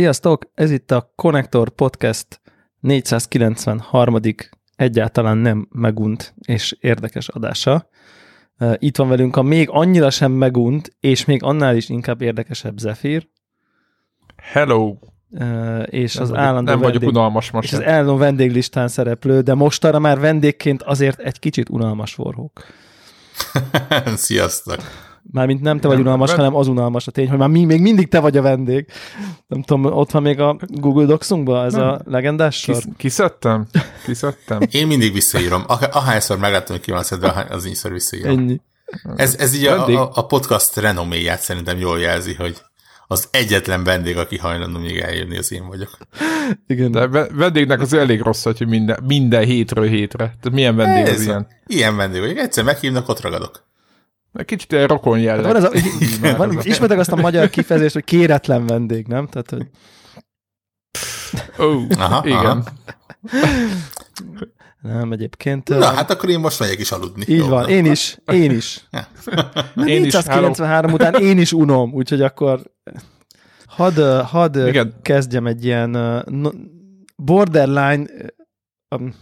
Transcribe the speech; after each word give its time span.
Sziasztok! 0.00 0.50
Ez 0.54 0.70
itt 0.70 0.90
a 0.90 1.12
Connector 1.14 1.70
Podcast 1.70 2.40
493. 2.80 4.20
egyáltalán 4.76 5.36
nem 5.36 5.68
megunt 5.70 6.34
és 6.46 6.76
érdekes 6.80 7.28
adása. 7.28 7.88
Itt 8.74 8.96
van 8.96 9.08
velünk 9.08 9.36
a 9.36 9.42
még 9.42 9.68
annyira 9.70 10.10
sem 10.10 10.32
megunt, 10.32 10.96
és 11.00 11.24
még 11.24 11.42
annál 11.42 11.76
is 11.76 11.88
inkább 11.88 12.22
érdekesebb 12.22 12.78
Zephyr. 12.78 13.28
Hello! 14.36 14.96
És 15.84 16.14
nem 16.14 16.22
az 16.22 16.28
vagyok, 16.30 16.44
állandó 16.44 16.70
Nem 16.70 16.80
vagyok 16.80 17.00
vendég, 17.00 17.18
unalmas 17.18 17.50
most. 17.50 17.72
és 17.72 17.78
az 17.78 17.84
állandó 17.84 18.16
vendéglistán 18.16 18.88
szereplő, 18.88 19.40
de 19.40 19.54
mostanra 19.54 19.98
már 19.98 20.20
vendégként 20.20 20.82
azért 20.82 21.18
egy 21.18 21.38
kicsit 21.38 21.68
unalmas 21.68 22.14
forrók. 22.14 22.64
Sziasztok! 24.16 25.08
Mármint 25.22 25.60
nem 25.60 25.80
te 25.80 25.88
vagy 25.88 25.98
unalmas, 26.00 26.28
nem. 26.28 26.38
hanem 26.38 26.54
az 26.54 26.68
unalmas 26.68 27.06
a 27.06 27.10
tény, 27.10 27.28
hogy 27.28 27.38
már 27.38 27.48
mi, 27.48 27.64
még 27.64 27.80
mindig 27.80 28.08
te 28.08 28.20
vagy 28.20 28.36
a 28.36 28.42
vendég. 28.42 28.86
Nem 29.46 29.62
tudom, 29.62 29.84
ott 29.92 30.10
van 30.10 30.22
még 30.22 30.40
a 30.40 30.56
Google 30.66 31.04
Docs-unkban 31.04 31.64
ez 31.64 31.72
Nem. 31.72 31.88
a 31.88 31.98
legendás 32.04 32.56
sor? 32.60 32.74
Kis, 32.74 32.84
kiszedtem? 32.96 33.66
Kiszedtem? 34.04 34.60
Én 34.70 34.86
mindig 34.86 35.12
visszaírom. 35.12 35.62
Ah- 35.66 35.96
Ahányszor 35.96 36.38
megláttam, 36.38 36.76
hogy 36.76 36.84
ki 36.84 36.90
van 36.90 37.02
szedve, 37.02 37.46
az 37.50 37.66
ígyszor 37.66 37.92
visszaírom. 37.92 38.38
Ennyi. 38.38 38.60
Ez, 39.16 39.36
ez 39.38 39.54
így 39.54 39.64
a, 39.66 39.86
a, 39.86 40.10
a 40.14 40.26
podcast 40.26 40.76
renoméját 40.76 41.40
szerintem 41.40 41.78
jól 41.78 41.98
jelzi, 42.00 42.34
hogy 42.34 42.62
az 43.06 43.28
egyetlen 43.30 43.84
vendég, 43.84 44.16
aki 44.16 44.38
hajlandó 44.38 44.78
még 44.78 44.98
eljönni, 44.98 45.38
az 45.38 45.52
én 45.52 45.66
vagyok. 45.68 45.98
Igen. 46.66 46.90
De 46.90 47.06
ve- 47.08 47.30
vendégnek 47.34 47.80
az 47.80 47.92
elég 47.92 48.20
rossz, 48.20 48.42
hogy 48.44 48.66
minden, 48.68 48.98
minden 49.06 49.44
hétről 49.44 49.86
hétre. 49.88 50.24
Tehát 50.24 50.50
milyen 50.52 50.76
vendég 50.76 51.02
az 51.02 51.08
Ez 51.20 51.22
ilyen? 51.26 51.46
Ilyen 51.66 51.96
vendég 51.96 52.20
vagyok. 52.20 52.38
Egyszer 52.38 52.64
meghívnak, 52.64 53.08
ott 53.08 53.20
ragadok. 53.20 53.68
Kicsit 54.44 54.72
ilyen 54.72 54.86
rokon 54.86 55.14
Hát 55.14 55.22
jelleg. 55.22 55.44
van 55.44 55.56
ez 55.56 55.64
a, 55.64 55.70
van, 56.36 56.58
ismertek 56.62 56.98
azt 56.98 57.12
a 57.12 57.16
magyar 57.16 57.50
kifejezést, 57.50 57.94
hogy 57.94 58.04
kéretlen 58.04 58.66
vendég, 58.66 59.06
nem? 59.06 59.26
Tehát, 59.26 59.50
hogy 59.50 59.66
Ó, 61.58 61.80
Aha, 61.98 62.26
igen. 62.26 62.38
aha. 62.44 62.62
nem 64.82 65.12
egyébként. 65.12 65.68
Na, 65.68 65.84
hát 65.84 66.10
akkor 66.10 66.28
én 66.28 66.38
most 66.40 66.60
megyek 66.60 66.78
is 66.78 66.90
aludni. 66.90 67.24
így 67.28 67.36
Jó 67.38 67.46
van, 67.48 67.68
én 67.68 67.84
is, 67.84 68.18
én 68.32 68.50
is. 68.50 68.84
Én 69.76 69.86
Én 69.86 70.04
is, 70.04 70.12
493 70.12 70.92
után 70.92 71.14
én 71.14 71.38
is 71.38 71.52
unom, 71.52 71.92
úgyhogy 71.92 72.22
akkor 72.22 72.60
hadd, 73.66 73.98
ö, 74.56 74.68
Igen. 74.68 74.94
kezdjem 75.02 75.46
egy 75.46 75.64
ilyen 75.64 76.24
borderline 77.16 78.04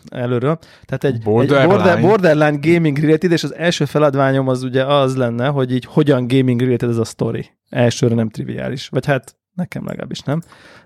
előről. 0.08 0.58
Tehát 0.84 1.04
egy 1.04 1.22
Borderline. 1.22 1.62
egy 1.62 1.68
border, 1.68 2.00
borderline 2.00 2.58
gaming 2.60 2.98
related, 2.98 3.32
és 3.32 3.44
az 3.44 3.54
első 3.54 3.84
feladványom 3.84 4.48
az 4.48 4.62
ugye 4.62 4.84
az 4.84 5.16
lenne, 5.16 5.46
hogy 5.46 5.72
így 5.72 5.84
hogyan 5.84 6.26
gaming 6.26 6.60
related 6.60 6.88
ez 6.88 6.96
a 6.96 7.04
story. 7.04 7.50
Elsőre 7.68 8.14
nem 8.14 8.28
triviális. 8.28 8.88
Vagy 8.88 9.06
hát 9.06 9.36
nekem 9.54 9.84
legalábbis 9.86 10.20
nem. 10.20 10.40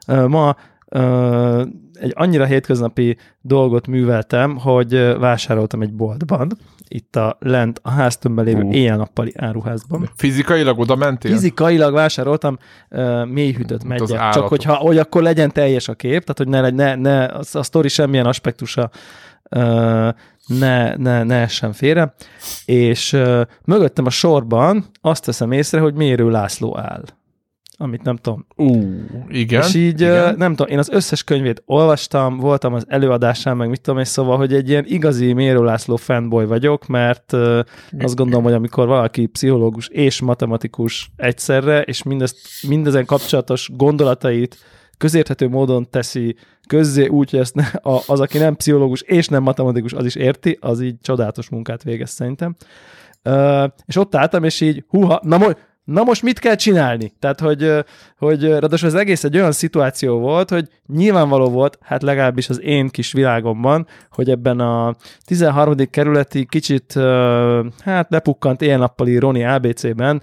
Ma 0.07 0.57
egy 2.01 2.13
annyira 2.17 2.45
hétköznapi 2.45 3.17
dolgot 3.41 3.87
műveltem, 3.87 4.57
hogy 4.57 5.19
vásároltam 5.19 5.83
egy 5.83 5.93
boltban, 5.93 6.53
itt 6.89 7.17
a 7.17 7.37
lent 7.41 7.81
a 7.83 7.91
háztömbben 7.91 8.45
lévő 8.45 8.63
Hú. 8.63 8.73
éjjel-nappali 8.73 9.33
áruházban. 9.37 10.11
Fizikailag 10.17 10.79
oda 10.79 10.97
mentél? 10.97 11.33
Fizikailag 11.33 11.93
vásároltam 11.93 12.59
uh, 12.91 13.27
mélyhűtött 13.27 13.85
megyet, 13.85 14.09
csak 14.09 14.19
állatok. 14.19 14.49
hogyha, 14.49 14.75
hogy 14.75 14.99
akkor 14.99 15.23
legyen 15.23 15.51
teljes 15.51 15.89
a 15.89 15.95
kép, 15.95 16.25
tehát 16.25 16.39
hogy 16.39 16.49
ne, 16.49 16.71
ne, 16.71 16.95
ne 16.95 17.25
a, 17.25 17.41
a 17.53 17.63
sztori 17.63 17.89
semmilyen 17.89 18.27
aspektusa 18.27 18.91
uh, 19.51 20.09
ne, 20.47 20.97
ne, 20.97 21.23
ne 21.23 21.35
essen 21.41 21.73
félre, 21.73 22.15
és 22.65 23.13
uh, 23.13 23.41
mögöttem 23.65 24.07
a 24.07 24.11
sorban 24.11 24.85
azt 25.01 25.27
veszem 25.27 25.53
észre, 25.53 25.81
hogy 25.81 25.95
Mérő 25.95 26.31
László 26.31 26.79
áll 26.79 27.05
amit 27.83 28.03
nem 28.03 28.17
tudom. 28.17 28.47
Ú, 28.57 28.81
igen. 29.29 29.63
és 29.63 29.75
így 29.75 30.01
igen. 30.01 30.35
nem 30.37 30.55
tudom, 30.55 30.73
én 30.73 30.79
az 30.79 30.89
összes 30.89 31.25
könyvét 31.25 31.63
olvastam, 31.67 32.39
voltam 32.39 32.75
az 32.75 32.85
előadásán, 32.89 33.57
meg 33.57 33.69
mit 33.69 33.81
tudom, 33.81 34.01
és 34.01 34.09
szóval, 34.09 34.37
hogy 34.37 34.55
egy 34.55 34.69
ilyen 34.69 34.85
igazi 34.87 35.33
Mérő 35.33 35.65
László 35.65 35.97
fanboy 35.97 36.45
vagyok, 36.45 36.87
mert 36.87 37.33
uh, 37.33 37.59
azt 37.99 38.15
gondolom, 38.15 38.45
hogy 38.45 38.53
amikor 38.53 38.87
valaki 38.87 39.27
pszichológus 39.27 39.89
és 39.89 40.21
matematikus 40.21 41.11
egyszerre, 41.17 41.83
és 41.83 42.03
mindezt, 42.03 42.39
mindezen 42.69 43.05
kapcsolatos 43.05 43.71
gondolatait 43.77 44.57
közérthető 44.99 45.49
módon 45.49 45.91
teszi 45.91 46.37
közzé 46.69 47.07
úgy, 47.07 47.31
hogy 47.31 47.41
ezt 47.41 47.55
ne, 47.55 47.65
a, 47.65 48.01
az, 48.07 48.21
aki 48.21 48.39
nem 48.39 48.57
pszichológus 48.57 49.01
és 49.01 49.29
nem 49.29 49.43
matematikus, 49.43 49.93
az 49.93 50.05
is 50.05 50.15
érti, 50.15 50.59
az 50.61 50.81
így 50.81 50.97
csodálatos 51.01 51.49
munkát 51.49 51.83
végez 51.83 52.11
szerintem. 52.11 52.57
Uh, 53.25 53.65
és 53.87 53.97
ott 53.97 54.15
álltam, 54.15 54.45
és 54.45 54.61
így, 54.61 54.85
huha, 54.89 55.21
na, 55.23 55.39
mo- 55.39 55.71
na 55.85 56.03
most 56.03 56.23
mit 56.23 56.39
kell 56.39 56.55
csinálni? 56.55 57.13
Tehát, 57.19 57.41
hogy, 57.41 57.85
hogy 58.19 58.45
ráadásul 58.45 58.89
az 58.89 58.95
egész 58.95 59.25
egy 59.25 59.37
olyan 59.37 59.53
szituáció 59.53 60.19
volt, 60.19 60.51
hogy 60.51 60.69
nyilvánvaló 60.87 61.49
volt, 61.49 61.79
hát 61.81 62.03
legalábbis 62.03 62.49
az 62.49 62.61
én 62.61 62.89
kis 62.89 63.13
világomban, 63.13 63.87
hogy 64.11 64.31
ebben 64.31 64.61
a 64.61 64.95
13. 65.25 65.75
kerületi 65.91 66.47
kicsit, 66.47 66.93
hát 67.85 68.07
lepukkant 68.11 68.63
éjjel-nappali 68.63 69.19
Roni 69.19 69.45
ABC-ben 69.45 70.23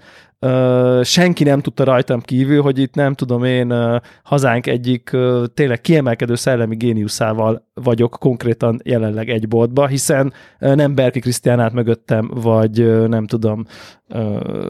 senki 1.02 1.44
nem 1.44 1.60
tudta 1.60 1.84
rajtam 1.84 2.20
kívül, 2.20 2.62
hogy 2.62 2.78
itt 2.78 2.94
nem 2.94 3.14
tudom 3.14 3.44
én 3.44 4.00
hazánk 4.22 4.66
egyik 4.66 5.12
ö, 5.12 5.44
tényleg 5.54 5.80
kiemelkedő 5.80 6.34
szellemi 6.34 6.76
géniuszával 6.76 7.68
vagyok 7.74 8.16
konkrétan 8.20 8.80
jelenleg 8.84 9.28
egy 9.28 9.48
boltba, 9.48 9.86
hiszen 9.86 10.32
nem 10.58 10.94
Berki 10.94 11.20
Krisztiánát 11.20 11.72
mögöttem, 11.72 12.30
vagy 12.34 13.08
nem 13.08 13.26
tudom, 13.26 13.64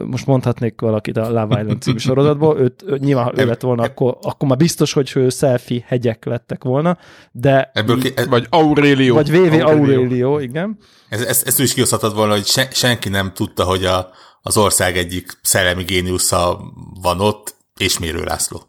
most 0.05 0.25
mondhatnék 0.25 0.81
valakit 0.81 1.17
a 1.17 1.29
Love 1.29 1.59
Island 1.59 1.81
című 1.81 1.97
sorozatból, 2.07 2.59
őt, 2.59 2.83
ő, 2.85 2.97
nyilván 2.97 3.23
ha 3.23 3.31
ő 3.35 3.45
lett 3.45 3.61
volna, 3.61 3.83
akkor, 3.83 4.17
akkor 4.21 4.47
már 4.47 4.57
biztos, 4.57 4.93
hogy 4.93 5.11
ő 5.15 5.29
selfie 5.29 5.83
hegyek 5.85 6.25
lettek 6.25 6.63
volna, 6.63 6.97
de 7.31 7.71
Ebből 7.73 7.99
ki, 7.99 8.11
ez, 8.15 8.27
Vagy 8.27 8.47
Aurelio. 8.49 9.13
vagy 9.13 9.31
VV 9.31 9.65
Aurelio, 9.65 10.39
igen. 10.39 10.77
ez, 11.09 11.21
ez, 11.21 11.43
ezt 11.45 11.59
úgy 11.59 11.65
is 11.65 11.73
kihozhatod 11.73 12.15
volna, 12.15 12.33
hogy 12.33 12.45
se, 12.45 12.67
senki 12.71 13.09
nem 13.09 13.31
tudta, 13.33 13.63
hogy 13.63 13.85
a, 13.85 14.09
az 14.41 14.57
ország 14.57 14.97
egyik 14.97 15.39
szellemi 15.41 15.83
géniusza 15.83 16.59
van 17.01 17.19
ott, 17.19 17.55
és 17.77 17.99
Mérő 17.99 18.23
László. 18.23 18.63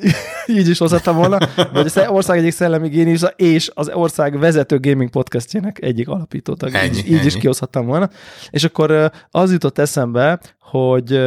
így 0.46 0.68
is 0.68 0.78
hozhattam 0.78 1.16
volna, 1.16 1.38
vagy 1.72 1.86
az 1.86 2.00
ország 2.08 2.38
egyik 2.38 2.52
szellemi 2.52 2.88
géniusza, 2.88 3.28
és 3.28 3.70
az 3.74 3.88
ország 3.88 4.38
vezető 4.38 4.80
gaming 4.80 5.10
podcastjének 5.10 5.82
egyik 5.82 6.08
alapítótag. 6.08 6.74
Ennyi, 6.74 6.96
így, 6.96 7.06
így 7.06 7.24
is 7.24 7.32
ennyi. 7.32 7.40
kihozhattam 7.40 7.86
volna. 7.86 8.10
És 8.50 8.64
akkor 8.64 9.12
az 9.30 9.52
jutott 9.52 9.78
eszembe, 9.78 10.40
hogy 10.60 11.20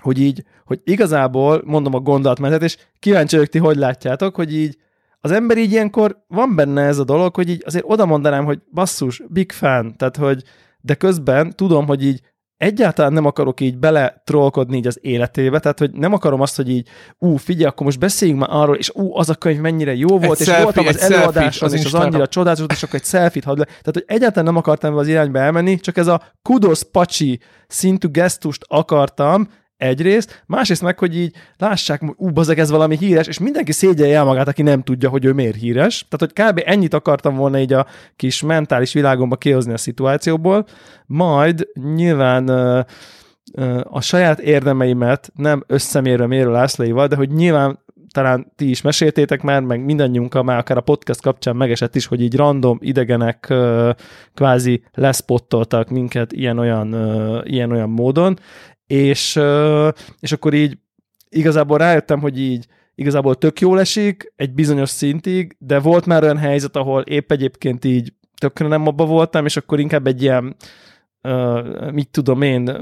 hogy 0.00 0.18
így, 0.18 0.44
hogy 0.64 0.80
igazából 0.84 1.62
mondom 1.64 1.94
a 1.94 2.00
gondolatmenetet, 2.00 2.62
és 2.62 2.76
kíváncsi 2.98 3.36
vagyok 3.36 3.50
ti, 3.50 3.58
hogy 3.58 3.76
látjátok, 3.76 4.34
hogy 4.34 4.54
így 4.54 4.78
az 5.20 5.30
ember 5.30 5.58
így 5.58 5.72
ilyenkor 5.72 6.24
van 6.28 6.54
benne 6.54 6.82
ez 6.82 6.98
a 6.98 7.04
dolog, 7.04 7.34
hogy 7.34 7.48
így 7.48 7.62
azért 7.66 7.84
oda 7.88 8.06
mondanám, 8.06 8.44
hogy 8.44 8.62
basszus, 8.72 9.22
big 9.28 9.52
fan, 9.52 9.96
tehát 9.96 10.16
hogy 10.16 10.42
de 10.80 10.94
közben 10.94 11.56
tudom, 11.56 11.86
hogy 11.86 12.04
így 12.04 12.20
egyáltalán 12.56 13.12
nem 13.12 13.24
akarok 13.24 13.60
így 13.60 13.78
bele 13.78 14.22
trollkodni 14.24 14.76
így 14.76 14.86
az 14.86 14.98
életébe, 15.02 15.58
tehát 15.58 15.78
hogy 15.78 15.92
nem 15.92 16.12
akarom 16.12 16.40
azt, 16.40 16.56
hogy 16.56 16.68
így, 16.68 16.88
ú, 17.18 17.36
figyelj, 17.36 17.64
akkor 17.64 17.86
most 17.86 17.98
beszéljünk 17.98 18.40
már 18.40 18.48
arról, 18.52 18.76
és 18.76 18.90
ú, 18.94 19.16
az 19.16 19.28
a 19.28 19.34
könyv 19.34 19.60
mennyire 19.60 19.94
jó 19.94 20.18
volt, 20.18 20.40
és 20.40 20.46
selfie, 20.46 20.64
voltam 20.64 20.86
az 20.86 21.00
egy 21.00 21.12
előadáson, 21.12 21.68
az 21.68 21.74
és 21.74 21.84
az 21.84 21.94
annyira 21.94 22.26
csodálatos 22.26 22.58
volt, 22.58 22.72
és 22.72 22.82
akkor 22.82 22.98
egy 22.98 23.04
selfie-t 23.04 23.44
hadd 23.44 23.58
le. 23.58 23.64
Tehát, 23.64 23.92
hogy 23.92 24.04
egyáltalán 24.06 24.44
nem 24.44 24.56
akartam 24.56 24.96
az 24.96 25.08
irányba 25.08 25.38
elmenni, 25.38 25.80
csak 25.80 25.96
ez 25.96 26.06
a 26.06 26.22
kudosz 26.42 26.82
pacsi 26.82 27.40
szintű 27.66 28.08
gesztust 28.08 28.64
akartam, 28.68 29.48
egyrészt, 29.76 30.42
másrészt 30.46 30.82
meg, 30.82 30.98
hogy 30.98 31.16
így 31.16 31.34
lássák, 31.56 32.02
ú, 32.16 32.30
bazeg, 32.30 32.58
ez 32.58 32.70
valami 32.70 32.96
híres, 32.96 33.26
és 33.26 33.38
mindenki 33.38 33.72
szégyelje 33.72 34.16
el 34.16 34.24
magát, 34.24 34.48
aki 34.48 34.62
nem 34.62 34.82
tudja, 34.82 35.08
hogy 35.08 35.24
ő 35.24 35.32
miért 35.32 35.56
híres. 35.56 36.06
Tehát, 36.08 36.34
hogy 36.34 36.44
kb. 36.52 36.62
ennyit 36.66 36.94
akartam 36.94 37.36
volna 37.36 37.58
így 37.58 37.72
a 37.72 37.86
kis 38.16 38.42
mentális 38.42 38.92
világomba 38.92 39.36
kihozni 39.36 39.72
a 39.72 39.78
szituációból, 39.78 40.66
majd 41.06 41.68
nyilván 41.94 42.48
a 43.82 44.00
saját 44.00 44.38
érdemeimet 44.38 45.30
nem 45.34 45.64
összemérve 45.66 46.26
Mérő 46.26 46.50
Lászlóival, 46.50 47.06
de 47.06 47.16
hogy 47.16 47.30
nyilván 47.30 47.83
talán 48.14 48.52
ti 48.56 48.70
is 48.70 48.82
meséltétek 48.82 49.42
már, 49.42 49.62
meg 49.62 49.84
mindannyiunkkal 49.84 50.42
már 50.42 50.58
akár 50.58 50.76
a 50.76 50.80
podcast 50.80 51.20
kapcsán 51.20 51.56
megesett 51.56 51.94
is, 51.94 52.06
hogy 52.06 52.20
így 52.20 52.36
random 52.36 52.78
idegenek 52.80 53.54
kvázi 54.34 54.82
leszpottoltak 54.92 55.88
minket 55.88 56.32
ilyen-olyan, 56.32 56.94
ilyen-olyan 57.44 57.90
módon, 57.90 58.38
és, 58.86 59.40
és 60.20 60.32
akkor 60.32 60.54
így 60.54 60.78
igazából 61.28 61.78
rájöttem, 61.78 62.20
hogy 62.20 62.40
így 62.40 62.66
igazából 62.94 63.34
tök 63.34 63.60
jól 63.60 63.80
esik 63.80 64.32
egy 64.36 64.52
bizonyos 64.52 64.90
szintig, 64.90 65.56
de 65.58 65.78
volt 65.78 66.06
már 66.06 66.22
olyan 66.22 66.38
helyzet, 66.38 66.76
ahol 66.76 67.02
épp 67.02 67.32
egyébként 67.32 67.84
így 67.84 68.12
tökre 68.38 68.66
nem 68.68 68.86
abba 68.86 69.04
voltam, 69.04 69.44
és 69.44 69.56
akkor 69.56 69.80
inkább 69.80 70.06
egy 70.06 70.22
ilyen 70.22 70.56
mit 71.92 72.08
tudom 72.08 72.42
én, 72.42 72.76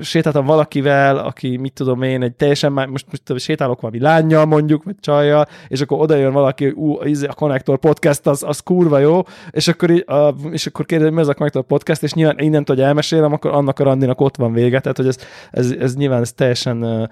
sétáltam 0.00 0.44
valakivel, 0.44 1.16
aki 1.16 1.56
mit 1.56 1.72
tudom 1.72 2.02
én, 2.02 2.22
egy 2.22 2.34
teljesen 2.34 2.72
már, 2.72 2.86
most, 2.86 3.06
most 3.10 3.40
sétálok 3.40 3.80
valami 3.80 4.00
lányjal 4.00 4.44
mondjuk, 4.44 4.84
vagy 4.84 4.94
csajjal, 5.00 5.46
és 5.68 5.80
akkor 5.80 6.00
oda 6.00 6.14
jön 6.16 6.32
valaki, 6.32 6.64
hogy 6.64 6.74
ú, 6.76 6.98
a 7.28 7.34
Connector 7.34 7.78
Podcast 7.78 8.26
az, 8.26 8.42
az 8.42 8.60
kurva 8.60 8.98
jó, 8.98 9.22
és 9.50 9.68
akkor, 9.68 9.90
uh, 9.90 10.52
és 10.52 10.66
akkor 10.66 10.86
kérdezi, 10.86 11.10
mi 11.10 11.20
az 11.20 11.28
a 11.28 11.34
Connector 11.34 11.62
Podcast, 11.62 12.02
és 12.02 12.12
nyilván 12.12 12.38
innentől, 12.38 12.76
hogy 12.76 12.84
elmesélem, 12.84 13.32
akkor 13.32 13.50
annak 13.50 13.78
a 13.78 13.84
randinak 13.84 14.20
ott 14.20 14.36
van 14.36 14.52
vége, 14.52 14.80
tehát 14.80 14.96
hogy 14.96 15.06
ez, 15.06 15.16
ez, 15.50 15.70
ez 15.70 15.96
nyilván 15.96 16.20
ez 16.20 16.32
teljesen 16.32 17.08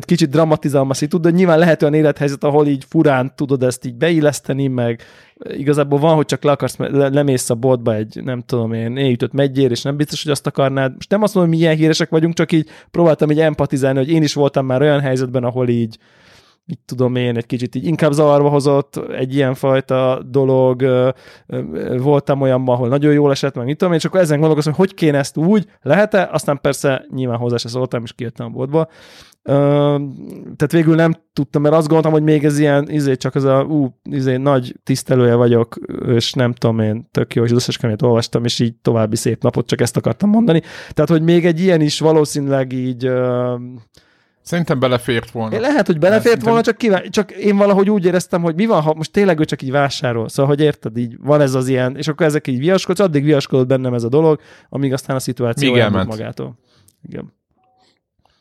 kicsit 0.00 0.30
dramatizálom 0.30 0.90
a 0.90 0.94
szitu, 0.94 1.18
de 1.18 1.30
nyilván 1.30 1.58
lehet 1.58 1.82
olyan 1.82 1.94
élethelyzet, 1.94 2.44
ahol 2.44 2.66
így 2.66 2.84
furán 2.88 3.32
tudod 3.36 3.62
ezt 3.62 3.84
így 3.84 3.94
beilleszteni, 3.94 4.66
meg 4.66 5.00
igazából 5.44 5.98
van, 5.98 6.14
hogy 6.14 6.26
csak 6.26 6.42
le 6.42 6.50
akarsz, 6.50 6.76
le, 6.76 7.08
lemész 7.08 7.50
a 7.50 7.54
boltba 7.54 7.94
egy, 7.94 8.20
nem 8.24 8.42
tudom 8.42 8.72
én, 8.72 8.96
éjütött 8.96 9.32
megyér, 9.32 9.70
és 9.70 9.82
nem 9.82 9.96
biztos, 9.96 10.22
hogy 10.22 10.32
azt 10.32 10.46
akarnád. 10.46 10.94
Most 10.94 11.10
nem 11.10 11.22
azt 11.22 11.34
mondom, 11.34 11.52
hogy 11.52 11.62
milyen 11.62 11.76
híresek 11.76 12.08
vagyunk, 12.08 12.34
csak 12.34 12.52
így 12.52 12.68
próbáltam 12.90 13.30
így 13.30 13.40
empatizálni, 13.40 13.98
hogy 13.98 14.10
én 14.10 14.22
is 14.22 14.34
voltam 14.34 14.66
már 14.66 14.82
olyan 14.82 15.00
helyzetben, 15.00 15.44
ahol 15.44 15.68
így, 15.68 15.98
mit 16.66 16.80
tudom 16.84 17.16
én, 17.16 17.36
egy 17.36 17.46
kicsit 17.46 17.74
így 17.74 17.84
inkább 17.84 18.12
zavarba 18.12 18.48
hozott 18.48 18.96
egy 18.96 19.34
ilyen 19.34 19.54
fajta 19.54 20.22
dolog, 20.26 20.86
voltam 21.96 22.40
olyan, 22.40 22.68
ahol 22.68 22.88
nagyon 22.88 23.12
jól 23.12 23.30
esett, 23.30 23.54
meg 23.54 23.66
mit 23.66 23.76
tudom 23.76 23.92
én, 23.92 23.98
és 23.98 24.04
akkor 24.04 24.20
ezen 24.20 24.38
gondolkozom, 24.38 24.72
hogy 24.72 24.86
hogy 24.86 24.96
kéne 24.96 25.18
ezt 25.18 25.36
úgy, 25.36 25.66
lehet-e, 25.82 26.28
aztán 26.32 26.58
persze 26.60 27.06
nyilván 27.14 27.38
hozzá 27.38 27.56
se 27.56 27.68
szóltam, 27.68 28.02
és 28.02 28.12
kijöttem 28.12 28.46
a 28.46 28.50
boltba, 28.50 28.88
tehát 29.46 30.72
végül 30.72 30.94
nem 30.94 31.12
tudtam, 31.32 31.62
mert 31.62 31.74
azt 31.74 31.86
gondoltam, 31.86 32.12
hogy 32.12 32.22
még 32.22 32.44
ez 32.44 32.58
ilyen, 32.58 32.90
izé, 32.90 33.16
csak 33.16 33.34
az 33.34 33.44
a 33.44 33.62
ú, 33.62 33.98
izé, 34.10 34.36
nagy 34.36 34.74
tisztelője 34.82 35.34
vagyok, 35.34 35.76
és 36.06 36.32
nem 36.32 36.52
tudom 36.52 36.78
én, 36.78 37.08
tök 37.10 37.34
jó, 37.34 37.44
és 37.44 37.50
az 37.50 37.56
összes 37.56 37.76
könyvet 37.76 38.02
olvastam, 38.02 38.44
és 38.44 38.58
így 38.58 38.74
további 38.74 39.16
szép 39.16 39.42
napot, 39.42 39.66
csak 39.66 39.80
ezt 39.80 39.96
akartam 39.96 40.30
mondani. 40.30 40.62
Tehát, 40.90 41.10
hogy 41.10 41.22
még 41.22 41.46
egy 41.46 41.60
ilyen 41.60 41.80
is 41.80 42.00
valószínűleg 42.00 42.72
így 42.72 43.08
uh, 43.08 43.60
Szerintem 44.42 44.78
belefért 44.78 45.30
volna. 45.30 45.60
Lehet, 45.60 45.86
hogy 45.86 45.98
belefért 45.98 46.22
Szerintem... 46.24 46.48
volna, 46.48 46.64
csak, 46.64 46.76
kíván, 46.76 47.10
csak 47.10 47.30
én 47.32 47.56
valahogy 47.56 47.90
úgy 47.90 48.04
éreztem, 48.04 48.42
hogy 48.42 48.54
mi 48.54 48.66
van, 48.66 48.82
ha 48.82 48.94
most 48.94 49.12
tényleg 49.12 49.40
ő 49.40 49.44
csak 49.44 49.62
így 49.62 49.70
vásárol. 49.70 50.28
Szóval, 50.28 50.54
hogy 50.54 50.60
érted, 50.60 50.96
így 50.96 51.16
van 51.20 51.40
ez 51.40 51.54
az 51.54 51.68
ilyen, 51.68 51.96
és 51.96 52.08
akkor 52.08 52.26
ezek 52.26 52.46
így 52.46 52.58
viaskodsz, 52.58 53.00
addig 53.00 53.24
viaskodott 53.24 53.66
bennem 53.66 53.94
ez 53.94 54.04
a 54.04 54.08
dolog, 54.08 54.40
amíg 54.68 54.92
aztán 54.92 55.16
a 55.16 55.18
szituáció 55.18 55.74
elment 55.74 56.08
magától. 56.08 56.58
Igen. 57.02 57.32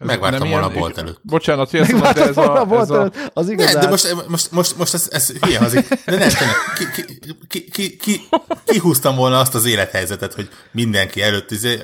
Megvártam 0.06 0.50
volna 0.50 0.66
a 0.66 0.70
bolt 0.70 0.98
előtt. 0.98 1.20
Bocsánat, 1.22 1.70
hogy 1.70 1.80
ezt 1.80 1.92
de 1.92 2.28
ez 2.28 2.38
a... 2.38 2.62
a, 2.62 2.80
ez 2.80 2.90
a... 2.90 3.12
az 3.34 3.50
igazán. 3.50 3.74
Ne, 3.74 3.80
de 3.80 3.90
most, 3.90 4.28
most, 4.28 4.52
most, 4.52 4.78
most 4.78 4.94
ez, 4.94 5.08
ez 5.12 5.32
hülye 5.42 5.60
hazik. 5.60 5.88
De 6.06 6.18
nem, 6.18 6.30
tényleg, 6.30 6.56
ki, 6.78 7.04
ki, 7.48 7.70
ki, 7.70 7.98
ki, 7.98 8.22
ki, 8.66 8.80
húztam 8.80 9.16
volna 9.16 9.40
azt 9.40 9.56
az 9.56 9.66
élethelyzetet, 9.66 10.34
hogy 10.34 10.50
mindenki 10.72 11.22
előtt 11.22 11.52
izé, 11.52 11.80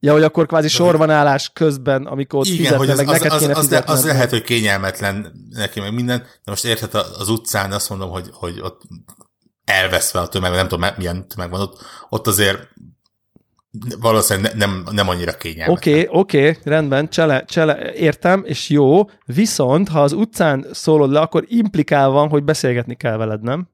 Ja, 0.00 0.12
hogy 0.12 0.22
akkor 0.22 0.46
kvázi 0.46 0.68
sorbanállás 0.68 1.50
közben, 1.52 2.06
amikor 2.06 2.46
Igen, 2.46 2.56
fizetne, 2.56 2.76
hogy 2.76 2.90
az, 2.90 2.96
meg 2.96 3.08
az, 3.08 3.12
neked 3.12 3.32
az, 3.32 3.40
kéne 3.40 3.52
az, 3.52 3.72
az, 3.72 3.82
az 3.86 4.04
lehet, 4.04 4.30
hogy 4.30 4.42
kényelmetlen 4.42 5.32
neki, 5.50 5.80
meg 5.80 5.94
minden, 5.94 6.18
de 6.18 6.50
most 6.50 6.64
érted 6.64 6.94
az 6.94 7.28
utcán 7.28 7.72
azt 7.72 7.88
mondom, 7.88 8.10
hogy, 8.10 8.28
hogy 8.32 8.60
ott 8.60 8.82
elveszve 9.64 10.20
a 10.20 10.28
tömeg, 10.28 10.52
nem 10.52 10.68
tudom 10.68 10.90
milyen 10.96 11.28
tömeg 11.28 11.50
van 11.50 11.60
ott, 11.60 11.84
ott 12.08 12.26
azért 12.26 12.68
valószínűleg 14.00 14.52
ne, 14.52 14.66
nem, 14.66 14.84
nem 14.90 15.08
annyira 15.08 15.32
kényelmes. 15.32 15.76
Oké, 15.76 15.90
okay, 15.90 16.06
oké, 16.20 16.48
okay, 16.48 16.62
rendben, 16.64 17.08
csele, 17.08 17.44
csele, 17.44 17.92
értem, 17.94 18.42
és 18.46 18.68
jó, 18.68 19.02
viszont 19.24 19.88
ha 19.88 20.02
az 20.02 20.12
utcán 20.12 20.66
szólod 20.72 21.10
le, 21.10 21.20
akkor 21.20 21.44
implikál 21.46 22.08
van, 22.08 22.28
hogy 22.28 22.44
beszélgetni 22.44 22.94
kell 22.94 23.16
veled, 23.16 23.42
nem? 23.42 23.68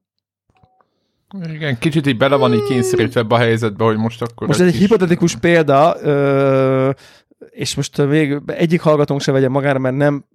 Igen, 1.53 1.77
kicsit 1.77 2.07
így 2.07 2.17
bele 2.17 2.35
van 2.35 2.53
így 2.53 2.63
kényszerítve 2.63 3.19
ebbe 3.19 3.35
a 3.35 3.37
helyzetbe, 3.37 3.83
hogy 3.83 3.97
most 3.97 4.21
akkor... 4.21 4.47
Most 4.47 4.59
ez 4.59 4.67
egy 4.67 4.75
hipotetikus 4.75 5.35
példa, 5.35 5.95
ö, 6.01 6.89
és 7.49 7.75
most 7.75 7.97
még 7.97 8.41
egyik 8.45 8.81
hallgatónk 8.81 9.21
se 9.21 9.31
vegye 9.31 9.49
magára, 9.49 9.79
mert 9.79 9.95
nem 9.95 10.25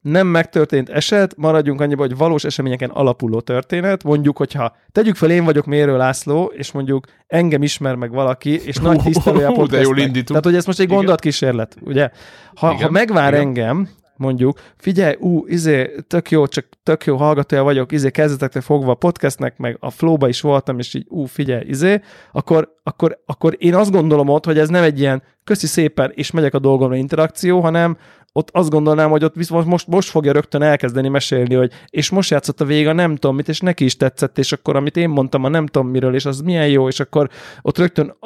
nem 0.00 0.26
megtörtént 0.26 0.88
eset, 0.88 1.36
maradjunk 1.36 1.80
annyiba, 1.80 2.02
hogy 2.02 2.16
valós 2.16 2.44
eseményeken 2.44 2.90
alapuló 2.90 3.40
történet. 3.40 4.04
Mondjuk, 4.04 4.36
hogyha 4.36 4.76
tegyük 4.92 5.16
fel, 5.16 5.30
én 5.30 5.44
vagyok 5.44 5.66
Mérő 5.66 5.96
László, 5.96 6.52
és 6.56 6.72
mondjuk 6.72 7.06
engem 7.26 7.62
ismer 7.62 7.94
meg 7.94 8.10
valaki, 8.10 8.60
és 8.64 8.76
nagy 8.76 9.02
tisztelője 9.02 9.46
a 9.46 9.66
de 9.66 9.80
jól 9.80 9.98
indítunk. 9.98 10.28
Tehát, 10.28 10.44
hogy 10.44 10.54
ez 10.54 10.66
most 10.66 10.80
egy 10.80 10.88
gondolatkísérlet, 10.88 11.76
ugye? 11.80 12.10
Ha, 12.54 12.72
Igen. 12.72 12.82
ha 12.82 12.90
megvár 12.90 13.32
Igen. 13.32 13.46
engem, 13.46 13.88
mondjuk, 14.20 14.58
figyelj, 14.76 15.16
ú, 15.18 15.46
izé, 15.46 15.94
tök 16.06 16.30
jó, 16.30 16.46
csak 16.46 16.66
tök 16.82 17.04
jó 17.04 17.16
hallgatója 17.16 17.62
vagyok, 17.62 17.92
izé, 17.92 18.10
kezdetekre 18.10 18.60
fogva 18.60 18.90
a 18.90 18.94
podcastnek, 18.94 19.58
meg 19.58 19.76
a 19.80 19.90
flowba 19.90 20.28
is 20.28 20.40
voltam, 20.40 20.78
és 20.78 20.94
így, 20.94 21.06
ú, 21.08 21.24
figyelj, 21.24 21.64
izé, 21.68 22.00
akkor, 22.32 22.76
akkor, 22.82 23.22
akkor 23.26 23.56
én 23.58 23.74
azt 23.74 23.90
gondolom 23.90 24.28
ott, 24.28 24.44
hogy 24.44 24.58
ez 24.58 24.68
nem 24.68 24.82
egy 24.82 25.00
ilyen 25.00 25.22
köszi 25.44 25.66
szépen, 25.66 26.12
és 26.14 26.30
megyek 26.30 26.54
a 26.54 26.58
dolgomra 26.58 26.96
interakció, 26.96 27.60
hanem 27.60 27.96
ott 28.32 28.50
azt 28.52 28.70
gondolnám, 28.70 29.10
hogy 29.10 29.24
ott 29.24 29.34
viszont 29.34 29.66
most, 29.66 29.86
most 29.86 30.08
fogja 30.08 30.32
rögtön 30.32 30.62
elkezdeni 30.62 31.08
mesélni, 31.08 31.54
hogy 31.54 31.72
és 31.88 32.10
most 32.10 32.30
játszott 32.30 32.60
a 32.60 32.64
vége, 32.64 32.92
nem 32.92 33.16
tudom 33.16 33.36
mit, 33.36 33.48
és 33.48 33.60
neki 33.60 33.84
is 33.84 33.96
tetszett, 33.96 34.38
és 34.38 34.52
akkor 34.52 34.76
amit 34.76 34.96
én 34.96 35.08
mondtam, 35.08 35.44
a 35.44 35.48
nem 35.48 35.66
tudom 35.66 35.88
miről, 35.88 36.14
és 36.14 36.24
az 36.24 36.40
milyen 36.40 36.68
jó, 36.68 36.88
és 36.88 37.00
akkor 37.00 37.28
ott 37.62 37.78
rögtön 37.78 38.16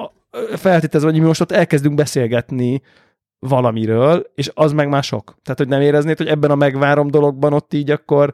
feltételezve, 0.57 1.11
hogy 1.11 1.21
mi 1.21 1.27
most 1.27 1.41
ott 1.41 1.53
elkezdünk 1.53 1.95
beszélgetni 1.95 2.83
valamiről, 3.39 4.31
és 4.35 4.51
az 4.55 4.73
meg 4.73 4.89
már 4.89 5.03
sok. 5.03 5.37
Tehát, 5.43 5.59
hogy 5.59 5.69
nem 5.69 5.81
éreznéd, 5.81 6.17
hogy 6.17 6.27
ebben 6.27 6.51
a 6.51 6.55
megvárom 6.55 7.11
dologban 7.11 7.53
ott 7.53 7.75
így 7.75 7.91
akkor 7.91 8.33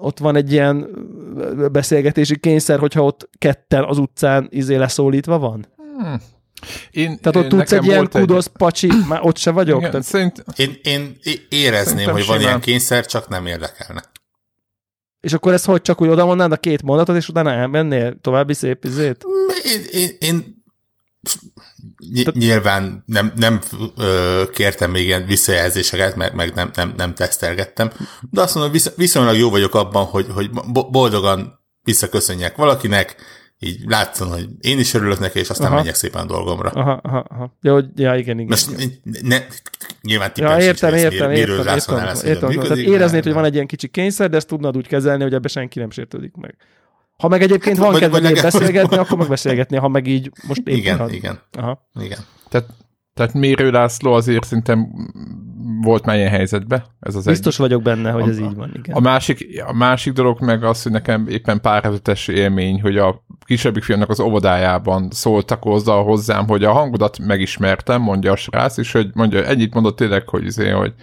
ott 0.00 0.18
van 0.18 0.36
egy 0.36 0.52
ilyen 0.52 0.88
beszélgetési 1.72 2.38
kényszer, 2.38 2.78
hogyha 2.78 3.04
ott 3.04 3.28
ketten 3.38 3.84
az 3.84 3.98
utcán 3.98 4.46
izé 4.50 4.76
leszólítva 4.76 5.38
van? 5.38 5.66
Hmm. 5.98 6.16
Én, 6.90 7.18
Tehát 7.20 7.36
ott 7.36 7.48
tudsz 7.48 7.72
egy 7.72 7.84
ilyen 7.84 8.08
kudosz 8.10 8.46
egy... 8.46 8.52
pacsi, 8.52 8.90
már 9.08 9.20
ott 9.22 9.36
se 9.36 9.50
vagyok? 9.50 9.78
Igen, 9.78 9.90
tehát... 9.90 10.06
szerint... 10.06 10.44
én, 10.56 10.78
én 10.82 11.18
érezném, 11.48 11.84
Szerintem 11.84 12.14
hogy 12.14 12.26
van 12.26 12.36
simán. 12.36 12.40
ilyen 12.40 12.60
kényszer, 12.60 13.06
csak 13.06 13.28
nem 13.28 13.46
érdekelne. 13.46 14.02
És 15.20 15.32
akkor 15.32 15.52
ez 15.52 15.64
hogy 15.64 15.82
csak 15.82 16.00
úgy 16.00 16.08
oda 16.08 16.24
mondanád 16.24 16.52
a 16.52 16.56
két 16.56 16.82
mondatot, 16.82 17.16
és 17.16 17.28
utána 17.28 17.50
elmennél 17.52 18.18
további 18.20 18.54
szép 18.54 18.84
izét? 18.84 19.24
Én, 19.64 19.84
én, 19.92 20.16
én 20.18 20.56
Ny- 22.12 22.34
nyilván 22.34 23.02
nem, 23.06 23.32
nem 23.36 23.60
ö, 23.96 24.42
kértem 24.52 24.90
még 24.90 25.04
ilyen 25.04 25.26
visszajelzéseket, 25.26 26.16
meg, 26.16 26.34
meg 26.34 26.54
nem, 26.54 26.70
nem, 26.74 26.94
nem 26.96 27.14
tesztelgettem, 27.14 27.90
de 28.30 28.40
azt 28.40 28.54
mondom, 28.54 28.72
visz, 28.72 28.92
viszonylag 28.96 29.36
jó 29.36 29.50
vagyok 29.50 29.74
abban, 29.74 30.04
hogy, 30.04 30.26
hogy 30.34 30.50
boldogan 30.90 31.60
visszaköszönjek 31.82 32.56
valakinek, 32.56 33.16
így 33.60 33.82
látszom, 33.86 34.28
hogy 34.28 34.48
én 34.60 34.78
is 34.78 34.94
örülök 34.94 35.18
neki, 35.18 35.38
és 35.38 35.50
aztán 35.50 35.66
aha. 35.66 35.74
menjek 35.74 35.94
szépen 35.94 36.22
a 36.22 36.26
dolgomra. 36.26 36.70
Aha, 36.70 37.00
aha, 37.02 37.24
aha. 37.28 37.56
Ja, 37.60 37.72
hogy, 37.72 37.86
ja 37.94 38.14
igen, 38.14 38.38
igen. 38.38 38.46
Most 38.48 38.92
ne, 39.22 39.38
nyilván 40.02 40.30
ja, 40.34 40.58
értem, 40.58 40.94
értem, 40.94 40.94
értem, 40.94 41.30
miről 41.30 41.58
értem, 41.58 41.74
értem, 41.74 41.98
értem, 41.98 42.28
értem, 42.28 42.48
működik, 42.48 42.68
Tehát 42.68 42.84
éreznéd, 42.84 43.22
hogy 43.22 43.32
van 43.32 43.44
egy 43.44 43.54
ilyen 43.54 43.66
kicsi 43.66 43.88
kényszer, 43.88 44.30
de 44.30 44.36
ezt 44.36 44.46
tudnád 44.46 44.76
úgy 44.76 44.86
kezelni, 44.86 45.22
hogy 45.22 45.34
ebbe 45.34 45.48
senki 45.48 45.78
nem 45.78 45.90
sértődik 45.90 46.34
meg. 46.34 46.56
Ha 47.16 47.28
meg 47.28 47.42
egyébként 47.42 47.78
hát, 47.78 47.86
van 47.86 48.00
kedve 48.00 48.42
beszélgetni, 48.42 48.96
akkor 48.96 49.18
meg 49.18 49.28
beszélgetni, 49.28 49.76
ha 49.76 49.88
meg 49.88 50.06
így 50.06 50.30
most 50.46 50.60
éppen... 50.60 50.74
Igen, 50.74 50.98
had... 50.98 51.12
igen. 51.12 51.40
Aha. 51.52 51.88
igen. 52.00 52.18
Tehát, 52.48 52.68
tehát 53.14 53.32
Mérő 53.32 53.70
László 53.70 54.12
azért 54.12 54.44
szerintem 54.44 54.88
volt 55.82 56.04
már 56.04 56.16
ilyen 56.16 56.30
helyzetben. 56.30 56.82
Ez 57.00 57.14
az 57.14 57.24
Biztos 57.24 57.54
egy. 57.54 57.60
vagyok 57.60 57.82
benne, 57.82 58.10
hogy 58.10 58.22
a, 58.22 58.28
ez 58.28 58.38
így 58.38 58.54
van, 58.54 58.70
igen. 58.74 58.96
A 58.96 59.00
másik, 59.00 59.62
a 59.66 59.72
másik 59.72 60.12
dolog 60.12 60.40
meg 60.40 60.64
az, 60.64 60.82
hogy 60.82 60.92
nekem 60.92 61.26
éppen 61.28 61.60
pár 61.60 61.90
élmény, 62.26 62.80
hogy 62.80 62.96
a 62.96 63.24
kisebbik 63.46 63.82
fiamnak 63.82 64.10
az 64.10 64.20
óvodájában 64.20 65.08
szóltak 65.10 65.62
hozzá 65.62 65.94
hozzám, 65.94 66.46
hogy 66.46 66.64
a 66.64 66.72
hangodat 66.72 67.18
megismertem, 67.18 68.02
mondja 68.02 68.32
a 68.32 68.36
srác, 68.36 68.76
és 68.76 68.92
hogy 68.92 69.10
mondja, 69.14 69.44
ennyit 69.44 69.74
mondott 69.74 69.96
tényleg, 69.96 70.28
hogy, 70.28 70.46
azért, 70.46 70.76
hogy 70.76 70.94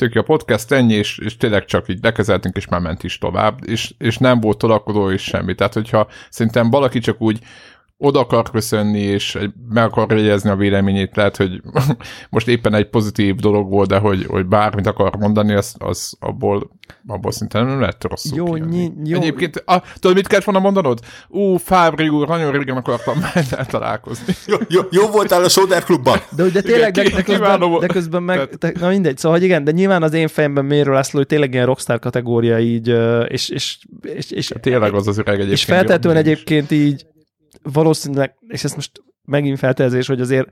tök 0.00 0.14
a 0.16 0.22
podcast 0.22 0.72
ennyi, 0.72 0.94
és, 0.94 1.18
és 1.18 1.36
tényleg 1.36 1.64
csak 1.64 1.88
így 1.88 1.98
lekezeltünk, 2.02 2.56
és 2.56 2.68
már 2.68 2.80
ment 2.80 3.02
is 3.02 3.18
tovább, 3.18 3.58
és, 3.66 3.94
és 3.98 4.18
nem 4.18 4.40
volt 4.40 4.58
tolakodó 4.58 5.10
és 5.10 5.22
semmi. 5.22 5.54
Tehát, 5.54 5.74
hogyha 5.74 6.08
szerintem 6.30 6.70
valaki 6.70 6.98
csak 6.98 7.20
úgy 7.20 7.38
oda 8.02 8.20
akar 8.20 8.50
köszönni, 8.50 9.00
és 9.00 9.38
meg 9.68 9.84
akar 9.84 10.16
jegyezni 10.16 10.50
a 10.50 10.56
véleményét, 10.56 11.16
lehet, 11.16 11.36
hogy 11.36 11.60
most 12.30 12.48
éppen 12.48 12.74
egy 12.74 12.88
pozitív 12.88 13.34
dolog 13.34 13.70
volt, 13.70 13.88
de 13.88 13.98
hogy, 13.98 14.26
hogy 14.26 14.46
bármit 14.46 14.86
akar 14.86 15.16
mondani, 15.16 15.54
az, 15.54 15.74
az 15.78 16.16
abból, 16.20 16.70
abból 17.06 17.32
szinte 17.32 17.62
nem 17.62 17.80
lehet 17.80 18.04
rosszul 18.08 18.36
jó, 18.36 18.54
ny- 18.56 19.08
jó. 19.08 19.18
Egyébként, 19.18 19.62
a, 19.66 19.82
tudod, 19.98 20.16
mit 20.16 20.26
kellett 20.26 20.44
volna 20.44 20.60
mondanod? 20.60 21.00
Ú, 21.28 21.56
Fábri 21.56 22.08
úr, 22.08 22.28
nagyon 22.28 22.52
régen 22.52 22.76
akartam 22.76 23.18
már 23.34 23.66
találkozni. 23.66 24.34
Jó, 24.46 24.56
jó, 24.68 24.80
jó 24.90 25.06
voltál 25.06 25.44
a 25.44 25.48
Soder 25.48 25.84
klubban. 25.84 26.18
De 26.36 26.42
ugye 26.42 26.60
tényleg, 26.60 26.92
de, 26.92 27.02
de, 27.02 27.22
közben, 27.22 27.78
de 27.80 27.86
közben 27.86 28.22
meg, 28.22 28.48
te, 28.48 28.72
na 28.80 28.88
mindegy, 28.88 29.18
szóval 29.18 29.38
hogy 29.38 29.46
igen, 29.46 29.64
de 29.64 29.70
nyilván 29.70 30.02
az 30.02 30.12
én 30.12 30.28
fejemben 30.28 30.64
Mérő 30.64 30.92
László, 30.92 31.18
hogy 31.18 31.28
tényleg 31.28 31.52
ilyen 31.52 31.66
rockstar 31.66 31.98
kategória 31.98 32.58
így, 32.58 32.88
és, 33.28 33.48
és, 33.48 33.78
és, 34.02 34.30
és 34.30 34.52
tényleg 34.60 34.94
az 34.94 35.08
az 35.08 35.18
öreg 35.18 35.34
egyébként. 35.34 35.58
És 35.58 35.64
feltetően 35.64 36.16
egyébként 36.16 36.70
így 36.70 37.04
valószínűleg, 37.62 38.34
és 38.48 38.64
ez 38.64 38.74
most 38.74 39.02
megint 39.24 39.58
feltelezés, 39.58 40.06
hogy 40.06 40.20
azért 40.20 40.48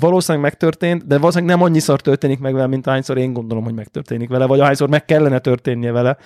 valószínűleg 0.00 0.50
megtörtént, 0.50 1.06
de 1.06 1.18
valószínűleg 1.18 1.56
nem 1.56 1.64
annyiszor 1.64 2.00
történik 2.00 2.38
meg 2.38 2.52
vele, 2.54 2.66
mint 2.66 2.86
ahányszor 2.86 3.18
én 3.18 3.32
gondolom, 3.32 3.64
hogy 3.64 3.74
megtörténik 3.74 4.28
vele, 4.28 4.46
vagy 4.46 4.60
ahányszor 4.60 4.88
meg 4.88 5.04
kellene 5.04 5.38
történnie 5.38 5.92
vele. 5.92 6.16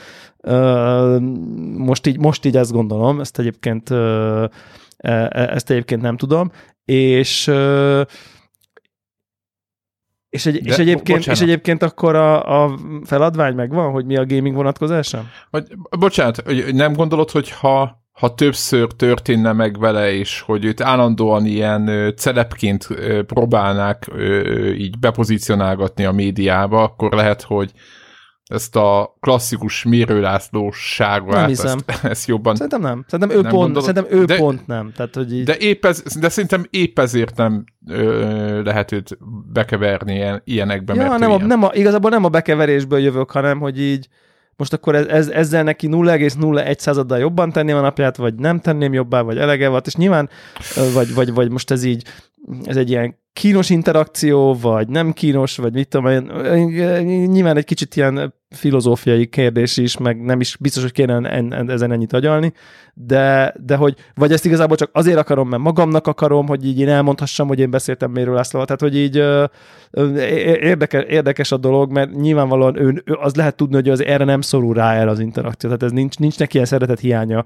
Most 1.77 2.07
így, 2.07 2.19
most 2.19 2.45
így 2.45 2.57
ezt 2.57 2.73
gondolom, 2.73 3.21
ezt 3.21 3.39
egyébként, 3.39 3.91
e, 3.91 4.51
e, 4.97 5.29
ezt 5.31 5.71
egyébként 5.71 6.03
nem 6.03 6.17
tudom. 6.17 6.51
és 6.85 7.51
és, 10.29 10.47
egy, 10.47 10.67
és, 10.67 10.79
egyébként, 10.79 11.27
és 11.27 11.41
egyébként 11.41 11.83
akkor 11.83 12.15
a, 12.15 12.65
a 12.65 12.79
feladvány 13.05 13.55
megvan, 13.55 13.91
hogy 13.91 14.05
mi 14.05 14.17
a 14.17 14.27
gaming 14.27 14.55
vonatkozása? 14.55 15.25
Vagy, 15.51 15.67
bocsánat, 15.99 16.43
nem 16.73 16.93
gondolod, 16.93 17.31
hogy 17.31 17.51
ha 17.51 18.06
ha 18.17 18.35
többször 18.35 18.93
történne 18.93 19.53
meg 19.53 19.79
vele, 19.79 20.13
és 20.13 20.41
hogy 20.41 20.65
őt 20.65 20.81
állandóan 20.81 21.47
ilyen 21.47 22.13
celepként 22.17 22.89
próbálnák 23.27 24.11
így 24.77 24.99
bepozícionálgatni 24.99 26.05
a 26.05 26.13
médiába, 26.13 26.83
akkor 26.83 27.13
lehet, 27.13 27.43
hogy 27.43 27.73
ezt 28.47 28.77
a 28.77 29.17
klasszikus 29.21 29.85
Mérő 29.85 30.21
Lászlóságát, 30.21 31.51
ezt, 31.51 31.85
ezt 32.03 32.29
jobban... 32.29 32.55
Szerintem 32.55 32.81
nem. 32.81 33.05
Szerintem 33.09 33.39
ő, 33.39 33.41
nem 33.41 33.53
pont, 33.53 33.81
szerintem 33.81 34.07
ő 34.11 34.25
de, 34.25 34.37
pont 34.37 34.67
nem. 34.67 34.93
Tehát, 34.97 35.15
hogy 35.15 35.33
így... 35.33 35.45
de, 35.45 35.57
épp 35.57 35.85
ez, 35.85 36.03
de 36.21 36.29
szerintem 36.29 36.67
épp 36.71 36.99
ezért 36.99 37.37
nem 37.37 37.65
ö, 37.87 38.63
lehet 38.63 38.93
őt 38.93 39.19
bekeverni 39.53 40.15
ilyen, 40.15 40.43
ilyenekbe. 40.45 40.95
Ja, 40.95 41.09
mert 41.09 41.19
nem, 41.19 41.31
a, 41.31 41.35
ilyen. 41.35 41.47
nem 41.47 41.63
a, 41.63 41.71
igazából 41.73 42.11
nem 42.11 42.25
a 42.25 42.29
bekeverésből 42.29 42.99
jövök, 42.99 43.31
hanem 43.31 43.59
hogy 43.59 43.81
így 43.81 44.09
most 44.57 44.73
akkor 44.73 44.95
ez, 44.95 45.07
ez, 45.07 45.29
ezzel 45.29 45.63
neki 45.63 45.89
0,01 45.91 46.79
századdal 46.79 47.19
jobban 47.19 47.53
tenném 47.53 47.77
a 47.77 47.81
napját, 47.81 48.17
vagy 48.17 48.35
nem 48.35 48.61
tenném 48.61 48.93
jobbá, 48.93 49.21
vagy 49.21 49.39
elege 49.39 49.69
volt, 49.69 49.87
és 49.87 49.95
nyilván, 49.95 50.29
vagy, 50.95 51.15
vagy, 51.15 51.35
vagy 51.35 51.51
most 51.51 51.71
ez 51.71 51.85
így, 51.85 52.05
ez 52.65 52.77
egy 52.77 52.91
ilyen 52.91 53.17
kínos 53.33 53.71
interakció, 53.71 54.55
vagy 54.55 54.89
nem 54.89 55.13
kínos, 55.13 55.57
vagy 55.57 55.73
mit 55.73 55.89
tudom 55.89 56.07
én, 56.11 56.23
nyilván 57.27 57.57
egy 57.57 57.65
kicsit 57.65 57.97
ilyen 57.97 58.35
filozófiai 58.57 59.27
kérdés 59.27 59.77
is, 59.77 59.99
meg 59.99 60.25
nem 60.25 60.41
is 60.41 60.57
biztos, 60.61 60.83
hogy 60.83 60.93
kéne 60.93 61.15
en, 61.15 61.53
en, 61.53 61.71
ezen 61.71 61.93
ennyit 61.93 62.13
agyalni, 62.13 62.53
de, 62.95 63.55
de 63.67 63.77
hogy, 63.77 63.95
vagy 64.15 64.33
ezt 64.33 64.45
igazából 64.45 64.77
csak 64.77 64.91
azért 64.93 65.19
akarom, 65.19 65.49
mert 65.49 65.63
magamnak 65.63 66.07
akarom, 66.07 66.47
hogy 66.47 66.67
így 66.67 66.81
én 66.81 66.89
elmondhassam, 66.89 67.49
hogy 67.49 67.59
én 67.59 67.71
beszéltem 67.71 68.11
Mérő 68.11 68.33
Lászlóval, 68.33 68.67
tehát 68.67 68.81
hogy 68.81 68.97
így 68.97 69.17
érdekes, 70.61 71.05
érdekes 71.09 71.53
a 71.53 71.57
dolog, 71.57 71.93
mert 71.93 72.15
nyilvánvalóan 72.15 72.81
ő, 72.81 73.03
ő, 73.05 73.17
az 73.21 73.35
lehet 73.35 73.57
tudni, 73.57 73.75
hogy 73.75 73.89
az 73.89 74.05
erre 74.05 74.25
nem 74.25 74.41
szorul 74.41 74.75
rá 74.75 74.95
el 74.95 75.09
az 75.09 75.21
interakció, 75.21 75.69
tehát 75.69 75.85
ez 75.85 75.91
nincs, 75.91 76.19
nincs 76.19 76.39
neki 76.39 76.55
ilyen 76.55 76.67
szeretet 76.67 77.01
hiánya 77.01 77.45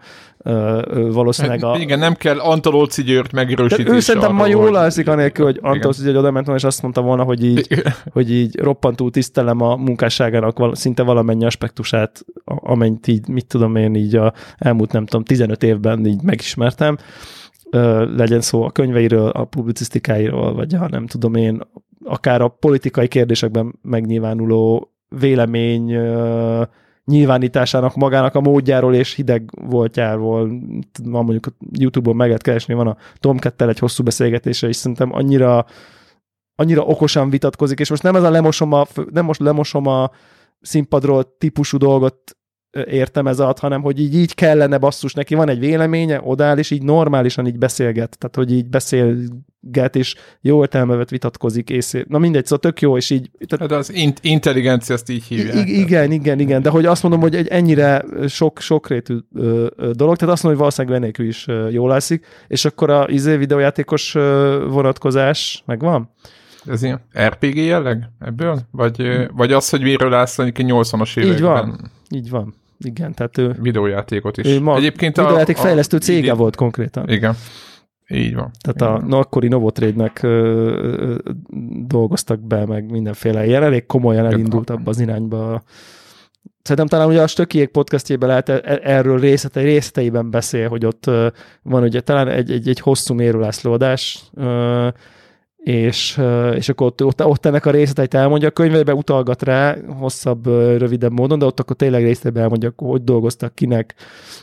valószínűleg. 0.93 1.61
Hát, 1.61 1.75
a, 1.75 1.79
igen, 1.79 1.99
nem 1.99 2.15
kell 2.15 2.39
Antolóci 2.39 3.03
Győrt 3.03 3.33
megerősíteni. 3.33 3.97
Ő 3.97 4.01
szerintem 4.01 4.35
ma 4.35 4.47
jól 4.47 4.75
alszik, 4.75 5.09
anélkül, 5.09 5.45
hogy 5.45 5.59
Antolóci 5.63 6.03
György 6.03 6.17
oda 6.17 6.31
ment 6.31 6.49
és 6.49 6.65
azt 6.65 6.83
mondta 6.83 7.01
volna, 7.01 7.23
hogy 7.23 7.45
így, 7.45 7.83
hogy 8.13 8.33
így 8.33 8.59
roppantú 8.59 9.11
tisztelem 9.11 9.61
a 9.61 9.77
munkásságának 9.77 10.77
szinte 10.77 11.00
valamennyi 11.03 11.45
aspektusát, 11.45 12.25
amennyit 12.45 13.07
így, 13.07 13.29
mit 13.29 13.47
tudom 13.47 13.77
én 13.77 13.95
így 13.95 14.17
a 14.17 14.33
elmúlt 14.59 14.93
nem 14.93 15.07
tudom, 15.07 15.25
15 15.25 15.63
évben 15.63 16.07
így 16.07 16.23
megismertem, 16.23 16.97
legyen 18.17 18.41
szó 18.41 18.63
a 18.63 18.71
könyveiről, 18.71 19.29
a 19.29 19.45
publicisztikáiról, 19.45 20.55
vagy 20.55 20.75
ha 20.75 20.89
nem 20.89 21.07
tudom 21.07 21.35
én, 21.35 21.61
akár 22.05 22.41
a 22.41 22.49
politikai 22.49 23.09
kérdésekben 23.09 23.79
megnyilvánuló 23.83 24.93
vélemény 25.09 25.97
nyilvánításának 27.05 27.95
magának 27.95 28.35
a 28.35 28.41
módjáról 28.41 28.95
és 28.95 29.15
hideg 29.15 29.51
voltjáról, 29.69 30.49
van 31.05 31.25
mondjuk 31.25 31.47
a 31.47 31.53
Youtube-on 31.79 32.17
meg 32.17 32.27
lehet 32.27 32.43
keresni, 32.43 32.75
van 32.75 32.87
a 32.87 32.97
Tom 33.15 33.39
Kettel 33.39 33.69
egy 33.69 33.79
hosszú 33.79 34.03
beszélgetése, 34.03 34.69
és 34.69 34.77
szerintem 34.77 35.13
annyira 35.13 35.67
annyira 36.55 36.83
okosan 36.83 37.31
vitatkozik, 37.31 37.81
és 37.81 37.91
most 37.91 38.03
nem 38.03 38.17
ez 38.17 38.23
a 38.23 38.31
lemosom 38.31 38.73
a, 38.73 38.87
nem 39.11 39.25
most 39.25 39.41
lemosom 39.41 39.87
a 39.87 40.11
színpadról 40.61 41.37
típusú 41.39 41.77
dolgot 41.77 42.35
értem 42.85 43.27
ez 43.27 43.41
alatt, 43.41 43.59
hanem 43.59 43.83
hogy 43.83 44.01
így, 44.01 44.15
így 44.15 44.35
kellene 44.35 44.79
basszus, 44.79 45.13
neki 45.15 45.35
van 45.35 45.49
egy 45.49 45.59
véleménye, 45.59 46.21
odáll, 46.25 46.59
és 46.59 46.71
így 46.71 46.83
normálisan 46.83 47.47
így 47.47 47.59
beszélget, 47.59 48.19
tehát 48.19 48.37
hogy 48.37 48.53
így 48.53 48.69
beszélget, 48.69 49.97
és 49.97 50.15
jó 50.41 50.61
értelmevet 50.61 51.11
vitatkozik, 51.11 51.71
és 51.71 52.03
na 52.09 52.19
mindegy, 52.19 52.45
szóval 52.45 52.59
tök 52.59 52.81
jó, 52.81 52.97
és 52.97 53.11
így... 53.11 53.31
Tehát, 53.47 53.69
de 53.69 53.77
az 53.77 53.93
int- 53.93 54.19
intelligencia 54.23 54.95
ezt 54.95 55.11
így 55.11 55.25
hívják. 55.25 55.69
I- 55.69 55.81
igen, 55.81 56.13
igen, 56.13 56.39
igen, 56.39 56.63
de 56.63 56.71
hogy 56.71 56.87
azt 56.87 57.03
mondom, 57.03 57.21
hogy 57.21 57.35
egy 57.35 57.49
ennyire 57.49 58.05
sok, 58.29 58.61
sokrétű 58.61 59.17
ö, 59.35 59.67
ö, 59.77 59.91
dolog, 59.91 60.17
tehát 60.17 60.35
azt 60.35 60.43
mondom, 60.43 60.43
hogy 60.43 60.57
valószínűleg 60.57 60.97
enélkül 60.97 61.27
is 61.27 61.49
ö, 61.49 61.69
jól 61.69 61.91
alszik, 61.91 62.27
és 62.49 62.65
akkor 62.65 62.91
a 62.91 63.07
izé 63.09 63.37
videójátékos 63.37 64.15
ö, 64.15 64.65
vonatkozás 64.69 65.63
megvan? 65.67 66.11
Ez 66.67 66.83
ilyen 66.83 67.01
RPG 67.19 67.57
jelleg 67.57 68.11
ebből? 68.19 68.59
Vagy, 68.71 69.29
vagy 69.33 69.53
az, 69.53 69.71
hogy 69.71 69.83
miről 69.83 70.15
állsz 70.15 70.39
a 70.39 70.45
80-as 70.45 71.17
években? 71.17 71.35
Így 71.35 71.41
van, 71.41 71.91
így 72.11 72.31
van. 72.31 72.55
Igen, 72.79 73.15
tehát 73.15 73.39
ő... 73.39 73.57
Videójátékot 73.61 74.37
is. 74.37 74.47
Ő 74.47 74.61
ma 74.61 74.77
Egyébként 74.77 75.19
a, 75.19 75.23
videójáték 75.23 75.57
a, 75.57 75.61
fejlesztő 75.61 75.97
a, 75.97 76.01
cége 76.01 76.19
idén, 76.19 76.37
volt 76.37 76.57
konkrétan. 76.57 77.09
Igen. 77.09 77.35
Így 78.09 78.35
van. 78.35 78.51
Tehát 78.61 78.97
így 78.97 79.03
a 79.03 79.09
van. 79.09 79.21
akkori 79.21 79.49
Novotrade-nek 79.49 80.27
dolgoztak 81.87 82.41
be, 82.41 82.67
meg 82.67 82.91
mindenféle 82.91 83.47
ilyen 83.47 83.63
elég 83.63 83.87
komolyan 83.87 84.27
elindult 84.27 84.71
abba 84.71 84.91
az 84.91 85.01
irányba. 85.01 85.63
Szerintem 86.63 86.87
talán 86.87 87.09
ugye 87.09 87.23
a 87.23 87.27
Stökiék 87.27 87.69
podcastjében 87.69 88.29
lehet 88.29 88.49
e, 88.49 88.61
e, 88.65 88.81
erről 88.83 89.19
részletei, 89.19 89.65
részleteiben 89.65 90.31
beszél, 90.31 90.69
hogy 90.69 90.87
ott 90.87 91.11
van 91.63 91.83
ugye 91.83 92.01
talán 92.01 92.29
egy, 92.29 92.51
egy, 92.51 92.69
egy 92.69 92.81
hosszú 92.81 93.15
mérőlászlódás, 93.15 94.31
és, 95.61 96.21
és 96.55 96.69
akkor 96.69 96.87
ott, 96.87 97.05
ott, 97.05 97.25
ott 97.25 97.47
ennek 97.47 97.67
a 97.67 97.71
részleteit 97.71 98.15
elmondja, 98.15 98.49
a 98.49 98.51
könyvebe 98.51 98.95
utalgat 98.95 99.43
rá 99.43 99.77
hosszabb, 99.99 100.47
rövidebb 100.47 101.13
módon, 101.13 101.39
de 101.39 101.45
ott 101.45 101.61
akkor 101.61 101.77
tényleg 101.77 102.03
részletben 102.03 102.43
elmondja, 102.43 102.73
hogy 102.77 103.05
dolgoztak, 103.05 103.55
kinek, 103.55 103.95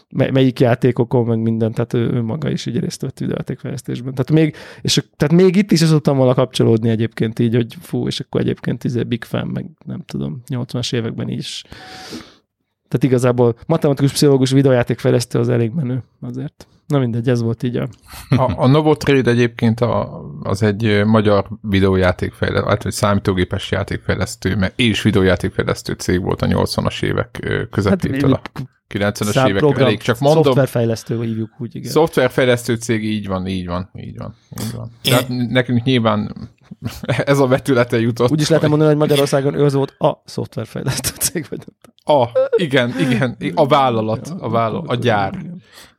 melyik 0.10 0.60
játékokon, 0.60 1.26
meg 1.26 1.40
minden, 1.40 1.72
tehát 1.72 1.94
ő, 1.94 2.12
ő 2.12 2.22
maga 2.22 2.50
is 2.50 2.66
így 2.66 2.80
részt 2.80 3.02
vett 3.02 3.20
videójátékfejlesztésben. 3.20 4.14
Tehát 4.14 4.32
még, 4.32 4.56
és, 4.82 5.04
tehát 5.16 5.34
még 5.36 5.56
itt 5.56 5.72
is 5.72 5.82
az 5.82 5.90
tudtam 5.90 6.18
volna 6.18 6.34
kapcsolódni 6.34 6.90
egyébként 6.90 7.40
így, 7.40 7.56
hogy 7.56 7.76
fú, 7.82 8.08
és 8.08 8.20
akkor 8.20 8.42
egyébként 8.42 8.84
izé 8.84 9.04
big 9.04 9.24
fan, 9.24 9.48
meg 9.48 9.66
nem 9.86 10.04
tudom, 10.06 10.42
80-as 10.50 10.96
években 10.96 11.30
is. 11.30 11.64
Tehát 12.88 13.04
igazából 13.04 13.56
matematikus, 13.66 14.12
pszichológus 14.12 14.52
videójátékfejlesztő 14.52 15.40
az 15.40 15.50
elég 15.50 15.72
menő 15.72 16.04
azért. 16.22 16.68
Na 16.88 17.00
mindegy, 17.00 17.30
ez 17.30 17.42
volt 17.42 17.64
így 17.64 17.76
a... 17.76 17.88
A, 18.30 18.54
a 18.56 18.68
Novotrade 18.68 19.32
egyébként 19.32 19.80
a, 19.80 20.22
az 20.44 20.64
egy 20.64 21.06
magyar 21.06 21.48
videójátékfejlesztő, 21.62 22.68
hát 22.68 22.86
egy 22.86 22.92
számítógépes 22.92 23.72
játékfejlesztő, 23.72 24.72
és 24.76 25.02
videójátékfejlesztő 25.02 25.94
cég 25.94 26.22
volt 26.22 26.42
a 26.42 26.48
80-as 26.48 27.04
évek 27.04 27.48
közepétől 27.72 28.30
hát, 28.30 28.52
a 28.54 28.62
90-es 28.94 29.48
évek 29.48 29.60
program, 29.60 29.86
elég, 29.86 30.02
csak 30.02 30.20
mondom. 30.20 30.44
Szoftverfejlesztő 30.44 31.22
hívjuk 31.24 31.50
úgy, 31.58 31.76
igen. 31.76 31.92
Szoftverfejlesztő 31.92 32.76
cég, 32.76 33.04
így 33.04 33.28
van, 33.28 33.48
így 33.48 33.68
van, 33.68 33.90
így 33.94 34.18
van. 34.18 34.36
Így 34.62 34.72
van. 34.76 34.92
Tehát 35.04 35.28
nekünk 35.28 35.84
nyilván 35.84 36.36
ez 37.32 37.40
a 37.40 37.48
vetülete 37.48 38.00
jutott. 38.00 38.32
Úgy 38.32 38.42
is 38.42 38.48
lehetne 38.48 38.70
mondani, 38.70 38.90
hogy 38.90 39.00
Magyarországon 39.00 39.54
ő 39.54 39.64
az 39.64 39.74
volt 39.74 39.96
a 39.98 40.22
szoftverfejlesztő 40.26 41.10
cég. 41.20 41.46
Vagy 41.50 41.66
a, 42.04 42.30
igen, 42.56 43.00
igen, 43.00 43.38
a 43.56 43.68
vállalat, 43.68 44.34
a 44.40 44.50
vállalat, 44.50 44.90
a 44.90 44.96
gyár. 44.96 45.34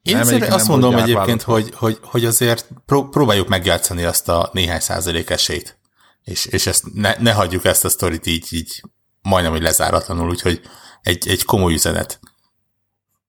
Én 0.02 0.16
nem, 0.16 0.52
azt 0.52 0.68
mondom 0.68 0.96
egyébként, 0.96 1.42
hogy, 1.42 1.70
hogy, 1.74 1.98
hogy 2.02 2.24
azért 2.24 2.68
pró- 2.86 3.08
próbáljuk 3.08 3.48
megjátszani 3.48 4.04
azt 4.04 4.28
a 4.28 4.50
néhány 4.52 4.80
százalék 4.80 5.30
esélyt. 5.30 5.78
És, 6.22 6.46
és 6.46 6.66
ezt 6.66 6.84
ne, 6.94 7.14
ne 7.18 7.32
hagyjuk 7.32 7.64
ezt 7.64 7.84
a 7.84 7.88
sztorit 7.88 8.26
így, 8.26 8.46
így 8.50 8.82
majdnem, 9.22 9.52
hogy 9.52 9.62
lezáratlanul, 9.62 10.28
úgyhogy 10.28 10.60
egy, 11.02 11.28
egy 11.28 11.44
komoly 11.44 11.72
üzenet. 11.72 12.20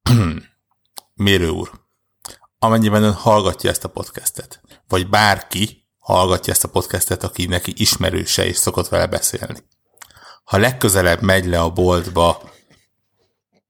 Mérő 1.16 1.50
úr, 1.50 1.72
amennyiben 2.60 3.04
ön 3.04 3.14
hallgatja 3.14 3.70
ezt 3.70 3.84
a 3.84 3.90
podcastet, 3.90 4.62
vagy 4.88 5.10
bárki 5.10 5.79
hallgatja 6.14 6.54
ezt 6.54 6.64
a 6.64 6.68
podcastet, 6.68 7.24
aki 7.24 7.46
neki 7.46 7.74
ismerőse 7.76 8.46
és 8.46 8.58
szokott 8.58 8.88
vele 8.88 9.08
beszélni. 9.08 9.64
Ha 10.44 10.58
legközelebb 10.58 11.22
megy 11.22 11.46
le 11.46 11.60
a 11.60 11.70
boltba 11.70 12.42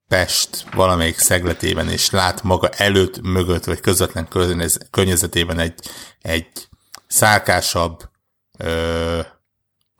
Pest 0.08 0.64
valamelyik 0.74 1.18
szegletében, 1.18 1.88
és 1.88 2.10
lát 2.10 2.42
maga 2.42 2.68
előtt, 2.68 3.20
mögött, 3.22 3.64
vagy 3.64 3.80
közvetlen 3.80 4.28
környezetében 4.90 5.58
egy, 5.58 5.74
egy 6.20 6.46
szárkásabb 7.06 8.08
ö, 8.58 9.20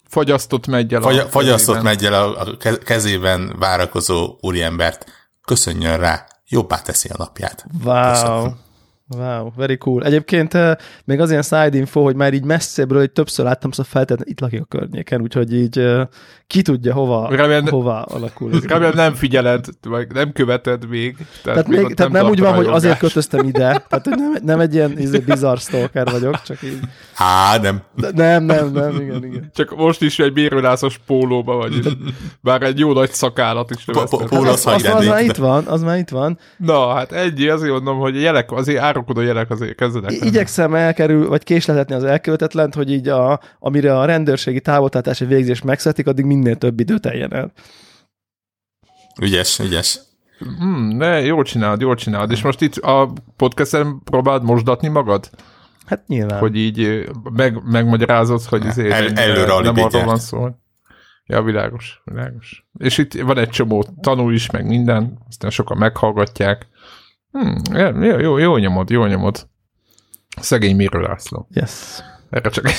fagyasztott 0.09 0.67
meggyel 0.67 1.01
fagy, 1.01 1.19
a 1.19 1.29
fagyasztott 1.29 1.83
meggyel 1.83 2.15
a, 2.15 2.41
a 2.41 2.57
kezében 2.85 3.57
várakozó 3.59 4.37
úriembert 4.41 5.05
köszönjön 5.45 5.99
rá, 5.99 6.27
jobbá 6.49 6.81
teszi 6.81 7.09
a 7.09 7.17
napját. 7.17 7.67
Wow. 7.85 8.11
Köszönöm. 8.11 8.70
Wow, 9.17 9.51
very 9.57 9.77
cool. 9.77 10.05
Egyébként 10.05 10.55
uh, 10.55 10.73
még 11.05 11.21
az 11.21 11.31
ilyen 11.31 11.43
side 11.43 11.77
info, 11.77 12.03
hogy 12.03 12.15
már 12.15 12.33
így 12.33 12.45
messzebbről, 12.45 12.99
hogy 12.99 13.11
többször 13.11 13.45
láttam, 13.45 13.71
szóval 13.71 13.93
feltétlenül 13.93 14.33
itt 14.33 14.41
lakik 14.41 14.61
a 14.61 14.65
környéken, 14.65 15.21
úgyhogy 15.21 15.55
így 15.55 15.79
uh, 15.79 16.03
ki 16.47 16.63
tudja, 16.63 16.95
hova, 16.95 17.29
remélem, 17.31 17.67
hova 17.67 18.03
alakul. 18.03 18.51
Remélem 18.67 18.95
nem 18.95 19.15
figyeled, 19.15 19.67
vagy 19.83 20.07
nem 20.13 20.33
követed 20.33 20.89
még. 20.89 21.17
Tehát, 21.17 21.29
tehát, 21.43 21.69
még, 21.69 21.79
még, 21.79 21.95
tehát 21.95 22.13
nem, 22.13 22.23
nem 22.23 22.31
úgy 22.31 22.41
van, 22.41 22.55
hogy 22.55 22.67
azért 22.67 22.99
kötöztem 22.99 23.47
ide, 23.47 23.85
tehát 23.89 24.05
hogy 24.05 24.15
nem, 24.17 24.37
nem 24.43 24.61
egy 24.61 24.75
ilyen 24.75 24.99
izé, 24.99 25.19
bizarr 25.19 25.57
stalker 25.57 26.11
vagyok, 26.11 26.43
csak 26.43 26.63
így. 26.63 26.79
Á, 27.17 27.57
nem. 27.57 27.83
De, 27.97 28.11
nem, 28.15 28.45
nem, 28.45 28.73
nem, 28.73 29.01
igen, 29.01 29.25
igen. 29.25 29.51
Csak 29.55 29.77
most 29.77 30.03
is 30.03 30.19
egy 30.19 30.33
bérőlászos 30.33 30.99
pólóba 31.07 31.57
vagy, 31.57 31.97
bár 32.41 32.63
egy 32.63 32.79
jó 32.79 32.93
nagy 32.93 33.13
szakállat 33.13 33.71
is 33.71 33.85
növeszted. 33.85 34.21
Az, 34.31 34.47
az, 34.47 34.67
az, 34.67 34.85
az, 34.85 35.07
már 35.07 35.23
itt 35.23 35.37
van, 35.37 35.67
az 35.67 35.83
már 35.83 35.99
itt 35.99 36.09
van. 36.09 36.39
Na, 36.57 36.95
hát 36.95 37.13
egy 37.13 37.43
azért 37.43 37.73
mondom, 37.73 37.99
hogy 37.99 38.21
jelek 38.21 38.53
azért 38.53 38.81
káromkodó 39.01 39.21
jelek 39.21 39.51
azért 39.51 39.75
kezdenek. 39.75 40.13
Igyekszem 40.13 40.75
elkerül, 40.75 41.29
vagy 41.29 41.45
késletetni 41.45 41.95
az 41.95 42.05
elkövetetlent, 42.05 42.75
hogy 42.75 42.91
így 42.91 43.09
a, 43.09 43.41
amire 43.59 43.99
a 43.99 44.05
rendőrségi 44.05 44.61
távoltartási 44.61 45.25
végzés 45.25 45.63
megszületik, 45.63 46.07
addig 46.07 46.25
minél 46.25 46.57
több 46.57 46.81
időt 46.81 47.01
teljen 47.01 47.35
el. 47.35 47.53
Ügyes, 49.21 49.59
ügyes. 49.59 49.99
Hmm, 50.39 50.99
de 50.99 51.21
jól 51.21 51.45
csinálod, 51.45 51.81
jól 51.81 51.95
csinálod. 51.95 52.31
És 52.31 52.43
most 52.43 52.61
itt 52.61 52.77
a 52.77 53.13
podcasten 53.37 54.01
próbáld 54.05 54.43
mosdatni 54.43 54.89
magad? 54.89 55.31
Hát 55.87 56.07
nyilván. 56.07 56.39
Hogy 56.39 56.57
így 56.57 57.09
meg, 57.33 57.63
megmagyarázod, 57.65 58.43
hogy 58.43 58.67
azért 58.67 58.93
El, 58.93 59.09
előre 59.09 59.61
nem 59.61 59.85
arról 59.85 60.05
van 60.05 60.19
szó. 60.19 60.49
Ja, 61.27 61.43
világos, 61.43 62.03
világos. 62.05 62.67
És 62.79 62.99
itt 62.99 63.21
van 63.21 63.39
egy 63.39 63.49
csomó 63.49 63.85
tanul 64.01 64.35
is, 64.35 64.51
meg 64.51 64.67
minden, 64.67 65.19
aztán 65.29 65.51
sokan 65.51 65.79
meghallgatják. 65.79 66.69
Hmm, 67.33 67.61
jó, 68.03 68.19
jó, 68.19 68.39
jó 68.39 68.57
nyomod, 68.57 68.91
jó 68.91 69.07
nyomod. 69.07 69.49
Szegény 70.41 70.77
Mirő 70.77 71.01
László. 71.01 71.47
Yes. 71.51 71.99
Erre 72.31 72.51
csak 72.51 72.65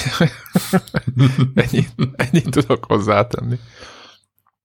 ennyit, 1.55 1.93
ennyit 2.15 2.49
tudok 2.49 2.85
hozzátenni. 2.85 3.59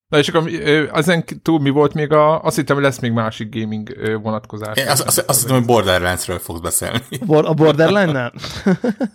Na 0.08 0.18
és 0.18 0.28
akkor 0.28 0.50
ezen 0.92 1.24
túl 1.42 1.60
mi 1.60 1.70
volt 1.70 1.94
még 1.94 2.12
a, 2.12 2.42
azt 2.42 2.56
hittem, 2.56 2.76
hogy 2.76 2.84
lesz 2.84 2.98
még 2.98 3.12
másik 3.12 3.54
gaming 3.54 3.96
vonatkozás. 4.22 4.76
Én 4.76 4.88
azt, 4.88 5.06
azt, 5.06 5.18
azt 5.18 5.40
hittem, 5.40 5.56
hogy 5.56 5.66
Borderlands-ről 5.66 6.38
fogsz 6.38 6.60
beszélni. 6.60 7.00
A 7.26 7.54
Borderline-nál? 7.54 8.32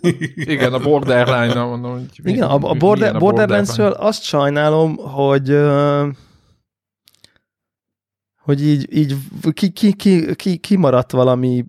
Igen, 0.34 0.72
a 0.72 0.78
Borderline-nál 0.78 1.66
mondom. 1.66 1.92
Hogy 1.92 2.08
Igen, 2.22 2.48
a, 2.48 2.54
a, 2.54 2.74
border, 2.74 3.14
a 3.14 3.18
Borderlands-ről 3.18 3.90
azt 3.90 4.22
sajnálom, 4.22 4.96
hogy 4.96 5.48
hogy 8.42 8.66
így, 8.66 8.96
így 8.96 9.16
ki, 9.52 9.70
ki, 9.70 9.92
ki, 9.92 10.34
ki, 10.34 10.56
kimaradt 10.56 11.10
valami 11.10 11.64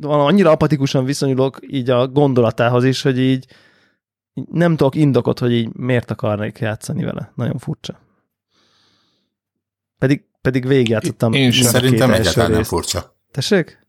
annyira 0.00 0.50
apatikusan 0.50 1.04
viszonyulok 1.04 1.58
így 1.66 1.90
a 1.90 2.08
gondolatához 2.08 2.84
is, 2.84 3.02
hogy 3.02 3.18
így 3.18 3.46
nem 4.50 4.76
tudok 4.76 4.94
indokot, 4.94 5.38
hogy 5.38 5.52
így 5.52 5.74
miért 5.74 6.10
akarnék 6.10 6.58
játszani 6.58 7.04
vele. 7.04 7.32
Nagyon 7.34 7.58
furcsa. 7.58 8.00
Pedig, 9.98 10.24
pedig 10.40 10.66
végigjátszottam. 10.66 11.32
Én 11.32 11.50
sem. 11.50 11.70
Szerintem 11.70 12.12
egyáltalán 12.12 12.50
nem 12.50 12.62
furcsa. 12.62 13.16
Tessék? 13.30 13.86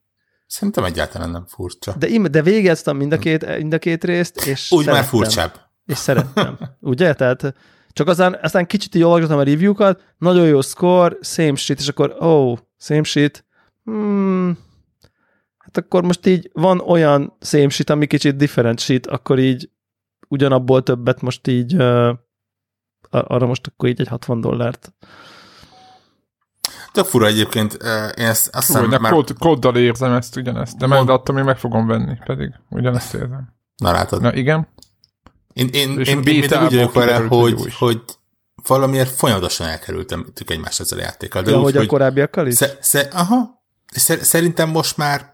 Szerintem 0.48 0.84
egyáltalán 0.84 1.30
nem 1.30 1.46
furcsa. 1.48 1.96
De, 1.98 2.28
de 2.28 2.42
végigjátszottam 2.42 2.98
mind 2.98 3.12
a 3.12 3.18
két, 3.18 3.58
mind 3.58 3.74
a 3.74 3.80
két 3.80 4.04
részt, 4.04 4.46
és 4.46 4.72
Úgy 4.72 4.84
szerettem. 4.84 4.94
már 4.94 5.04
furcsább. 5.04 5.60
És 5.86 5.98
szerettem. 5.98 6.60
Ugye? 6.80 7.14
Tehát 7.14 7.54
csak 7.94 8.08
aztán, 8.08 8.40
aztán 8.42 8.66
kicsit 8.66 8.96
így 8.96 9.04
olvastam 9.04 9.38
a 9.38 9.44
review-kat, 9.44 10.04
nagyon 10.18 10.46
jó 10.46 10.62
score, 10.62 11.16
same 11.22 11.56
shit, 11.56 11.80
és 11.80 11.88
akkor, 11.88 12.16
oh, 12.20 12.58
same 12.78 13.04
shit, 13.04 13.46
hmm, 13.84 14.58
hát 15.58 15.78
akkor 15.78 16.04
most 16.04 16.26
így 16.26 16.50
van 16.54 16.80
olyan 16.80 17.38
same 17.42 17.70
shit, 17.70 17.90
ami 17.90 18.08
kicsit 18.08 18.36
different 18.36 18.80
shit, 18.80 19.08
akkor 19.08 19.40
így 19.40 19.70
ugyanabból 20.28 20.84
többet 20.84 21.22
most 21.22 21.48
így 21.48 21.76
uh, 21.76 22.14
arra 23.10 23.46
most 23.46 23.68
akkor 23.68 23.90
így 23.90 24.02
egy 24.02 24.08
60 24.08 24.42
dollárt. 24.42 24.94
Tök 26.92 27.06
fura 27.06 27.26
egyébként, 27.26 27.74
én 28.18 28.26
ezt 28.26 28.56
azt 28.56 28.68
hiszem 28.68 29.02
már... 29.02 29.12
Kód, 29.12 29.34
kóddal 29.40 29.76
érzem 29.76 30.14
ezt 30.14 30.36
ugyanezt, 30.36 30.78
de 30.78 30.88
Mond... 30.88 31.10
attól 31.10 31.36
még 31.36 31.44
meg 31.44 31.58
fogom 31.58 31.88
venni, 31.88 32.18
pedig 32.26 32.54
ugyanezt 32.70 33.14
érzem. 33.14 33.54
Na 33.76 33.92
látod. 33.92 34.22
Na 34.22 34.34
igen. 34.34 34.68
Én, 35.54 35.68
én, 35.72 36.00
én, 36.00 36.22
én, 36.22 36.24
én 36.24 36.44
úgy 36.44 36.50
vagyok 36.50 36.94
vele, 36.94 37.16
hogy, 37.16 37.54
hogy, 37.54 37.74
hogy 37.76 38.02
valamiért 38.68 39.16
folyamatosan 39.16 39.68
elkerültem 39.68 40.26
tük 40.34 40.50
egymást 40.50 40.80
ezzel 40.80 41.00
a 41.00 41.02
játékkal. 41.02 41.42
De 41.42 41.52
ja, 41.52 41.58
úgy, 41.58 41.64
hogy 41.64 41.76
a 41.76 41.86
korábbiakkal 41.86 42.48
is? 42.48 42.56
Sze, 42.56 42.78
sze, 42.82 43.00
aha. 43.00 43.64
Szerintem 44.22 44.70
most 44.70 44.98
már 44.98 45.32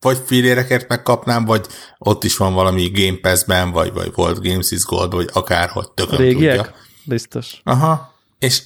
vagy 0.00 0.18
fillérekért 0.24 0.88
megkapnám, 0.88 1.44
vagy 1.44 1.66
ott 1.98 2.24
is 2.24 2.36
van 2.36 2.54
valami 2.54 2.90
Game 2.90 3.18
Pass-ben, 3.20 3.70
vagy, 3.70 3.92
vagy 3.92 4.12
volt 4.14 4.42
Games 4.42 4.70
is 4.70 4.84
Gold, 4.84 5.12
vagy 5.12 5.28
akárhogy 5.32 5.90
tököm 5.90 6.18
Régiek? 6.18 6.56
tudja. 6.56 6.74
Biztos. 7.04 7.60
Aha. 7.64 8.14
És 8.38 8.62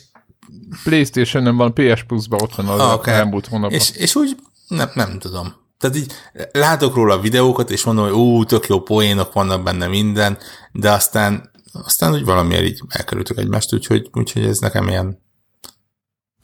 playstation 0.84 1.42
nem 1.42 1.56
van, 1.56 1.74
PS 1.74 2.02
Plus-ban 2.02 2.40
ott 2.42 2.54
van 2.54 2.68
az 2.68 2.92
okay. 2.92 3.14
elmúlt 3.14 3.46
hónapban. 3.46 3.78
És, 3.78 3.90
és 3.90 4.14
úgy 4.14 4.36
nem, 4.68 4.90
nem 4.94 5.18
tudom. 5.18 5.54
Tehát 5.84 5.98
így 5.98 6.12
látok 6.52 6.94
róla 6.94 7.14
a 7.14 7.20
videókat, 7.20 7.70
és 7.70 7.84
mondom, 7.84 8.04
hogy 8.04 8.14
ú, 8.14 8.44
tök 8.44 8.66
jó 8.66 8.80
poénok 8.80 9.32
vannak 9.32 9.62
benne 9.62 9.86
minden, 9.86 10.38
de 10.72 10.90
aztán, 10.90 11.50
aztán 11.72 12.12
úgy 12.12 12.24
valamiért 12.24 12.64
így 12.64 12.80
elkerültük 12.88 13.38
egymást, 13.38 13.74
úgyhogy, 13.74 14.08
úgyhogy 14.12 14.44
ez 14.44 14.58
nekem 14.58 14.88
ilyen 14.88 15.22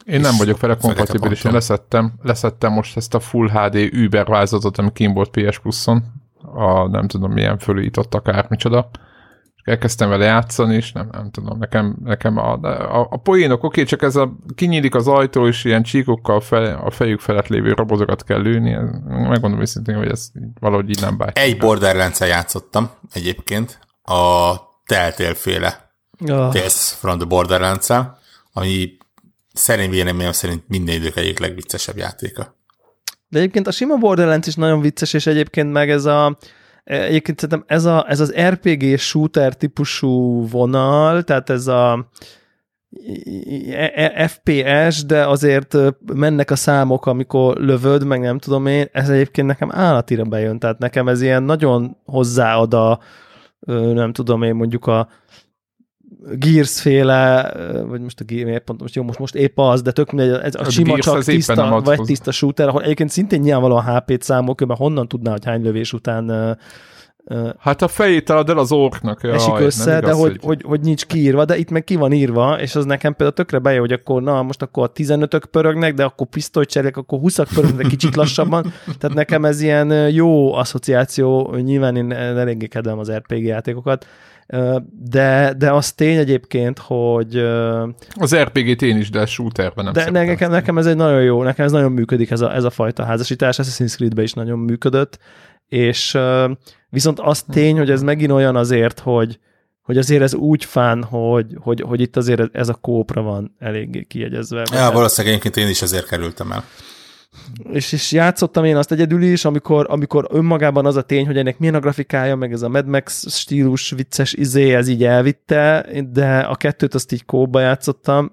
én 0.05 0.19
nem 0.19 0.37
vagyok 0.37 0.59
vele 0.59 0.75
kompatibilis, 0.75 1.43
én 1.43 1.51
leszettem, 1.51 2.13
leszettem 2.21 2.71
most 2.73 2.97
ezt 2.97 3.13
a 3.13 3.19
Full 3.19 3.49
HD 3.49 3.75
Uber 3.75 4.25
vázatot, 4.25 4.77
ami 4.77 4.91
kim 4.93 5.13
volt 5.13 5.29
PS 5.29 5.59
Plus-on, 5.59 6.03
a 6.41 6.87
nem 6.87 7.07
tudom 7.07 7.31
milyen 7.31 7.57
fölított 7.57 8.13
akármicsoda, 8.13 8.89
és 9.63 9.71
elkezdtem 9.71 10.09
vele 10.09 10.25
játszani, 10.25 10.75
és 10.75 10.91
nem, 10.91 11.09
nem 11.11 11.31
tudom, 11.31 11.57
nekem, 11.57 11.95
nekem 12.03 12.37
a, 12.37 12.53
a, 12.61 13.07
a 13.09 13.17
poénok, 13.17 13.63
oké, 13.63 13.83
csak 13.83 14.01
ez 14.01 14.15
a 14.15 14.35
kinyílik 14.55 14.95
az 14.95 15.07
ajtó, 15.07 15.47
és 15.47 15.63
ilyen 15.63 15.83
csíkokkal 15.83 16.39
fel, 16.39 16.81
a 16.85 16.91
fejük 16.91 17.19
felett 17.19 17.47
lévő 17.47 17.73
robotokat 17.73 18.23
kell 18.23 18.41
lőni, 18.41 18.77
megmondom 19.07 19.61
őszintén, 19.61 19.95
hogy 19.95 20.09
ez 20.09 20.31
valahogy 20.59 20.89
így 20.89 21.01
nem 21.01 21.17
bájt. 21.17 21.37
Egy 21.37 21.57
borderlands 21.57 22.19
játszottam 22.19 22.89
egyébként, 23.13 23.79
a 24.03 24.53
Telltale 24.85 25.33
féle 25.33 25.93
oh. 26.19 26.27
Tales 26.27 26.95
from 26.99 27.17
the 27.17 27.27
borderlands 27.27 27.89
ami 28.53 28.97
szerint 29.53 29.91
véleményem 29.91 30.31
szerint 30.31 30.63
minden 30.67 30.95
idők 30.95 31.15
egyik 31.15 31.39
legviccesebb 31.39 31.97
játéka. 31.97 32.55
De 33.27 33.39
egyébként 33.39 33.67
a 33.67 33.71
sima 33.71 33.95
Borderlands 33.95 34.47
is 34.47 34.55
nagyon 34.55 34.81
vicces, 34.81 35.13
és 35.13 35.25
egyébként 35.25 35.71
meg 35.71 35.89
ez 35.89 36.05
a 36.05 36.37
egyébként 36.91 37.39
szerintem 37.39 37.63
ez, 37.67 37.85
a, 37.85 38.05
ez 38.09 38.19
az 38.19 38.33
RPG 38.49 38.97
shooter 38.97 39.55
típusú 39.55 40.47
vonal, 40.47 41.23
tehát 41.23 41.49
ez 41.49 41.67
a 41.67 42.09
FPS, 44.27 45.05
de 45.05 45.27
azért 45.27 45.77
mennek 46.13 46.51
a 46.51 46.55
számok, 46.55 47.05
amikor 47.05 47.57
lövöd, 47.57 48.05
meg 48.05 48.19
nem 48.19 48.37
tudom 48.37 48.65
én, 48.65 48.87
ez 48.91 49.09
egyébként 49.09 49.47
nekem 49.47 49.69
állatira 49.71 50.23
bejön, 50.23 50.59
tehát 50.59 50.79
nekem 50.79 51.07
ez 51.07 51.21
ilyen 51.21 51.43
nagyon 51.43 51.97
hozzáad 52.05 52.73
a 52.73 52.99
nem 53.93 54.13
tudom 54.13 54.43
én, 54.43 54.55
mondjuk 54.55 54.87
a 54.87 55.07
Gears 56.33 56.81
féle, 56.81 57.53
vagy 57.87 58.01
most 58.01 58.19
a 58.19 58.23
Gears, 58.23 58.61
pont 58.65 58.81
most 58.81 58.95
jó, 58.95 59.03
most, 59.03 59.19
most 59.19 59.35
épp 59.35 59.57
az, 59.57 59.81
de 59.81 59.91
tök 59.91 60.11
mindegy, 60.11 60.39
ez 60.43 60.55
a, 60.55 60.59
a 60.59 60.69
sima 60.69 60.87
Gears 60.87 61.05
csak 61.05 61.23
tiszta, 61.23 61.81
vagy 61.83 62.01
tiszta 62.01 62.31
shooter, 62.31 62.67
ahol 62.67 62.83
egyébként 62.83 63.09
szintén 63.09 63.39
nyilvánvalóan 63.39 63.95
HP-t 63.95 64.21
számok, 64.21 64.65
mert 64.65 64.79
honnan 64.79 65.07
tudná, 65.07 65.31
hogy 65.31 65.45
hány 65.45 65.63
lövés 65.63 65.93
után 65.93 66.57
Hát 67.59 67.81
a 67.81 67.87
fejét 67.87 68.25
talad 68.25 68.49
el 68.49 68.57
az 68.57 68.71
orknak. 68.71 69.23
Jaj, 69.23 69.33
esik 69.35 69.59
össze, 69.59 69.97
igaz, 69.97 70.09
de 70.09 70.15
hogy, 70.15 70.29
hogy... 70.31 70.39
Hogy, 70.41 70.63
hogy 70.67 70.81
nincs 70.81 71.05
kiírva, 71.05 71.45
de 71.45 71.57
itt 71.57 71.69
meg 71.69 71.83
ki 71.83 71.95
van 71.95 72.11
írva, 72.11 72.59
és 72.59 72.75
az 72.75 72.85
nekem 72.85 73.11
például 73.11 73.35
tökre 73.35 73.59
bejön, 73.59 73.79
hogy 73.79 73.91
akkor 73.91 74.21
na, 74.21 74.41
most 74.41 74.61
akkor 74.61 74.83
a 74.83 74.91
15-ök 74.91 75.43
pörögnek, 75.51 75.93
de 75.93 76.03
akkor 76.03 76.27
pisztolyt 76.27 76.69
cserélek, 76.69 76.97
akkor 76.97 77.19
20-ak 77.23 77.47
pörögnek 77.53 77.87
kicsit 77.87 78.15
lassabban. 78.15 78.73
Tehát 78.99 79.15
nekem 79.15 79.45
ez 79.45 79.61
ilyen 79.61 80.09
jó 80.09 80.53
asszociáció, 80.53 81.55
nyilván 81.55 81.95
én 81.95 82.11
eléggé 82.11 82.67
kedvem 82.67 82.99
az 82.99 83.11
RPG 83.11 83.43
játékokat, 83.43 84.05
de, 85.09 85.53
de 85.57 85.71
az 85.71 85.91
tény 85.91 86.17
egyébként, 86.17 86.79
hogy... 86.79 87.37
Az 88.09 88.35
RPG-t 88.35 88.81
én 88.81 88.97
is, 88.97 89.09
de 89.09 89.25
shooterben 89.25 89.83
nem 89.83 89.93
De 89.93 90.09
nekem, 90.09 90.51
nekem 90.51 90.77
ez 90.77 90.85
egy 90.85 90.95
nagyon 90.95 91.21
jó, 91.21 91.43
nekem 91.43 91.65
ez 91.65 91.71
nagyon 91.71 91.91
működik 91.91 92.31
ez 92.31 92.41
a, 92.41 92.55
ez 92.55 92.63
a 92.63 92.69
fajta 92.69 93.03
házasítás, 93.03 93.57
Assassin's 93.57 93.93
Creed-ben 93.93 94.23
is 94.23 94.33
nagyon 94.33 94.59
működött, 94.59 95.19
és 95.67 96.17
viszont 96.89 97.19
az 97.19 97.41
tény, 97.41 97.77
hogy 97.77 97.89
ez 97.89 98.01
megint 98.01 98.31
olyan 98.31 98.55
azért, 98.55 98.99
hogy, 98.99 99.39
hogy 99.81 99.97
azért 99.97 100.21
ez 100.21 100.33
úgy 100.33 100.65
fán, 100.65 101.03
hogy, 101.03 101.45
hogy, 101.59 101.81
hogy 101.87 102.01
itt 102.01 102.17
azért 102.17 102.55
ez 102.55 102.69
a 102.69 102.73
kópra 102.73 103.21
van 103.21 103.55
eléggé 103.59 104.03
kiegyezve. 104.03 104.63
Ja, 104.73 104.91
valószínűleg 104.91 105.37
egyébként 105.37 105.65
én 105.65 105.71
is 105.71 105.81
ezért 105.81 106.07
kerültem 106.07 106.51
el 106.51 106.63
és, 107.71 107.91
és 107.91 108.11
játszottam 108.11 108.63
én 108.63 108.75
azt 108.75 108.91
egyedül 108.91 109.21
is, 109.21 109.45
amikor, 109.45 109.85
amikor 109.89 110.27
önmagában 110.29 110.85
az 110.85 110.95
a 110.95 111.01
tény, 111.01 111.25
hogy 111.25 111.37
ennek 111.37 111.59
milyen 111.59 111.75
a 111.75 111.79
grafikája, 111.79 112.35
meg 112.35 112.51
ez 112.51 112.61
a 112.61 112.69
Mad 112.69 112.87
Max 112.87 113.35
stílus 113.37 113.89
vicces 113.89 114.33
izé, 114.33 114.73
ez 114.73 114.87
így 114.87 115.03
elvitte, 115.03 115.85
de 116.11 116.37
a 116.37 116.55
kettőt 116.55 116.93
azt 116.93 117.11
így 117.11 117.25
kóba 117.25 117.59
játszottam 117.59 118.31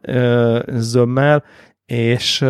zömmel, 0.69 1.45
és, 1.87 2.45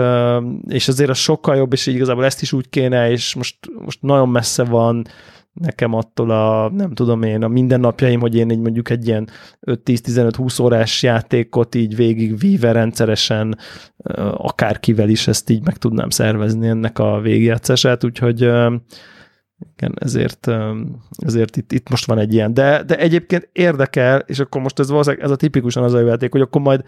és 0.69 0.89
azért 0.89 1.11
az 1.11 1.19
sokkal 1.19 1.57
jobb, 1.57 1.73
és 1.73 1.87
így 1.87 1.95
igazából 1.95 2.25
ezt 2.25 2.43
is 2.43 2.53
úgy 2.53 2.69
kéne, 2.69 3.11
és 3.11 3.35
most, 3.35 3.57
most 3.85 4.03
nagyon 4.03 4.29
messze 4.29 4.65
van 4.65 5.07
nekem 5.59 5.95
attól 5.95 6.31
a, 6.31 6.71
nem 6.71 6.95
tudom 6.95 7.23
én, 7.23 7.43
a 7.43 7.49
mindennapjaim, 7.49 8.21
hogy 8.21 8.35
én 8.35 8.51
egy 8.51 8.61
mondjuk 8.61 8.91
egy 8.91 9.07
ilyen 9.07 9.29
5-10-15-20 9.61 10.63
órás 10.63 11.03
játékot 11.03 11.75
így 11.75 11.97
végig 11.97 12.39
víve 12.39 12.73
rendszeresen 12.73 13.59
akárkivel 14.33 15.09
is 15.09 15.29
ezt 15.29 15.51
így 15.51 15.65
meg 15.65 15.77
tudnám 15.77 16.11
szervezni 16.11 16.69
ennek 16.69 16.99
a 16.99 17.21
végjátszását, 17.21 18.05
úgyhogy 18.05 18.41
igen, 19.77 19.95
ezért, 19.95 20.49
ezért 21.11 21.57
itt, 21.57 21.73
itt 21.73 21.89
most 21.89 22.07
van 22.07 22.19
egy 22.19 22.35
ilyen. 22.35 22.55
De, 22.55 22.83
de 22.83 22.99
egyébként 22.99 23.49
érdekel, 23.53 24.19
és 24.19 24.39
akkor 24.39 24.61
most 24.61 24.79
ez 24.79 24.91
valószínűleg 24.91 25.25
ez 25.25 25.31
a 25.31 25.37
tipikusan 25.37 25.83
az 25.83 25.95
a 25.95 26.01
játék, 26.01 26.33
hogy 26.33 26.41
akkor 26.41 26.61
majd 26.61 26.85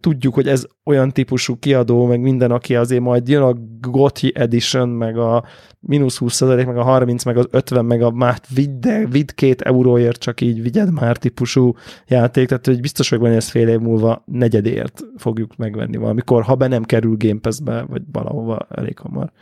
tudjuk, 0.00 0.34
hogy 0.34 0.48
ez 0.48 0.66
olyan 0.84 1.12
típusú 1.12 1.58
kiadó, 1.58 2.06
meg 2.06 2.20
minden, 2.20 2.50
aki 2.50 2.76
azért 2.76 3.02
majd 3.02 3.28
jön 3.28 3.42
a 3.42 3.54
Gothi 3.80 4.32
Edition, 4.34 4.88
meg 4.88 5.18
a 5.18 5.44
mínusz 5.80 6.18
20 6.18 6.40
meg 6.40 6.76
a 6.76 6.82
30, 6.82 7.24
meg 7.24 7.36
az 7.36 7.46
50, 7.50 7.84
meg 7.84 8.02
a 8.02 8.10
már 8.10 8.40
vidd, 8.54 8.88
vidd 9.10 9.28
két 9.34 9.60
euróért, 9.60 10.20
csak 10.20 10.40
így 10.40 10.62
vigyed 10.62 10.92
már 10.92 11.16
típusú 11.16 11.74
játék, 12.06 12.48
tehát 12.48 12.66
hogy 12.66 12.80
biztos 12.80 13.08
vagyok 13.08 13.24
benne, 13.24 13.36
ez 13.36 13.48
fél 13.48 13.68
év 13.68 13.78
múlva 13.78 14.22
negyedért 14.26 15.02
fogjuk 15.16 15.56
megvenni 15.56 15.96
valamikor, 15.96 16.42
ha 16.42 16.54
be 16.54 16.66
nem 16.66 16.82
kerül 16.82 17.16
Game 17.18 17.40
Pass-be, 17.40 17.82
vagy 17.82 18.02
valahova 18.12 18.66
elég 18.70 18.98
hamar. 18.98 19.32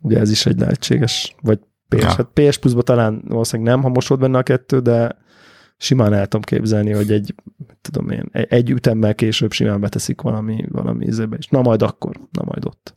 Ugye 0.00 0.18
ez 0.18 0.30
is 0.30 0.46
egy 0.46 0.58
lehetséges, 0.58 1.34
vagy 1.42 1.58
PS, 1.88 2.02
ja. 2.02 2.08
hát 2.08 2.28
PS 2.34 2.58
Plus-ba 2.58 2.82
talán 2.82 3.22
valószínűleg 3.28 3.72
nem, 3.72 3.82
ha 3.82 3.88
most 3.88 4.08
volt 4.08 4.20
benne 4.20 4.38
a 4.38 4.42
kettő, 4.42 4.78
de 4.78 5.16
simán 5.78 6.12
el 6.12 6.22
tudom 6.22 6.42
képzelni, 6.42 6.92
hogy 6.92 7.12
egy, 7.12 7.34
tudom 7.80 8.10
én, 8.10 8.28
egy 8.32 8.70
ütemmel 8.70 9.14
később 9.14 9.52
simán 9.52 9.80
beteszik 9.80 10.20
valami, 10.20 10.64
valami 10.68 11.06
ízébe, 11.06 11.36
és 11.36 11.46
na 11.46 11.62
majd 11.62 11.82
akkor, 11.82 12.20
na 12.30 12.42
majd 12.44 12.64
ott. 12.64 12.96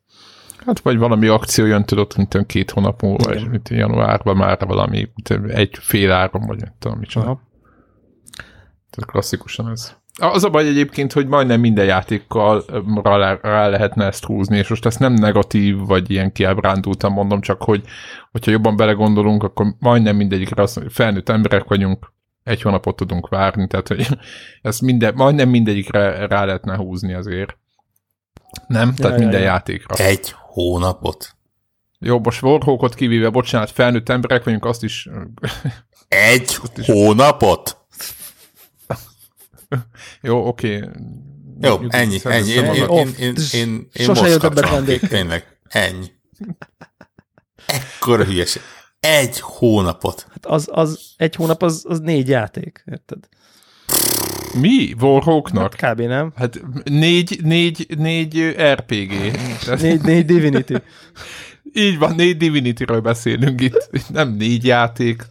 Hát 0.65 0.79
vagy 0.79 0.97
valami 0.97 1.27
akció 1.27 1.65
jön, 1.65 1.85
tudod, 1.85 2.13
mint 2.15 2.45
két 2.45 2.71
hónap 2.71 3.01
múlva, 3.01 3.23
vagy 3.23 3.49
mint 3.49 3.69
januárban 3.69 4.37
már 4.37 4.65
valami 4.65 5.11
egy 5.47 5.77
fél 5.79 6.11
áron, 6.11 6.45
vagy 6.45 6.57
nem 6.57 6.73
tudom, 6.79 6.97
mit 6.97 7.09
csinál. 7.09 7.49
Tehát 8.89 9.11
klasszikusan 9.11 9.69
ez. 9.69 9.99
Az 10.19 10.43
a 10.43 10.49
baj 10.49 10.67
egyébként, 10.67 11.13
hogy 11.13 11.27
majdnem 11.27 11.59
minden 11.59 11.85
játékkal 11.85 12.63
rá, 13.03 13.39
rá 13.41 13.67
lehetne 13.67 14.05
ezt 14.05 14.25
húzni, 14.25 14.57
és 14.57 14.67
most 14.67 14.85
ezt 14.85 14.99
nem 14.99 15.13
negatív, 15.13 15.77
vagy 15.77 16.11
ilyen 16.11 16.31
kiábrándultan 16.31 17.11
mondom, 17.11 17.41
csak 17.41 17.61
hogy 17.61 17.83
hogyha 18.31 18.51
jobban 18.51 18.75
belegondolunk, 18.75 19.43
akkor 19.43 19.75
majdnem 19.79 20.15
mindegyikre 20.15 20.61
azt 20.61 20.79
hogy 20.79 20.93
felnőtt 20.93 21.29
emberek 21.29 21.63
vagyunk, 21.63 22.13
egy 22.43 22.61
hónapot 22.61 22.95
tudunk 22.95 23.27
várni, 23.27 23.67
tehát 23.67 23.87
hogy 23.87 24.07
ezt 24.61 24.81
minden, 24.81 25.13
majdnem 25.15 25.49
mindegyikre 25.49 26.27
rá 26.27 26.45
lehetne 26.45 26.75
húzni 26.75 27.13
azért. 27.13 27.57
Nem? 28.67 28.87
Ja, 28.87 28.93
tehát 28.95 29.17
ja, 29.17 29.23
minden 29.23 29.39
ja. 29.41 29.45
játékra. 29.45 29.95
Egy 29.95 30.33
hónapot? 30.37 31.35
Jó, 31.99 32.19
most 32.19 32.41
Warhawkot 32.41 32.95
kivéve, 32.95 33.29
bocsánat, 33.29 33.71
felnőtt 33.71 34.09
emberek 34.09 34.43
vagyunk, 34.43 34.65
azt 34.65 34.83
is... 34.83 35.09
Egy 36.07 36.57
is... 36.75 36.85
hónapot? 36.85 37.77
Jó, 40.21 40.47
oké. 40.47 40.75
Okay. 40.77 40.89
Jó, 41.61 41.79
ennyi, 41.89 42.19
ennyi. 42.23 42.49
Én, 42.49 42.65
én, 42.65 42.73
én, 42.73 43.07
én, 43.17 43.35
én, 43.53 43.87
én 43.93 44.05
Sose 44.05 44.21
most 44.21 44.37
kapcsolom 44.37 44.85
tényleg. 44.85 45.57
Ennyi. 45.67 46.11
Ekkora 47.65 48.23
hülyeség. 48.23 48.61
Egy 49.01 49.39
hónapot. 49.39 50.25
Hát 50.29 50.45
az, 50.45 50.67
az 50.71 50.99
egy 51.17 51.35
hónap 51.35 51.63
az, 51.63 51.85
az 51.87 51.99
négy 51.99 52.27
játék, 52.27 52.83
érted? 52.91 53.27
Mi? 54.53 54.93
Warhawknak? 54.99 55.75
Hát 55.75 55.93
kb. 55.93 56.01
nem? 56.01 56.31
Hát 56.35 56.61
négy, 56.83 57.39
négy, 57.43 57.85
négy 57.97 58.55
RPG. 58.73 59.11
négy, 59.81 60.01
négy 60.01 60.25
Divinity. 60.25 60.73
Így 61.73 61.97
van, 61.97 62.15
négy 62.15 62.37
Divinity-ről 62.37 62.99
beszélünk 62.99 63.61
itt. 63.61 63.89
Nem 64.09 64.29
négy 64.29 64.65
játék. 64.65 65.27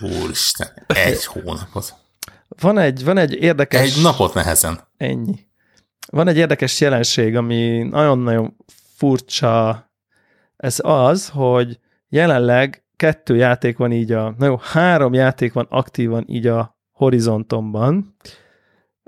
Úristen, 0.00 0.68
egy 0.86 1.24
hónapot. 1.24 1.94
Van 2.48 2.78
egy, 2.78 3.04
van 3.04 3.16
egy 3.16 3.32
érdekes... 3.34 3.96
Egy 3.96 4.02
napot 4.02 4.34
nehezen. 4.34 4.80
Ennyi. 4.96 5.46
Van 6.06 6.28
egy 6.28 6.36
érdekes 6.36 6.80
jelenség, 6.80 7.36
ami 7.36 7.82
nagyon-nagyon 7.82 8.56
furcsa. 8.96 9.90
Ez 10.56 10.78
az, 10.82 11.28
hogy 11.28 11.78
jelenleg 12.08 12.84
kettő 13.00 13.36
játék 13.36 13.76
van 13.76 13.92
így 13.92 14.12
a, 14.12 14.34
na 14.38 14.46
jó, 14.46 14.56
három 14.60 15.12
játék 15.12 15.52
van 15.52 15.66
aktívan 15.70 16.24
így 16.26 16.46
a 16.46 16.78
horizontomban. 16.92 18.16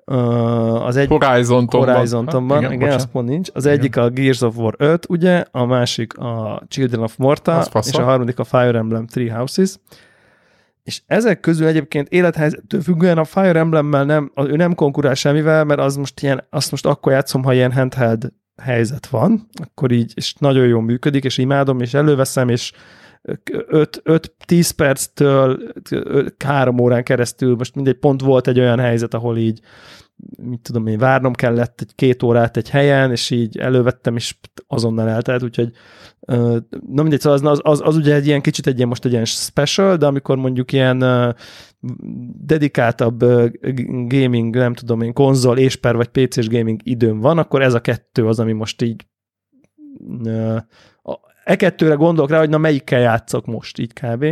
Uh, 0.06 0.84
az 0.84 0.96
egy 0.96 1.08
Horizontomban. 1.08 1.94
Horizontomban, 1.94 2.58
igen, 2.58 2.72
igen 2.72 2.92
az 2.92 3.08
pont 3.12 3.28
nincs. 3.28 3.50
Az 3.52 3.64
igen. 3.64 3.78
egyik 3.78 3.96
a 3.96 4.08
Gears 4.08 4.40
of 4.40 4.56
War 4.56 4.74
5, 4.78 5.06
ugye, 5.08 5.44
a 5.50 5.64
másik 5.64 6.18
a 6.18 6.62
Children 6.68 7.02
of 7.02 7.16
Morta, 7.16 7.66
és 7.86 7.92
a 7.92 8.02
harmadik 8.02 8.38
a 8.38 8.44
Fire 8.44 8.78
Emblem 8.78 9.06
Three 9.06 9.34
Houses. 9.34 9.76
És 10.82 11.02
ezek 11.06 11.40
közül 11.40 11.66
egyébként 11.66 12.08
élethelyzettől 12.08 12.80
függően 12.80 13.18
a 13.18 13.24
Fire 13.24 13.58
Emblemmel 13.58 14.04
nem, 14.04 14.32
ő 14.36 14.56
nem 14.56 14.74
konkurál 14.74 15.14
semmivel, 15.14 15.64
mert 15.64 15.80
az 15.80 15.96
most 15.96 16.22
ilyen, 16.22 16.44
azt 16.50 16.70
most 16.70 16.86
akkor 16.86 17.12
játszom, 17.12 17.42
ha 17.42 17.54
ilyen 17.54 17.72
handheld 17.72 18.32
helyzet 18.62 19.06
van, 19.06 19.48
akkor 19.64 19.90
így, 19.90 20.12
és 20.14 20.34
nagyon 20.38 20.66
jól 20.66 20.82
működik, 20.82 21.24
és 21.24 21.38
imádom, 21.38 21.80
és 21.80 21.94
előveszem, 21.94 22.48
és 22.48 22.72
5-10 23.22 24.70
perctől 24.76 25.72
3 26.44 26.80
órán 26.80 27.02
keresztül, 27.02 27.56
most 27.56 27.74
mindegy, 27.74 27.98
pont 27.98 28.20
volt 28.20 28.48
egy 28.48 28.58
olyan 28.58 28.78
helyzet, 28.78 29.14
ahol 29.14 29.36
így 29.36 29.60
mit 30.42 30.60
tudom 30.60 30.86
én, 30.86 30.98
várnom 30.98 31.32
kellett 31.32 31.80
egy 31.80 31.94
két 31.94 32.22
órát 32.22 32.56
egy 32.56 32.70
helyen, 32.70 33.10
és 33.10 33.30
így 33.30 33.58
elővettem, 33.58 34.16
és 34.16 34.36
azonnal 34.66 35.08
eltelt, 35.08 35.42
úgyhogy 35.42 35.72
na 36.86 37.02
mindegy, 37.02 37.20
szóval 37.20 37.50
az, 37.50 37.60
az, 37.62 37.80
az, 37.84 37.96
ugye 37.96 38.14
egy 38.14 38.26
ilyen 38.26 38.40
kicsit 38.40 38.66
egy 38.66 38.76
ilyen 38.76 38.88
most 38.88 39.04
egy 39.04 39.12
ilyen 39.12 39.24
special, 39.24 39.96
de 39.96 40.06
amikor 40.06 40.36
mondjuk 40.36 40.72
ilyen 40.72 41.04
dedikáltabb 42.44 43.24
gaming, 44.06 44.56
nem 44.56 44.74
tudom 44.74 45.00
én, 45.00 45.12
konzol, 45.12 45.58
és 45.58 45.76
per 45.76 45.96
vagy 45.96 46.08
PC-s 46.08 46.48
gaming 46.48 46.80
időm 46.84 47.20
van, 47.20 47.38
akkor 47.38 47.62
ez 47.62 47.74
a 47.74 47.80
kettő 47.80 48.26
az, 48.26 48.38
ami 48.38 48.52
most 48.52 48.82
így 48.82 49.06
e 51.44 51.56
kettőre 51.56 51.94
gondolok 51.94 52.30
rá, 52.30 52.38
hogy 52.38 52.48
na 52.48 52.58
melyikkel 52.58 53.00
játszok 53.00 53.46
most 53.46 53.78
így 53.78 53.92
kb. 53.92 54.24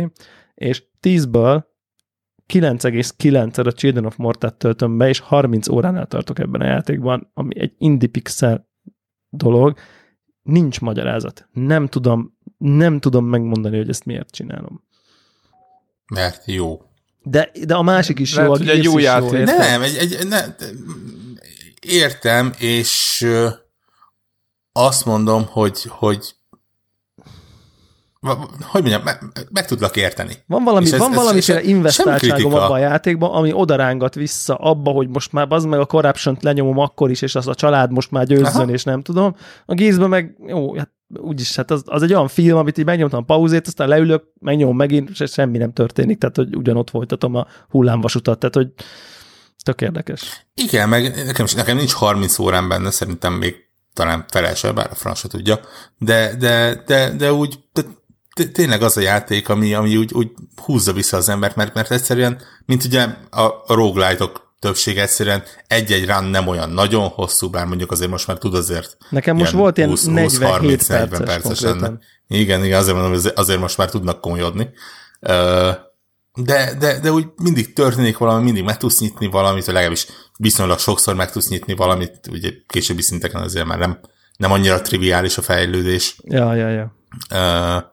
És 0.53 0.83
10-ből 1.01 1.63
9,9-er 2.53 3.65
a 3.65 3.71
Children 3.71 4.05
of 4.05 4.15
Mortat 4.15 4.55
töltöm 4.55 4.97
be, 4.97 5.07
és 5.07 5.19
30 5.19 5.67
óránál 5.67 6.05
tartok 6.05 6.39
ebben 6.39 6.61
a 6.61 6.65
játékban, 6.65 7.31
ami 7.33 7.59
egy 7.59 7.73
indie 7.77 8.09
pixel 8.09 8.69
dolog, 9.29 9.77
nincs 10.43 10.81
magyarázat. 10.81 11.47
Nem 11.51 11.87
tudom, 11.87 12.37
nem 12.57 12.99
tudom 12.99 13.25
megmondani, 13.25 13.77
hogy 13.77 13.89
ezt 13.89 14.05
miért 14.05 14.31
csinálom. 14.31 14.83
Mert 16.13 16.45
jó. 16.45 16.81
De, 17.23 17.51
de 17.65 17.75
a 17.75 17.81
másik 17.81 18.19
is 18.19 18.35
Lehet, 18.35 18.59
jó, 18.59 18.67
a 18.67 18.69
egy 18.69 18.83
jó 18.83 18.99
játék. 18.99 19.31
Jó, 19.31 19.57
nem, 19.57 19.81
egy, 19.81 19.95
egy, 19.95 20.27
ne, 20.27 20.45
értem, 21.81 22.53
és 22.57 23.25
azt 24.71 25.05
mondom, 25.05 25.45
hogy, 25.45 25.83
hogy 25.83 26.35
hogy 28.21 28.81
mondjam, 28.81 29.01
meg, 29.03 29.19
meg 29.49 29.65
tudlak 29.65 29.95
érteni. 29.95 30.33
Van 30.47 30.63
valami, 30.63 30.85
ez, 30.91 30.97
van 30.97 31.11
valamiféle 31.11 31.63
investáltságom 31.63 32.53
abban 32.53 32.71
a 32.71 32.77
játékban, 32.77 33.31
ami 33.31 33.53
odarángat 33.53 34.15
vissza 34.15 34.55
abba, 34.55 34.91
hogy 34.91 35.09
most 35.09 35.31
már 35.31 35.45
az 35.49 35.65
meg 35.65 35.79
a 35.79 35.85
corruption 35.85 36.37
lenyomom 36.41 36.77
akkor 36.77 37.09
is, 37.09 37.21
és 37.21 37.35
az 37.35 37.47
a 37.47 37.55
család 37.55 37.91
most 37.91 38.11
már 38.11 38.25
győzzön, 38.25 38.61
Aha. 38.61 38.71
és 38.71 38.83
nem 38.83 39.01
tudom. 39.01 39.35
A 39.65 39.73
gézben 39.73 40.09
meg, 40.09 40.35
jó, 40.47 40.77
hát 40.77 40.91
úgyis, 41.19 41.55
hát 41.55 41.71
az, 41.71 41.83
az 41.85 42.03
egy 42.03 42.13
olyan 42.13 42.27
film, 42.27 42.57
amit 42.57 42.77
így 42.77 42.85
megnyomtam 42.85 43.25
pauzét, 43.25 43.67
aztán 43.67 43.87
leülök, 43.87 44.23
megnyomom 44.39 44.75
megint, 44.75 45.09
és 45.09 45.31
semmi 45.31 45.57
nem 45.57 45.73
történik, 45.73 46.17
tehát 46.17 46.35
hogy 46.35 46.55
ugyanott 46.55 46.89
folytatom 46.89 47.35
a 47.35 47.47
hullámvasutat, 47.69 48.39
tehát 48.39 48.55
hogy 48.55 48.67
tök 49.63 49.81
érdekes. 49.81 50.47
Igen, 50.53 50.89
meg 50.89 51.25
nekem, 51.25 51.45
nekem 51.55 51.77
nincs 51.77 51.93
30 51.93 52.39
órán 52.39 52.67
benne, 52.67 52.91
szerintem 52.91 53.33
még 53.33 53.55
talán 53.93 54.25
felesel, 54.27 54.73
bár 54.73 54.87
a 54.91 54.95
francia 54.95 55.29
tudja, 55.29 55.59
de, 55.97 56.35
de, 56.39 56.83
de, 56.85 57.15
de 57.15 57.33
úgy, 57.33 57.59
de 57.73 57.81
tényleg 58.51 58.81
az 58.81 58.97
a 58.97 59.01
játék, 59.01 59.49
ami, 59.49 59.73
ami 59.73 59.97
úgy, 59.97 60.13
úgy 60.13 60.31
húzza 60.55 60.93
vissza 60.93 61.17
az 61.17 61.29
embert, 61.29 61.55
mert, 61.55 61.73
mert 61.73 61.91
egyszerűen, 61.91 62.41
mint 62.65 62.83
ugye 62.83 63.07
a, 63.29 63.41
a 63.41 63.63
roguelite-ok 63.67 64.49
többség 64.59 64.97
egyszerűen 64.97 65.43
egy-egy 65.67 66.05
run 66.05 66.23
nem 66.23 66.47
olyan 66.47 66.69
nagyon 66.69 67.07
hosszú, 67.07 67.49
bár 67.49 67.65
mondjuk 67.65 67.91
azért 67.91 68.09
most 68.09 68.27
már 68.27 68.37
tud 68.37 68.53
azért 68.53 68.97
Nekem 69.09 69.35
most 69.35 69.51
volt 69.51 69.77
ilyen 69.77 69.89
20, 69.89 70.03
47 70.05 70.87
40 70.87 71.23
perces 71.23 71.59
lenne. 71.59 71.91
Igen, 72.27 72.65
igen, 72.65 72.79
azért 72.79 72.97
mondom, 72.97 73.21
azért 73.35 73.59
most 73.59 73.77
már 73.77 73.89
tudnak 73.89 74.21
komolyodni. 74.21 74.69
De, 76.33 76.75
de, 76.79 76.99
de 77.01 77.11
úgy 77.11 77.27
mindig 77.43 77.73
történik 77.73 78.17
valami, 78.17 78.43
mindig 78.43 78.63
meg 78.63 78.77
tudsz 78.77 78.99
nyitni 78.99 79.27
valamit, 79.27 79.65
vagy 79.65 79.73
legalábbis 79.73 80.07
viszonylag 80.37 80.79
sokszor 80.79 81.15
meg 81.15 81.31
tudsz 81.31 81.49
nyitni 81.49 81.73
valamit, 81.73 82.19
ugye 82.29 82.49
későbbi 82.67 83.01
szinteken 83.01 83.41
azért 83.41 83.65
már 83.65 83.79
nem, 83.79 83.99
nem 84.37 84.51
annyira 84.51 84.81
triviális 84.81 85.37
a 85.37 85.41
fejlődés. 85.41 86.15
Ja, 86.23 86.55
ja, 86.55 86.69
ja. 86.69 87.90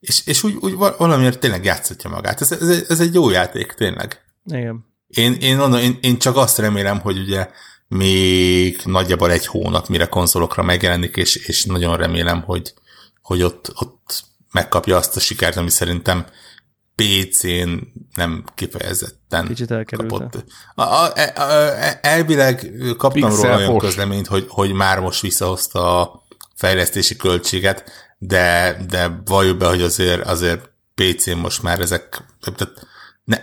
És, 0.00 0.26
és 0.26 0.42
úgy, 0.42 0.54
úgy 0.60 0.74
valamiért 0.74 1.38
tényleg 1.38 1.64
játszhatja 1.64 2.10
magát. 2.10 2.40
Ez, 2.40 2.52
ez, 2.52 2.84
ez 2.88 3.00
egy 3.00 3.14
jó 3.14 3.30
játék, 3.30 3.72
tényleg. 3.72 4.24
Igen. 4.44 4.86
Én, 5.06 5.32
én, 5.32 5.56
mondom, 5.56 5.80
én, 5.80 5.98
én 6.00 6.18
csak 6.18 6.36
azt 6.36 6.58
remélem, 6.58 7.00
hogy 7.00 7.18
ugye 7.18 7.48
még 7.88 8.80
nagyjából 8.84 9.30
egy 9.30 9.46
hónap, 9.46 9.88
mire 9.88 10.06
konzolokra 10.06 10.62
megjelenik, 10.62 11.16
és, 11.16 11.36
és 11.36 11.64
nagyon 11.64 11.96
remélem, 11.96 12.42
hogy, 12.42 12.74
hogy 13.22 13.42
ott, 13.42 13.72
ott 13.74 14.24
megkapja 14.52 14.96
azt 14.96 15.16
a 15.16 15.20
sikert, 15.20 15.56
ami 15.56 15.70
szerintem 15.70 16.26
PC-n 16.94 17.68
nem 18.14 18.44
kifejezetten 18.54 19.46
Kicsit 19.46 19.74
kapott. 19.96 20.44
A, 20.74 20.82
a, 20.82 21.12
a, 21.12 21.42
a, 21.42 21.98
elvileg 22.00 22.72
kaptam 22.96 23.28
Pixel 23.28 23.42
róla 23.42 23.56
olyan 23.56 23.78
közleményt, 23.78 24.26
hogy, 24.26 24.46
hogy 24.48 24.72
már 24.72 25.00
most 25.00 25.20
visszahozta 25.20 26.00
a 26.00 26.22
fejlesztési 26.54 27.16
költséget, 27.16 27.90
de, 28.22 28.76
de 28.88 29.22
valljuk 29.24 29.58
be, 29.58 29.66
hogy 29.66 29.82
azért, 29.82 30.26
azért 30.26 30.70
PC-n 30.94 31.36
most 31.36 31.62
már 31.62 31.80
ezek, 31.80 32.24
tehát 32.40 32.86
ne, 33.24 33.36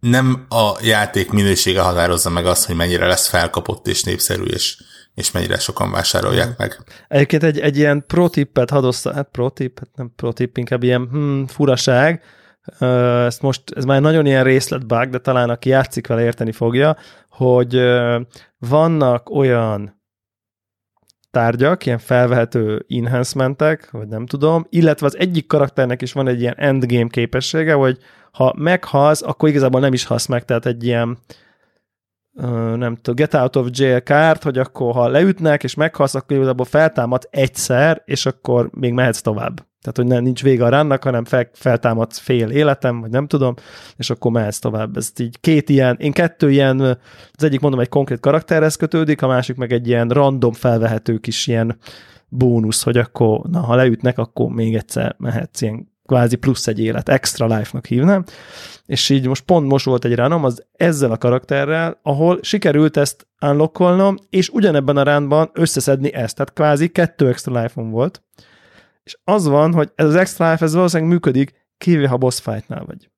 nem 0.00 0.46
a 0.48 0.72
játék 0.82 1.30
minősége 1.30 1.80
határozza 1.80 2.30
meg 2.30 2.46
azt, 2.46 2.66
hogy 2.66 2.76
mennyire 2.76 3.06
lesz 3.06 3.28
felkapott 3.28 3.86
és 3.86 4.02
népszerű, 4.02 4.42
és, 4.42 4.82
és 5.14 5.30
mennyire 5.30 5.58
sokan 5.58 5.90
vásárolják 5.90 6.58
meg. 6.58 6.78
Egyébként 7.08 7.42
egy, 7.42 7.58
egy 7.58 7.76
ilyen 7.76 8.04
pro 8.06 8.28
tippet 8.28 8.70
hadd 8.70 8.84
ossza, 8.84 9.14
hát 9.14 9.28
pro 9.32 9.50
tipp, 9.50 9.78
hát 9.78 9.88
nem 9.94 10.12
pro 10.16 10.32
tipp, 10.32 10.56
inkább 10.56 10.82
ilyen 10.82 11.08
hmm, 11.10 11.46
furaság, 11.46 12.22
ezt 13.26 13.42
most, 13.42 13.62
ez 13.74 13.84
már 13.84 14.00
nagyon 14.00 14.26
ilyen 14.26 14.44
részletbug, 14.44 15.08
de 15.08 15.18
talán 15.18 15.50
aki 15.50 15.68
játszik 15.68 16.06
vele 16.06 16.22
érteni 16.22 16.52
fogja, 16.52 16.96
hogy 17.28 17.80
vannak 18.58 19.30
olyan 19.30 19.97
tárgyak, 21.38 21.86
ilyen 21.86 21.98
felvehető 21.98 22.86
enhancementek, 22.88 23.90
vagy 23.90 24.08
nem 24.08 24.26
tudom, 24.26 24.66
illetve 24.68 25.06
az 25.06 25.18
egyik 25.18 25.46
karakternek 25.46 26.02
is 26.02 26.12
van 26.12 26.28
egy 26.28 26.40
ilyen 26.40 26.54
endgame 26.56 27.08
képessége, 27.08 27.72
hogy 27.72 27.98
ha 28.32 28.54
meghalsz, 28.56 29.22
akkor 29.22 29.48
igazából 29.48 29.80
nem 29.80 29.92
is 29.92 30.04
halsz 30.04 30.26
meg, 30.26 30.44
tehát 30.44 30.66
egy 30.66 30.84
ilyen 30.84 31.18
nem 32.76 32.96
tudom, 32.96 33.14
get 33.14 33.34
out 33.34 33.56
of 33.56 33.68
jail 33.70 34.02
kárt, 34.02 34.42
hogy 34.42 34.58
akkor 34.58 34.92
ha 34.94 35.08
leütnek 35.08 35.62
és 35.62 35.74
meghalsz, 35.74 36.14
akkor 36.14 36.36
igazából 36.36 36.66
feltámad 36.66 37.28
egyszer, 37.30 38.02
és 38.04 38.26
akkor 38.26 38.70
még 38.72 38.92
mehetsz 38.92 39.20
tovább. 39.20 39.67
Tehát, 39.80 39.96
hogy 39.96 40.06
nem, 40.06 40.22
nincs 40.22 40.42
vége 40.42 40.64
a 40.64 40.68
ránnak, 40.68 41.02
hanem 41.02 41.24
fel, 41.24 41.50
feltámadsz 41.52 42.18
fél 42.18 42.50
életem, 42.50 43.00
vagy 43.00 43.10
nem 43.10 43.26
tudom, 43.26 43.54
és 43.96 44.10
akkor 44.10 44.30
mehetsz 44.30 44.58
tovább. 44.58 44.96
Ez 44.96 45.12
így 45.18 45.40
két 45.40 45.68
ilyen, 45.68 45.96
én 46.00 46.12
kettő 46.12 46.50
ilyen, 46.50 46.80
az 47.32 47.44
egyik 47.44 47.60
mondom 47.60 47.80
egy 47.80 47.88
konkrét 47.88 48.20
karakterhez 48.20 48.76
kötődik, 48.76 49.22
a 49.22 49.26
másik 49.26 49.56
meg 49.56 49.72
egy 49.72 49.88
ilyen 49.88 50.08
random 50.08 50.52
felvehető 50.52 51.18
kis 51.18 51.46
ilyen 51.46 51.78
bónusz, 52.28 52.82
hogy 52.82 52.96
akkor, 52.96 53.40
na, 53.50 53.60
ha 53.60 53.74
leütnek, 53.74 54.18
akkor 54.18 54.50
még 54.50 54.74
egyszer 54.74 55.14
mehetsz, 55.18 55.60
ilyen 55.60 55.96
kvázi 56.06 56.36
plusz 56.36 56.66
egy 56.66 56.80
élet, 56.80 57.08
extra 57.08 57.46
life-nak 57.46 57.86
hívnám, 57.86 58.24
és 58.86 59.08
így 59.08 59.26
most 59.26 59.44
pont 59.44 59.68
most 59.68 59.84
volt 59.84 60.04
egy 60.04 60.14
ránom, 60.14 60.44
az 60.44 60.66
ezzel 60.72 61.10
a 61.10 61.18
karakterrel, 61.18 61.98
ahol 62.02 62.38
sikerült 62.42 62.96
ezt 62.96 63.26
unlockolnom, 63.40 64.16
és 64.30 64.48
ugyanebben 64.48 64.96
a 64.96 65.02
rándban 65.02 65.50
összeszedni 65.52 66.12
ezt, 66.12 66.36
tehát 66.36 66.52
kvázi 66.52 66.88
kettő 66.88 67.28
extra 67.28 67.60
life-on 67.60 67.90
volt, 67.90 68.22
és 69.08 69.16
az 69.24 69.46
van, 69.46 69.72
hogy 69.72 69.92
ez 69.94 70.06
az 70.06 70.14
extra 70.14 70.50
life, 70.50 70.64
ez 70.64 70.74
valószínűleg 70.74 71.12
működik, 71.12 71.52
kivéve 71.78 72.08
ha 72.08 72.16
boss 72.16 72.40
fightnál 72.40 72.84
vagy. 72.84 73.10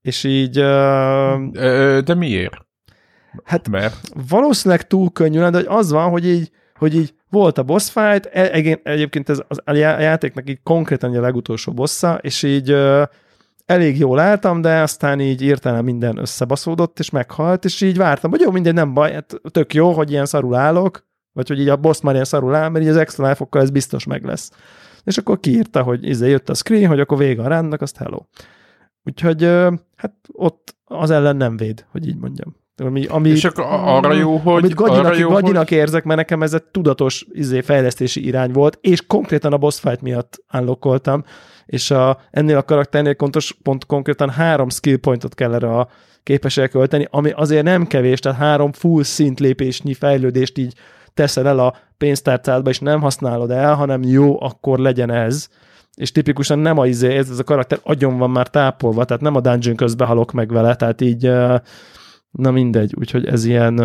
És 0.00 0.24
így... 0.24 0.58
Uh, 0.58 1.48
de 1.98 2.14
miért? 2.14 2.54
Hát 3.44 3.68
Mert? 3.68 4.00
valószínűleg 4.28 4.86
túl 4.86 5.10
könnyű 5.12 5.38
de 5.38 5.50
hogy 5.50 5.66
az 5.68 5.90
van, 5.90 6.10
hogy 6.10 6.26
így, 6.26 6.50
hogy 6.74 6.94
így 6.94 7.14
volt 7.30 7.58
a 7.58 7.62
boss 7.62 7.90
fight, 7.90 8.26
e, 8.26 8.50
egyébként 8.82 9.28
ez 9.28 9.40
a 9.64 9.72
játéknak 9.72 10.50
így 10.50 10.62
konkrétan 10.62 11.16
a 11.16 11.20
legutolsó 11.20 11.72
bossa, 11.72 12.18
és 12.22 12.42
így 12.42 12.72
uh, 12.72 13.02
elég 13.66 13.98
jól 13.98 14.18
álltam, 14.18 14.60
de 14.60 14.80
aztán 14.80 15.20
így 15.20 15.42
írtelen 15.42 15.84
minden 15.84 16.18
összebaszódott, 16.18 16.98
és 16.98 17.10
meghalt, 17.10 17.64
és 17.64 17.80
így 17.80 17.96
vártam, 17.96 18.30
hogy 18.30 18.40
jó, 18.40 18.50
minden 18.50 18.74
nem 18.74 18.94
baj, 18.94 19.12
hát 19.12 19.40
tök 19.50 19.74
jó, 19.74 19.92
hogy 19.92 20.10
ilyen 20.10 20.26
szarul 20.26 20.54
állok, 20.54 21.06
vagy 21.34 21.48
hogy 21.48 21.60
így 21.60 21.68
a 21.68 21.76
boss 21.76 22.00
már 22.00 22.14
ilyen 22.14 22.26
szarul 22.26 22.54
áll, 22.54 22.68
mert 22.68 22.84
így 22.84 22.90
az 22.90 22.96
extra 22.96 23.28
life 23.28 23.46
ez 23.50 23.70
biztos 23.70 24.04
meg 24.04 24.24
lesz. 24.24 24.50
És 25.04 25.18
akkor 25.18 25.40
kiírta, 25.40 25.82
hogy 25.82 26.08
izé 26.08 26.28
jött 26.28 26.48
a 26.48 26.54
screen, 26.54 26.88
hogy 26.88 27.00
akkor 27.00 27.18
vége 27.18 27.42
a 27.42 27.48
ránnak, 27.48 27.82
azt 27.82 27.96
hello. 27.96 28.18
Úgyhogy 29.04 29.44
hát 29.96 30.14
ott 30.32 30.76
az 30.84 31.10
ellen 31.10 31.36
nem 31.36 31.56
véd, 31.56 31.86
hogy 31.90 32.06
így 32.06 32.16
mondjam. 32.16 32.56
Ami, 32.76 33.06
ami, 33.06 33.28
és 33.28 33.44
akkor 33.44 33.64
arra 33.68 34.12
jó, 34.12 34.36
hogy... 34.36 34.62
Amit 34.62 34.74
gagyinak, 34.74 35.04
arra 35.04 35.14
jó, 35.14 35.28
gagyinak 35.28 35.68
hogy... 35.68 35.78
érzek, 35.78 36.04
mert 36.04 36.18
nekem 36.18 36.42
ez 36.42 36.54
egy 36.54 36.62
tudatos 36.62 37.26
izé, 37.32 37.60
fejlesztési 37.60 38.26
irány 38.26 38.52
volt, 38.52 38.78
és 38.80 39.06
konkrétan 39.06 39.52
a 39.52 39.56
boss 39.56 39.80
fight 39.80 40.00
miatt 40.00 40.44
unlockoltam, 40.52 41.24
és 41.66 41.90
a, 41.90 42.20
ennél 42.30 42.56
a 42.56 42.62
karakternél 42.62 43.14
kontos, 43.14 43.56
pont 43.62 43.86
konkrétan 43.86 44.30
három 44.30 44.68
skill 44.68 44.96
pointot 44.96 45.34
kell 45.34 45.54
erre 45.54 45.68
a 45.68 45.88
képességre 46.22 46.68
költeni, 46.68 47.08
ami 47.10 47.30
azért 47.30 47.64
nem 47.64 47.86
kevés, 47.86 48.20
tehát 48.20 48.38
három 48.38 48.72
full 48.72 49.02
szintlépésnyi 49.02 49.94
fejlődést 49.94 50.58
így 50.58 50.74
teszed 51.14 51.46
el 51.46 51.58
a 51.58 51.74
pénztárcádba, 51.98 52.70
és 52.70 52.78
nem 52.78 53.00
használod 53.00 53.50
el, 53.50 53.74
hanem 53.74 54.02
jó, 54.02 54.42
akkor 54.42 54.78
legyen 54.78 55.10
ez. 55.10 55.48
És 55.94 56.12
tipikusan 56.12 56.58
nem 56.58 56.78
a 56.78 56.86
izé, 56.86 57.16
ez, 57.16 57.30
ez 57.30 57.38
a 57.38 57.44
karakter 57.44 57.78
agyon 57.82 58.18
van 58.18 58.30
már 58.30 58.48
tápolva, 58.48 59.04
tehát 59.04 59.22
nem 59.22 59.34
a 59.34 59.40
dungeon 59.40 59.76
közben 59.76 60.06
halok 60.06 60.32
meg 60.32 60.52
vele, 60.52 60.74
tehát 60.74 61.00
így 61.00 61.30
na 62.30 62.50
mindegy, 62.50 62.94
úgyhogy 62.98 63.26
ez 63.26 63.44
ilyen 63.44 63.78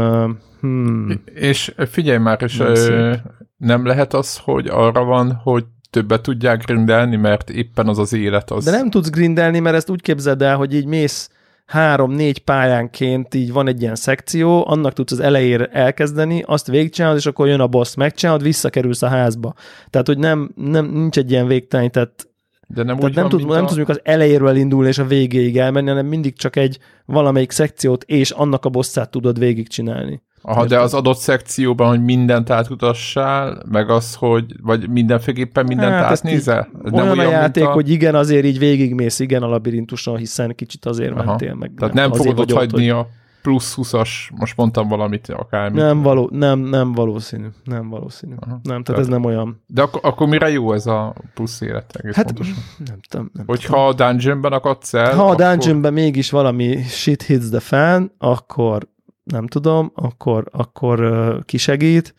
hmm. 0.60 1.22
És 1.26 1.74
figyelj 1.78 2.18
már, 2.18 2.42
és 2.42 2.58
nem, 2.58 3.22
nem 3.58 3.86
lehet 3.86 4.14
az, 4.14 4.38
hogy 4.38 4.68
arra 4.68 5.04
van, 5.04 5.34
hogy 5.44 5.66
többet 5.90 6.22
tudják 6.22 6.66
grindelni, 6.66 7.16
mert 7.16 7.50
éppen 7.50 7.88
az 7.88 7.98
az 7.98 8.14
élet 8.14 8.52
az. 8.52 8.66
De 8.66 8.72
nem 8.72 8.90
tudsz 8.90 9.10
grindelni, 9.10 9.60
mert 9.60 9.76
ezt 9.76 9.90
úgy 9.90 10.02
képzeld 10.02 10.42
el, 10.42 10.56
hogy 10.56 10.74
így 10.74 10.86
mész 10.86 11.30
három-négy 11.70 12.40
pályánként 12.40 13.34
így 13.34 13.52
van 13.52 13.68
egy 13.68 13.82
ilyen 13.82 13.96
szekció, 13.96 14.68
annak 14.68 14.94
tudsz 14.94 15.12
az 15.12 15.20
elejére 15.20 15.66
elkezdeni, 15.66 16.44
azt 16.46 16.68
végigcsinálod, 16.68 17.18
és 17.18 17.26
akkor 17.26 17.48
jön 17.48 17.60
a 17.60 17.68
boss, 17.68 17.96
megcsinálod, 17.96 18.44
visszakerülsz 18.44 19.02
a 19.02 19.08
házba. 19.08 19.54
Tehát, 19.90 20.08
hogy 20.08 20.18
nem, 20.18 20.52
nem 20.56 20.86
nincs 20.86 21.18
egy 21.18 21.32
ilyen 21.32 21.48
végtelen, 21.48 21.92
tehát 21.92 22.28
de 22.68 22.84
nem, 22.84 22.98
Tehát 22.98 23.16
nem, 23.16 23.30
tud, 23.30 23.48
nem 23.48 23.66
a... 23.66 23.68
tudunk 23.68 23.90
az 23.90 24.00
elejéről 24.04 24.48
elindulni 24.48 24.88
és 24.88 24.98
a 24.98 25.06
végéig 25.06 25.58
elmenni, 25.58 25.88
hanem 25.88 26.06
mindig 26.06 26.38
csak 26.38 26.56
egy 26.56 26.80
valamelyik 27.06 27.52
szekciót 27.52 28.04
és 28.04 28.32
annak 28.32 28.66
a 28.66 28.70
bosszát 28.70 29.12
tudod 29.12 29.40
végigcsinálni. 29.40 30.22
Aha, 30.42 30.66
de 30.66 30.80
az 30.80 30.94
adott 30.94 31.18
szekcióban, 31.18 31.90
hogy 31.90 32.04
mindent 32.04 32.50
átutassál, 32.50 33.64
meg 33.72 33.90
az, 33.90 34.16
hogy, 34.16 34.56
vagy 34.62 34.90
mindenféleképpen 34.90 35.66
mindent 35.66 35.92
hát, 35.92 36.12
átnézel? 36.12 36.68
Ez 36.84 36.92
olyan, 36.92 37.10
olyan 37.10 37.28
a 37.28 37.32
játék, 37.32 37.64
a... 37.64 37.72
hogy 37.72 37.90
igen, 37.90 38.16
azért 38.16 38.46
így 38.46 38.60
végigmész, 38.60 39.20
igen 39.20 39.44
a 39.44 39.48
labirintuson, 39.48 40.18
hiszen 40.18 40.56
kicsit 40.56 40.86
azért 40.86 41.12
Aha. 41.12 41.24
mentél 41.24 41.54
meg. 41.54 41.72
Tehát 41.78 41.94
nem, 41.94 42.10
nem 42.10 42.18
fogod 42.20 42.40
ott 42.40 42.52
hagyni 42.52 42.88
hogy... 42.88 43.00
a 43.00 43.08
plusz 43.42 43.76
20-as, 43.78 44.10
most 44.36 44.58
mondtam 44.58 44.88
valamit, 44.88 45.30
akármi. 45.30 45.80
Nem, 45.80 46.02
való, 46.02 46.30
nem, 46.32 46.60
nem 46.60 46.92
valószínű. 46.92 47.48
Nem 47.64 47.90
valószínű. 47.90 48.34
Aha. 48.40 48.52
Nem, 48.52 48.62
tehát, 48.64 48.84
tehát 48.84 49.02
ez 49.02 49.08
nem 49.08 49.26
olyan. 49.26 49.62
De 49.68 49.82
ak- 49.82 50.04
akkor 50.04 50.28
mire 50.28 50.50
jó 50.50 50.74
ez 50.74 50.86
a 50.86 51.16
plusz 51.34 51.62
élet? 51.62 51.96
Egész 51.96 52.16
hát 52.16 52.26
pontosan? 52.26 52.56
nem 52.86 53.00
tudom. 53.10 53.30
Nem 53.34 53.46
Hogyha 53.46 53.74
tudom. 53.74 53.86
a 53.86 53.94
dungeonben 53.94 54.52
akadsz 54.52 54.94
el, 54.94 55.16
Ha 55.16 55.30
akkor... 55.30 55.42
a 55.42 55.50
dungeonben 55.50 55.94
mégis 55.94 56.30
valami 56.30 56.78
shit 56.88 57.22
hits 57.22 57.50
the 57.50 57.60
fan, 57.60 58.12
akkor 58.18 58.88
nem 59.32 59.48
tudom, 59.48 59.92
akkor, 59.96 60.50
akkor 60.52 61.00
kisegít, 61.46 62.14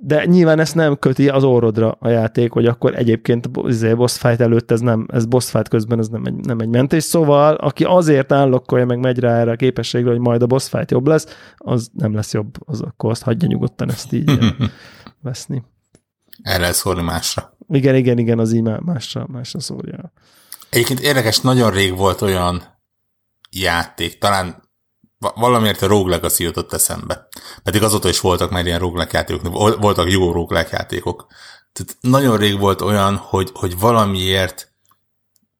de 0.00 0.24
nyilván 0.24 0.58
ezt 0.58 0.74
nem 0.74 0.98
köti 0.98 1.28
az 1.28 1.44
orrodra 1.44 1.90
a 1.90 2.08
játék, 2.08 2.52
hogy 2.52 2.66
akkor 2.66 2.94
egyébként 2.94 3.50
izé, 3.66 3.94
boss 3.94 4.18
fight 4.18 4.40
előtt 4.40 4.70
ez 4.70 4.80
nem, 4.80 5.06
ez 5.12 5.26
boss 5.26 5.50
fight 5.50 5.68
közben 5.68 5.98
ez 5.98 6.08
nem 6.08 6.24
egy, 6.24 6.34
nem 6.34 6.58
egy 6.58 6.68
mentés, 6.68 7.02
szóval 7.02 7.54
aki 7.54 7.84
azért 7.84 8.32
állokkolja, 8.32 8.86
meg 8.86 8.98
megy 8.98 9.18
rá 9.18 9.38
erre 9.38 9.50
a 9.50 9.56
képességre, 9.56 10.10
hogy 10.10 10.18
majd 10.18 10.42
a 10.42 10.46
boss 10.46 10.68
fight 10.68 10.90
jobb 10.90 11.06
lesz, 11.06 11.26
az 11.56 11.90
nem 11.92 12.14
lesz 12.14 12.32
jobb, 12.32 12.68
az 12.68 12.80
akkor 12.80 13.10
azt 13.10 13.22
hagyja 13.22 13.48
nyugodtan 13.48 13.90
ezt 13.90 14.12
így 14.12 14.38
veszni. 15.22 15.64
Erre 16.42 16.72
szólni 16.72 17.02
másra. 17.02 17.56
Igen, 17.68 17.94
igen, 17.94 18.18
igen, 18.18 18.38
az 18.38 18.52
így 18.52 18.62
másra, 18.62 19.26
másra 19.32 19.60
szólja. 19.60 20.12
Egyébként 20.70 21.00
érdekes, 21.00 21.40
nagyon 21.40 21.70
rég 21.70 21.96
volt 21.96 22.20
olyan 22.20 22.62
játék, 23.50 24.18
talán 24.18 24.67
valamiért 25.18 25.82
a 25.82 25.86
Rogue 25.86 26.10
Legacy 26.10 26.42
jutott 26.42 26.72
eszembe. 26.72 27.28
Pedig 27.62 27.82
azóta 27.82 28.08
is 28.08 28.20
voltak 28.20 28.50
már 28.50 28.66
ilyen 28.66 28.78
roguelike 28.78 29.18
játékok, 29.18 29.78
voltak 29.80 30.10
jó 30.10 30.32
roguelike 30.32 30.76
játékok. 30.76 31.26
Tehát 31.72 31.96
nagyon 32.00 32.36
rég 32.36 32.58
volt 32.58 32.80
olyan, 32.80 33.16
hogy, 33.16 33.50
hogy 33.54 33.78
valamiért 33.78 34.72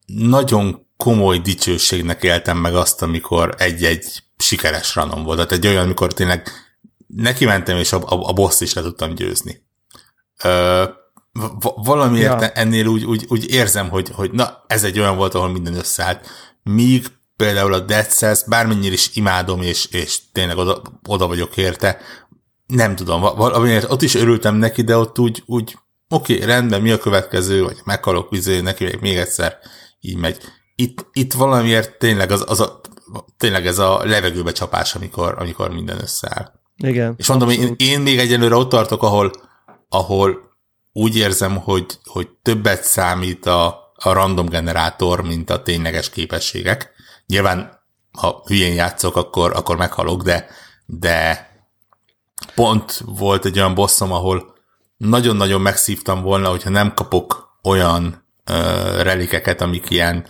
nagyon 0.06 0.86
komoly 0.96 1.38
dicsőségnek 1.38 2.22
éltem 2.22 2.58
meg 2.58 2.74
azt, 2.74 3.02
amikor 3.02 3.54
egy-egy 3.58 4.22
sikeres 4.36 4.94
ranom 4.94 5.22
volt. 5.22 5.36
Tehát 5.36 5.52
egy 5.52 5.66
olyan, 5.66 5.84
amikor 5.84 6.12
tényleg 6.12 6.48
neki 7.06 7.44
mentem, 7.44 7.76
és 7.76 7.92
a, 7.92 7.96
a, 7.96 8.28
a 8.28 8.32
boss 8.32 8.60
is 8.60 8.72
le 8.72 8.82
tudtam 8.82 9.14
győzni. 9.14 9.66
Ö, 10.42 10.84
valamiért 11.74 12.40
ja. 12.40 12.48
ennél 12.48 12.86
úgy, 12.86 13.04
úgy, 13.04 13.24
úgy 13.28 13.50
érzem, 13.50 13.88
hogy, 13.88 14.10
hogy 14.14 14.30
na, 14.30 14.64
ez 14.66 14.84
egy 14.84 14.98
olyan 14.98 15.16
volt, 15.16 15.34
ahol 15.34 15.48
minden 15.48 15.74
összeállt. 15.74 16.28
Míg 16.62 17.06
például 17.38 17.72
a 17.72 17.80
Dead 17.80 18.10
Cells, 18.10 18.44
bármennyire 18.46 18.92
is 18.92 19.10
imádom, 19.14 19.62
és, 19.62 19.86
és 19.86 20.18
tényleg 20.32 20.56
oda, 20.56 20.82
oda 21.06 21.26
vagyok 21.26 21.56
érte, 21.56 21.98
nem 22.66 22.96
tudom, 22.96 23.20
valamiért 23.20 23.90
ott 23.90 24.02
is 24.02 24.14
örültem 24.14 24.54
neki, 24.54 24.82
de 24.82 24.96
ott 24.96 25.18
úgy, 25.18 25.42
úgy 25.46 25.78
oké, 26.08 26.34
okay, 26.34 26.46
rendben, 26.46 26.82
mi 26.82 26.90
a 26.90 26.98
következő, 26.98 27.62
vagy 27.62 27.76
meghalok 27.84 28.30
vizé, 28.30 28.60
neki 28.60 28.84
még, 28.84 28.98
még 29.00 29.16
egyszer 29.16 29.58
így 30.00 30.16
megy. 30.16 30.42
Itt, 30.74 31.06
itt 31.12 31.32
valamiért 31.32 31.98
tényleg, 31.98 32.30
az, 32.30 32.44
az 32.46 32.60
a, 32.60 32.80
tényleg 33.36 33.66
ez 33.66 33.78
a 33.78 34.04
levegőbe 34.04 34.52
csapás, 34.52 34.94
amikor, 34.94 35.34
amikor 35.38 35.70
minden 35.70 36.00
összeáll. 36.00 36.52
Igen. 36.76 37.14
És 37.16 37.28
mondom, 37.28 37.48
én, 37.48 37.74
én 37.76 38.00
még 38.00 38.18
egyelőre 38.18 38.54
ott 38.54 38.68
tartok, 38.68 39.02
ahol, 39.02 39.30
ahol 39.88 40.56
úgy 40.92 41.16
érzem, 41.16 41.56
hogy, 41.56 41.86
hogy 42.04 42.28
többet 42.42 42.84
számít 42.84 43.46
a, 43.46 43.66
a 43.94 44.12
random 44.12 44.46
generátor, 44.46 45.22
mint 45.22 45.50
a 45.50 45.62
tényleges 45.62 46.10
képességek. 46.10 46.96
Nyilván, 47.28 47.80
ha 48.12 48.42
hülyén 48.46 48.74
játszok, 48.74 49.16
akkor, 49.16 49.52
akkor 49.56 49.76
meghalok, 49.76 50.22
de, 50.22 50.46
de 50.86 51.46
pont 52.54 53.02
volt 53.06 53.44
egy 53.44 53.58
olyan 53.58 53.74
bosszom, 53.74 54.12
ahol 54.12 54.56
nagyon-nagyon 54.96 55.60
megszívtam 55.60 56.22
volna, 56.22 56.48
hogyha 56.48 56.70
nem 56.70 56.94
kapok 56.94 57.58
olyan 57.62 58.24
ö, 58.44 58.52
relikeket, 59.02 59.60
amik 59.60 59.90
ilyen 59.90 60.26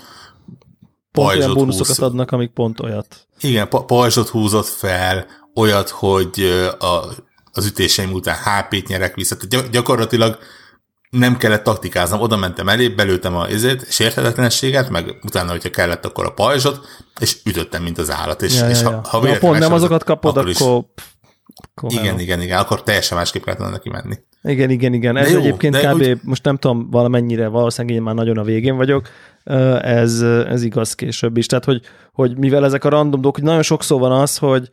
pont 1.12 1.36
olyan 1.36 1.54
bónuszokat 1.54 1.96
húz... 1.96 1.98
adnak, 2.00 2.30
amik 2.30 2.50
pont 2.50 2.80
olyat. 2.80 3.26
Igen, 3.40 3.68
pajzsot 3.68 4.28
húzott 4.28 4.66
fel, 4.66 5.26
olyat, 5.54 5.88
hogy 5.88 6.42
a, 6.78 7.02
az 7.52 7.66
ütéseim 7.66 8.12
után 8.12 8.36
HP-t 8.36 8.88
nyerek 8.88 9.14
vissza. 9.14 9.36
Tehát 9.36 9.70
gyakorlatilag 9.70 10.38
nem 11.10 11.36
kellett 11.36 11.62
taktikáznom, 11.62 12.20
oda 12.20 12.36
mentem 12.36 12.68
elé, 12.68 12.88
belőttem 12.88 13.36
a 13.36 13.48
izét, 13.48 13.92
sérthetetlenséget, 13.92 14.90
meg 14.90 15.18
utána, 15.22 15.50
hogyha 15.50 15.70
kellett, 15.70 16.04
akkor 16.04 16.24
a 16.24 16.30
pajzsot, 16.30 16.86
és 17.20 17.36
ütöttem, 17.44 17.82
mint 17.82 17.98
az 17.98 18.10
állat. 18.10 18.42
És, 18.42 18.58
ja, 18.58 18.68
és 18.68 18.80
ja, 18.80 19.00
ha, 19.04 19.18
ha 19.18 19.38
pont 19.38 19.58
nem 19.58 19.72
azokat 19.72 20.04
kapod, 20.04 20.36
akkor... 20.36 20.52
akkor... 20.54 20.84
akkor 21.74 21.92
igen, 21.92 22.04
igen, 22.04 22.20
igen, 22.20 22.40
igen, 22.40 22.58
akkor 22.58 22.82
teljesen 22.82 23.18
másképp 23.18 23.44
kellett 23.44 23.70
neki 23.70 23.88
menni. 23.88 24.18
Igen, 24.42 24.70
igen, 24.70 24.92
igen. 24.92 25.16
Ez 25.16 25.30
jó, 25.30 25.38
egyébként 25.38 25.76
kb. 25.76 26.00
Úgy... 26.00 26.18
most 26.22 26.44
nem 26.44 26.56
tudom 26.56 26.90
valamennyire, 26.90 27.46
valószínűleg 27.46 27.96
én 27.96 28.02
már 28.02 28.14
nagyon 28.14 28.38
a 28.38 28.42
végén 28.42 28.76
vagyok, 28.76 29.08
ez, 29.80 30.20
ez 30.48 30.62
igaz 30.62 30.94
később 30.94 31.36
is. 31.36 31.46
Tehát, 31.46 31.64
hogy, 31.64 31.80
hogy 32.12 32.36
mivel 32.36 32.64
ezek 32.64 32.84
a 32.84 32.88
random 32.88 33.20
dolgok, 33.20 33.42
nagyon 33.42 33.62
sokszor 33.62 34.00
van 34.00 34.12
az, 34.12 34.38
hogy, 34.38 34.70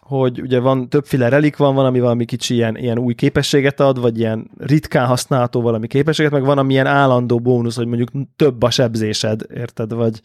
hogy 0.00 0.40
ugye 0.40 0.60
van 0.60 0.88
többféle 0.88 1.28
relik 1.28 1.56
van, 1.56 1.74
van, 1.74 1.84
ami 1.84 2.00
valami 2.00 2.24
kicsi 2.24 2.54
ilyen, 2.54 2.76
ilyen 2.76 2.98
új 2.98 3.14
képességet 3.14 3.80
ad, 3.80 4.00
vagy 4.00 4.18
ilyen 4.18 4.50
ritkán 4.58 5.06
használható 5.06 5.60
valami 5.60 5.86
képességet, 5.86 6.32
meg 6.32 6.44
van, 6.44 6.58
ami 6.58 6.72
ilyen 6.72 6.86
állandó 6.86 7.38
bónusz, 7.38 7.76
hogy 7.76 7.86
mondjuk 7.86 8.10
több 8.36 8.62
a 8.62 8.70
sebzésed, 8.70 9.40
érted, 9.54 9.92
vagy, 9.92 10.20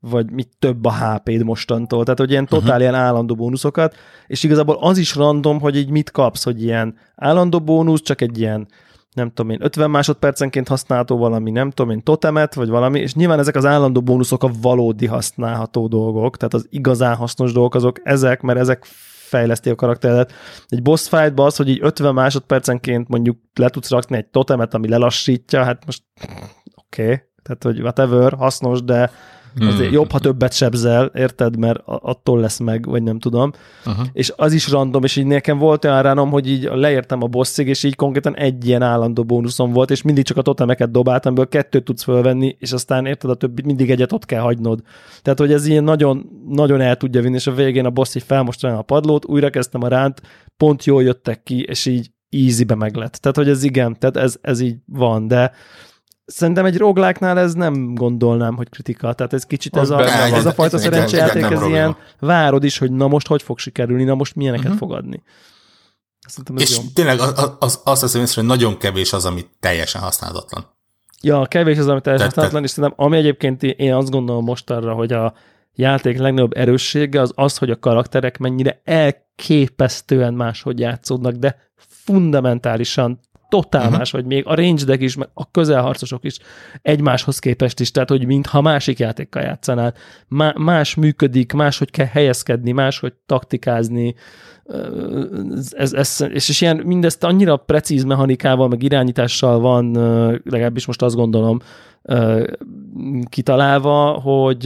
vagy 0.00 0.30
mit 0.30 0.48
több 0.58 0.84
a 0.84 0.92
HP-d 0.92 1.44
mostantól. 1.44 2.02
Tehát, 2.02 2.18
hogy 2.18 2.30
ilyen 2.30 2.46
totál 2.46 2.66
uh-huh. 2.66 2.80
ilyen 2.80 2.94
állandó 2.94 3.34
bónuszokat, 3.34 3.96
és 4.26 4.42
igazából 4.42 4.76
az 4.80 4.98
is 4.98 5.14
random, 5.14 5.60
hogy 5.60 5.76
így 5.76 5.90
mit 5.90 6.10
kapsz, 6.10 6.44
hogy 6.44 6.62
ilyen 6.62 6.94
állandó 7.16 7.60
bónusz, 7.60 8.02
csak 8.02 8.20
egy 8.20 8.38
ilyen 8.38 8.68
nem 9.14 9.28
tudom 9.28 9.50
én, 9.50 9.58
50 9.60 9.90
másodpercenként 9.90 10.68
használható 10.68 11.16
valami, 11.16 11.50
nem 11.50 11.70
tudom 11.70 11.90
én, 11.90 12.02
totemet, 12.02 12.54
vagy 12.54 12.68
valami, 12.68 13.00
és 13.00 13.14
nyilván 13.14 13.38
ezek 13.38 13.56
az 13.56 13.64
állandó 13.64 14.00
bónuszok 14.00 14.42
a 14.42 14.50
valódi 14.60 15.06
használható 15.06 15.88
dolgok, 15.88 16.36
tehát 16.36 16.54
az 16.54 16.66
igazán 16.70 17.16
hasznos 17.16 17.52
dolgok 17.52 17.74
azok 17.74 18.00
ezek, 18.02 18.40
mert 18.40 18.58
ezek 18.58 18.86
fejleszti 19.30 19.70
a 19.70 19.74
karakteredet. 19.74 20.32
Egy 20.68 20.82
boss 20.82 21.08
fightban 21.08 21.46
az, 21.46 21.56
hogy 21.56 21.68
így 21.68 21.78
50 21.82 22.14
másodpercenként 22.14 23.08
mondjuk 23.08 23.38
le 23.54 23.68
tudsz 23.68 23.90
rakni 23.90 24.16
egy 24.16 24.26
totemet, 24.26 24.74
ami 24.74 24.88
lelassítja, 24.88 25.64
hát 25.64 25.86
most 25.86 26.02
oké, 26.74 27.02
okay. 27.02 27.20
tehát 27.42 27.62
hogy 27.62 27.80
whatever, 27.80 28.32
hasznos, 28.32 28.82
de 28.82 29.10
Azért 29.58 29.84
hmm. 29.84 29.92
jobb, 29.92 30.10
ha 30.10 30.18
többet 30.18 30.52
sebzel, 30.52 31.10
érted, 31.14 31.56
mert 31.56 31.80
attól 31.84 32.40
lesz 32.40 32.58
meg, 32.58 32.84
vagy 32.86 33.02
nem 33.02 33.18
tudom. 33.18 33.52
Uh-huh. 33.86 34.06
És 34.12 34.32
az 34.36 34.52
is 34.52 34.70
random, 34.70 35.04
és 35.04 35.16
így 35.16 35.26
nekem 35.26 35.58
volt 35.58 35.84
olyan 35.84 36.02
ránom, 36.02 36.30
hogy 36.30 36.48
így 36.48 36.62
leértem 36.72 37.22
a 37.22 37.26
bosszig, 37.26 37.68
és 37.68 37.82
így 37.82 37.96
konkrétan 37.96 38.36
egy 38.36 38.66
ilyen 38.66 38.82
állandó 38.82 39.24
bónuszom 39.24 39.72
volt, 39.72 39.90
és 39.90 40.02
mindig 40.02 40.24
csak 40.24 40.36
a 40.36 40.42
totemeket 40.42 40.90
dobáltam, 40.90 41.32
amiből 41.32 41.48
kettőt 41.48 41.84
tudsz 41.84 42.02
fölvenni, 42.02 42.56
és 42.58 42.72
aztán 42.72 43.06
érted, 43.06 43.30
a 43.30 43.34
többit 43.34 43.64
mindig 43.64 43.90
egyet 43.90 44.12
ott 44.12 44.24
kell 44.24 44.40
hagynod. 44.40 44.80
Tehát, 45.22 45.38
hogy 45.38 45.52
ez 45.52 45.66
ilyen 45.66 45.84
nagyon, 45.84 46.30
nagyon 46.48 46.80
el 46.80 46.96
tudja 46.96 47.20
vinni, 47.20 47.34
és 47.34 47.46
a 47.46 47.54
végén 47.54 47.84
a 47.84 47.90
boss 47.90 48.14
így 48.14 48.22
felmostrálja 48.22 48.78
a 48.78 48.82
padlót, 48.82 49.26
újra 49.26 49.50
kezdtem 49.50 49.82
a 49.82 49.88
ránt, 49.88 50.20
pont 50.56 50.84
jól 50.84 51.02
jöttek 51.02 51.42
ki, 51.42 51.62
és 51.62 51.86
így 51.86 52.10
easy-be 52.30 52.74
meg 52.74 52.96
lett. 52.96 53.12
Tehát, 53.12 53.36
hogy 53.36 53.48
ez 53.48 53.62
igen, 53.62 53.98
tehát 53.98 54.16
ez, 54.16 54.36
ez 54.40 54.60
így 54.60 54.76
van, 54.86 55.28
de 55.28 55.52
Szerintem 56.30 56.64
egy 56.64 56.76
roguelike 56.76 57.26
ez 57.26 57.54
nem 57.54 57.94
gondolnám, 57.94 58.56
hogy 58.56 58.68
kritika. 58.68 59.12
Tehát 59.12 59.32
ez 59.32 59.44
kicsit 59.44 59.76
ez, 59.76 59.90
a, 59.90 60.00
ez, 60.00 60.32
ez 60.32 60.46
a 60.46 60.52
fajta 60.52 60.78
szerencsejáték, 60.78 61.42
ez 61.42 61.62
ilyen 61.62 61.96
várod 62.18 62.64
is, 62.64 62.78
hogy 62.78 62.92
na 62.92 63.08
most 63.08 63.26
hogy 63.26 63.42
fog 63.42 63.58
sikerülni, 63.58 64.04
na 64.04 64.14
most 64.14 64.34
milyeneket 64.34 64.64
uh-huh. 64.64 64.78
fog 64.78 64.92
adni. 64.92 65.22
Szerintem 66.26 66.56
ez 66.56 66.62
És 66.62 66.76
jó. 66.76 66.82
tényleg 66.94 67.20
az, 67.20 67.54
az, 67.58 67.80
azt 67.84 68.00
hiszem, 68.00 68.24
hogy 68.34 68.44
nagyon 68.44 68.78
kevés 68.78 69.12
az, 69.12 69.24
ami 69.24 69.46
teljesen 69.60 70.00
használatlan. 70.00 70.66
Ja, 71.22 71.46
kevés 71.46 71.78
az, 71.78 71.88
ami 71.88 72.00
teljesen 72.00 72.26
használatlan, 72.26 72.62
és 72.62 72.70
szerintem 72.70 73.04
ami 73.06 73.16
egyébként 73.16 73.62
én 73.62 73.94
azt 73.94 74.10
gondolom 74.10 74.44
most 74.44 74.70
arra, 74.70 74.92
hogy 74.92 75.12
a 75.12 75.34
játék 75.74 76.18
legnagyobb 76.18 76.56
erőssége 76.56 77.20
az 77.20 77.32
az, 77.34 77.58
hogy 77.58 77.70
a 77.70 77.78
karakterek 77.78 78.38
mennyire 78.38 78.80
elképesztően 78.84 80.34
máshogy 80.34 80.78
játszódnak, 80.78 81.34
de 81.34 81.56
fundamentálisan 81.76 83.20
totál 83.50 83.82
uh-huh. 83.82 83.96
más, 83.96 84.10
vagy 84.10 84.24
még 84.24 84.46
a 84.46 84.54
range 84.54 84.94
is, 84.98 85.16
meg 85.16 85.28
a 85.34 85.50
közelharcosok 85.50 86.24
is 86.24 86.38
egymáshoz 86.82 87.38
képest 87.38 87.80
is, 87.80 87.90
tehát 87.90 88.08
hogy 88.08 88.26
mintha 88.26 88.60
másik 88.60 88.98
játékkal 88.98 89.42
játszanál. 89.42 89.94
Má, 90.28 90.54
más 90.56 90.94
működik, 90.94 91.52
máshogy 91.52 91.90
kell 91.90 92.06
helyezkedni, 92.06 92.72
máshogy 92.72 93.12
taktikázni, 93.26 94.14
ez, 95.70 95.92
ez, 95.92 96.24
és, 96.32 96.48
és 96.48 96.60
ilyen 96.60 96.76
mindezt 96.76 97.24
annyira 97.24 97.56
precíz 97.56 98.04
mechanikával, 98.04 98.68
meg 98.68 98.82
irányítással 98.82 99.58
van, 99.58 99.92
legalábbis 100.44 100.86
most 100.86 101.02
azt 101.02 101.14
gondolom, 101.14 101.58
kitalálva, 103.28 104.10
hogy 104.10 104.64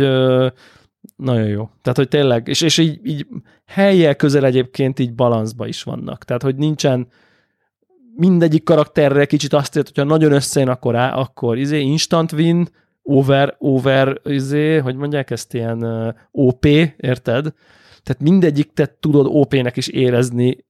nagyon 1.17 1.47
jó. 1.47 1.71
Tehát, 1.83 1.99
hogy 1.99 2.09
tényleg, 2.09 2.49
és, 2.49 2.61
és 2.61 2.79
így, 2.79 3.01
így 3.03 3.27
helyjel 3.67 4.15
közel 4.15 4.45
egyébként 4.45 4.99
így 4.99 5.15
balanszba 5.15 5.67
is 5.67 5.83
vannak. 5.83 6.25
Tehát, 6.25 6.43
hogy 6.43 6.57
nincsen, 6.57 7.07
mindegyik 8.17 8.65
karakterre 8.65 9.25
kicsit 9.25 9.53
azt 9.53 9.77
ért, 9.77 9.87
hogyha 9.87 10.05
nagyon 10.05 10.33
összejön, 10.33 10.69
akkor, 10.69 10.97
á, 10.97 11.15
akkor 11.15 11.59
izé, 11.59 11.81
instant 11.81 12.33
win, 12.33 12.69
over, 13.03 13.55
over, 13.59 14.21
izé, 14.25 14.79
hogy 14.79 14.97
mondják 14.97 15.31
ezt 15.31 15.55
ilyen 15.55 15.85
uh, 15.85 16.15
OP, 16.31 16.65
érted? 16.97 17.53
Tehát 18.03 18.23
mindegyik 18.23 18.73
te 18.73 18.97
tudod 19.01 19.27
OP-nek 19.29 19.77
is 19.77 19.89
érezni, 19.89 20.65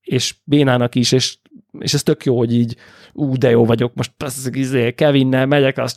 és 0.00 0.34
bénának 0.44 0.94
is, 0.94 1.12
és, 1.12 1.38
és 1.78 1.94
ez 1.94 2.02
tök 2.02 2.24
jó, 2.24 2.38
hogy 2.38 2.54
így, 2.54 2.76
ú, 3.12 3.36
de 3.36 3.50
jó 3.50 3.64
vagyok, 3.64 3.94
most 3.94 4.12
az, 4.22 4.50
izé, 4.52 4.94
Kevinnel 4.94 5.46
megyek, 5.46 5.78
az 5.78 5.94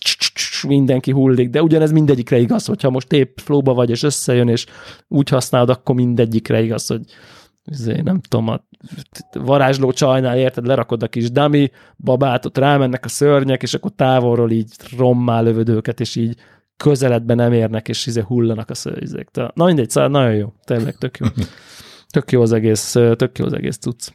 mindenki 0.67 1.11
hullik, 1.11 1.49
de 1.49 1.61
ugyanez 1.61 1.91
mindegyikre 1.91 2.37
igaz, 2.37 2.65
hogyha 2.65 2.89
most 2.89 3.11
épp 3.13 3.37
flóba 3.37 3.73
vagy, 3.73 3.89
és 3.89 4.03
összejön, 4.03 4.47
és 4.47 4.65
úgy 5.07 5.29
használod, 5.29 5.69
akkor 5.69 5.95
mindegyikre 5.95 6.61
igaz, 6.61 6.87
hogy 6.87 7.01
izé, 7.65 8.01
nem 8.01 8.21
tudom, 8.21 8.61
varázsló 9.31 9.91
csajnál, 9.91 10.37
érted, 10.37 10.65
lerakod 10.65 11.03
a 11.03 11.07
kis 11.07 11.31
dami 11.31 11.71
babát, 11.97 12.45
ott 12.45 12.57
rámennek 12.57 13.05
a 13.05 13.09
szörnyek, 13.09 13.61
és 13.61 13.73
akkor 13.73 13.91
távolról 13.95 14.51
így 14.51 14.71
rommá 14.97 15.41
lövöd 15.41 15.69
őket, 15.69 15.99
és 15.99 16.15
így 16.15 16.35
közeledben 16.77 17.35
nem 17.35 17.53
érnek, 17.53 17.87
és 17.87 18.05
izé 18.05 18.21
hullanak 18.21 18.69
a 18.69 18.75
szörnyek. 18.75 19.29
Na 19.53 19.65
mindegy, 19.65 19.89
szóval 19.89 20.09
nagyon 20.09 20.35
jó, 20.35 20.53
tényleg 20.65 20.95
tök 20.97 21.17
jó. 21.17 21.27
Tök 22.11 22.31
jó 22.31 22.41
az 22.41 22.51
egész, 22.51 22.91
tök 22.91 23.37
jó 23.37 23.45
az 23.45 23.53
egész 23.53 23.77
tudsz. 23.77 24.13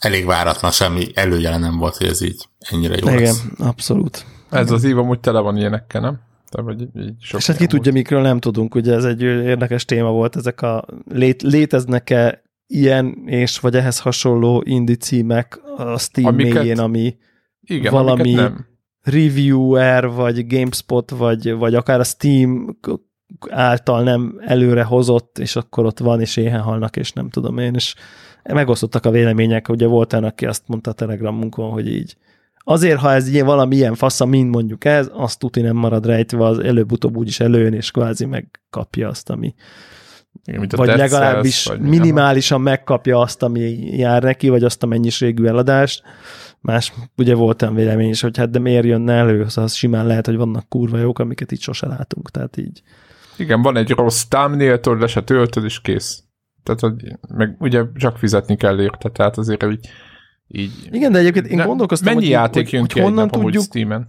Elég 0.00 0.24
váratlan, 0.24 0.70
semmi 0.70 1.06
előjele 1.14 1.58
nem 1.58 1.78
volt, 1.78 1.96
hogy 1.96 2.06
ez 2.06 2.20
így 2.20 2.48
ennyire 2.58 2.94
jó 2.94 3.08
Igen, 3.08 3.22
lesz. 3.22 3.44
abszolút. 3.58 4.24
Ez 4.50 4.70
az 4.70 4.84
ív 4.84 4.98
amúgy 4.98 5.20
tele 5.20 5.40
van 5.40 5.56
ilyenekkel, 5.56 6.00
nem? 6.00 6.20
De, 6.56 6.62
vagy 6.62 6.80
így 6.80 7.14
sok 7.20 7.40
És 7.40 7.46
hát 7.46 7.56
ki 7.56 7.66
tudja, 7.66 7.92
mikről 7.92 8.20
nem 8.20 8.38
tudunk, 8.38 8.74
ugye 8.74 8.94
ez 8.94 9.04
egy 9.04 9.22
érdekes 9.22 9.84
téma 9.84 10.10
volt, 10.10 10.36
ezek 10.36 10.62
a 10.62 10.84
lét, 11.08 11.42
léteznek-e 11.42 12.42
ilyen 12.66 13.22
és 13.26 13.58
vagy 13.58 13.76
ehhez 13.76 14.00
hasonló 14.00 14.62
indie 14.66 14.96
címek 14.96 15.60
a 15.76 15.98
Steam 15.98 16.26
amiket, 16.26 16.52
mélyén, 16.52 16.78
ami 16.78 17.16
igen, 17.60 17.92
valami 17.92 18.32
nem. 18.32 18.66
reviewer, 19.02 20.08
vagy 20.08 20.46
GameSpot, 20.46 21.10
vagy, 21.10 21.52
vagy 21.52 21.74
akár 21.74 22.00
a 22.00 22.04
Steam 22.04 22.78
által 23.50 24.02
nem 24.02 24.40
előre 24.40 24.82
hozott, 24.82 25.38
és 25.38 25.56
akkor 25.56 25.84
ott 25.84 25.98
van, 25.98 26.20
és 26.20 26.36
éhen 26.36 26.60
halnak, 26.60 26.96
és 26.96 27.12
nem 27.12 27.28
tudom 27.28 27.58
én, 27.58 27.74
és 27.74 27.94
megosztottak 28.42 29.04
a 29.06 29.10
vélemények, 29.10 29.68
ugye 29.68 29.86
volt 29.86 30.12
olyan, 30.12 30.24
aki 30.24 30.46
azt 30.46 30.62
mondta 30.66 30.90
a 30.90 30.94
Telegramunkon, 30.94 31.70
hogy 31.70 31.88
így 31.88 32.16
Azért, 32.68 32.98
ha 32.98 33.12
ez 33.12 33.28
ilyen 33.28 33.46
valami 33.46 33.76
ilyen 33.76 33.94
fasza, 33.94 34.24
mint 34.24 34.50
mondjuk 34.50 34.84
ez, 34.84 35.10
azt 35.12 35.38
tuti 35.38 35.60
nem 35.60 35.76
marad 35.76 36.06
rejtve, 36.06 36.44
az 36.44 36.58
előbb-utóbb 36.58 37.16
úgyis 37.16 37.40
előjön, 37.40 37.72
és 37.72 37.90
kvázi 37.90 38.24
megkapja 38.24 39.08
azt, 39.08 39.30
ami 39.30 39.54
igen, 40.44 40.60
mint 40.60 40.72
vagy 40.76 40.96
legalábbis 40.96 41.64
vagy 41.64 41.80
minimálisan 41.80 42.60
megkapja 42.60 43.18
azt, 43.18 43.42
ami 43.42 43.60
jár 43.96 44.22
neki, 44.22 44.48
vagy 44.48 44.64
azt 44.64 44.82
a 44.82 44.86
mennyiségű 44.86 45.44
eladást. 45.44 46.02
Más, 46.60 46.92
ugye 47.16 47.34
volt 47.34 47.62
olyan 47.62 47.74
vélemény 47.74 48.08
is, 48.08 48.20
hogy 48.20 48.36
hát 48.36 48.50
de 48.50 48.58
miért 48.58 48.84
jönne 48.84 49.12
elő, 49.12 49.48
szóval 49.48 49.64
az 49.64 49.74
simán 49.74 50.06
lehet, 50.06 50.26
hogy 50.26 50.36
vannak 50.36 50.68
kurva 50.68 50.98
jók, 50.98 51.18
amiket 51.18 51.52
itt 51.52 51.60
sose 51.60 51.86
látunk, 51.86 52.30
tehát 52.30 52.56
így. 52.56 52.82
Igen, 53.36 53.62
van 53.62 53.76
egy 53.76 53.90
rossz 53.90 54.22
thumbnail 54.22 54.80
le 54.82 55.06
se 55.06 55.22
töltöd, 55.22 55.64
és 55.64 55.80
kész. 55.80 56.22
Tehát, 56.62 56.80
hogy 56.80 57.16
meg 57.28 57.56
ugye 57.58 57.82
csak 57.94 58.18
fizetni 58.18 58.56
kell 58.56 58.80
érte, 58.80 59.08
tehát 59.08 59.38
azért, 59.38 59.62
hogy 59.62 59.78
így, 60.48 60.88
Igen, 60.90 61.12
de 61.12 61.18
egyébként 61.18 61.46
én 61.46 61.64
gondolkoztam, 61.64 62.08
mennyi 62.12 62.24
hogy, 62.24 62.32
játék 62.32 62.70
jön 62.70 62.80
hogy, 62.80 62.92
ki 62.92 63.00
honnan 63.00 63.28
tudjuk? 63.28 63.62
Steam-en? 63.62 64.08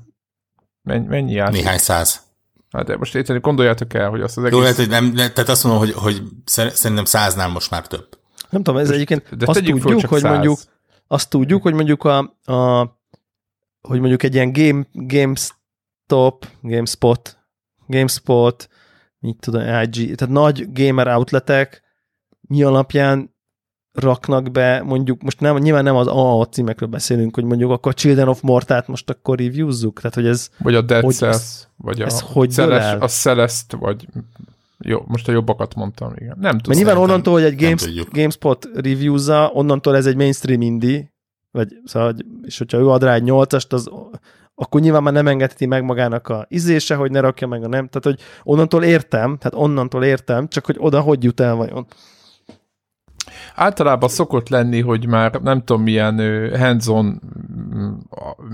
Mennyi, 0.81 1.07
mennyi 1.07 1.31
játék? 1.31 1.61
Néhány 1.61 1.77
száz. 1.77 2.25
Hát 2.71 2.85
de 2.85 2.97
most 2.97 3.15
érteni, 3.15 3.39
gondoljátok 3.39 3.93
el, 3.93 4.09
hogy 4.09 4.21
azt 4.21 4.37
az 4.37 4.43
egész... 4.43 4.55
Jó, 4.55 4.61
lehet, 4.61 4.77
hogy 4.77 4.89
nem, 4.89 5.13
tehát 5.13 5.49
azt 5.49 5.63
mondom, 5.63 5.81
hogy, 5.81 5.93
hogy 5.93 6.21
szerintem 6.45 7.05
száznál 7.05 7.47
most 7.47 7.71
már 7.71 7.87
több. 7.87 8.07
Nem 8.49 8.63
tudom, 8.63 8.79
ez 8.79 8.89
egyébként 8.89 9.35
de 9.37 9.45
azt 9.47 9.63
tudjuk, 9.63 10.05
hogy 10.05 10.21
száz. 10.21 10.31
mondjuk 10.31 10.59
azt 11.07 11.29
tudjuk, 11.29 11.61
hogy 11.61 11.73
mondjuk 11.73 12.03
a, 12.03 12.17
a 12.51 12.81
hogy 13.81 13.99
mondjuk 13.99 14.23
egy 14.23 14.33
ilyen 14.33 14.51
game, 14.51 14.87
GameStop, 14.91 16.47
GameSpot, 16.61 17.37
GameSpot, 17.87 18.69
mit 19.19 19.37
tudom, 19.39 19.61
IG, 19.61 20.15
tehát 20.15 20.33
nagy 20.33 20.71
gamer 20.71 21.07
outletek 21.07 21.81
mi 22.41 22.63
alapján 22.63 23.35
raknak 23.99 24.51
be, 24.51 24.81
mondjuk 24.83 25.21
most 25.21 25.39
nem, 25.39 25.57
nyilván 25.57 25.83
nem 25.83 25.95
az 25.95 26.07
AA 26.07 26.45
címekről 26.45 26.89
beszélünk, 26.89 27.35
hogy 27.35 27.43
mondjuk 27.43 27.71
akkor 27.71 27.93
Children 27.93 28.27
of 28.27 28.41
Mortát 28.41 28.87
most 28.87 29.09
akkor 29.09 29.37
reviewzzuk, 29.37 29.97
tehát 29.97 30.15
hogy 30.15 30.27
ez... 30.27 30.49
Vagy 30.57 30.75
a 30.75 30.81
Dead 30.81 31.11
Cells, 31.11 31.67
vagy 31.77 32.01
ez 32.01 32.13
a, 32.13 32.25
hogy 32.25 32.51
Celest, 32.51 33.01
a 33.01 33.07
Celeste, 33.07 33.77
vagy 33.77 34.07
jó, 34.79 35.03
most 35.07 35.27
a 35.27 35.31
jobbakat 35.31 35.75
mondtam, 35.75 36.13
igen. 36.15 36.37
Nem 36.39 36.57
tudom. 36.57 36.61
Mert 36.67 36.77
nyilván 36.77 36.97
onnantól, 36.97 37.33
hogy 37.33 37.43
egy 37.43 37.55
Games, 37.55 38.05
GameSpot 38.11 38.69
reviewza, 38.73 39.51
onnantól 39.53 39.95
ez 39.95 40.05
egy 40.05 40.15
mainstream 40.15 40.61
indie, 40.61 41.13
vagy, 41.51 41.67
szóval, 41.85 42.15
és 42.41 42.57
hogyha 42.57 42.77
ő 42.77 42.89
ad 42.89 43.03
rá 43.03 43.13
egy 43.13 43.23
nyolcast, 43.23 43.73
az, 43.73 43.89
akkor 44.55 44.81
nyilván 44.81 45.03
már 45.03 45.13
nem 45.13 45.27
engedheti 45.27 45.65
meg 45.65 45.83
magának 45.83 46.27
a 46.27 46.45
izése, 46.49 46.95
hogy 46.95 47.11
ne 47.11 47.19
rakja 47.19 47.47
meg 47.47 47.63
a 47.63 47.67
nem. 47.67 47.87
Tehát, 47.87 48.03
hogy 48.03 48.19
onnantól 48.43 48.83
értem, 48.83 49.37
tehát 49.37 49.65
onnantól 49.65 50.03
értem, 50.03 50.47
csak 50.47 50.65
hogy 50.65 50.75
oda 50.79 51.01
hogy 51.01 51.23
jut 51.23 51.39
el 51.39 51.55
vajon. 51.55 51.87
Általában 53.55 54.09
szokott 54.09 54.49
lenni, 54.49 54.81
hogy 54.81 55.07
már 55.07 55.31
nem 55.31 55.63
tudom, 55.63 55.81
milyen 55.81 56.49
hands-on 56.57 57.21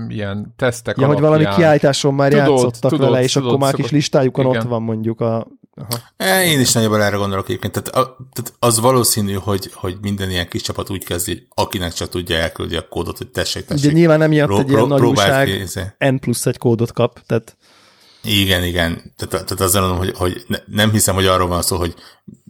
ilyen 0.08 0.54
tesztek 0.56 0.96
ja, 0.96 1.06
alapján. 1.06 1.30
hogy 1.30 1.38
valami 1.38 1.56
kiállításon 1.56 2.14
már 2.14 2.30
tudod, 2.30 2.48
játszottak 2.48 2.90
tudod, 2.90 3.10
vele, 3.10 3.22
és 3.22 3.32
tudod, 3.32 3.48
akkor 3.48 3.60
már 3.60 3.74
kis 3.74 3.90
listájukon 3.90 4.46
igen. 4.46 4.60
ott 4.60 4.68
van 4.68 4.82
mondjuk 4.82 5.20
a... 5.20 5.46
Aha. 5.76 6.00
E, 6.16 6.44
én 6.44 6.60
is 6.60 6.72
nagyjából 6.72 7.02
erre 7.02 7.16
gondolok 7.16 7.48
egyébként. 7.48 7.72
Tehát, 7.72 7.88
a, 7.88 8.16
tehát 8.32 8.52
az 8.58 8.80
valószínű, 8.80 9.32
hogy, 9.32 9.70
hogy 9.72 9.96
minden 10.00 10.30
ilyen 10.30 10.48
kis 10.48 10.62
csapat 10.62 10.90
úgy 10.90 11.04
kezdi, 11.04 11.46
akinek 11.54 11.92
csak 11.92 12.08
tudja 12.08 12.36
elküldi 12.36 12.76
a 12.76 12.88
kódot, 12.88 13.18
hogy 13.18 13.28
tessék, 13.28 13.64
tessék. 13.64 13.84
Ugye 13.84 13.92
nyilván 13.92 14.22
emiatt 14.22 14.58
egy 14.58 14.70
ilyen 14.70 14.86
nagy 14.86 15.02
újság 15.02 15.68
N 15.98 16.14
plusz 16.14 16.46
egy 16.46 16.58
kódot 16.58 16.92
kap, 16.92 17.20
tehát 17.26 17.56
igen, 18.24 18.64
igen. 18.64 19.12
Tehát, 19.16 19.30
tehát 19.30 19.60
azt 19.60 19.74
mondom, 19.74 19.96
hogy, 19.96 20.12
hogy 20.16 20.44
nem 20.66 20.90
hiszem, 20.90 21.14
hogy 21.14 21.26
arról 21.26 21.48
van 21.48 21.62
szó, 21.62 21.76
hogy 21.76 21.94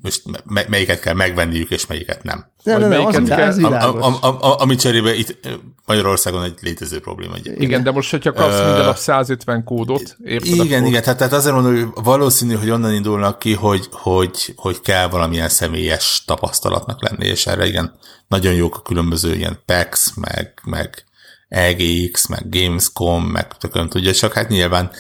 most 0.05 0.23
melyiket 0.69 1.01
kell 1.01 1.15
megvenniük, 1.15 1.71
és 1.71 1.87
melyiket 1.87 2.23
nem. 2.23 2.53
Nem, 2.63 2.81
nem, 2.81 2.89
nem, 2.89 3.07
az, 3.07 3.23
kell, 3.27 3.65
a, 3.65 4.07
a, 4.07 4.19
a, 4.21 4.27
a, 4.41 4.61
ami 4.61 4.75
cserébe 4.75 5.15
itt 5.15 5.49
Magyarországon 5.87 6.43
egy 6.43 6.59
létező 6.61 7.01
probléma. 7.01 7.35
Egyébként. 7.35 7.63
Igen, 7.63 7.83
de 7.83 7.91
most, 7.91 8.11
hogyha 8.11 8.33
kapsz 8.33 8.59
uh, 8.59 8.67
minden 8.67 8.89
a 8.89 8.95
150 8.95 9.65
kódot, 9.65 10.17
érted? 10.25 10.49
Igen, 10.49 10.79
akkor... 10.79 10.89
igen, 10.89 11.03
tehát, 11.03 11.19
tehát 11.19 11.33
azért 11.33 11.55
mondom, 11.55 11.75
hogy 11.75 12.05
valószínű, 12.05 12.55
hogy 12.55 12.71
onnan 12.71 12.95
indulnak 12.95 13.39
ki, 13.39 13.55
hogy, 13.55 13.89
hogy, 13.91 14.53
hogy 14.57 14.81
kell 14.81 15.09
valamilyen 15.09 15.49
személyes 15.49 16.23
tapasztalatnak 16.27 17.03
lenni, 17.03 17.27
és 17.27 17.47
erre 17.47 17.67
igen, 17.67 17.99
nagyon 18.29 18.55
jók 18.55 18.77
a 18.77 18.83
különböző 18.83 19.35
ilyen 19.35 19.59
PAX, 19.67 20.15
meg, 20.15 20.61
meg 20.65 21.05
EGX, 21.49 22.27
meg 22.27 22.49
Gamescom, 22.49 23.25
meg 23.25 23.57
tökön 23.57 23.89
tudja, 23.89 24.13
csak 24.13 24.33
hát 24.33 24.49
nyilván 24.49 24.91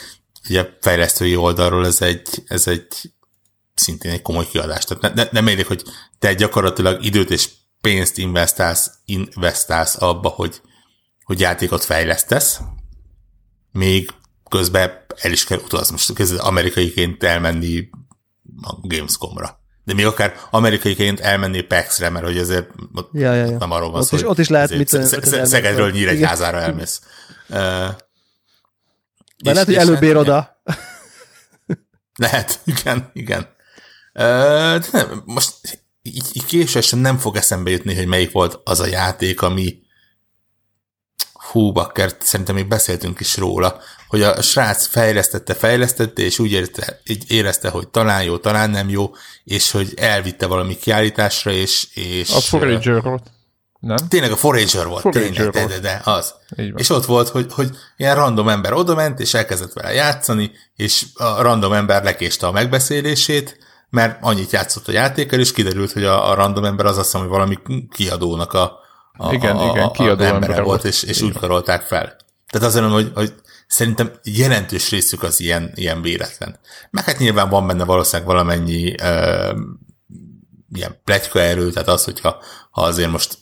ugye 0.48 0.68
fejlesztői 0.80 1.36
oldalról 1.36 1.86
ez 1.86 2.02
egy, 2.02 2.28
ez 2.46 2.66
egy 2.66 3.13
szintén 3.74 4.12
egy 4.12 4.22
komoly 4.22 4.46
kiadás. 4.46 4.84
Tehát 4.84 5.14
ne, 5.14 5.22
ne, 5.22 5.28
nem 5.32 5.46
érjük, 5.46 5.66
hogy 5.66 5.82
te 6.18 6.34
gyakorlatilag 6.34 7.04
időt 7.04 7.30
és 7.30 7.48
pénzt 7.80 8.18
investálsz, 8.18 8.90
investálsz 9.04 10.02
abba, 10.02 10.28
hogy, 10.28 10.60
hogy 11.24 11.40
játékot 11.40 11.84
fejlesztesz, 11.84 12.60
még 13.72 14.10
közben 14.50 15.04
el 15.16 15.32
is 15.32 15.44
kell 15.44 15.58
utazni. 15.58 15.92
Most 15.92 16.14
kezdve 16.14 16.40
amerikaiként 16.40 17.22
elmenni 17.22 17.88
a 18.62 18.76
Gamescomra. 18.80 19.62
De 19.84 19.94
még 19.94 20.06
akár 20.06 20.34
amerikaiként 20.50 21.20
elmenni 21.20 21.60
PAX-re, 21.60 22.08
mert 22.08 22.24
hogy 22.24 22.38
ezért 22.38 22.70
ja, 23.12 23.34
ja, 23.34 23.44
ja. 23.44 23.58
nem 23.58 23.70
arról 23.70 23.90
van 23.90 24.00
ott 24.00 24.06
szó, 24.06 24.16
is, 24.16 24.22
ott 24.22 24.38
is 24.38 24.48
lehet 24.48 24.70
mit 24.70 24.88
Szegedről 25.44 25.90
Nyíregyházára 25.90 26.60
elmész. 26.60 27.00
Uh, 27.48 27.56
de 29.42 29.52
lehet, 29.52 29.64
hogy 29.64 29.74
előbb 29.74 30.02
ér 30.02 30.16
oda. 30.16 30.62
Lehet, 32.16 32.60
igen, 32.64 33.10
igen. 33.12 33.53
De 34.14 34.86
nem, 34.92 35.22
most 35.24 35.52
így, 36.02 36.24
így 36.32 36.44
késősen 36.44 36.98
nem 36.98 37.18
fog 37.18 37.36
eszembe 37.36 37.70
jutni, 37.70 37.94
hogy 37.94 38.06
melyik 38.06 38.32
volt 38.32 38.60
az 38.64 38.80
a 38.80 38.86
játék, 38.86 39.42
ami 39.42 39.82
hú, 41.32 41.72
bakker, 41.72 42.16
szerintem 42.20 42.54
még 42.54 42.68
beszéltünk 42.68 43.20
is 43.20 43.36
róla, 43.36 43.80
hogy 44.08 44.22
a 44.22 44.42
srác 44.42 44.86
fejlesztette, 44.86 45.54
fejlesztette, 45.54 46.22
és 46.22 46.38
úgy 46.38 46.52
érte, 46.52 47.00
így 47.04 47.30
érezte, 47.30 47.68
hogy 47.68 47.88
talán 47.88 48.22
jó, 48.22 48.38
talán 48.38 48.70
nem 48.70 48.88
jó, 48.88 49.10
és 49.44 49.70
hogy 49.70 49.92
elvitte 49.96 50.46
valami 50.46 50.76
kiállításra, 50.76 51.50
és... 51.50 51.88
és 51.94 52.30
a 52.30 52.40
Forager 52.40 53.02
volt. 53.02 53.30
Nem? 53.80 53.96
Tényleg 54.08 54.32
a 54.32 54.36
Forager 54.36 54.86
volt, 54.86 55.00
Forager 55.00 55.30
tényleg, 55.30 55.52
volt. 55.52 55.68
De, 55.68 55.74
de, 55.74 55.80
de, 55.80 56.00
az. 56.10 56.34
És 56.76 56.90
ott 56.90 57.04
volt, 57.04 57.28
hogy, 57.28 57.52
hogy 57.52 57.70
ilyen 57.96 58.14
random 58.14 58.48
ember 58.48 58.72
odament, 58.72 59.20
és 59.20 59.34
elkezdett 59.34 59.72
vele 59.72 59.92
játszani, 59.92 60.50
és 60.76 61.06
a 61.14 61.42
random 61.42 61.72
ember 61.72 62.02
lekéste 62.02 62.46
a 62.46 62.52
megbeszélését, 62.52 63.58
mert 63.94 64.18
annyit 64.20 64.50
játszott 64.50 64.88
a 64.88 64.92
játékkal, 64.92 65.38
és 65.38 65.52
kiderült, 65.52 65.92
hogy 65.92 66.04
a, 66.04 66.30
a 66.30 66.34
random 66.34 66.64
ember 66.64 66.86
az 66.86 66.96
azt 66.96 67.04
hiszem, 67.04 67.20
hogy 67.20 67.30
valami 67.30 67.58
kiadónak 67.90 68.52
a, 68.52 68.78
a, 69.12 69.32
igen, 69.32 69.56
a, 69.56 69.70
igen, 69.70 69.90
kiadó 69.90 70.24
embere 70.24 70.54
volt, 70.54 70.66
volt, 70.66 70.84
és, 70.84 71.02
és 71.02 71.20
úgy 71.22 71.38
karolták 71.38 71.82
fel. 71.82 72.16
Tehát 72.50 72.68
azért 72.68 72.84
mondom, 72.84 73.02
hogy, 73.02 73.12
hogy 73.14 73.34
szerintem 73.66 74.12
jelentős 74.22 74.90
részük 74.90 75.22
az 75.22 75.40
ilyen, 75.40 75.72
ilyen 75.74 76.02
véletlen. 76.02 76.58
Meg 76.90 77.04
hát 77.04 77.18
nyilván 77.18 77.48
van 77.48 77.66
benne 77.66 77.84
valószínűleg 77.84 78.32
valamennyi 78.32 78.94
uh, 79.02 79.58
ilyen 80.72 81.00
pletyka 81.04 81.40
erő, 81.40 81.70
tehát 81.70 81.88
az, 81.88 82.04
hogyha 82.04 82.42
ha 82.70 82.82
azért 82.82 83.10
most 83.10 83.38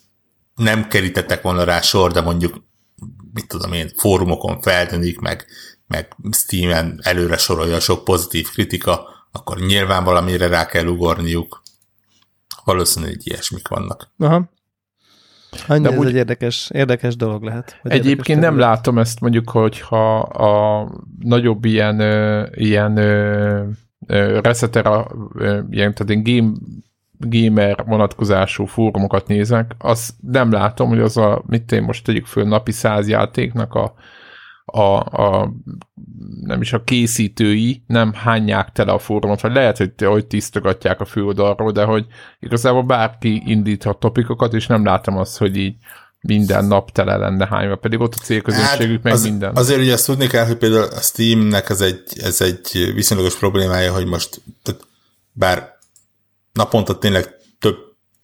nem 0.54 0.88
kerítettek 0.88 1.42
volna 1.42 1.64
rá 1.64 1.80
sor, 1.80 2.12
de 2.12 2.20
mondjuk, 2.20 2.64
mit 3.32 3.48
tudom 3.48 3.72
én, 3.72 3.92
fórumokon 3.96 4.60
feltűnik, 4.60 5.18
meg, 5.18 5.46
meg 5.86 6.16
Steam-en 6.30 7.00
előre 7.02 7.36
sorolja 7.36 7.80
sok 7.80 8.04
pozitív 8.04 8.50
kritika, 8.50 9.11
akkor 9.32 9.58
nyilván 9.60 10.04
valamire 10.04 10.46
rá 10.46 10.66
kell 10.66 10.86
ugorniuk. 10.86 11.62
Valószínűleg 12.64 13.16
ilyesmik 13.22 13.68
vannak. 13.68 14.12
Aha. 14.18 14.50
Annyi, 15.66 15.86
ez 15.86 15.98
úgy, 15.98 16.06
egy 16.06 16.14
érdekes, 16.14 16.70
érdekes 16.74 17.16
dolog 17.16 17.42
lehet. 17.42 17.80
Egyébként 17.82 18.40
nem 18.40 18.50
terület. 18.54 18.68
látom 18.68 18.98
ezt 18.98 19.20
mondjuk, 19.20 19.50
hogyha 19.50 20.18
a 20.18 20.88
nagyobb 21.18 21.64
ilyen, 21.64 22.00
ilyen 22.54 22.94
reszetera, 24.40 25.06
ilyen, 25.70 25.94
tehát 25.94 26.08
ilyen 26.08 26.22
game 26.22 26.52
gamer 27.18 27.84
vonatkozású 27.86 28.64
fórumokat 28.64 29.26
nézek, 29.26 29.74
azt 29.78 30.14
nem 30.20 30.52
látom, 30.52 30.88
hogy 30.88 31.00
az 31.00 31.16
a, 31.16 31.42
mit 31.46 31.72
én 31.72 31.82
most 31.82 32.04
tegyük 32.04 32.26
föl 32.26 32.44
napi 32.44 32.72
száz 32.72 33.08
játéknak 33.08 33.74
a, 33.74 33.94
a, 34.64 34.96
a 35.22 35.52
nem 36.40 36.60
is 36.60 36.72
a 36.72 36.84
készítői 36.84 37.82
nem 37.86 38.12
hányják 38.12 38.72
tele 38.72 38.92
a 38.92 38.98
fórumot, 38.98 39.40
vagy 39.40 39.52
lehet, 39.52 39.76
hogy, 39.76 39.92
hogy 40.04 40.26
tisztogatják 40.26 41.00
a 41.00 41.04
főoldalról, 41.04 41.72
de 41.72 41.84
hogy 41.84 42.06
igazából 42.40 42.82
bárki 42.82 43.42
indíthat 43.46 43.98
topikokat, 43.98 44.54
és 44.54 44.66
nem 44.66 44.84
látom 44.84 45.16
azt, 45.16 45.38
hogy 45.38 45.56
így 45.56 45.76
minden 46.20 46.64
nap 46.64 46.90
tele 46.90 47.16
lenne 47.16 47.46
hányva, 47.46 47.76
pedig 47.76 48.00
ott 48.00 48.14
a 48.14 48.22
célközönségük 48.22 48.94
hát 48.94 49.02
meg 49.02 49.12
az, 49.12 49.22
minden. 49.22 49.56
Azért 49.56 49.80
ugye 49.80 49.92
azt 49.92 50.06
tudni 50.06 50.26
kell, 50.26 50.46
hogy 50.46 50.56
például 50.56 50.82
a 50.82 51.00
Steamnek 51.00 51.68
ez 51.70 51.80
egy, 51.80 52.02
ez 52.22 52.40
egy 52.40 52.92
viszonylagos 52.94 53.36
problémája, 53.36 53.92
hogy 53.92 54.06
most 54.06 54.40
tehát 54.62 54.86
bár 55.32 55.78
naponta 56.52 56.98
tényleg 56.98 57.40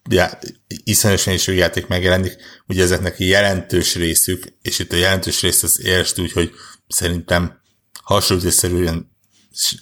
já, 0.09 0.39
iszonyosan 0.85 1.35
is 1.35 1.47
játék 1.47 1.87
megjelenik, 1.87 2.37
ugye 2.67 2.83
ezeknek 2.83 3.19
jelentős 3.19 3.95
részük, 3.95 4.45
és 4.63 4.79
itt 4.79 4.93
a 4.93 4.97
jelentős 4.97 5.43
részt 5.43 5.63
az 5.63 5.85
érst 5.85 6.19
úgy, 6.19 6.33
hogy 6.33 6.51
szerintem 6.89 7.61
hasonlítésszerűen 8.03 9.17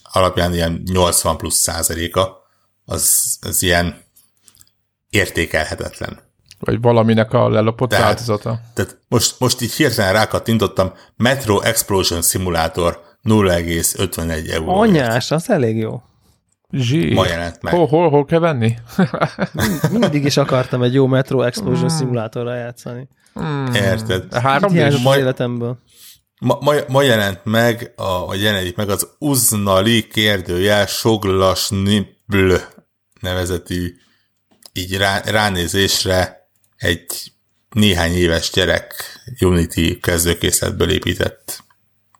alapján 0.03 0.55
ilyen 0.55 0.83
80 0.85 1.37
plusz 1.37 1.59
százaléka, 1.59 2.45
az, 2.85 3.39
az 3.41 3.63
ilyen 3.63 4.05
értékelhetetlen. 5.11 6.25
Vagy 6.59 6.81
valaminek 6.81 7.33
a 7.33 7.49
lelopott 7.49 7.89
tehát, 7.89 8.05
változata. 8.05 8.61
Tehát 8.75 8.99
most, 9.09 9.35
most 9.39 9.61
így 9.61 9.73
hirtelen 9.73 10.13
rákattintottam, 10.13 10.93
Metro 11.17 11.61
Explosion 11.61 12.23
Simulator 12.23 13.01
0,51 13.23 14.51
euró. 14.51 14.81
Anyás, 14.81 15.31
az 15.31 15.51
elég 15.51 15.77
jó. 15.77 16.03
Zsí. 16.71 17.15
Ma 17.15 17.27
jelent 17.27 17.63
meg. 17.63 17.75
Hol, 17.75 17.87
hol, 17.87 18.11
hol 18.11 18.25
kell 18.25 18.39
venni? 18.39 18.77
Mindig 19.91 20.25
is 20.25 20.37
akartam 20.37 20.83
egy 20.83 20.95
jó 20.95 21.07
Metro 21.07 21.43
Explosion 21.43 21.93
mm. 21.93 21.97
szimulátorra 21.97 22.55
játszani. 22.55 23.09
Mm. 23.41 23.75
Érted? 23.75 24.35
Három 24.35 24.73
d 24.73 25.03
ma, 25.03 25.17
életemből. 25.17 25.79
Ma, 26.41 26.59
ma, 26.61 26.75
ma, 26.89 27.03
jelent 27.03 27.41
meg, 27.45 27.93
a, 27.97 28.27
vagy 28.27 28.43
jelenik 28.43 28.77
meg 28.77 28.89
az 28.89 29.09
Uznali 29.19 30.07
kérdőjel 30.07 30.87
Soglasnibl 30.87 32.55
nevezetű 33.21 33.95
így 34.73 34.97
rá, 34.97 35.21
ránézésre 35.21 36.49
egy 36.77 37.33
néhány 37.71 38.13
éves 38.13 38.51
gyerek 38.51 38.95
Unity 39.41 39.99
kezdőkészletből 40.01 40.91
épített 40.91 41.65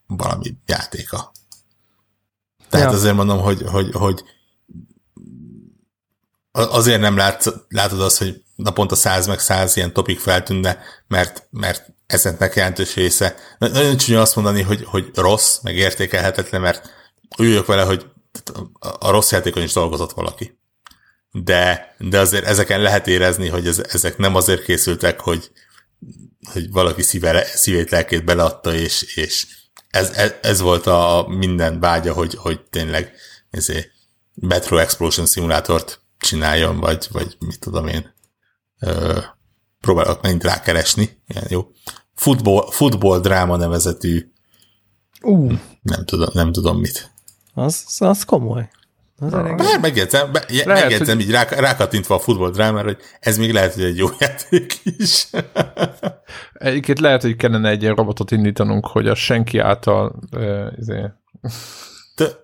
valami 0.07 0.57
játéka. 0.67 1.33
Tehát 2.69 2.91
ja. 2.91 2.97
azért 2.97 3.15
mondom, 3.15 3.41
hogy, 3.41 3.63
hogy, 3.67 3.91
hogy 3.93 4.25
azért 6.57 7.01
nem 7.01 7.17
látsz, 7.17 7.47
látod 7.69 8.01
azt, 8.01 8.19
hogy 8.19 8.43
naponta 8.55 8.95
száz 8.95 9.27
meg 9.27 9.39
száz 9.39 9.77
ilyen 9.77 9.93
topik 9.93 10.21
feltűnne, 10.21 10.79
mert, 11.09 11.47
mert 11.51 11.87
ezeknek 12.07 12.55
jelentős 12.55 12.95
része. 12.95 13.37
Nagyon 13.59 13.97
csúnya 13.97 14.21
azt 14.21 14.35
mondani, 14.37 14.63
hogy, 14.63 14.85
hogy 14.85 15.11
rossz, 15.15 15.59
meg 15.63 15.77
értékelhetetlen, 15.77 16.61
mert 16.61 16.91
vagyok 17.37 17.67
vele, 17.67 17.83
hogy 17.83 18.07
a 18.99 19.11
rossz 19.11 19.31
játékon 19.31 19.63
is 19.63 19.73
dolgozott 19.73 20.13
valaki. 20.13 20.59
de, 21.33 21.95
de 21.99 22.21
azért 22.21 22.45
ezeken 22.45 22.81
lehet 22.81 23.07
érezni, 23.07 23.49
hogy 23.49 23.67
ez, 23.67 23.79
ezek 23.93 24.17
nem 24.17 24.35
azért 24.35 24.65
készültek, 24.65 25.21
hogy, 25.21 25.51
hogy 26.53 26.71
valaki 26.71 27.03
szíve, 27.03 27.45
szívét, 27.45 27.91
lelkét 27.91 28.25
beleadta, 28.25 28.75
és, 28.75 29.03
és 29.17 29.47
ez, 29.91 30.11
ez, 30.11 30.33
ez, 30.43 30.61
volt 30.61 30.87
a 30.87 31.27
minden 31.29 31.81
vágya, 31.81 32.13
hogy, 32.13 32.35
hogy 32.35 32.61
tényleg 32.61 33.13
ezért 33.51 33.91
Metro 34.35 34.77
Explosion 34.77 35.27
szimulátort 35.27 36.01
csináljon, 36.19 36.81
vagy, 36.81 37.09
vagy 37.13 37.37
mit 37.47 37.61
tudom 37.61 37.87
én, 37.87 38.15
ö, 38.81 39.19
próbálok 39.81 40.23
megint 40.23 40.45
rákeresni, 40.45 41.23
ilyen 41.27 41.47
jó. 41.49 41.71
Football, 42.15 42.71
football 42.71 43.21
dráma 43.21 43.57
nevezetű 43.57 44.33
uh. 45.23 45.53
nem, 45.83 46.05
tudom, 46.05 46.29
nem 46.33 46.53
tudom 46.53 46.79
mit. 46.79 47.11
Az, 47.55 47.85
az 47.99 48.25
komoly. 48.25 48.69
Az 49.19 49.31
Bár 49.31 49.81
megjegyzem, 49.81 50.33
be, 50.33 50.45
lehet, 50.49 50.67
megjegyzem 50.67 51.17
hogy... 51.17 51.25
így 51.25 51.31
rá, 51.31 51.43
rákattintva 51.43 52.15
a 52.15 52.19
futball 52.19 52.51
drámára, 52.51 52.87
hogy 52.87 52.99
ez 53.21 53.39
még 53.39 53.53
lehet, 53.53 53.75
hogy 53.75 53.85
egy 53.85 53.97
jó 53.97 54.07
játék 54.19 54.81
is. 54.85 55.27
Egyébként 56.53 56.99
lehet, 56.99 57.23
hogy 57.23 57.37
kellene 57.37 57.69
egy 57.69 57.83
ilyen 57.83 57.95
robotot 57.95 58.31
indítanunk, 58.31 58.87
hogy 58.87 59.09
a 59.09 59.15
senki 59.15 59.59
által 59.59 60.19
uh, 60.33 60.67
izé... 60.79 61.11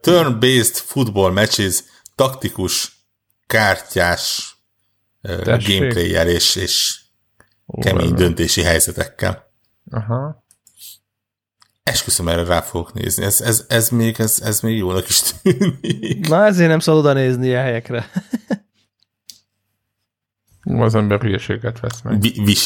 Turn-based 0.00 0.76
football 0.76 1.32
matches 1.32 1.84
taktikus, 2.14 3.01
kártyás 3.52 4.56
uh, 5.22 5.44
gameplay 5.44 6.34
és, 6.34 6.56
és 6.56 7.00
Ó, 7.66 7.78
kemény 7.80 8.14
döntési 8.14 8.62
helyzetekkel. 8.62 9.50
Aha. 9.90 10.44
Esküszöm, 11.82 12.28
erre 12.28 12.44
rá 12.44 12.60
fogok 12.60 12.92
nézni. 12.92 13.24
Ez, 13.24 13.40
ez, 13.40 13.64
ez, 13.68 13.88
még, 13.88 14.20
ez, 14.20 14.40
ez 14.44 14.60
még 14.60 14.76
jónak 14.76 15.08
is 15.08 15.20
tűnik. 15.20 16.28
Na, 16.28 16.44
ezért 16.44 16.68
nem 16.68 16.78
szabad 16.78 17.00
oda 17.00 17.12
nézni 17.12 17.54
a 17.54 17.60
helyekre. 17.60 18.10
az 20.84 20.94
ember 20.94 21.20
hülyeséget 21.20 21.80
vesz 21.80 22.02
meg. 22.02 22.20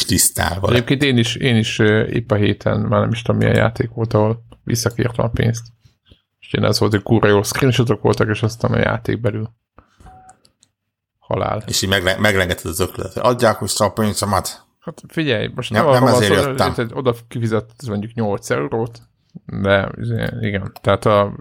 tisztálva. 0.07 0.69
Egyébként 0.69 1.03
én 1.03 1.17
is, 1.17 1.35
én 1.35 1.55
is 1.55 1.79
épp 2.09 2.31
a 2.31 2.35
héten, 2.35 2.79
már 2.79 2.99
nem 2.99 3.11
is 3.11 3.21
tudom 3.21 3.41
milyen 3.41 3.55
játék 3.55 3.89
volt, 3.89 4.13
ahol 4.13 4.43
visszakértem 4.63 5.25
a 5.25 5.29
pénzt. 5.29 5.65
És 6.39 6.53
én 6.53 6.63
ez 6.63 6.79
volt, 6.79 6.91
hogy 6.91 7.03
kurva 7.03 7.27
jó 7.27 7.43
screenshotok 7.43 8.01
voltak, 8.01 8.29
és 8.29 8.43
aztán 8.43 8.71
a 8.71 8.79
játék 8.79 9.21
belül 9.21 9.55
halál. 11.27 11.63
És 11.67 11.81
így 11.81 11.89
megle- 11.89 12.19
megrengeted 12.19 12.65
az 12.65 12.79
ökletet. 12.79 13.23
Adják 13.23 13.59
vissza 13.59 13.85
a 13.85 13.91
pénzemet. 13.91 14.65
Hát 14.79 15.03
figyelj, 15.07 15.49
most 15.55 15.71
nem, 15.71 15.89
nem 15.89 16.07
ezért 16.07 16.33
szó, 16.33 16.47
jöttem. 16.49 16.73
Hogy 16.73 16.91
oda 16.93 17.15
kifizet 17.27 17.71
mondjuk 17.87 18.13
8 18.13 18.49
eurót, 18.49 19.01
de 19.45 19.91
igen, 20.41 20.71
tehát 20.81 21.05
a, 21.05 21.33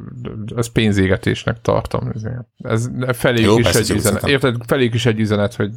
az 0.54 0.72
pénzégetésnek 0.72 1.60
tartom. 1.60 2.10
Ez 2.58 2.90
Jó, 3.34 3.58
is 3.58 3.74
egy 3.74 3.90
üzenet. 3.90 4.28
Érted, 4.28 4.56
feléjük 4.66 4.94
is 4.94 5.06
egy 5.06 5.20
üzenet, 5.20 5.54
hogy, 5.54 5.72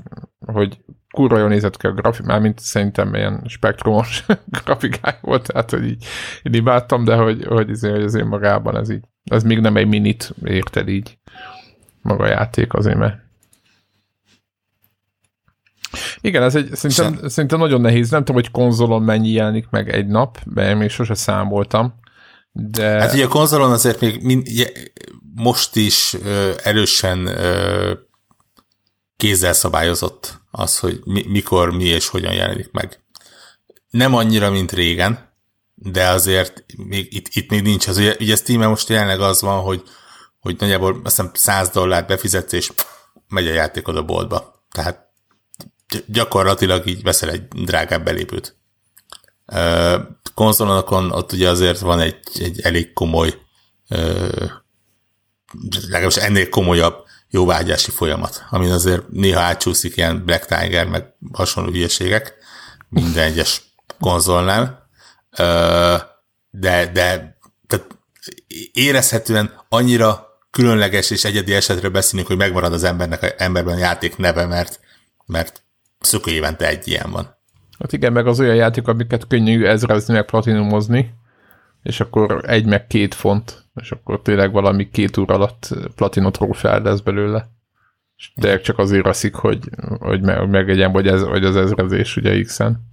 hogy 0.45 0.78
kurva 1.12 1.38
jól 1.38 1.47
nézett 1.47 1.78
ki 1.78 1.88
a 1.88 1.91
grafik, 1.91 2.26
már 2.26 2.39
mint 2.39 2.60
szerintem 2.60 3.14
ilyen 3.14 3.43
spektrumos 3.47 4.26
grafikáj 4.64 5.18
volt, 5.22 5.47
tehát 5.47 5.70
hogy 5.70 5.86
így, 5.86 6.05
így 6.43 6.55
imádtam, 6.55 7.03
de 7.03 7.16
hogy, 7.16 7.45
hogy, 7.45 7.70
azért, 7.70 7.93
hogy 7.93 8.03
azért 8.03 8.28
magában 8.28 8.78
ez 8.78 8.89
így, 8.89 9.03
ez 9.24 9.43
még 9.43 9.60
nem 9.60 9.78
egy 9.78 9.88
minit 9.88 10.34
érted 10.43 10.88
így 10.88 11.18
maga 12.01 12.24
a 12.24 12.28
játék 12.28 12.74
azért, 12.74 12.97
mert 12.97 13.28
igen, 16.21 16.43
ez 16.43 16.55
egy, 16.55 16.69
szerintem, 16.73 17.27
szerintem 17.27 17.59
nagyon 17.59 17.81
nehéz. 17.81 18.09
Nem 18.09 18.19
tudom, 18.19 18.41
hogy 18.41 18.51
konzolon 18.51 19.01
mennyi 19.01 19.29
jelenik 19.29 19.69
meg 19.69 19.89
egy 19.89 20.07
nap, 20.07 20.39
mert 20.45 20.69
én 20.69 20.77
még 20.77 20.89
sose 20.89 21.13
számoltam. 21.13 21.93
De... 22.51 22.99
Hát 22.99 23.13
ugye 23.13 23.25
a 23.25 23.27
konzolon 23.27 23.71
azért 23.71 23.99
még 23.99 24.23
mind, 24.23 24.47
most 25.35 25.75
is 25.75 26.15
ö, 26.23 26.51
erősen 26.63 27.25
ö, 27.25 27.93
kézzel 29.17 29.53
szabályozott 29.53 30.41
az, 30.51 30.79
hogy 30.79 30.99
mi, 31.05 31.25
mikor, 31.27 31.71
mi 31.71 31.83
és 31.83 32.07
hogyan 32.07 32.33
jelenik 32.33 32.71
meg. 32.71 32.99
Nem 33.89 34.15
annyira, 34.15 34.49
mint 34.49 34.71
régen, 34.71 35.29
de 35.75 36.07
azért 36.07 36.65
még, 36.77 37.13
itt, 37.13 37.27
itt 37.29 37.49
még 37.49 37.61
nincs 37.61 37.87
az. 37.87 37.97
Ugye, 37.97 38.15
ugye 38.19 38.35
Steam 38.35 38.69
most 38.69 38.89
jelenleg 38.89 39.19
az 39.19 39.41
van, 39.41 39.61
hogy, 39.61 39.83
hogy 40.39 40.55
nagyjából 40.59 41.01
azt 41.03 41.15
hiszem 41.15 41.31
100 41.33 41.69
dollárt 41.69 42.07
befizetsz, 42.07 42.53
és 42.53 42.71
megy 43.27 43.47
a 43.47 43.53
játékod 43.53 43.97
a 43.97 44.03
boltba. 44.03 44.65
Tehát 44.71 45.09
gyakorlatilag 46.05 46.87
így 46.87 47.03
veszel 47.03 47.29
egy 47.29 47.47
drágább 47.47 48.03
belépőt. 48.03 48.55
Konzolonokon 50.33 51.11
ott 51.11 51.31
ugye 51.31 51.49
azért 51.49 51.79
van 51.79 51.99
egy, 51.99 52.19
egy 52.33 52.61
elég 52.61 52.93
komoly, 52.93 53.33
legalábbis 55.89 56.15
ennél 56.15 56.49
komolyabb 56.49 57.07
jóvágyási 57.29 57.91
folyamat, 57.91 58.45
amin 58.49 58.71
azért 58.71 59.09
néha 59.09 59.41
átcsúszik 59.41 59.97
ilyen 59.97 60.25
Black 60.25 60.45
Tiger, 60.45 60.87
meg 60.87 61.13
hasonló 61.31 61.71
hülyeségek 61.71 62.33
minden 62.89 63.23
egyes 63.23 63.61
konzolnál, 63.99 64.89
de, 66.49 66.91
de 66.93 67.37
tehát 67.67 67.97
érezhetően 68.71 69.65
annyira 69.69 70.27
különleges 70.51 71.09
és 71.09 71.23
egyedi 71.23 71.53
esetről 71.53 71.91
beszélünk, 71.91 72.27
hogy 72.27 72.37
megmarad 72.37 72.73
az 72.73 72.83
embernek, 72.83 73.35
emberben 73.37 73.75
a 73.75 73.79
játék 73.79 74.17
neve, 74.17 74.45
mert, 74.45 74.79
mert 75.25 75.63
szökő 76.00 76.32
évente 76.32 76.68
egy 76.68 76.88
ilyen 76.88 77.12
van. 77.12 77.38
Hát 77.80 77.93
igen, 77.93 78.12
meg 78.12 78.28
az 78.28 78.39
olyan 78.39 78.56
játék, 78.56 78.88
amiket 78.88 79.28
könnyű 79.28 79.66
ezrezni, 79.66 80.14
meg 80.14 80.26
platinumozni, 80.26 81.14
és 81.84 82.00
akkor 82.00 82.43
egy 82.47 82.66
meg 82.66 82.88
két 82.88 83.14
font, 83.14 83.66
és 83.76 83.91
akkor 83.91 84.22
tényleg 84.22 84.52
valami 84.52 84.89
két 84.89 85.18
óra 85.18 85.36
alatt 85.36 85.70
platinot 85.95 86.34
trófeál 86.34 86.82
lesz 86.82 87.00
belőle. 87.00 87.50
És 88.18 88.32
tényleg 88.41 88.62
csak 88.62 88.78
azért 88.78 89.06
raszik, 89.06 89.36
hogy, 89.36 89.70
hogy, 90.00 90.22
meg, 90.22 90.50
megegyen, 90.50 90.91
vagy, 90.91 91.08
ez, 91.08 91.24
vagy 91.24 91.45
az 91.45 91.56
ezrezés 91.56 92.16
ugye 92.16 92.41
X-en. 92.41 92.88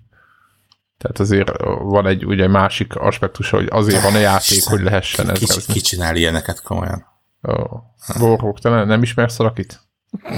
Tehát 0.99 1.19
azért 1.19 1.51
van 1.83 2.07
egy 2.07 2.27
ugye 2.27 2.49
másik 2.49 2.97
aspektus, 2.97 3.51
hogy 3.51 3.67
azért 3.71 4.03
van 4.03 4.15
a 4.15 4.19
játék, 4.19 4.65
hogy 4.65 4.81
lehessen 4.81 5.31
ez. 5.31 5.39
Ki, 5.39 5.73
ki 5.73 5.81
csinál 5.81 6.17
ilyeneket 6.17 6.63
komolyan? 6.63 7.07
Oh. 7.43 7.83
Borhók, 8.19 8.61
te 8.61 8.69
nem, 8.69 8.87
nem 8.87 9.03
ismersz 9.03 9.37
valakit? 9.37 9.81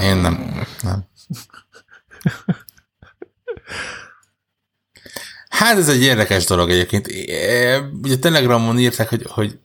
Én 0.02 0.16
nem. 0.16 0.64
nem. 0.82 1.04
Hát 5.48 5.78
ez 5.78 5.88
egy 5.88 6.02
érdekes 6.02 6.44
dolog 6.44 6.70
egyébként. 6.70 7.06
Ugye 8.02 8.18
Telegramon 8.18 8.78
írták, 8.78 9.08
hogy, 9.08 9.22
hogy 9.28 9.58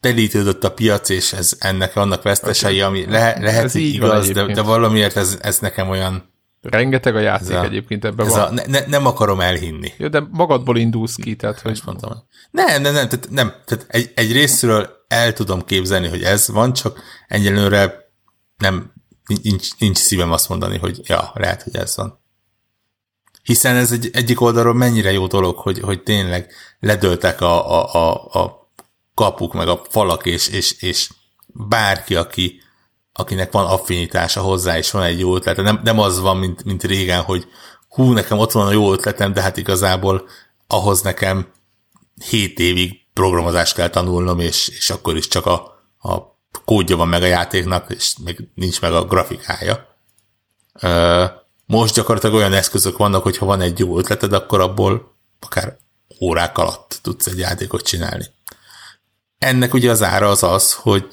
telítődött 0.00 0.64
a 0.64 0.72
piac, 0.72 1.08
és 1.08 1.32
ez 1.32 1.56
ennek 1.58 1.92
vannak 1.92 2.22
vesztesei, 2.22 2.80
ami 2.80 3.04
le, 3.06 3.36
lehet, 3.40 3.64
ez 3.64 3.74
így 3.74 3.94
igaz, 3.94 4.30
de, 4.30 4.46
de 4.46 4.60
valamiért 4.60 5.16
ez, 5.16 5.38
ez 5.42 5.58
nekem 5.58 5.88
olyan... 5.88 6.32
Rengeteg 6.62 7.16
a 7.16 7.20
játék 7.20 7.56
a, 7.56 7.64
egyébként 7.64 8.04
ebben 8.04 8.28
van. 8.28 8.40
A, 8.40 8.50
ne, 8.50 8.62
ne, 8.66 8.86
nem 8.86 9.06
akarom 9.06 9.40
elhinni. 9.40 9.92
Ja, 9.98 10.08
de 10.08 10.22
magadból 10.30 10.76
indulsz 10.76 11.14
ki, 11.14 11.36
tehát 11.36 11.60
hogy... 11.60 11.80
mondtam. 11.84 12.12
Nem, 12.50 12.82
nem, 12.82 12.92
nem, 12.92 13.08
tehát, 13.08 13.28
nem, 13.30 13.54
tehát 13.64 13.86
egy, 13.88 14.12
egy 14.14 14.32
részről 14.32 14.90
el 15.08 15.32
tudom 15.32 15.64
képzelni, 15.64 16.08
hogy 16.08 16.22
ez 16.22 16.48
van, 16.48 16.72
csak 16.72 17.00
egyelőre 17.28 17.94
nem, 18.56 18.92
nincs, 19.42 19.68
nincs 19.78 19.96
szívem 19.96 20.32
azt 20.32 20.48
mondani, 20.48 20.78
hogy 20.78 21.00
ja, 21.02 21.30
lehet, 21.34 21.62
hogy 21.62 21.76
ez 21.76 21.96
van. 21.96 22.22
Hiszen 23.42 23.76
ez 23.76 23.92
egy, 23.92 24.10
egyik 24.12 24.40
oldalról 24.40 24.74
mennyire 24.74 25.12
jó 25.12 25.26
dolog, 25.26 25.56
hogy, 25.56 25.80
hogy 25.80 26.02
tényleg 26.02 26.52
ledöltek 26.80 27.40
a, 27.40 27.80
a, 27.80 27.94
a, 27.94 28.40
a 28.40 28.68
kapuk, 29.14 29.52
meg 29.52 29.68
a 29.68 29.82
falak, 29.88 30.26
és, 30.26 30.48
és, 30.48 30.72
és 30.82 31.10
bárki, 31.46 32.14
aki, 32.14 32.60
akinek 33.12 33.52
van 33.52 33.66
affinitása 33.66 34.40
hozzá, 34.40 34.78
és 34.78 34.90
van 34.90 35.02
egy 35.02 35.18
jó 35.18 35.36
ötlete. 35.36 35.62
Nem, 35.62 35.80
nem 35.84 35.98
az 35.98 36.20
van, 36.20 36.36
mint, 36.36 36.64
mint 36.64 36.82
régen, 36.82 37.22
hogy 37.22 37.46
hú, 37.88 38.12
nekem 38.12 38.38
ott 38.38 38.52
van 38.52 38.66
a 38.66 38.72
jó 38.72 38.92
ötletem, 38.92 39.32
de 39.32 39.42
hát 39.42 39.56
igazából 39.56 40.28
ahhoz 40.66 41.02
nekem 41.02 41.46
7 42.28 42.58
évig 42.58 43.06
programozást 43.12 43.74
kell 43.74 43.88
tanulnom, 43.88 44.40
és, 44.40 44.68
és 44.68 44.90
akkor 44.90 45.16
is 45.16 45.28
csak 45.28 45.46
a, 45.46 45.54
a 45.98 46.33
kódja 46.64 46.96
van 46.96 47.08
meg 47.08 47.22
a 47.22 47.26
játéknak, 47.26 47.90
és 47.90 48.16
még 48.24 48.48
nincs 48.54 48.80
meg 48.80 48.92
a 48.92 49.04
grafikája. 49.04 49.96
Most 51.66 51.94
gyakorlatilag 51.94 52.34
olyan 52.34 52.52
eszközök 52.52 52.96
vannak, 52.96 53.22
hogy 53.22 53.36
ha 53.36 53.46
van 53.46 53.60
egy 53.60 53.78
jó 53.78 53.98
ötleted, 53.98 54.32
akkor 54.32 54.60
abból 54.60 55.14
akár 55.40 55.76
órák 56.20 56.58
alatt 56.58 56.98
tudsz 57.02 57.26
egy 57.26 57.38
játékot 57.38 57.82
csinálni. 57.82 58.24
Ennek 59.38 59.74
ugye 59.74 59.90
az 59.90 60.02
ára 60.02 60.30
az 60.30 60.42
az, 60.42 60.72
hogy 60.72 61.06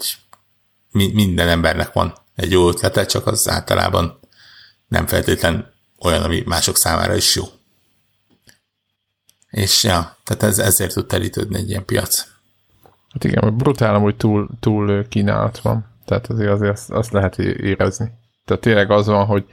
mi, 0.91 1.11
minden 1.13 1.47
embernek 1.47 1.93
van 1.93 2.17
egy 2.35 2.51
jó 2.51 2.67
ötlete, 2.67 3.05
csak 3.05 3.27
az 3.27 3.49
általában 3.49 4.19
nem 4.87 5.07
feltétlen 5.07 5.73
olyan, 5.99 6.23
ami 6.23 6.43
mások 6.45 6.77
számára 6.77 7.15
is 7.15 7.35
jó. 7.35 7.43
És 9.49 9.83
ja, 9.83 10.17
tehát 10.23 10.43
ez, 10.43 10.59
ezért 10.59 10.93
tud 10.93 11.07
telítődni 11.07 11.57
egy 11.57 11.69
ilyen 11.69 11.85
piac. 11.85 12.25
Hát 13.13 13.23
igen, 13.23 13.57
brutál, 13.57 13.99
hogy 13.99 14.15
túl, 14.15 14.49
túl 14.59 15.07
kínálat 15.07 15.59
van. 15.59 15.85
Tehát 16.05 16.27
azért, 16.27 16.51
azért 16.51 16.71
azt, 16.71 16.91
azt 16.91 17.11
lehet 17.11 17.39
érezni. 17.39 18.11
Tehát 18.45 18.61
tényleg 18.61 18.91
az 18.91 19.07
van, 19.07 19.25
hogy, 19.25 19.45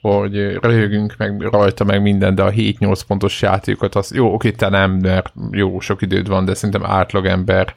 hogy 0.00 0.34
röhögünk 0.36 1.14
meg 1.16 1.40
rajta 1.40 1.84
meg 1.84 2.02
minden, 2.02 2.34
de 2.34 2.42
a 2.42 2.50
7-8 2.50 3.00
pontos 3.06 3.42
játékokat, 3.42 3.94
az 3.94 4.14
jó, 4.14 4.34
oké, 4.34 4.50
te 4.50 4.68
nem, 4.68 4.90
mert 4.90 5.32
jó, 5.50 5.80
sok 5.80 6.02
időd 6.02 6.28
van, 6.28 6.44
de 6.44 6.54
szerintem 6.54 6.84
átlag 6.84 7.26
ember 7.26 7.74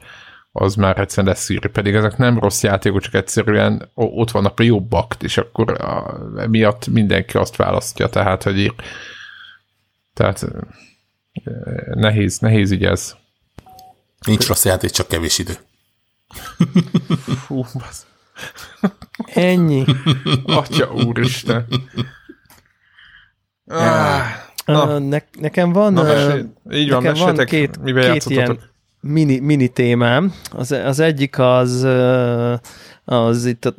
az 0.52 0.74
már 0.74 0.98
egyszerűen 0.98 1.32
leszűri, 1.32 1.68
pedig 1.68 1.94
ezek 1.94 2.16
nem 2.16 2.38
rossz 2.38 2.62
játékok, 2.62 3.00
csak 3.00 3.14
egyszerűen 3.14 3.90
ott 3.94 4.30
vannak 4.30 4.60
a 4.60 4.62
jobbak, 4.62 5.14
és 5.20 5.38
akkor 5.38 5.70
a, 5.70 6.20
emiatt 6.36 6.86
mindenki 6.86 7.36
azt 7.36 7.56
választja, 7.56 8.08
tehát, 8.08 8.42
hogy 8.42 8.58
ír. 8.58 8.74
Tehát 10.14 10.46
nehéz, 11.94 12.38
nehéz 12.38 12.70
így 12.70 12.84
ez. 12.84 13.16
Nincs 14.26 14.46
rossz 14.46 14.64
játék, 14.64 14.90
csak 14.90 15.08
kevés 15.08 15.38
idő. 15.38 15.52
Fú, 17.46 17.64
Ennyi. 19.34 19.84
Atya 20.44 20.92
úristen. 20.92 21.66
Ah, 23.66 24.26
uh, 24.66 24.98
ne, 24.98 25.18
nekem 25.38 25.72
van, 25.72 25.92
Na, 25.92 26.36
így 26.70 26.90
van, 26.90 27.02
nekem 27.02 27.34
van 27.34 27.46
két, 27.46 27.78
két 27.82 28.24
ilyen 28.24 28.58
mini, 29.00 29.38
mini 29.38 29.68
témám. 29.68 30.34
Az, 30.50 30.70
az 30.70 31.00
egyik 31.00 31.38
az, 31.38 31.86
az 33.04 33.44
itt 33.44 33.74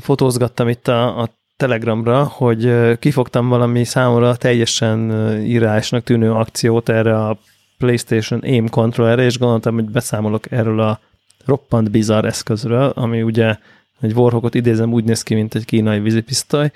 fotózgattam 0.00 0.68
itt 0.68 0.88
a, 0.88 1.20
a 1.20 1.30
Telegramra, 1.56 2.24
hogy 2.24 2.72
kifogtam 2.98 3.48
valami 3.48 3.84
számomra 3.84 4.36
teljesen 4.36 5.10
írásnak 5.40 6.04
tűnő 6.04 6.32
akciót 6.32 6.88
erre 6.88 7.26
a 7.26 7.38
PlayStation 7.82 8.40
Aim 8.40 8.68
controllerre, 8.68 9.22
és 9.22 9.38
gondoltam, 9.38 9.74
hogy 9.74 9.90
beszámolok 9.90 10.52
erről 10.52 10.80
a 10.80 11.00
roppant 11.44 11.90
bizarr 11.90 12.24
eszközről, 12.24 12.92
ami 12.94 13.22
ugye 13.22 13.56
egy 14.00 14.12
Warhawkot 14.12 14.54
idézem, 14.54 14.92
úgy 14.92 15.04
néz 15.04 15.22
ki, 15.22 15.34
mint 15.34 15.54
egy 15.54 15.64
kínai 15.64 16.00
vízipisztoly. 16.00 16.70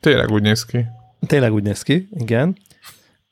Tényleg 0.00 0.30
úgy 0.30 0.42
néz 0.42 0.64
ki. 0.64 0.84
Tényleg 1.26 1.52
úgy 1.52 1.62
néz 1.62 1.82
ki, 1.82 2.08
igen. 2.10 2.56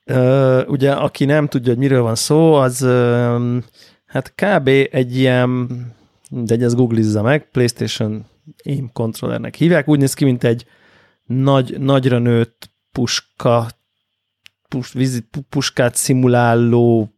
Uh, 0.07 0.62
ugye, 0.66 0.93
aki 0.93 1.24
nem 1.24 1.49
tudja, 1.49 1.72
hogy 1.72 1.80
miről 1.80 2.03
van 2.03 2.14
szó, 2.14 2.55
az 2.55 2.82
uh, 2.82 3.62
hát 4.07 4.32
kb. 4.34 4.68
egy 4.91 5.16
ilyen, 5.16 5.68
de 6.28 6.57
ez 6.57 6.74
googlizza 6.74 7.22
meg, 7.22 7.51
PlayStation 7.51 8.24
Aim 8.64 8.91
controllernek 8.93 9.55
hívják. 9.55 9.89
Úgy 9.89 9.99
néz 9.99 10.14
ki, 10.14 10.24
mint 10.24 10.45
egy 10.45 10.66
nagy, 11.24 11.80
nagyra 11.80 12.18
nőtt 12.18 12.70
puska, 12.93 13.68
pus, 14.69 14.93
vízi, 14.93 15.29
puskát 15.49 15.95
szimuláló 15.95 17.12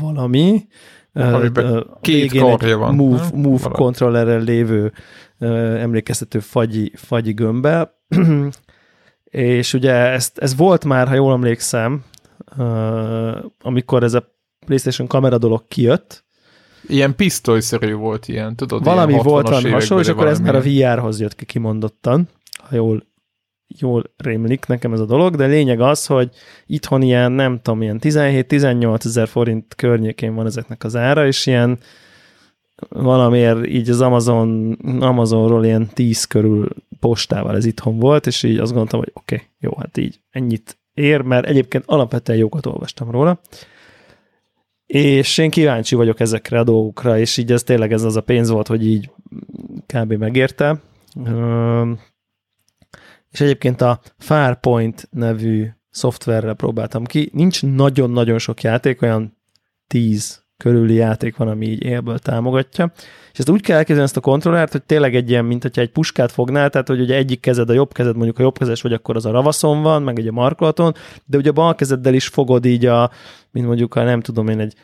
valami. 0.00 0.66
Amiben 1.12 1.86
két 2.00 2.38
karja 2.38 2.76
van. 2.76 2.94
Move, 2.94 3.30
move 3.34 3.68
controllerrel 3.68 4.40
lévő 4.40 4.92
uh, 5.38 5.48
emlékeztető 5.80 6.38
fagyi, 6.38 6.92
fagyi 6.94 7.32
gömbbe. 7.32 7.94
és 9.24 9.72
ugye 9.72 9.92
ez, 9.92 10.30
ez 10.34 10.56
volt 10.56 10.84
már, 10.84 11.08
ha 11.08 11.14
jól 11.14 11.32
emlékszem, 11.32 12.04
uh, 12.58 13.44
amikor 13.62 14.02
ez 14.02 14.14
a 14.14 14.34
PlayStation 14.66 15.06
kamera 15.06 15.38
dolog 15.38 15.68
kijött. 15.68 16.24
Ilyen 16.86 17.14
pisztolyszerű 17.14 17.94
volt 17.94 18.28
ilyen, 18.28 18.56
tudod? 18.56 18.84
Valami 18.84 19.18
volt 19.22 19.48
valami 19.48 19.70
hasonló, 19.70 20.02
és 20.02 20.08
akkor 20.08 20.26
ez 20.26 20.40
már 20.40 20.54
a 20.54 20.60
VR-hoz 20.60 21.20
jött 21.20 21.34
ki 21.34 21.44
kimondottan, 21.44 22.28
ha 22.58 22.74
jól, 22.74 23.06
jól 23.78 24.12
rémlik 24.16 24.66
nekem 24.66 24.92
ez 24.92 25.00
a 25.00 25.04
dolog, 25.04 25.36
de 25.36 25.46
lényeg 25.46 25.80
az, 25.80 26.06
hogy 26.06 26.30
itthon 26.66 27.02
ilyen, 27.02 27.32
nem 27.32 27.60
tudom, 27.62 27.82
ilyen 27.82 27.98
17-18 28.02 29.04
ezer 29.04 29.28
forint 29.28 29.74
környékén 29.74 30.34
van 30.34 30.46
ezeknek 30.46 30.84
az 30.84 30.96
ára, 30.96 31.26
és 31.26 31.46
ilyen 31.46 31.78
valamiért 32.88 33.66
így 33.66 33.90
az 33.90 34.00
Amazon, 34.00 34.72
Amazonról 35.00 35.64
ilyen 35.64 35.88
10 35.94 36.24
körül 36.24 36.68
postával 37.00 37.56
ez 37.56 37.64
itthon 37.64 37.98
volt, 37.98 38.26
és 38.26 38.42
így 38.42 38.58
azt 38.58 38.70
gondoltam, 38.70 38.98
hogy 38.98 39.10
oké, 39.14 39.34
okay, 39.34 39.46
jó, 39.58 39.70
hát 39.78 39.96
így 39.96 40.20
ennyit 40.30 40.78
ér, 40.94 41.20
mert 41.20 41.46
egyébként 41.46 41.84
alapvetően 41.86 42.38
jókat 42.38 42.66
olvastam 42.66 43.10
róla, 43.10 43.40
és 44.86 45.38
én 45.38 45.50
kíváncsi 45.50 45.94
vagyok 45.94 46.20
ezekre 46.20 46.58
a 46.58 46.64
dolgokra, 46.64 47.18
és 47.18 47.36
így 47.36 47.52
ez 47.52 47.62
tényleg 47.62 47.92
ez 47.92 48.02
az 48.02 48.16
a 48.16 48.20
pénz 48.20 48.50
volt, 48.50 48.66
hogy 48.66 48.86
így 48.86 49.10
kb. 49.86 50.12
megérte. 50.12 50.80
És 53.34 53.40
egyébként 53.40 53.80
a 53.80 54.00
Farpoint 54.18 55.08
nevű 55.10 55.68
szoftverre 55.90 56.52
próbáltam 56.52 57.04
ki. 57.04 57.30
Nincs 57.32 57.62
nagyon-nagyon 57.62 58.38
sok 58.38 58.62
játék, 58.62 59.02
olyan 59.02 59.36
10 59.86 60.44
körüli 60.56 60.94
játék 60.94 61.36
van, 61.36 61.48
ami 61.48 61.66
így 61.66 61.82
élből 61.82 62.18
támogatja. 62.18 62.92
És 63.32 63.38
ezt 63.38 63.48
úgy 63.48 63.60
kell 63.60 63.76
elkezdeni 63.76 64.06
ezt 64.06 64.16
a 64.16 64.20
kontrollert, 64.20 64.72
hogy 64.72 64.82
tényleg 64.82 65.14
egy 65.14 65.30
ilyen, 65.30 65.44
mint 65.44 65.62
hogyha 65.62 65.80
egy 65.80 65.90
puskát 65.90 66.32
fognál, 66.32 66.70
tehát 66.70 66.88
hogy 66.88 67.00
ugye 67.00 67.14
egyik 67.14 67.40
kezed 67.40 67.70
a 67.70 67.72
jobb 67.72 67.92
kezed, 67.92 68.14
mondjuk 68.14 68.38
a 68.38 68.42
jobb 68.42 68.58
kezes 68.58 68.82
vagy, 68.82 68.92
akkor 68.92 69.16
az 69.16 69.26
a 69.26 69.30
ravaszon 69.30 69.82
van, 69.82 70.02
meg 70.02 70.18
egy 70.18 70.28
a 70.28 70.32
markolaton, 70.32 70.94
de 71.24 71.36
ugye 71.36 71.50
a 71.50 71.52
bal 71.52 71.74
kezeddel 71.74 72.14
is 72.14 72.26
fogod 72.26 72.64
így 72.64 72.86
a, 72.86 73.10
mint 73.50 73.66
mondjuk, 73.66 73.94
ha 73.94 74.02
nem 74.02 74.20
tudom 74.20 74.48
én, 74.48 74.60
egy, 74.60 74.74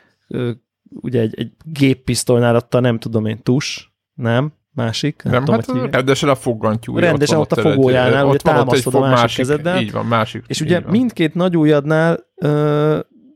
ugye 0.89 1.21
egy, 1.21 1.35
egy 1.39 1.53
géppisztolynál 1.65 2.55
adta, 2.55 2.81
nem 2.81 2.99
tudom 2.99 3.27
én, 3.27 3.43
tus, 3.43 3.93
nem? 4.15 4.53
Másik? 4.73 5.23
Nem, 5.23 5.43
nem 5.45 5.61
tudom, 5.61 5.81
hát 5.81 5.95
rendesen 5.95 6.29
a 6.29 6.35
foggantyú. 6.35 6.99
Rendesen 6.99 7.39
ott, 7.39 7.53
ott 7.53 7.59
a 7.59 7.62
fogójánál, 7.62 8.27
ugye 8.27 8.37
támasztod 8.37 8.95
a 8.95 9.01
másik, 9.01 9.16
másik 9.16 9.37
kezeddel. 9.37 9.81
Így 9.81 9.93
van, 9.93 10.07
másik. 10.07 10.45
És 10.47 10.61
ugye 10.61 10.81
van. 10.81 10.91
mindkét 10.91 11.35
nagy 11.35 11.57
ujjadnál 11.57 12.29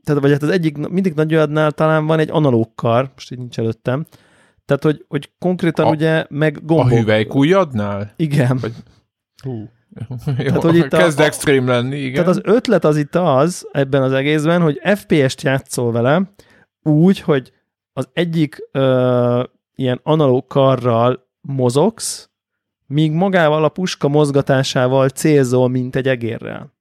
tehát 0.05 0.21
vagy 0.21 0.31
hát 0.31 0.41
az 0.41 0.49
egyik, 0.49 0.77
mindig 0.87 1.13
nagyobbnál 1.13 1.71
talán 1.71 2.05
van 2.05 2.19
egy 2.19 2.29
analóg 2.29 2.75
kar, 2.75 3.11
most 3.13 3.31
így 3.31 3.37
nincs 3.37 3.59
előttem, 3.59 4.05
tehát, 4.65 4.83
hogy, 4.83 5.05
hogy 5.07 5.31
konkrétan 5.39 5.85
a, 5.85 5.89
ugye 5.89 6.25
meg 6.29 6.59
gombok. 6.63 6.91
A 6.91 6.95
hüvelykújjadnál? 6.95 8.13
Igen. 8.15 8.57
Vagy... 8.61 8.73
Hú. 9.43 9.69
Jó, 10.25 10.35
tehát, 10.35 10.61
hogy 10.61 10.75
itt 10.75 10.87
kezd 10.87 11.19
a, 11.19 11.23
extrém 11.23 11.67
lenni, 11.67 11.97
igen. 11.97 12.13
Tehát 12.13 12.29
az 12.29 12.41
ötlet 12.43 12.85
az 12.85 12.97
itt 12.97 13.15
az 13.15 13.67
ebben 13.71 14.01
az 14.01 14.11
egészben, 14.11 14.61
hogy 14.61 14.81
FPS-t 14.83 15.41
játszol 15.41 15.91
vele 15.91 16.33
úgy, 16.83 17.19
hogy 17.19 17.51
az 17.93 18.09
egyik 18.13 18.69
ö, 18.71 19.43
ilyen 19.75 19.99
analóg 20.03 20.47
karral 20.47 21.24
mozogsz, 21.45 22.29
míg 22.87 23.11
magával 23.11 23.63
a 23.63 23.69
puska 23.69 24.07
mozgatásával 24.07 25.09
célzol, 25.09 25.69
mint 25.69 25.95
egy 25.95 26.07
egérrel. 26.07 26.73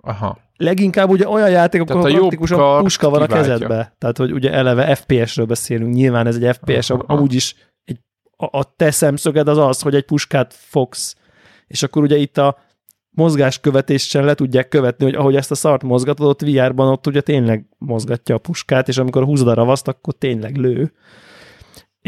Aha 0.00 0.46
leginkább 0.58 1.08
ugye 1.08 1.28
olyan 1.28 1.50
játékok, 1.50 1.90
ahol 1.90 2.10
praktikusan 2.10 2.82
puska 2.82 3.10
van 3.10 3.26
kiváltja. 3.26 3.36
a 3.36 3.58
kezedbe. 3.58 3.94
Tehát, 3.98 4.16
hogy 4.16 4.32
ugye 4.32 4.52
eleve 4.52 4.94
FPS-ről 4.94 5.46
beszélünk, 5.46 5.94
nyilván 5.94 6.26
ez 6.26 6.36
egy 6.36 6.56
FPS, 6.56 6.90
Aha. 6.90 7.04
amúgy 7.06 7.34
is 7.34 7.54
egy, 7.84 7.98
a, 8.36 8.58
a 8.58 8.74
te 8.76 8.90
szemszöged 8.90 9.48
az 9.48 9.58
az, 9.58 9.80
hogy 9.80 9.94
egy 9.94 10.04
puskát 10.04 10.54
fogsz, 10.54 11.16
és 11.66 11.82
akkor 11.82 12.02
ugye 12.02 12.16
itt 12.16 12.38
a 12.38 12.58
mozgáskövetéssel 13.10 14.24
le 14.24 14.34
tudják 14.34 14.68
követni, 14.68 15.04
hogy 15.04 15.14
ahogy 15.14 15.36
ezt 15.36 15.50
a 15.50 15.54
szart 15.54 15.82
mozgatod, 15.82 16.26
ott 16.26 16.40
VR-ban 16.40 16.88
ott 16.88 17.06
ugye 17.06 17.20
tényleg 17.20 17.66
mozgatja 17.78 18.34
a 18.34 18.38
puskát, 18.38 18.88
és 18.88 18.98
amikor 18.98 19.24
húzod 19.24 19.48
a 19.48 19.54
ravaszt, 19.54 19.88
akkor 19.88 20.14
tényleg 20.14 20.56
lő. 20.56 20.92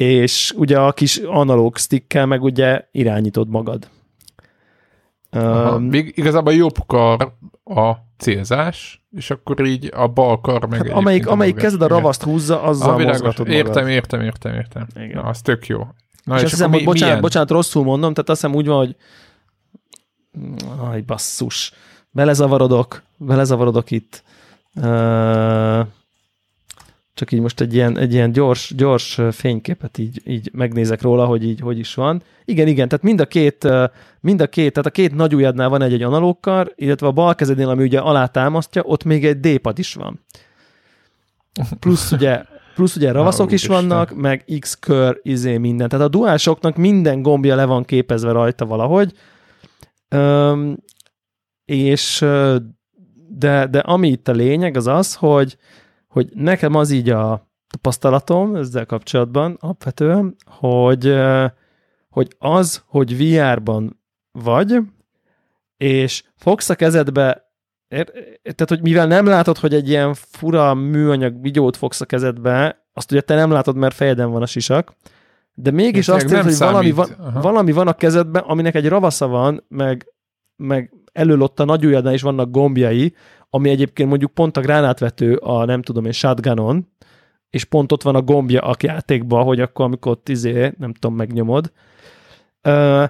És 0.01 0.53
ugye 0.57 0.79
a 0.79 0.93
kis 0.93 1.17
analóg 1.17 1.77
stickkel 1.77 2.27
meg 2.27 2.43
ugye 2.43 2.85
irányítod 2.93 3.49
magad. 3.49 3.89
Aha, 5.31 5.75
um, 5.75 5.83
még 5.83 6.13
igazából 6.17 6.53
jobb 6.53 6.77
kar 6.87 7.35
a 7.65 7.93
célzás, 8.19 9.05
és 9.17 9.31
akkor 9.31 9.67
így 9.67 9.91
a 9.95 10.09
bal 10.09 10.41
kar 10.41 10.69
meg 10.69 10.87
hát 10.87 10.97
amelyik, 10.97 11.27
amelyik 11.27 11.57
kezed 11.57 11.83
a 11.83 11.87
ravaszt 11.87 12.23
húzza, 12.23 12.63
azzal 12.63 12.95
a 12.95 12.99
mozgatod 12.99 13.49
Értem, 13.49 13.73
magad. 13.73 13.89
értem, 13.89 14.21
értem, 14.21 14.55
értem. 14.55 14.87
Igen. 14.95 15.11
Na, 15.23 15.23
az 15.23 15.41
tök 15.41 15.67
jó. 15.67 15.79
Na, 16.25 16.35
és, 16.35 16.41
és 16.41 16.43
azt 16.43 16.51
hiszem, 16.51 16.71
hogy 16.71 16.85
bocsánat, 16.85 17.07
milyen? 17.07 17.21
bocsánat, 17.21 17.51
rosszul 17.51 17.85
mondom, 17.85 18.13
tehát 18.13 18.31
azt 18.31 18.41
hiszem 18.41 18.57
úgy 18.57 18.67
van, 18.67 18.77
hogy 18.77 18.97
aj, 20.79 21.01
basszus, 21.01 21.73
belezavarodok, 22.11 23.03
belezavarodok 23.17 23.91
itt. 23.91 24.23
Uh, 24.75 25.87
csak 27.15 27.33
így 27.33 27.41
most 27.41 27.61
egy 27.61 27.75
ilyen, 27.75 27.99
egy 27.99 28.13
ilyen 28.13 28.33
gyors, 28.33 28.75
gyors 28.77 29.21
fényképet 29.31 29.99
így, 29.99 30.23
így 30.25 30.51
megnézek 30.53 31.03
róla, 31.03 31.27
hogy 31.27 31.45
így 31.45 31.61
hogy 31.61 31.79
is 31.79 31.95
van. 31.95 32.23
Igen, 32.45 32.67
igen, 32.67 32.89
tehát 32.89 33.05
mind 33.05 33.21
a 33.21 33.27
két, 33.27 33.69
mind 34.21 34.41
a 34.41 34.47
két, 34.47 34.73
tehát 34.73 34.87
a 34.87 34.91
két 34.91 35.15
nagy 35.15 35.35
ujjadnál 35.35 35.69
van 35.69 35.83
egy-egy 35.83 36.03
analógkar, 36.03 36.73
illetve 36.75 37.07
a 37.07 37.13
bal 37.13 37.35
kezednél, 37.35 37.69
ami 37.69 37.83
ugye 37.83 37.99
alátámasztja, 37.99 38.83
ott 38.83 39.05
még 39.05 39.27
egy 39.27 39.41
D-pad 39.41 39.79
is 39.79 39.95
van. 39.95 40.21
Plusz 41.79 42.13
ugye, 42.13 42.43
plusz 42.75 42.97
ugye 42.97 43.13
ravaszok 43.13 43.53
is 43.53 43.67
vannak, 43.67 44.15
meg 44.15 44.45
X-kör, 44.59 45.21
izé 45.23 45.57
minden. 45.57 45.89
Tehát 45.89 46.07
a 46.07 46.09
duásoknak 46.09 46.77
minden 46.77 47.23
gombja 47.23 47.55
le 47.55 47.65
van 47.65 47.85
képezve 47.85 48.33
rajta 48.33 48.67
valahogy. 48.67 49.13
Üm, 50.15 50.77
és 51.65 52.25
de, 53.29 53.67
de 53.67 53.79
ami 53.79 54.09
itt 54.09 54.29
a 54.29 54.33
lényeg, 54.33 54.77
az 54.77 54.87
az, 54.87 55.15
hogy 55.15 55.57
hogy 56.11 56.29
nekem 56.35 56.75
az 56.75 56.91
így 56.91 57.11
a 57.11 57.49
tapasztalatom 57.69 58.55
ezzel 58.55 58.87
kapcsolatban 58.87 59.57
alapvetően, 59.61 60.37
hogy, 60.45 61.15
hogy 62.09 62.35
az, 62.39 62.83
hogy 62.87 63.17
VR-ban 63.17 64.01
vagy, 64.33 64.79
és 65.77 66.23
fogsz 66.37 66.69
a 66.69 66.75
kezedbe 66.75 67.49
tehát, 68.43 68.69
hogy 68.69 68.83
mivel 68.83 69.07
nem 69.07 69.27
látod, 69.27 69.59
hogy 69.59 69.75
egy 69.75 69.89
ilyen 69.89 70.15
fura 70.15 70.75
műanyag 70.75 71.41
vigyót 71.43 71.77
fogsz 71.77 72.01
a 72.01 72.07
kezedbe, 72.07 72.85
azt 72.93 73.13
ugye 73.13 73.21
te 73.21 73.35
nem 73.35 73.51
látod, 73.51 73.77
mert 73.77 73.95
fejeden 73.95 74.31
van 74.31 74.43
a 74.43 74.47
sisak, 74.47 74.95
de 75.55 75.71
mégis 75.71 76.09
azt 76.09 76.23
érzed, 76.23 76.43
hogy 76.43 76.59
valami 76.59 76.91
van, 76.91 77.09
valami 77.43 77.73
van 77.73 77.89
a 77.89 77.93
kezedben, 77.93 78.43
aminek 78.43 78.75
egy 78.75 78.89
ravasza 78.89 79.27
van, 79.27 79.65
meg, 79.69 80.07
meg 80.57 80.95
elől 81.13 81.43
ott 81.43 81.61
a 81.61 81.65
nagy 81.65 81.87
ujjadnál 81.87 82.15
is 82.15 82.23
vannak 82.23 82.51
gombjai, 82.51 83.15
ami 83.51 83.71
egyébként 83.71 84.09
mondjuk 84.09 84.31
pont 84.31 84.57
a 84.57 84.61
gránátvető 84.61 85.37
a 85.37 85.65
nem 85.65 85.83
tudom 85.83 86.05
én 86.05 86.13
shotgunon, 86.13 86.89
és 87.51 87.65
pont 87.65 87.93
ott 87.93 88.03
van 88.03 88.15
a 88.15 88.23
gombja 88.23 88.61
a 88.61 88.77
játékban, 88.81 89.45
hogy 89.45 89.61
akkor, 89.61 89.85
amikor 89.85 90.13
ott 90.13 90.29
izé, 90.29 90.73
nem 90.79 90.93
tudom, 90.93 91.17
megnyomod. 91.17 91.73
Uh, 92.69 93.05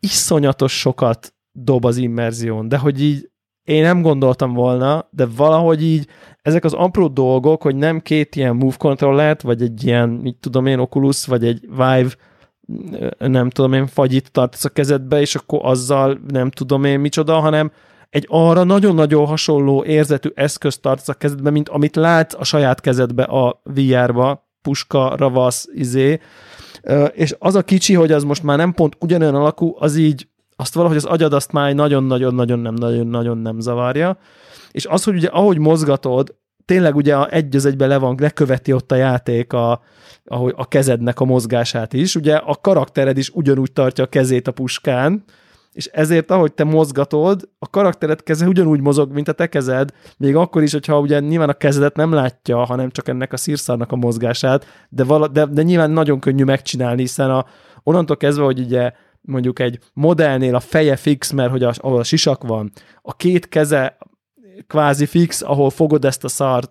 iszonyatos 0.00 0.78
sokat 0.78 1.34
dob 1.52 1.84
az 1.84 1.96
immerzión, 1.96 2.68
de 2.68 2.78
hogy 2.78 3.02
így 3.02 3.30
én 3.64 3.82
nem 3.82 4.02
gondoltam 4.02 4.52
volna, 4.52 5.08
de 5.10 5.26
valahogy 5.36 5.82
így 5.82 6.06
ezek 6.42 6.64
az 6.64 6.72
apró 6.72 7.08
dolgok, 7.08 7.62
hogy 7.62 7.76
nem 7.76 8.00
két 8.00 8.36
ilyen 8.36 8.56
move 8.56 8.76
controllert, 8.78 9.42
vagy 9.42 9.62
egy 9.62 9.84
ilyen, 9.84 10.08
mit 10.08 10.36
tudom 10.36 10.66
én, 10.66 10.78
Oculus, 10.78 11.26
vagy 11.26 11.44
egy 11.44 11.60
Vive, 11.60 12.10
nem 13.18 13.50
tudom 13.50 13.72
én, 13.72 13.86
fagyit 13.86 14.32
tartasz 14.32 14.64
a 14.64 14.68
kezedbe, 14.68 15.20
és 15.20 15.34
akkor 15.34 15.60
azzal 15.62 16.20
nem 16.28 16.50
tudom 16.50 16.84
én 16.84 17.00
micsoda, 17.00 17.40
hanem 17.40 17.72
egy 18.10 18.26
arra 18.28 18.64
nagyon-nagyon 18.64 19.26
hasonló 19.26 19.84
érzetű 19.84 20.28
eszközt 20.34 20.80
tartasz 20.80 21.08
a 21.08 21.14
kezedbe, 21.14 21.50
mint 21.50 21.68
amit 21.68 21.96
látsz 21.96 22.34
a 22.38 22.44
saját 22.44 22.80
kezedbe 22.80 23.22
a 23.22 23.60
VR-ba, 23.64 24.48
puska, 24.62 25.16
ravasz, 25.16 25.68
izé, 25.74 26.20
és 27.12 27.36
az 27.38 27.54
a 27.54 27.62
kicsi, 27.62 27.94
hogy 27.94 28.12
az 28.12 28.24
most 28.24 28.42
már 28.42 28.56
nem 28.56 28.72
pont 28.72 28.96
ugyanolyan 29.00 29.34
alakú, 29.34 29.74
az 29.78 29.96
így, 29.96 30.28
azt 30.56 30.74
valahogy 30.74 30.96
az 30.96 31.04
agyad 31.04 31.32
azt 31.32 31.52
már 31.52 31.74
nagyon-nagyon-nagyon 31.74 32.58
nem, 32.58 32.74
nagyon-nagyon 32.74 33.38
nem 33.38 33.60
zavarja, 33.60 34.18
és 34.70 34.86
az, 34.86 35.04
hogy 35.04 35.14
ugye 35.14 35.28
ahogy 35.28 35.58
mozgatod, 35.58 36.34
tényleg 36.64 36.96
ugye 36.96 37.16
a 37.16 37.30
egy 37.30 37.56
az 37.56 37.64
egybe 37.64 37.86
le 37.86 37.98
van, 37.98 38.16
leköveti 38.20 38.72
ott 38.72 38.92
a 38.92 38.94
játék 38.94 39.52
a, 39.52 39.82
ahogy 40.24 40.54
a 40.56 40.68
kezednek 40.68 41.20
a 41.20 41.24
mozgását 41.24 41.92
is, 41.92 42.14
ugye 42.14 42.36
a 42.36 42.54
karaktered 42.60 43.18
is 43.18 43.28
ugyanúgy 43.28 43.72
tartja 43.72 44.04
a 44.04 44.06
kezét 44.06 44.48
a 44.48 44.52
puskán, 44.52 45.24
és 45.72 45.86
ezért, 45.86 46.30
ahogy 46.30 46.52
te 46.52 46.64
mozgatod, 46.64 47.48
a 47.58 47.70
karaktered 47.70 48.22
keze 48.22 48.46
ugyanúgy 48.46 48.80
mozog, 48.80 49.12
mint 49.12 49.28
a 49.28 49.32
te 49.32 49.46
kezed, 49.46 49.90
még 50.16 50.36
akkor 50.36 50.62
is, 50.62 50.72
hogyha 50.72 51.00
ugye 51.00 51.20
nyilván 51.20 51.48
a 51.48 51.52
kezedet 51.52 51.96
nem 51.96 52.12
látja, 52.12 52.64
hanem 52.64 52.90
csak 52.90 53.08
ennek 53.08 53.32
a 53.32 53.36
szírszarnak 53.36 53.92
a 53.92 53.96
mozgását, 53.96 54.66
de, 54.88 55.04
vala, 55.04 55.28
de, 55.28 55.46
de 55.46 55.62
nyilván 55.62 55.90
nagyon 55.90 56.20
könnyű 56.20 56.44
megcsinálni, 56.44 57.00
hiszen 57.00 57.30
a, 57.30 57.46
onnantól 57.82 58.16
kezdve, 58.16 58.44
hogy 58.44 58.58
ugye 58.58 58.92
mondjuk 59.20 59.58
egy 59.58 59.78
modellnél 59.92 60.54
a 60.54 60.60
feje 60.60 60.96
fix, 60.96 61.30
mert 61.30 61.50
hogy 61.50 61.62
a, 61.62 61.72
ahol 61.76 61.98
a 61.98 62.04
sisak 62.04 62.44
van, 62.44 62.72
a 63.02 63.16
két 63.16 63.48
keze 63.48 63.98
kvázi 64.66 65.06
fix, 65.06 65.42
ahol 65.42 65.70
fogod 65.70 66.04
ezt 66.04 66.24
a 66.24 66.28
szar 66.28 66.64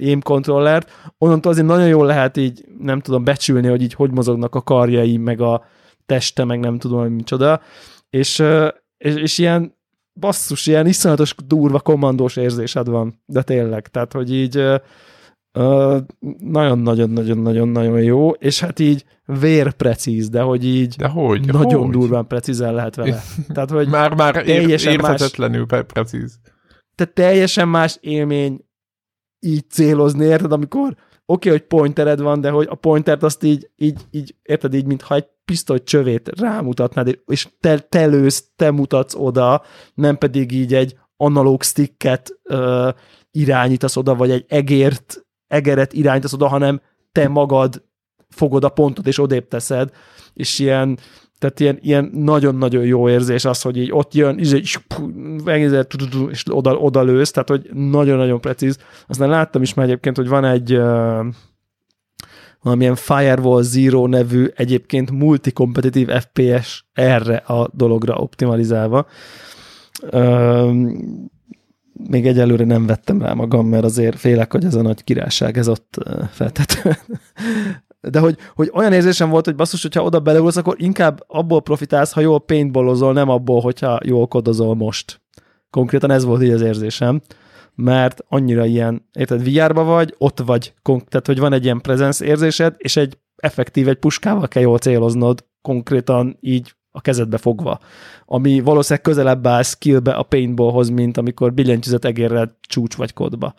aim 0.00 0.20
controllert, 0.20 0.90
onnantól 1.18 1.52
azért 1.52 1.66
nagyon 1.66 1.88
jól 1.88 2.06
lehet 2.06 2.36
így, 2.36 2.64
nem 2.78 3.00
tudom, 3.00 3.24
becsülni, 3.24 3.68
hogy 3.68 3.82
így 3.82 3.94
hogy 3.94 4.10
mozognak 4.10 4.54
a 4.54 4.62
karjai, 4.62 5.16
meg 5.16 5.40
a 5.40 5.64
teste, 6.06 6.44
meg 6.44 6.60
nem 6.60 6.78
tudom, 6.78 7.00
hogy 7.00 7.10
micsoda 7.10 7.60
és, 8.12 8.42
és, 8.98 9.14
és 9.14 9.38
ilyen 9.38 9.76
basszus, 10.14 10.66
ilyen 10.66 10.86
iszonyatos 10.86 11.34
durva 11.46 11.80
kommandós 11.80 12.36
érzésed 12.36 12.88
van, 12.88 13.22
de 13.26 13.42
tényleg, 13.42 13.88
tehát, 13.88 14.12
hogy 14.12 14.32
így 14.32 14.64
nagyon-nagyon-nagyon-nagyon-nagyon 16.38 18.02
jó, 18.02 18.30
és 18.30 18.60
hát 18.60 18.78
így 18.78 19.04
vérprecíz, 19.24 20.28
de 20.28 20.40
hogy 20.40 20.64
így 20.64 20.96
de 20.96 21.08
hogy, 21.08 21.46
nagyon 21.46 21.82
hogy? 21.82 21.90
durván 21.90 22.26
precízen 22.26 22.74
lehet 22.74 22.94
vele. 22.94 23.22
Tehát, 23.54 23.70
hogy 23.70 23.88
már, 23.88 24.14
már 24.14 24.42
teljesen 24.42 24.92
érthetetlenül 24.92 25.66
más, 25.68 25.82
precíz. 25.86 26.38
Tehát 26.94 27.14
teljesen 27.14 27.68
más 27.68 27.98
élmény 28.00 28.64
így 29.40 29.70
célozni, 29.70 30.24
érted, 30.24 30.52
amikor 30.52 30.96
oké, 31.26 31.48
okay, 31.48 31.58
hogy 31.58 31.68
pointered 31.68 32.20
van, 32.20 32.40
de 32.40 32.50
hogy 32.50 32.66
a 32.70 32.74
pointert 32.74 33.22
azt 33.22 33.42
így, 33.42 33.70
így, 33.76 34.00
így 34.10 34.34
érted 34.42 34.74
így, 34.74 34.86
mintha 34.86 35.14
egy 35.14 35.26
pisztoly 35.44 35.82
csövét 35.82 36.30
rámutatnád, 36.40 37.18
és 37.26 37.48
te, 37.60 37.78
te 37.78 38.06
lősz, 38.06 38.50
te 38.56 38.70
mutatsz 38.70 39.14
oda, 39.14 39.62
nem 39.94 40.18
pedig 40.18 40.52
így 40.52 40.74
egy 40.74 40.96
analóg 41.16 41.62
sticket 41.62 42.40
uh, 42.44 42.88
irányítasz 43.30 43.96
oda, 43.96 44.14
vagy 44.14 44.30
egy 44.30 44.44
egért, 44.48 45.26
egeret 45.46 45.92
irányítasz 45.92 46.32
oda, 46.32 46.48
hanem 46.48 46.80
te 47.12 47.28
magad 47.28 47.84
fogod 48.28 48.64
a 48.64 48.68
pontot, 48.68 49.06
és 49.06 49.18
odébb 49.18 49.48
teszed, 49.48 49.90
és 50.34 50.58
ilyen, 50.58 50.98
tehát 51.42 51.60
ilyen, 51.60 51.78
ilyen 51.80 52.10
nagyon-nagyon 52.14 52.84
jó 52.84 53.08
érzés 53.08 53.44
az, 53.44 53.62
hogy 53.62 53.76
így 53.76 53.92
ott 53.92 54.14
jön, 54.14 54.38
és, 54.38 54.52
és 54.52 54.78
oda, 56.50 56.76
oda 56.76 57.02
lősz, 57.02 57.30
tehát 57.30 57.48
hogy 57.48 57.70
nagyon-nagyon 57.72 58.40
precíz. 58.40 58.78
Aztán 59.08 59.28
láttam 59.28 59.62
is 59.62 59.74
már 59.74 59.86
egyébként, 59.86 60.16
hogy 60.16 60.28
van 60.28 60.44
egy 60.44 60.74
uh, 60.74 61.26
valamilyen 62.62 62.94
Firewall 62.94 63.62
Zero 63.62 64.06
nevű 64.06 64.46
egyébként 64.54 65.10
multikompetitív 65.10 66.08
FPS 66.08 66.84
erre 66.92 67.36
a 67.36 67.70
dologra 67.72 68.14
optimalizálva. 68.14 69.06
Um, 70.12 71.30
még 71.92 72.26
egyelőre 72.26 72.64
nem 72.64 72.86
vettem 72.86 73.22
rá 73.22 73.32
magam, 73.32 73.66
mert 73.66 73.84
azért 73.84 74.18
félek, 74.18 74.52
hogy 74.52 74.64
ez 74.64 74.74
a 74.74 74.82
nagy 74.82 75.04
királyság 75.04 75.58
ez 75.58 75.68
ott 75.68 75.98
feltetően. 76.30 76.98
De 78.10 78.18
hogy, 78.18 78.36
hogy 78.54 78.70
olyan 78.74 78.92
érzésem 78.92 79.30
volt, 79.30 79.44
hogy 79.44 79.54
basszus, 79.54 79.82
hogyha 79.82 80.02
oda 80.02 80.20
beleülsz, 80.20 80.56
akkor 80.56 80.74
inkább 80.78 81.24
abból 81.26 81.62
profitálsz, 81.62 82.12
ha 82.12 82.20
jól 82.20 82.40
paintballozol, 82.40 83.12
nem 83.12 83.28
abból, 83.28 83.60
hogyha 83.60 83.98
jól 84.04 84.26
kodozol 84.26 84.74
most. 84.74 85.20
Konkrétan 85.70 86.10
ez 86.10 86.24
volt 86.24 86.42
így 86.42 86.50
az 86.50 86.60
érzésem 86.60 87.20
mert 87.74 88.24
annyira 88.28 88.64
ilyen, 88.64 89.08
érted, 89.12 89.44
vr 89.44 89.74
vagy, 89.74 90.14
ott 90.18 90.38
vagy, 90.38 90.74
tehát 90.82 91.26
hogy 91.26 91.38
van 91.38 91.52
egy 91.52 91.64
ilyen 91.64 91.80
presence 91.80 92.24
érzésed, 92.24 92.74
és 92.78 92.96
egy 92.96 93.18
effektív, 93.36 93.88
egy 93.88 93.96
puskával 93.96 94.48
kell 94.48 94.62
jól 94.62 94.78
céloznod, 94.78 95.44
konkrétan 95.62 96.36
így 96.40 96.74
a 96.90 97.00
kezedbe 97.00 97.36
fogva, 97.36 97.78
ami 98.26 98.60
valószínűleg 98.60 99.04
közelebb 99.04 99.46
áll 99.46 99.62
skillbe 99.62 100.12
a 100.12 100.22
paintballhoz, 100.22 100.88
mint 100.88 101.16
amikor 101.16 101.54
billentyűzet 101.54 102.04
egérrel 102.04 102.58
csúcs 102.60 102.96
vagy 102.96 103.12
kodba. 103.12 103.54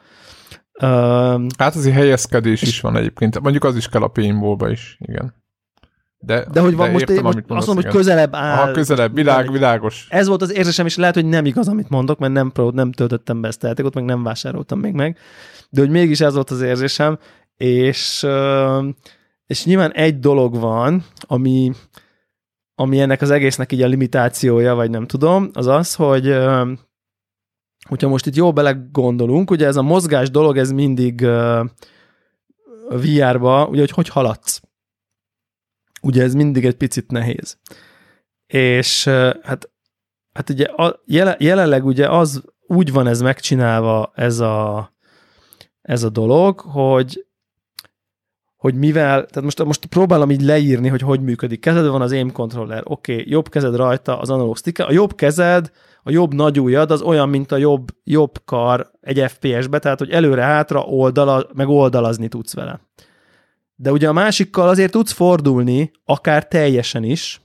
Uh, 0.82 1.46
hát 1.58 1.76
azért 1.76 1.96
helyezkedés 1.96 2.62
is 2.62 2.82
van 2.82 2.96
egyébként. 2.96 3.40
Mondjuk 3.40 3.64
az 3.64 3.76
is 3.76 3.90
kell 3.90 4.02
a 4.02 4.08
paintballba 4.08 4.70
is, 4.70 4.98
igen. 5.00 5.34
De, 6.26 6.46
de 6.52 6.60
hogy 6.60 6.76
van 6.76 6.86
de 6.86 6.92
most, 6.92 7.10
értem, 7.10 7.24
most 7.24 7.36
mondasz, 7.36 7.58
azt 7.58 7.68
mondom, 7.68 7.84
hogy 7.84 7.94
közelebb 7.94 8.36
áll. 8.36 8.62
Aha, 8.62 8.72
közelebb, 8.72 9.16
világ, 9.16 9.52
világos. 9.52 10.08
Ez 10.10 10.28
volt 10.28 10.42
az 10.42 10.54
érzésem, 10.54 10.86
és 10.86 10.96
lehet, 10.96 11.14
hogy 11.14 11.26
nem 11.26 11.46
igaz, 11.46 11.68
amit 11.68 11.90
mondok, 11.90 12.20
mert 12.20 12.34
nem, 12.34 12.52
nem 12.72 12.92
töltöttem 12.92 13.42
be 13.42 13.48
ezt 13.48 13.64
a 13.64 13.68
játékot, 13.68 13.94
meg 13.94 14.04
nem 14.04 14.24
vásároltam 14.24 14.80
még 14.80 14.94
meg, 14.94 15.18
de 15.70 15.82
hogy 15.82 15.90
mégis 15.90 16.22
ez 16.22 16.34
volt 16.34 16.50
az 16.50 16.62
érzésem, 16.62 17.18
és, 17.58 18.26
és 19.46 19.66
nyilván 19.66 19.92
egy 19.92 20.20
dolog 20.20 20.60
van, 20.60 21.04
ami, 21.22 21.72
ami 22.76 23.00
ennek 23.00 23.22
az 23.22 23.30
egésznek 23.30 23.72
így 23.72 23.82
a 23.82 23.88
limitációja, 23.88 24.76
vagy 24.76 24.90
nem 24.90 25.06
tudom, 25.06 25.50
az 25.54 25.68
az, 25.68 25.96
hogy 25.96 26.38
hogyha 27.90 28.08
most 28.08 28.26
itt 28.26 28.36
jó 28.36 28.54
bele 28.54 28.88
gondolunk, 28.92 29.52
ugye 29.52 29.66
ez 29.66 29.76
a 29.76 29.82
mozgás 29.82 30.30
dolog, 30.30 30.58
ez 30.58 30.72
mindig 30.72 31.28
VR-ba, 32.90 33.68
ugye, 33.68 33.80
hogy 33.80 33.92
hogy 33.92 34.08
haladsz 34.08 34.62
ugye 36.04 36.24
ez 36.24 36.34
mindig 36.34 36.66
egy 36.66 36.76
picit 36.76 37.12
nehéz. 37.12 37.58
És 38.46 39.08
hát, 39.44 39.70
hát 40.34 40.50
ugye 40.50 40.66
a, 40.66 41.02
jelenleg 41.38 41.86
ugye 41.86 42.10
az 42.10 42.44
úgy 42.68 42.92
van 42.92 43.08
ez 43.08 43.22
megcsinálva, 43.22 44.12
ez 44.16 44.40
a, 44.40 44.92
ez 45.82 46.04
a 46.04 46.10
dolog, 46.10 46.60
hogy 46.60 47.26
hogy 48.56 48.76
mivel, 48.76 49.26
tehát 49.26 49.44
most, 49.44 49.64
most 49.64 49.86
próbálom 49.86 50.32
így 50.32 50.42
leírni, 50.42 50.88
hogy 50.88 51.02
hogy 51.02 51.22
működik. 51.22 51.60
Kezed 51.60 51.88
van 51.88 52.02
az 52.02 52.12
aim 52.12 52.32
controller, 52.32 52.82
oké, 52.86 53.14
okay, 53.14 53.30
jobb 53.32 53.50
kezed 53.50 53.76
rajta 53.76 54.20
az 54.20 54.30
analóg 54.30 54.58
stick 54.58 54.80
a 54.80 54.92
jobb 54.92 55.16
kezed, 55.16 55.72
a 56.04 56.12
jobb 56.12 56.34
nagy 56.34 56.60
ujjad 56.60 56.92
az 56.92 57.02
olyan, 57.02 57.30
mint 57.30 57.52
a 57.52 57.58
jobb, 57.58 57.88
jobb 58.04 58.32
kar 58.46 58.92
egy 59.02 59.24
FPS-be, 59.28 59.80
tehát 59.80 60.00
hogy 60.00 60.10
előre-hátra 60.10 60.82
oldala, 60.82 61.48
meg 61.54 61.68
oldalazni 61.68 62.28
tudsz 62.28 62.54
vele. 62.54 62.80
De 63.76 63.92
ugye 63.92 64.08
a 64.08 64.14
másikkal 64.14 64.70
azért 64.70 64.92
tudsz 64.92 65.12
fordulni, 65.12 65.92
akár 66.06 66.48
teljesen 66.48 67.04
is, 67.04 67.42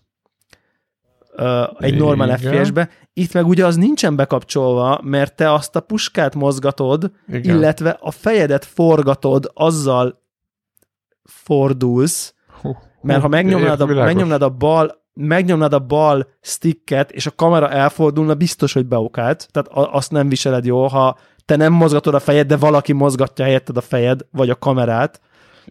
egy 1.78 1.96
normál 1.96 2.36
FPS-be. 2.36 2.88
Itt 3.12 3.32
meg 3.32 3.46
ugye 3.46 3.66
az 3.66 3.76
nincsen 3.76 4.16
bekapcsolva, 4.16 5.00
mert 5.02 5.36
te 5.36 5.52
azt 5.52 5.76
a 5.76 5.80
puskát 5.80 6.34
mozgatod, 6.34 7.10
Igen. 7.28 7.56
illetve 7.56 7.98
a 8.00 8.10
fejedet 8.10 8.64
forgatod, 8.64 9.50
azzal 9.54 10.22
fordulsz, 11.22 12.34
mert 13.00 13.22
ha 13.22 13.28
megnyomnád 13.28 13.80
a, 13.80 13.86
megnyomnád 13.86 14.42
a 14.42 14.50
bal 14.50 15.06
megnyomnád 15.18 15.72
a 15.72 15.78
bal 15.78 16.28
sticket, 16.40 17.10
és 17.10 17.26
a 17.26 17.30
kamera 17.30 17.70
elfordulna, 17.70 18.34
biztos, 18.34 18.72
hogy 18.72 18.86
beokált. 18.86 19.48
Tehát 19.50 19.88
azt 19.94 20.10
nem 20.10 20.28
viseled 20.28 20.64
jól, 20.64 20.88
ha 20.88 21.18
te 21.44 21.56
nem 21.56 21.72
mozgatod 21.72 22.14
a 22.14 22.18
fejed, 22.18 22.46
de 22.46 22.56
valaki 22.56 22.92
mozgatja 22.92 23.44
helyetted 23.44 23.76
a 23.76 23.80
fejed, 23.80 24.20
vagy 24.30 24.50
a 24.50 24.58
kamerát, 24.58 25.20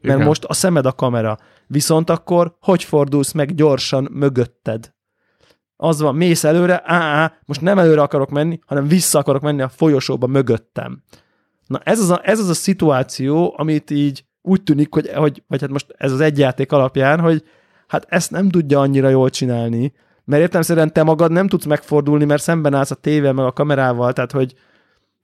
mert 0.01 0.15
Igen. 0.15 0.27
most 0.27 0.43
a 0.43 0.53
szemed 0.53 0.85
a 0.85 0.91
kamera. 0.91 1.37
Viszont 1.67 2.09
akkor 2.09 2.55
hogy 2.61 2.83
fordulsz 2.83 3.31
meg 3.31 3.55
gyorsan 3.55 4.07
mögötted? 4.11 4.95
Az 5.75 6.01
van, 6.01 6.15
mész 6.15 6.43
előre, 6.43 6.81
á, 6.85 6.99
á, 6.99 7.33
most 7.45 7.61
nem 7.61 7.79
előre 7.79 8.01
akarok 8.01 8.29
menni, 8.29 8.59
hanem 8.65 8.87
vissza 8.87 9.19
akarok 9.19 9.41
menni 9.41 9.61
a 9.61 9.69
folyosóba 9.69 10.27
mögöttem. 10.27 11.03
Na 11.65 11.79
ez 11.83 11.99
az 11.99 12.09
a, 12.09 12.21
ez 12.23 12.39
az 12.39 12.49
a 12.49 12.53
szituáció, 12.53 13.53
amit 13.57 13.91
így 13.91 14.25
úgy 14.41 14.63
tűnik, 14.63 14.93
hogy, 14.93 15.09
hogy, 15.13 15.43
vagy 15.47 15.61
hát 15.61 15.69
most 15.69 15.93
ez 15.97 16.11
az 16.11 16.19
egy 16.19 16.37
játék 16.37 16.71
alapján, 16.71 17.19
hogy 17.19 17.43
hát 17.87 18.05
ezt 18.09 18.31
nem 18.31 18.49
tudja 18.49 18.79
annyira 18.79 19.09
jól 19.09 19.29
csinálni, 19.29 19.93
mert 20.25 20.41
értelmszerűen 20.41 20.93
te 20.93 21.03
magad 21.03 21.31
nem 21.31 21.47
tudsz 21.47 21.65
megfordulni, 21.65 22.25
mert 22.25 22.41
szemben 22.41 22.73
állsz 22.73 22.91
a 22.91 22.95
tével 22.95 23.33
meg 23.33 23.45
a 23.45 23.51
kamerával, 23.51 24.13
tehát 24.13 24.31
hogy 24.31 24.53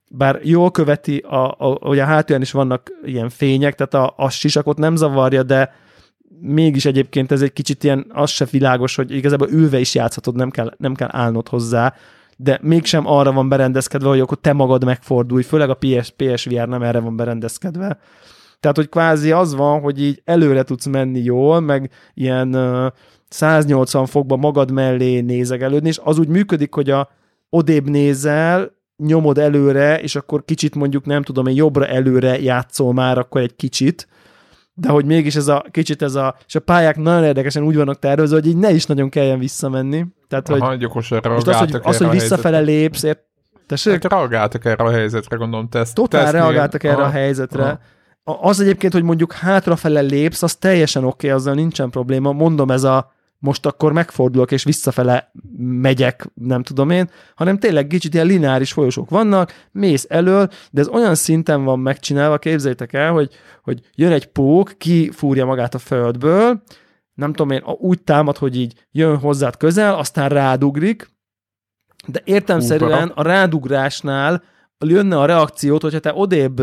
bár 0.08 0.40
jól 0.42 0.70
követi, 0.70 1.18
a, 1.18 1.50
a, 1.58 1.78
hogy 1.80 1.98
a 1.98 2.04
hátulján 2.04 2.42
is 2.42 2.52
vannak 2.52 2.90
ilyen 3.04 3.28
fények, 3.28 3.74
tehát 3.74 3.94
a, 4.08 4.14
a 4.24 4.30
sisakot 4.30 4.78
nem 4.78 4.96
zavarja, 4.96 5.42
de 5.42 5.72
mégis 6.40 6.84
egyébként 6.84 7.32
ez 7.32 7.42
egy 7.42 7.52
kicsit 7.52 7.84
ilyen, 7.84 8.06
az 8.08 8.30
se 8.30 8.44
világos, 8.50 8.94
hogy 8.94 9.10
igazából 9.10 9.48
ülve 9.48 9.78
is 9.78 9.94
játszhatod, 9.94 10.34
nem 10.34 10.50
kell, 10.50 10.74
nem 10.76 10.94
kell 10.94 11.08
állnod 11.10 11.48
hozzá, 11.48 11.94
de 12.36 12.58
mégsem 12.62 13.06
arra 13.06 13.32
van 13.32 13.48
berendezkedve, 13.48 14.08
hogy 14.08 14.20
akkor 14.20 14.38
te 14.40 14.52
magad 14.52 14.84
megfordulj, 14.84 15.42
főleg 15.42 15.70
a 15.70 15.74
PS, 15.74 16.10
PSVR 16.16 16.68
nem 16.68 16.82
erre 16.82 16.98
van 17.00 17.16
berendezkedve. 17.16 17.98
Tehát, 18.64 18.78
hogy 18.78 18.88
kvázi 18.88 19.32
az 19.32 19.54
van, 19.54 19.80
hogy 19.80 20.02
így 20.02 20.22
előre 20.24 20.62
tudsz 20.62 20.86
menni 20.86 21.22
jól, 21.22 21.60
meg 21.60 21.90
ilyen 22.14 22.54
uh, 22.54 22.92
180 23.28 24.06
fokba 24.06 24.36
magad 24.36 24.70
mellé 24.70 25.20
nézegelődni, 25.20 25.88
és 25.88 26.00
az 26.04 26.18
úgy 26.18 26.28
működik, 26.28 26.74
hogy 26.74 26.90
a 26.90 27.08
odébb 27.50 27.88
nézel, 27.88 28.70
nyomod 28.96 29.38
előre, 29.38 30.00
és 30.00 30.16
akkor 30.16 30.44
kicsit 30.44 30.74
mondjuk 30.74 31.04
nem 31.04 31.22
tudom, 31.22 31.46
én 31.46 31.54
jobbra 31.54 31.86
előre 31.86 32.40
játszol 32.40 32.92
már 32.92 33.18
akkor 33.18 33.40
egy 33.40 33.56
kicsit, 33.56 34.08
de 34.74 34.88
hogy 34.88 35.04
mégis 35.04 35.36
ez 35.36 35.48
a 35.48 35.64
kicsit 35.70 36.02
ez 36.02 36.14
a, 36.14 36.36
és 36.46 36.54
a 36.54 36.60
pályák 36.60 36.96
nagyon 36.96 37.24
érdekesen 37.24 37.62
úgy 37.62 37.76
vannak 37.76 37.98
tervezve, 37.98 38.36
hogy 38.36 38.46
így 38.46 38.56
ne 38.56 38.70
is 38.70 38.86
nagyon 38.86 39.08
kelljen 39.08 39.38
visszamenni. 39.38 40.06
Tehát, 40.28 40.48
Aha, 40.48 40.66
hogy, 40.66 40.88
most 40.94 41.12
az, 41.12 41.56
hogy, 41.56 41.80
az, 41.82 41.96
hogy 41.96 42.10
visszafele 42.10 42.60
lépsz, 42.60 43.02
ért, 43.02 43.22
Tessék? 43.66 43.92
Hát 43.92 44.12
reagáltak 44.12 44.64
erre 44.64 44.84
a 44.84 44.90
helyzetre, 44.90 45.36
gondolom, 45.36 45.68
teszt. 45.68 45.94
Totál 45.94 46.32
reagáltak 46.32 46.84
erre 46.84 47.02
a, 47.02 47.06
a 47.06 47.10
helyzetre. 47.10 47.62
Aha. 47.62 47.78
Az 48.24 48.60
egyébként, 48.60 48.92
hogy 48.92 49.02
mondjuk 49.02 49.32
hátrafele 49.32 50.00
lépsz, 50.00 50.42
az 50.42 50.54
teljesen 50.54 51.04
oké, 51.04 51.26
okay, 51.26 51.38
azzal 51.38 51.54
nincsen 51.54 51.90
probléma. 51.90 52.32
Mondom, 52.32 52.70
ez 52.70 52.84
a 52.84 53.12
most 53.44 53.66
akkor 53.66 53.92
megfordulok 53.92 54.52
és 54.52 54.64
visszafele 54.64 55.30
megyek, 55.58 56.30
nem 56.34 56.62
tudom 56.62 56.90
én, 56.90 57.10
hanem 57.34 57.58
tényleg 57.58 57.86
kicsit 57.86 58.14
ilyen 58.14 58.26
lineáris 58.26 58.72
folyosók 58.72 59.10
vannak, 59.10 59.68
mész 59.72 60.06
elől, 60.08 60.48
de 60.70 60.80
ez 60.80 60.88
olyan 60.88 61.14
szinten 61.14 61.64
van 61.64 61.78
megcsinálva, 61.78 62.38
képzeljétek 62.38 62.92
el, 62.92 63.12
hogy, 63.12 63.30
hogy 63.62 63.80
jön 63.94 64.12
egy 64.12 64.26
pók, 64.26 64.72
kifúrja 64.78 65.44
magát 65.44 65.74
a 65.74 65.78
földből, 65.78 66.62
nem 67.14 67.32
tudom 67.32 67.50
én, 67.50 67.62
úgy 67.64 68.02
támad, 68.02 68.36
hogy 68.36 68.56
így 68.56 68.86
jön 68.90 69.18
hozzád 69.18 69.56
közel, 69.56 69.94
aztán 69.94 70.28
rádugrik, 70.28 71.10
de 72.06 72.20
értemszerűen 72.24 73.08
a 73.08 73.22
rádugrásnál 73.22 74.42
jönne 74.78 75.18
a 75.18 75.26
reakciót, 75.26 75.82
hogyha 75.82 75.98
te 75.98 76.12
odébb, 76.14 76.62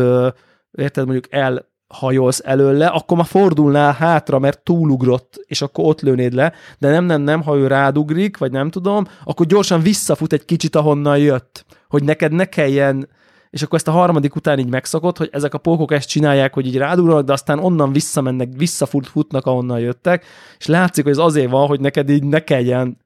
érted, 0.72 1.04
mondjuk 1.04 1.32
el 1.32 1.70
hajolsz 1.92 2.40
előle, 2.44 2.86
akkor 2.86 3.16
ma 3.16 3.24
fordulnál 3.24 3.92
hátra, 3.92 4.38
mert 4.38 4.62
túlugrott, 4.62 5.44
és 5.46 5.62
akkor 5.62 5.84
ott 5.84 6.00
lőnéd 6.00 6.32
le, 6.32 6.52
de 6.78 6.90
nem, 6.90 7.04
nem, 7.04 7.20
nem, 7.22 7.42
ha 7.42 7.56
ő 7.56 7.66
rádugrik, 7.66 8.38
vagy 8.38 8.50
nem 8.50 8.70
tudom, 8.70 9.04
akkor 9.24 9.46
gyorsan 9.46 9.80
visszafut 9.80 10.32
egy 10.32 10.44
kicsit, 10.44 10.76
ahonnan 10.76 11.18
jött, 11.18 11.64
hogy 11.88 12.04
neked 12.04 12.32
ne 12.32 12.44
kelljen, 12.44 13.08
és 13.50 13.62
akkor 13.62 13.78
ezt 13.78 13.88
a 13.88 13.92
harmadik 13.92 14.34
után 14.34 14.58
így 14.58 14.68
megszokott, 14.68 15.18
hogy 15.18 15.28
ezek 15.32 15.54
a 15.54 15.58
pókok 15.58 15.92
ezt 15.92 16.08
csinálják, 16.08 16.54
hogy 16.54 16.66
így 16.66 16.76
rádugranak, 16.76 17.24
de 17.24 17.32
aztán 17.32 17.58
onnan 17.58 17.92
visszamennek, 17.92 18.48
visszafutnak, 18.56 19.46
ahonnan 19.46 19.80
jöttek, 19.80 20.24
és 20.58 20.66
látszik, 20.66 21.04
hogy 21.04 21.12
ez 21.12 21.18
azért 21.18 21.50
van, 21.50 21.66
hogy 21.66 21.80
neked 21.80 22.10
így 22.10 22.24
ne 22.24 22.40
kelljen 22.40 22.98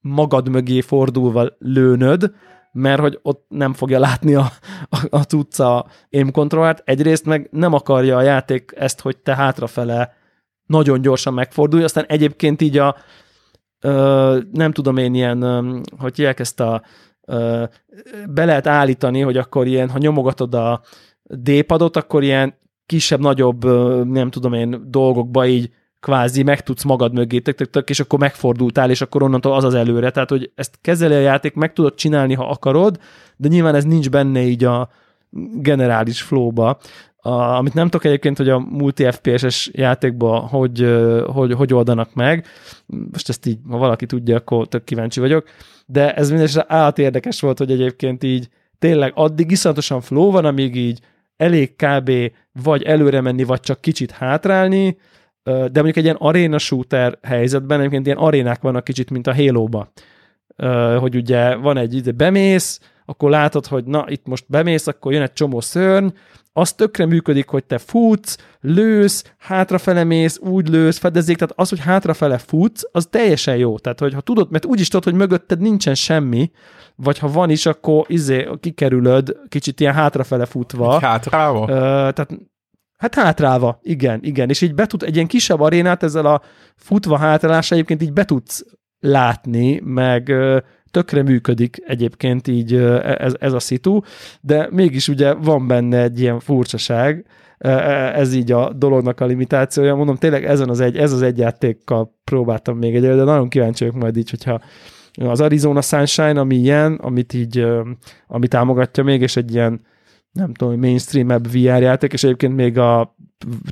magad 0.00 0.48
mögé 0.48 0.80
fordulva 0.80 1.48
lőnöd, 1.58 2.32
mert 2.72 3.00
hogy 3.00 3.18
ott 3.22 3.44
nem 3.48 3.72
fogja 3.72 3.98
látni 3.98 4.34
a, 4.34 4.50
a, 4.88 5.06
a 5.10 5.24
tudca 5.24 5.86
aim 6.10 6.30
controllert. 6.30 6.82
Egyrészt 6.84 7.24
meg 7.24 7.48
nem 7.50 7.72
akarja 7.72 8.16
a 8.16 8.22
játék 8.22 8.72
ezt, 8.76 9.00
hogy 9.00 9.16
te 9.16 9.34
hátrafele 9.34 10.16
nagyon 10.66 11.00
gyorsan 11.00 11.34
megfordulj, 11.34 11.82
aztán 11.82 12.04
egyébként 12.08 12.62
így 12.62 12.78
a 12.78 12.96
ö, 13.80 14.38
nem 14.52 14.72
tudom 14.72 14.96
én 14.96 15.14
ilyen, 15.14 15.42
ö, 15.42 15.78
hogy 15.98 16.16
hívják 16.16 16.40
ezt 16.40 16.60
a 16.60 16.82
ö, 17.26 17.64
be 18.30 18.44
lehet 18.44 18.66
állítani, 18.66 19.20
hogy 19.20 19.36
akkor 19.36 19.66
ilyen, 19.66 19.90
ha 19.90 19.98
nyomogatod 19.98 20.54
a 20.54 20.80
D-padot, 21.22 21.96
akkor 21.96 22.22
ilyen 22.22 22.54
kisebb-nagyobb, 22.86 23.64
nem 24.06 24.30
tudom 24.30 24.52
én, 24.52 24.84
dolgokba 24.90 25.46
így 25.46 25.70
kvázi 26.00 26.42
meg 26.42 26.60
tudsz 26.60 26.82
magad 26.82 27.12
mögé, 27.12 27.38
tök, 27.38 27.54
tök, 27.54 27.70
tök, 27.70 27.90
és 27.90 28.00
akkor 28.00 28.18
megfordultál, 28.18 28.90
és 28.90 29.00
akkor 29.00 29.22
onnantól 29.22 29.54
az 29.54 29.64
az 29.64 29.74
előre. 29.74 30.10
Tehát, 30.10 30.30
hogy 30.30 30.50
ezt 30.54 30.78
kezeli 30.80 31.14
a 31.14 31.20
játék, 31.20 31.54
meg 31.54 31.72
tudod 31.72 31.94
csinálni, 31.94 32.34
ha 32.34 32.48
akarod, 32.48 32.98
de 33.36 33.48
nyilván 33.48 33.74
ez 33.74 33.84
nincs 33.84 34.10
benne 34.10 34.40
így 34.40 34.64
a 34.64 34.88
generális 35.54 36.22
flowba. 36.22 36.78
A, 37.16 37.30
amit 37.30 37.74
nem 37.74 37.88
tudok 37.88 38.04
egyébként, 38.04 38.36
hogy 38.36 38.48
a 38.48 38.58
multi 38.58 39.10
FPS-es 39.10 39.70
játékban 39.72 40.40
hogy, 40.40 40.96
hogy, 41.26 41.52
hogy 41.52 41.74
oldanak 41.74 42.14
meg. 42.14 42.46
Most 42.86 43.28
ezt 43.28 43.46
így, 43.46 43.58
ha 43.68 43.76
valaki 43.76 44.06
tudja, 44.06 44.36
akkor 44.36 44.68
tök 44.68 44.84
kíváncsi 44.84 45.20
vagyok. 45.20 45.48
De 45.86 46.14
ez 46.14 46.30
mindesre 46.30 46.64
át 46.68 46.98
érdekes 46.98 47.40
volt, 47.40 47.58
hogy 47.58 47.70
egyébként 47.70 48.24
így 48.24 48.48
tényleg 48.78 49.12
addig 49.14 49.50
iszonyatosan 49.50 50.00
flow 50.00 50.30
van, 50.30 50.44
amíg 50.44 50.76
így 50.76 51.00
elég 51.36 51.76
kb. 51.76 52.10
vagy 52.62 52.82
előre 52.82 53.20
menni, 53.20 53.44
vagy 53.44 53.60
csak 53.60 53.80
kicsit 53.80 54.10
hátrálni, 54.10 54.96
de 55.48 55.70
mondjuk 55.72 55.96
egy 55.96 56.04
ilyen 56.04 56.16
arena 56.18 56.58
shooter 56.58 57.18
helyzetben 57.22 57.78
egyébként 57.78 58.06
ilyen 58.06 58.18
arénák 58.18 58.60
vannak 58.60 58.84
kicsit, 58.84 59.10
mint 59.10 59.26
a 59.26 59.34
Halo-ba. 59.34 59.92
Hogy 60.98 61.16
ugye 61.16 61.54
van 61.54 61.76
egy, 61.76 61.94
ide 61.94 62.12
bemész, 62.12 62.80
akkor 63.04 63.30
látod, 63.30 63.66
hogy 63.66 63.84
na, 63.84 64.04
itt 64.08 64.26
most 64.26 64.44
bemész, 64.48 64.86
akkor 64.86 65.12
jön 65.12 65.22
egy 65.22 65.32
csomó 65.32 65.60
szörny, 65.60 66.06
az 66.52 66.72
tökre 66.72 67.06
működik, 67.06 67.48
hogy 67.48 67.64
te 67.64 67.78
futsz, 67.78 68.36
lősz, 68.60 69.34
hátrafele 69.38 70.04
mész, 70.04 70.38
úgy 70.38 70.68
lősz, 70.68 70.98
fedezik, 70.98 71.36
tehát 71.36 71.54
az, 71.56 71.68
hogy 71.68 71.80
hátrafele 71.80 72.38
futsz, 72.38 72.88
az 72.92 73.06
teljesen 73.10 73.56
jó. 73.56 73.78
Tehát, 73.78 74.00
hogy 74.00 74.14
ha 74.14 74.20
tudod, 74.20 74.50
mert 74.50 74.64
úgy 74.64 74.80
is 74.80 74.88
tudod, 74.88 75.04
hogy 75.04 75.14
mögötted 75.14 75.60
nincsen 75.60 75.94
semmi, 75.94 76.50
vagy 76.96 77.18
ha 77.18 77.28
van 77.28 77.50
is, 77.50 77.66
akkor 77.66 78.04
izé, 78.08 78.48
kikerülöd 78.60 79.36
kicsit 79.48 79.80
ilyen 79.80 79.94
hátrafele 79.94 80.44
futva. 80.44 81.00
Hátrálva? 81.00 81.66
Tehát 81.66 82.38
Hát 82.98 83.14
hátrálva, 83.14 83.78
igen, 83.82 84.20
igen. 84.22 84.48
És 84.48 84.60
így 84.60 84.74
be 84.74 84.86
tud, 84.86 85.02
egy 85.02 85.14
ilyen 85.14 85.26
kisebb 85.26 85.60
arénát 85.60 86.02
ezzel 86.02 86.26
a 86.26 86.42
futva 86.76 87.18
hátrálásra 87.18 87.76
egyébként 87.76 88.02
így 88.02 88.12
be 88.12 88.24
tudsz 88.24 88.64
látni, 89.00 89.80
meg 89.84 90.32
tökre 90.90 91.22
működik 91.22 91.76
egyébként 91.86 92.46
így 92.46 92.74
ez, 92.74 93.34
ez 93.40 93.52
a 93.52 93.58
szitu, 93.58 94.00
de 94.40 94.68
mégis 94.70 95.08
ugye 95.08 95.32
van 95.32 95.66
benne 95.66 96.02
egy 96.02 96.20
ilyen 96.20 96.40
furcsaság, 96.40 97.26
ez 98.14 98.34
így 98.34 98.52
a 98.52 98.72
dolognak 98.72 99.20
a 99.20 99.26
limitációja. 99.26 99.94
Mondom, 99.94 100.16
tényleg 100.16 100.44
ezen 100.44 100.68
az 100.68 100.80
egy, 100.80 100.96
ez 100.96 101.12
az 101.12 101.22
egy 101.22 101.38
játékkal 101.38 102.14
próbáltam 102.24 102.78
még 102.78 102.94
egy, 102.94 103.02
de 103.02 103.14
nagyon 103.14 103.48
kíváncsi 103.48 103.84
vagyok 103.84 104.00
majd 104.00 104.16
így, 104.16 104.30
hogyha 104.30 104.60
az 105.12 105.40
Arizona 105.40 105.80
Sunshine, 105.80 106.40
ami 106.40 106.56
ilyen, 106.56 106.94
amit 106.94 107.34
így, 107.34 107.66
ami 108.26 108.48
támogatja 108.48 109.02
még, 109.02 109.20
és 109.20 109.36
egy 109.36 109.54
ilyen 109.54 109.80
nem 110.38 110.54
tudom, 110.54 110.80
mainstream-ebb 110.80 111.50
VR 111.50 111.82
játék, 111.82 112.12
és 112.12 112.24
egyébként 112.24 112.54
még 112.54 112.78
a 112.78 113.16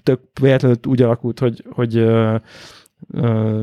tök 0.03 0.21
véletlenül 0.41 0.77
úgy 0.87 1.03
alakult, 1.03 1.39
hogy, 1.39 1.64
hogy 1.71 1.97
ö, 1.97 2.37
ö, 3.12 3.61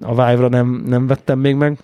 a 0.00 0.10
Vive-ra 0.10 0.48
nem, 0.48 0.82
nem 0.86 1.06
vettem 1.06 1.38
még 1.38 1.54
meg, 1.54 1.78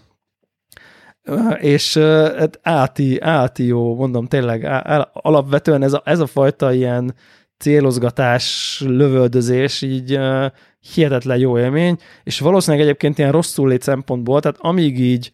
és 1.60 1.96
hát 1.98 2.58
áti, 2.62 3.20
áti 3.20 3.64
jó, 3.64 3.94
mondom 3.94 4.26
tényleg, 4.26 4.64
alapvetően 5.12 5.82
ez 5.82 5.92
a, 5.92 6.02
ez 6.04 6.20
a 6.20 6.26
fajta 6.26 6.72
ilyen 6.72 7.14
célozgatás, 7.58 8.80
lövöldözés 8.86 9.82
így 9.82 10.16
uh, 10.16 10.46
hihetetlen 10.94 11.38
jó 11.38 11.58
élmény, 11.58 11.98
és 12.22 12.40
valószínűleg 12.40 12.86
egyébként 12.86 13.18
ilyen 13.18 13.32
rosszul 13.32 13.68
lét 13.68 13.82
szempontból, 13.82 14.40
tehát 14.40 14.56
amíg 14.60 15.00
így 15.00 15.32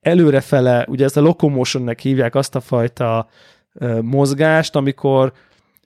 előrefele, 0.00 0.84
ugye 0.88 1.04
ezt 1.04 1.16
a 1.16 1.20
locomotionnek 1.20 2.00
hívják 2.00 2.34
azt 2.34 2.54
a 2.54 2.60
fajta 2.60 3.28
mozgást, 4.02 4.76
amikor 4.76 5.32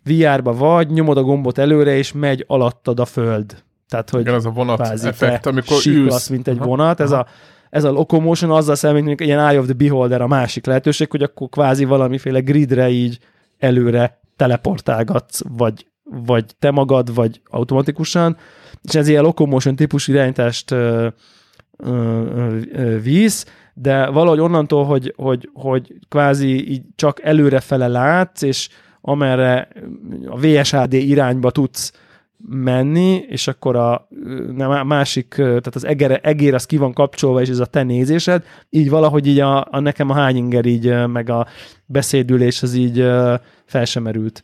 VR-ba 0.04 0.52
vagy, 0.52 0.90
nyomod 0.90 1.16
a 1.16 1.22
gombot 1.22 1.58
előre, 1.58 1.96
és 1.96 2.12
megy 2.12 2.44
alattad 2.46 3.00
a 3.00 3.04
föld. 3.04 3.62
Tehát, 3.88 4.10
hogy 4.10 4.20
Igen, 4.20 4.34
ez 4.34 4.44
a 4.44 4.50
vonat 4.50 4.80
effekt, 4.80 5.46
amikor 5.46 5.76
ülsz. 5.86 6.28
mint 6.28 6.48
egy 6.48 6.58
vonat. 6.58 7.00
Ez 7.00 7.10
a, 7.10 7.26
ez 7.70 7.84
a 7.84 7.90
locomotion 7.90 8.50
azzal 8.50 8.74
szemben, 8.74 9.02
mint 9.02 9.20
ilyen 9.20 9.38
Eye 9.38 9.58
of 9.58 9.64
the 9.64 9.74
Beholder 9.74 10.20
a 10.20 10.26
másik 10.26 10.66
lehetőség, 10.66 11.10
hogy 11.10 11.22
akkor 11.22 11.48
kvázi 11.48 11.84
valamiféle 11.84 12.40
gridre 12.40 12.88
így 12.88 13.18
előre 13.58 14.20
teleportálgatsz, 14.36 15.40
vagy, 15.56 15.86
vagy 16.04 16.44
te 16.58 16.70
magad, 16.70 17.14
vagy 17.14 17.40
automatikusan, 17.50 18.36
és 18.82 18.94
ez 18.94 19.08
ilyen 19.08 19.22
locomotion 19.22 19.76
típusú 19.76 20.12
irányítást 20.12 20.70
ö, 20.70 21.08
ö, 21.76 22.56
ö, 22.72 23.00
víz, 23.00 23.46
de 23.80 24.08
valahogy 24.10 24.40
onnantól, 24.40 24.84
hogy, 24.84 25.14
hogy, 25.16 25.50
hogy 25.52 25.94
kvázi 26.08 26.70
így 26.70 26.82
csak 26.96 27.22
előrefele 27.22 27.88
látsz, 27.88 28.42
és 28.42 28.68
amerre 29.00 29.68
a 30.26 30.38
VSHD 30.38 30.92
irányba 30.92 31.50
tudsz 31.50 31.92
menni, 32.48 33.24
és 33.28 33.48
akkor 33.48 33.76
a 33.76 34.08
másik, 34.84 35.34
tehát 35.34 35.74
az 35.74 35.84
egér, 35.84 36.20
egér 36.22 36.54
az 36.54 36.66
ki 36.66 36.76
van 36.76 36.92
kapcsolva, 36.92 37.40
és 37.40 37.48
ez 37.48 37.58
a 37.58 37.66
te 37.66 37.82
nézésed, 37.82 38.44
így 38.70 38.90
valahogy 38.90 39.26
így 39.26 39.40
a, 39.40 39.66
a 39.70 39.80
nekem 39.80 40.10
a 40.10 40.14
hányinger 40.14 40.66
így, 40.66 41.06
meg 41.06 41.30
a 41.30 41.46
beszédülés 41.86 42.62
az 42.62 42.74
így 42.74 42.98
fel 43.64 43.84
sem 43.84 44.02
merült. 44.02 44.42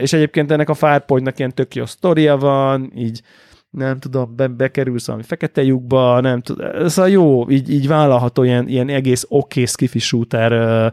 És 0.00 0.12
egyébként 0.12 0.50
ennek 0.50 0.68
a 0.68 0.74
Firepointnak 0.74 1.38
ilyen 1.38 1.54
tök 1.54 1.74
jó 1.74 1.86
sztoria 1.86 2.36
van, 2.36 2.92
így 2.96 3.22
nem 3.70 3.98
tudom, 3.98 4.36
be, 4.36 4.48
bekerülsz 4.48 5.06
valami 5.06 5.24
fekete 5.24 5.62
lyukba, 5.62 6.20
nem 6.20 6.40
tudom, 6.40 6.66
ez 6.66 6.98
a 6.98 7.06
jó, 7.06 7.50
így, 7.50 7.70
így 7.70 7.88
vállalható 7.88 8.42
ilyen, 8.42 8.68
ilyen 8.68 8.88
egész 8.88 9.26
oké 9.28 9.64
skifi 9.64 9.98
shooter 9.98 10.92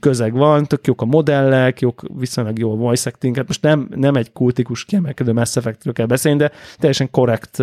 közeg 0.00 0.32
van, 0.32 0.64
tök 0.64 0.86
jók 0.86 1.02
a 1.02 1.04
modellek, 1.04 1.80
jók, 1.80 2.02
viszonylag 2.14 2.58
jó 2.58 2.72
a 2.72 2.76
voice 2.76 3.10
acting, 3.10 3.36
hát 3.36 3.46
most 3.46 3.62
nem, 3.62 3.88
nem 3.94 4.14
egy 4.14 4.32
kultikus 4.32 4.84
kiemelkedő 4.84 5.32
Mass 5.32 5.56
effect 5.56 5.92
kell 5.92 6.06
beszélni, 6.06 6.38
de 6.38 6.50
teljesen 6.76 7.10
korrekt 7.10 7.58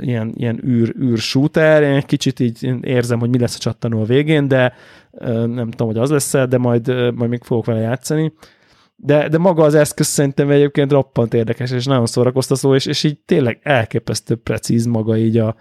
ilyen, 0.00 0.32
ilyen 0.34 0.60
űr, 0.66 0.94
űr 1.00 1.18
shooter, 1.18 1.82
én 1.82 1.94
egy 1.94 2.06
kicsit 2.06 2.40
így 2.40 2.74
érzem, 2.80 3.18
hogy 3.18 3.30
mi 3.30 3.38
lesz 3.38 3.54
a 3.56 3.58
csattanó 3.58 4.00
a 4.00 4.04
végén, 4.04 4.48
de 4.48 4.74
nem 5.46 5.70
tudom, 5.70 5.86
hogy 5.86 5.98
az 5.98 6.10
lesz 6.10 6.30
de 6.48 6.58
majd, 6.58 7.14
majd 7.14 7.30
még 7.30 7.42
fogok 7.42 7.64
vele 7.64 7.80
játszani. 7.80 8.32
De, 8.96 9.28
de 9.28 9.38
maga 9.38 9.62
az 9.62 9.74
eszköz 9.74 10.06
szerintem 10.06 10.50
egyébként 10.50 10.92
roppant 10.92 11.34
érdekes, 11.34 11.70
és 11.70 11.84
nagyon 11.84 12.06
szórakoztató, 12.06 12.74
és, 12.74 12.86
és 12.86 13.04
így 13.04 13.18
tényleg 13.18 13.58
elképesztő 13.62 14.34
precíz 14.34 14.86
maga 14.86 15.16
így 15.16 15.38
a 15.38 15.54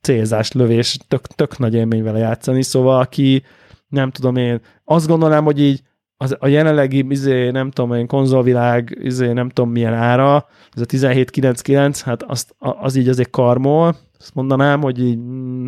célzás, 0.00 0.52
lövés, 0.52 0.98
tök, 1.08 1.26
tök 1.26 1.58
nagy 1.58 1.74
élmény 1.74 2.02
vele 2.02 2.18
játszani, 2.18 2.62
szóval 2.62 3.00
aki 3.00 3.42
nem 3.88 4.10
tudom 4.10 4.36
én, 4.36 4.60
azt 4.84 5.06
gondolom, 5.06 5.44
hogy 5.44 5.60
így 5.60 5.82
az, 6.16 6.36
a 6.38 6.46
jelenlegi, 6.46 7.06
izé, 7.08 7.50
nem 7.50 7.70
tudom 7.70 7.92
én, 7.92 8.06
konzolvilág, 8.06 8.98
izé, 9.00 9.32
nem 9.32 9.48
tudom 9.48 9.70
milyen 9.70 9.94
ára, 9.94 10.46
ez 10.72 10.82
a 10.82 10.84
17.99, 10.84 12.00
hát 12.04 12.22
azt, 12.22 12.54
az 12.58 12.96
így 12.96 13.08
azért 13.08 13.30
karmol, 13.30 13.96
azt 14.18 14.34
mondanám, 14.34 14.80
hogy 14.80 15.00
így, 15.00 15.18
mm, 15.18 15.66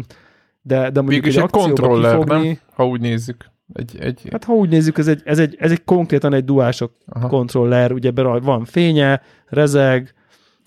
de, 0.62 0.91
de 0.91 1.01
mondjuk 1.01 1.25
Végülis 1.25 1.37
egy, 1.37 1.43
egy 1.43 1.51
kontroller, 1.51 2.19
kifogni, 2.19 2.47
nem? 2.47 2.59
Ha 2.75 2.87
úgy 2.87 3.01
nézzük. 3.01 3.51
Egy, 3.73 3.97
egy... 4.01 4.29
Hát 4.31 4.45
ha 4.45 4.53
úgy 4.53 4.69
nézzük, 4.69 4.99
ez 4.99 5.09
egy, 5.09 5.23
ez 5.25 5.39
egy, 5.39 5.57
ez 5.59 5.71
egy 5.71 5.85
konkrétan 5.85 6.33
egy 6.33 6.45
duások 6.45 6.93
kontroller, 7.21 7.93
ugye 7.93 8.12
van 8.41 8.64
fénye, 8.64 9.23
rezeg, 9.47 10.14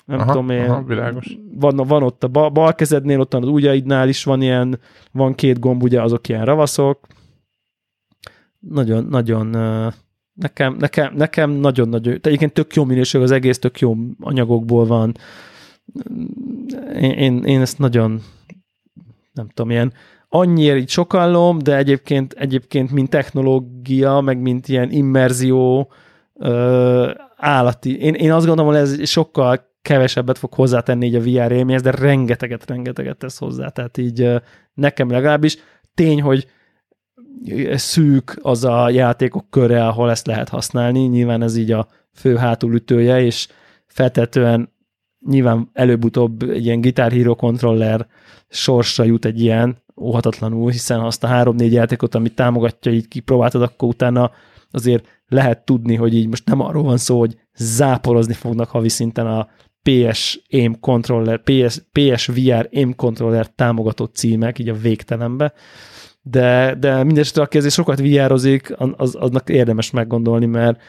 nem 0.05 0.19
aha, 0.19 0.31
tudom 0.31 0.49
én, 0.49 0.69
aha, 0.69 0.83
világos. 0.83 1.37
Van, 1.53 1.75
van 1.75 2.03
ott 2.03 2.23
a 2.23 2.27
bal, 2.27 2.49
bal 2.49 2.75
kezednél, 2.75 3.19
ott 3.19 3.33
az 3.33 3.47
ujjaidnál 3.47 4.09
is 4.09 4.23
van 4.23 4.41
ilyen, 4.41 4.79
van 5.11 5.35
két 5.35 5.59
gomb, 5.59 5.83
ugye 5.83 6.01
azok 6.01 6.27
ilyen 6.27 6.45
ravaszok, 6.45 7.07
nagyon, 8.59 9.05
nagyon 9.05 9.47
nekem, 10.33 10.75
nekem, 10.79 11.13
nekem 11.15 11.49
nagyon-nagyon, 11.49 12.13
egyébként 12.13 12.53
tök 12.53 12.75
jó 12.75 12.83
minőség, 12.83 13.21
az 13.21 13.31
egész 13.31 13.59
tök 13.59 13.79
jó 13.79 13.95
anyagokból 14.19 14.85
van. 14.85 15.17
Én, 16.95 17.11
én, 17.11 17.43
én 17.43 17.61
ezt 17.61 17.79
nagyon 17.79 18.21
nem 19.33 19.47
tudom, 19.47 19.71
ilyen 19.71 19.93
annyira 20.33 20.75
így 20.75 20.89
sokallom, 20.89 21.57
de 21.57 21.77
egyébként, 21.77 22.33
egyébként 22.33 22.91
mint 22.91 23.09
technológia, 23.09 24.19
meg 24.19 24.41
mint 24.41 24.67
ilyen 24.67 24.91
immerzió 24.91 25.91
ö, 26.33 27.11
állati. 27.35 27.99
Én, 27.99 28.13
én 28.13 28.31
azt 28.31 28.45
gondolom, 28.45 28.71
hogy 28.71 28.81
ez 28.81 29.09
sokkal 29.09 29.69
kevesebbet 29.81 30.37
fog 30.37 30.53
hozzátenni 30.53 31.05
így 31.05 31.15
a 31.15 31.19
VR 31.19 31.51
élményhez, 31.51 31.81
de 31.81 31.91
rengeteget, 31.91 32.69
rengeteget 32.69 33.17
tesz 33.17 33.37
hozzá. 33.37 33.67
Tehát 33.69 33.97
így 33.97 34.41
nekem 34.73 35.09
legalábbis 35.09 35.57
tény, 35.93 36.21
hogy 36.21 36.47
szűk 37.73 38.39
az 38.41 38.63
a 38.63 38.89
játékok 38.89 39.49
köre, 39.49 39.87
ahol 39.87 40.09
ezt 40.09 40.27
lehet 40.27 40.49
használni. 40.49 40.99
Nyilván 40.99 41.41
ez 41.41 41.57
így 41.57 41.71
a 41.71 41.87
fő 42.13 42.35
hátulütője, 42.35 43.21
és 43.21 43.47
feltetően 43.85 44.73
nyilván 45.29 45.69
előbb-utóbb 45.73 46.41
egy 46.41 46.65
ilyen 46.65 46.81
Guitar 46.81 47.11
Hero 47.11 47.35
controller 47.35 48.07
sorsra 48.49 49.03
jut 49.03 49.25
egy 49.25 49.41
ilyen, 49.41 49.77
óhatatlanul, 50.01 50.71
hiszen 50.71 50.99
azt 50.99 51.23
a 51.23 51.27
három-négy 51.27 51.73
játékot, 51.73 52.15
amit 52.15 52.35
támogatja, 52.35 52.91
így 52.91 53.07
kipróbáltad, 53.07 53.61
akkor 53.61 53.89
utána 53.89 54.31
azért 54.71 55.07
lehet 55.27 55.65
tudni, 55.65 55.95
hogy 55.95 56.15
így 56.15 56.27
most 56.27 56.45
nem 56.45 56.59
arról 56.59 56.83
van 56.83 56.97
szó, 56.97 57.19
hogy 57.19 57.37
záporozni 57.55 58.33
fognak 58.33 58.69
havi 58.69 58.89
szinten 58.89 59.27
a 59.27 59.47
PS 59.83 60.41
Aim 60.51 60.79
Controller, 60.79 61.43
PS, 61.43 61.81
PS 61.91 62.25
VR 62.25 62.69
Aim 62.73 62.95
Controller 62.95 63.47
támogató 63.47 64.05
címek, 64.05 64.59
így 64.59 64.69
a 64.69 64.73
végtelenbe, 64.73 65.53
de, 66.21 66.75
de 66.79 67.03
mindesetre, 67.03 67.41
aki 67.41 67.57
ezért 67.57 67.73
sokat 67.73 67.99
viározik, 67.99 68.73
az, 68.77 69.15
aznak 69.19 69.49
érdemes 69.49 69.91
meggondolni, 69.91 70.45
mert 70.45 70.79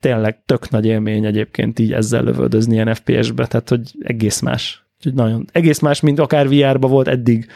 tényleg 0.00 0.42
tök 0.44 0.70
nagy 0.70 0.86
élmény 0.86 1.24
egyébként 1.24 1.78
így 1.78 1.92
ezzel 1.92 2.22
lövöldözni 2.22 2.74
ilyen 2.74 2.94
FPS-be, 2.94 3.46
tehát 3.46 3.68
hogy 3.68 3.92
egész 4.00 4.40
más. 4.40 4.86
Úgyhogy 4.96 5.14
nagyon, 5.14 5.44
egész 5.52 5.78
más, 5.78 6.00
mint 6.00 6.18
akár 6.18 6.48
VR-ba 6.48 6.88
volt 6.88 7.08
eddig 7.08 7.46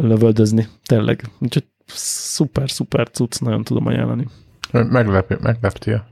lövöldözni, 0.00 0.66
tényleg. 0.86 1.24
Úgyhogy 1.38 1.64
szuper, 1.86 2.70
szuper 2.70 3.08
cucc, 3.10 3.40
nagyon 3.40 3.64
tudom 3.64 3.86
ajánlani. 3.86 4.26
Meglepi, 4.72 5.34
megleptél. 5.40 6.10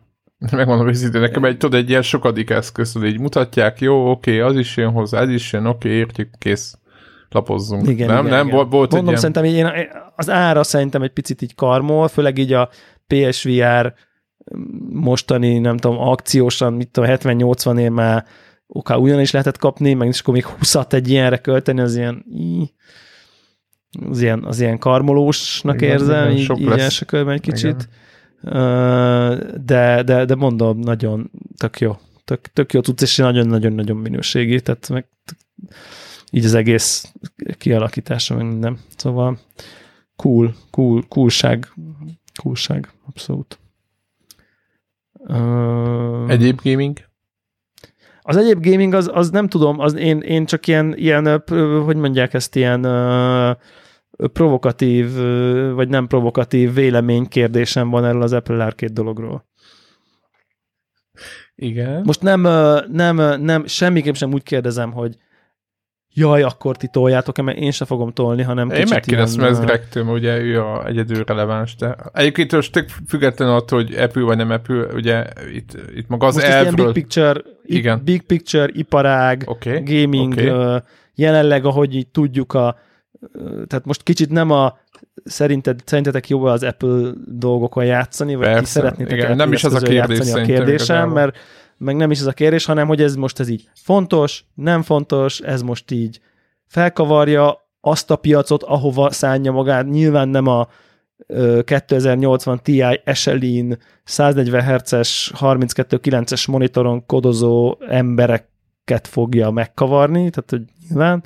Megmondom 0.50 0.88
őszintén, 0.88 1.20
nekem 1.20 1.44
egy, 1.44 1.56
tudod, 1.56 1.80
egy 1.80 1.88
ilyen 1.88 2.02
sokadik 2.02 2.50
eszköz, 2.50 2.92
hogy 2.92 3.04
így 3.04 3.20
mutatják, 3.20 3.80
jó, 3.80 4.10
oké, 4.10 4.40
az 4.40 4.56
is 4.56 4.76
jön 4.76 4.90
hozzá, 4.90 5.20
ez 5.20 5.28
is 5.28 5.52
jön, 5.52 5.66
oké, 5.66 5.88
értjük, 5.88 6.30
kész 6.38 6.78
lapozzunk. 7.30 7.88
Igen, 7.88 8.08
nem, 8.08 8.26
igen, 8.26 8.36
nem, 8.36 8.46
igen. 8.46 8.68
volt 8.68 8.70
Mondom, 8.70 8.98
egy 8.98 9.04
ilyen... 9.06 9.16
szerintem 9.16 9.44
én, 9.44 9.88
az 10.16 10.30
ára 10.30 10.62
szerintem 10.62 11.02
egy 11.02 11.12
picit 11.12 11.42
így 11.42 11.54
karmol, 11.54 12.08
főleg 12.08 12.38
így 12.38 12.52
a 12.52 12.68
PSVR 13.06 13.94
mostani, 14.90 15.58
nem 15.58 15.76
tudom, 15.76 15.98
akciósan, 15.98 16.72
mit 16.72 16.88
tudom, 16.88 17.10
70-80 17.12 17.78
év 17.78 17.90
már 17.90 18.24
oká 18.72 18.94
ugyan 18.94 19.20
is 19.20 19.30
lehetett 19.30 19.58
kapni, 19.58 19.94
meg 19.94 20.08
is 20.08 20.20
akkor 20.20 20.34
még 20.34 20.46
20 20.46 20.74
egy 20.88 21.08
ilyenre 21.08 21.38
költeni, 21.38 21.80
az 21.80 21.96
ilyen 21.96 22.24
az 24.08 24.20
ilyen, 24.20 24.44
az 24.44 24.60
ilyen 24.60 24.78
karmolósnak 24.78 25.74
igen, 25.74 25.90
érzem, 25.90 26.30
igen, 26.30 26.56
így, 26.56 26.60
így 26.60 26.78
első 26.78 27.04
körben 27.04 27.34
egy 27.34 27.40
kicsit. 27.40 27.88
Igen. 28.42 29.64
De, 29.64 30.02
de, 30.02 30.24
de 30.24 30.34
mondom, 30.34 30.78
nagyon 30.78 31.30
tök 31.56 31.78
jó. 31.78 31.96
Tök, 32.24 32.40
tök 32.40 32.72
jó 32.72 32.80
tudsz, 32.80 33.02
és 33.02 33.16
nagyon-nagyon-nagyon 33.16 33.96
minőségi, 33.96 34.60
tehát 34.60 34.88
meg 34.88 35.06
így 36.30 36.44
az 36.44 36.54
egész 36.54 37.12
kialakítása, 37.58 38.34
meg 38.34 38.46
minden. 38.46 38.78
Szóval 38.96 39.38
cool, 40.16 40.54
cool, 40.70 41.04
coolság, 41.08 41.72
coolság, 42.42 42.92
abszolút. 43.06 43.58
Uh, 45.12 46.30
egyéb 46.30 46.60
gaming? 46.62 47.09
Az 48.30 48.36
egyéb 48.36 48.64
gaming, 48.64 48.94
az, 48.94 49.10
az 49.12 49.30
nem 49.30 49.48
tudom, 49.48 49.78
az 49.78 49.94
én, 49.94 50.20
én 50.20 50.44
csak 50.44 50.66
ilyen, 50.66 50.94
ilyen, 50.96 51.42
hogy 51.84 51.96
mondják 51.96 52.34
ezt, 52.34 52.56
ilyen 52.56 52.82
provokatív, 54.32 55.14
vagy 55.74 55.88
nem 55.88 56.06
provokatív 56.06 56.74
véleménykérdésem 56.74 57.90
van 57.90 58.04
erről 58.04 58.22
az 58.22 58.32
Apple 58.32 58.64
Arcade 58.64 58.92
dologról. 58.92 59.48
Igen. 61.54 62.02
Most 62.04 62.22
nem, 62.22 62.40
nem, 62.92 63.42
nem, 63.42 63.66
semmiképp 63.66 64.14
sem 64.14 64.32
úgy 64.32 64.42
kérdezem, 64.42 64.92
hogy 64.92 65.16
jaj, 66.14 66.42
akkor 66.42 66.76
ti 66.76 66.88
toljátok 66.88 67.42
mert 67.42 67.58
én 67.58 67.70
se 67.70 67.84
fogom 67.84 68.12
tolni, 68.12 68.42
hanem 68.42 68.70
Én 68.70 68.86
megkérdeztem 68.88 69.44
ezt 69.44 69.64
Gregtől, 69.64 70.04
ugye 70.04 70.38
ő 70.38 70.62
a 70.62 70.86
egyedül 70.86 71.24
releváns, 71.24 71.76
de 71.76 71.96
egyébként 72.12 72.52
most 72.52 72.84
függetlenül 73.08 73.54
attól, 73.54 73.82
hogy 73.82 73.94
Apple 73.94 74.22
vagy 74.22 74.36
nem 74.36 74.50
Apple, 74.50 74.86
ugye 74.94 75.24
itt, 75.54 75.76
itt 75.94 76.08
maga 76.08 76.26
az 76.26 76.38
elvről... 76.38 76.84
Big 76.84 77.02
picture, 77.02 77.40
igen. 77.64 78.00
big 78.04 78.22
picture, 78.22 78.68
iparág, 78.72 79.42
okay. 79.46 79.82
gaming, 79.84 80.32
okay. 80.32 80.78
jelenleg, 81.14 81.64
ahogy 81.64 81.94
így 81.94 82.08
tudjuk 82.08 82.52
a 82.52 82.78
tehát 83.66 83.84
most 83.84 84.02
kicsit 84.02 84.30
nem 84.30 84.50
a 84.50 84.78
szerinted, 85.24 85.80
szerintetek 85.84 86.28
jó 86.28 86.44
az 86.44 86.62
Apple 86.62 87.10
dolgokon 87.26 87.84
játszani, 87.84 88.34
vagy 88.34 88.44
Persze, 88.44 88.60
ki 88.60 88.66
szeretnétek 88.66 89.18
igen, 89.18 89.36
nem 89.36 89.52
is 89.52 89.64
az 89.64 89.74
a 89.74 89.78
kérdés, 89.78 90.32
a 90.32 90.40
kérdésem, 90.40 91.10
mert 91.10 91.36
meg 91.80 91.96
nem 91.96 92.10
is 92.10 92.20
az 92.20 92.26
a 92.26 92.32
kérdés, 92.32 92.64
hanem 92.64 92.86
hogy 92.86 93.02
ez 93.02 93.14
most 93.16 93.40
ez 93.40 93.48
így 93.48 93.68
fontos, 93.74 94.44
nem 94.54 94.82
fontos, 94.82 95.40
ez 95.40 95.62
most 95.62 95.90
így 95.90 96.20
felkavarja 96.66 97.68
azt 97.80 98.10
a 98.10 98.16
piacot, 98.16 98.62
ahova 98.62 99.10
szánja 99.10 99.52
magát. 99.52 99.88
Nyilván 99.88 100.28
nem 100.28 100.46
a 100.46 100.68
2080 101.64 102.60
Ti 102.62 102.82
Eselin 103.04 103.78
140 104.04 104.62
Hz-es 104.62 105.32
32.9-es 105.40 106.48
monitoron 106.48 107.06
kodozó 107.06 107.76
embereket 107.88 109.06
fogja 109.06 109.50
megkavarni, 109.50 110.30
tehát 110.30 110.50
hogy 110.50 110.62
nyilván, 110.88 111.22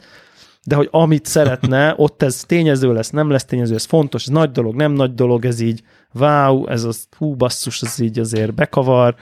de 0.67 0.75
hogy 0.75 0.89
amit 0.91 1.27
szeretne, 1.27 1.95
ott 1.97 2.23
ez 2.23 2.45
tényező 2.47 2.93
lesz, 2.93 3.11
nem 3.11 3.31
lesz 3.31 3.45
tényező, 3.45 3.75
ez 3.75 3.85
fontos, 3.85 4.23
ez 4.23 4.33
nagy 4.33 4.51
dolog, 4.51 4.75
nem 4.75 4.93
nagy 4.93 5.15
dolog, 5.15 5.45
ez 5.45 5.61
így 5.61 5.83
wow, 6.13 6.67
ez 6.67 6.85
az 6.85 7.07
hú 7.17 7.35
basszus, 7.35 7.83
ez 7.83 7.99
így 8.01 8.19
azért 8.19 8.55
bekavar, 8.55 9.15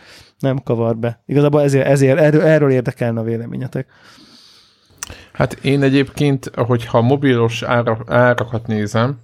nem 0.42 0.58
kavar 0.58 0.96
be. 0.96 1.22
Igazából 1.26 1.62
ezért, 1.62 1.86
ezért 1.86 2.18
erről, 2.18 2.42
erről 2.42 2.70
érdekelne 2.70 3.20
a 3.20 3.24
véleményetek. 3.24 3.86
Hát 5.32 5.52
én 5.52 5.82
egyébként, 5.82 6.50
hogyha 6.54 7.00
mobilos 7.00 7.62
ára, 7.62 7.98
árakat 8.06 8.66
nézem, 8.66 9.18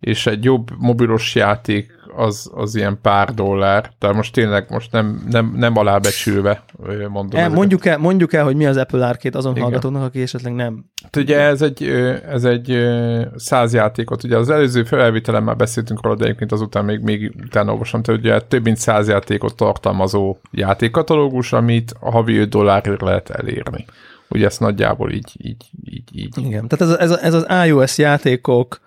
és 0.00 0.26
egy 0.26 0.44
jobb 0.44 0.70
mobilos 0.78 1.34
játék 1.34 1.93
az, 2.16 2.50
az 2.54 2.74
ilyen 2.74 2.98
pár 3.02 3.34
dollár, 3.34 3.90
tehát 3.98 4.16
most 4.16 4.32
tényleg 4.32 4.66
most 4.70 4.92
nem, 4.92 5.24
nem, 5.30 5.54
nem 5.56 5.76
alábecsülve 5.76 6.64
mondom. 7.08 7.40
El, 7.40 7.48
mondjuk, 7.48 7.86
el, 7.86 7.98
mondjuk 7.98 8.32
el, 8.32 8.44
hogy 8.44 8.56
mi 8.56 8.66
az 8.66 8.76
Apple 8.76 9.06
Arcade 9.06 9.38
azon 9.38 9.52
Igen. 9.52 9.62
hallgatóknak, 9.62 10.02
aki 10.02 10.22
esetleg 10.22 10.54
nem. 10.54 10.84
Hát 11.02 11.16
ugye 11.16 11.40
ez 11.40 11.62
egy, 11.62 11.82
ez 12.28 12.44
egy 12.44 12.88
száz 13.36 13.72
játékot, 13.72 14.24
ugye 14.24 14.36
az 14.36 14.50
előző 14.50 14.84
felelvitelen 14.84 15.42
már 15.42 15.56
beszéltünk 15.56 16.02
róla, 16.02 16.16
de 16.16 16.24
egyébként 16.24 16.52
azután 16.52 16.84
még, 16.84 17.00
még 17.00 17.34
utána 17.44 17.72
olvasom, 17.72 18.02
tehát 18.02 18.20
ugye 18.20 18.40
több 18.40 18.64
mint 18.64 18.76
száz 18.76 19.08
játékot 19.08 19.56
tartalmazó 19.56 20.36
játékkatalógus, 20.50 21.52
amit 21.52 21.94
a 22.00 22.10
havi 22.10 22.36
5 22.36 22.48
dollárért 22.48 23.00
lehet 23.00 23.30
elérni. 23.30 23.84
Ugye 24.28 24.46
ezt 24.46 24.60
nagyjából 24.60 25.10
így, 25.12 25.32
így, 25.38 25.70
így, 25.84 26.08
így. 26.12 26.38
Igen, 26.38 26.68
tehát 26.68 27.00
ez, 27.00 27.10
ez, 27.10 27.18
ez 27.18 27.34
az 27.34 27.46
iOS 27.66 27.98
játékok 27.98 28.80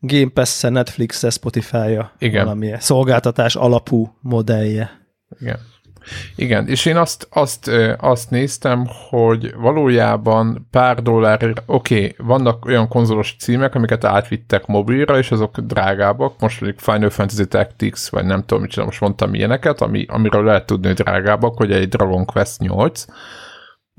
Game 0.00 0.30
Pass-e, 0.34 0.68
Netflix-e, 0.68 1.30
Spotify-ja. 1.30 2.12
Igen. 2.18 2.44
Valamilyen 2.44 2.80
szolgáltatás 2.80 3.56
alapú 3.56 4.16
modellje. 4.20 4.90
Igen. 5.40 5.58
Igen, 6.36 6.68
és 6.68 6.86
én 6.86 6.96
azt, 6.96 7.26
azt, 7.30 7.70
azt 7.98 8.30
néztem, 8.30 8.86
hogy 9.08 9.54
valójában 9.56 10.66
pár 10.70 11.02
dollárért, 11.02 11.62
oké, 11.66 11.96
okay, 11.96 12.14
vannak 12.26 12.64
olyan 12.64 12.88
konzolos 12.88 13.36
címek, 13.38 13.74
amiket 13.74 14.04
átvittek 14.04 14.66
mobilra, 14.66 15.18
és 15.18 15.30
azok 15.30 15.58
drágábbak, 15.58 16.40
most 16.40 16.60
mondjuk 16.60 16.82
Final 16.82 17.10
Fantasy 17.10 17.46
Tactics, 17.46 18.08
vagy 18.08 18.24
nem 18.24 18.44
tudom, 18.44 18.62
mit 18.62 18.76
most 18.76 19.00
mondtam 19.00 19.34
ilyeneket, 19.34 19.80
ami, 19.80 20.04
amiről 20.08 20.44
lehet 20.44 20.66
tudni, 20.66 20.86
hogy 20.86 20.96
drágábbak, 20.96 21.56
hogy 21.56 21.72
egy 21.72 21.88
Dragon 21.88 22.24
Quest 22.24 22.58
8, 22.60 23.04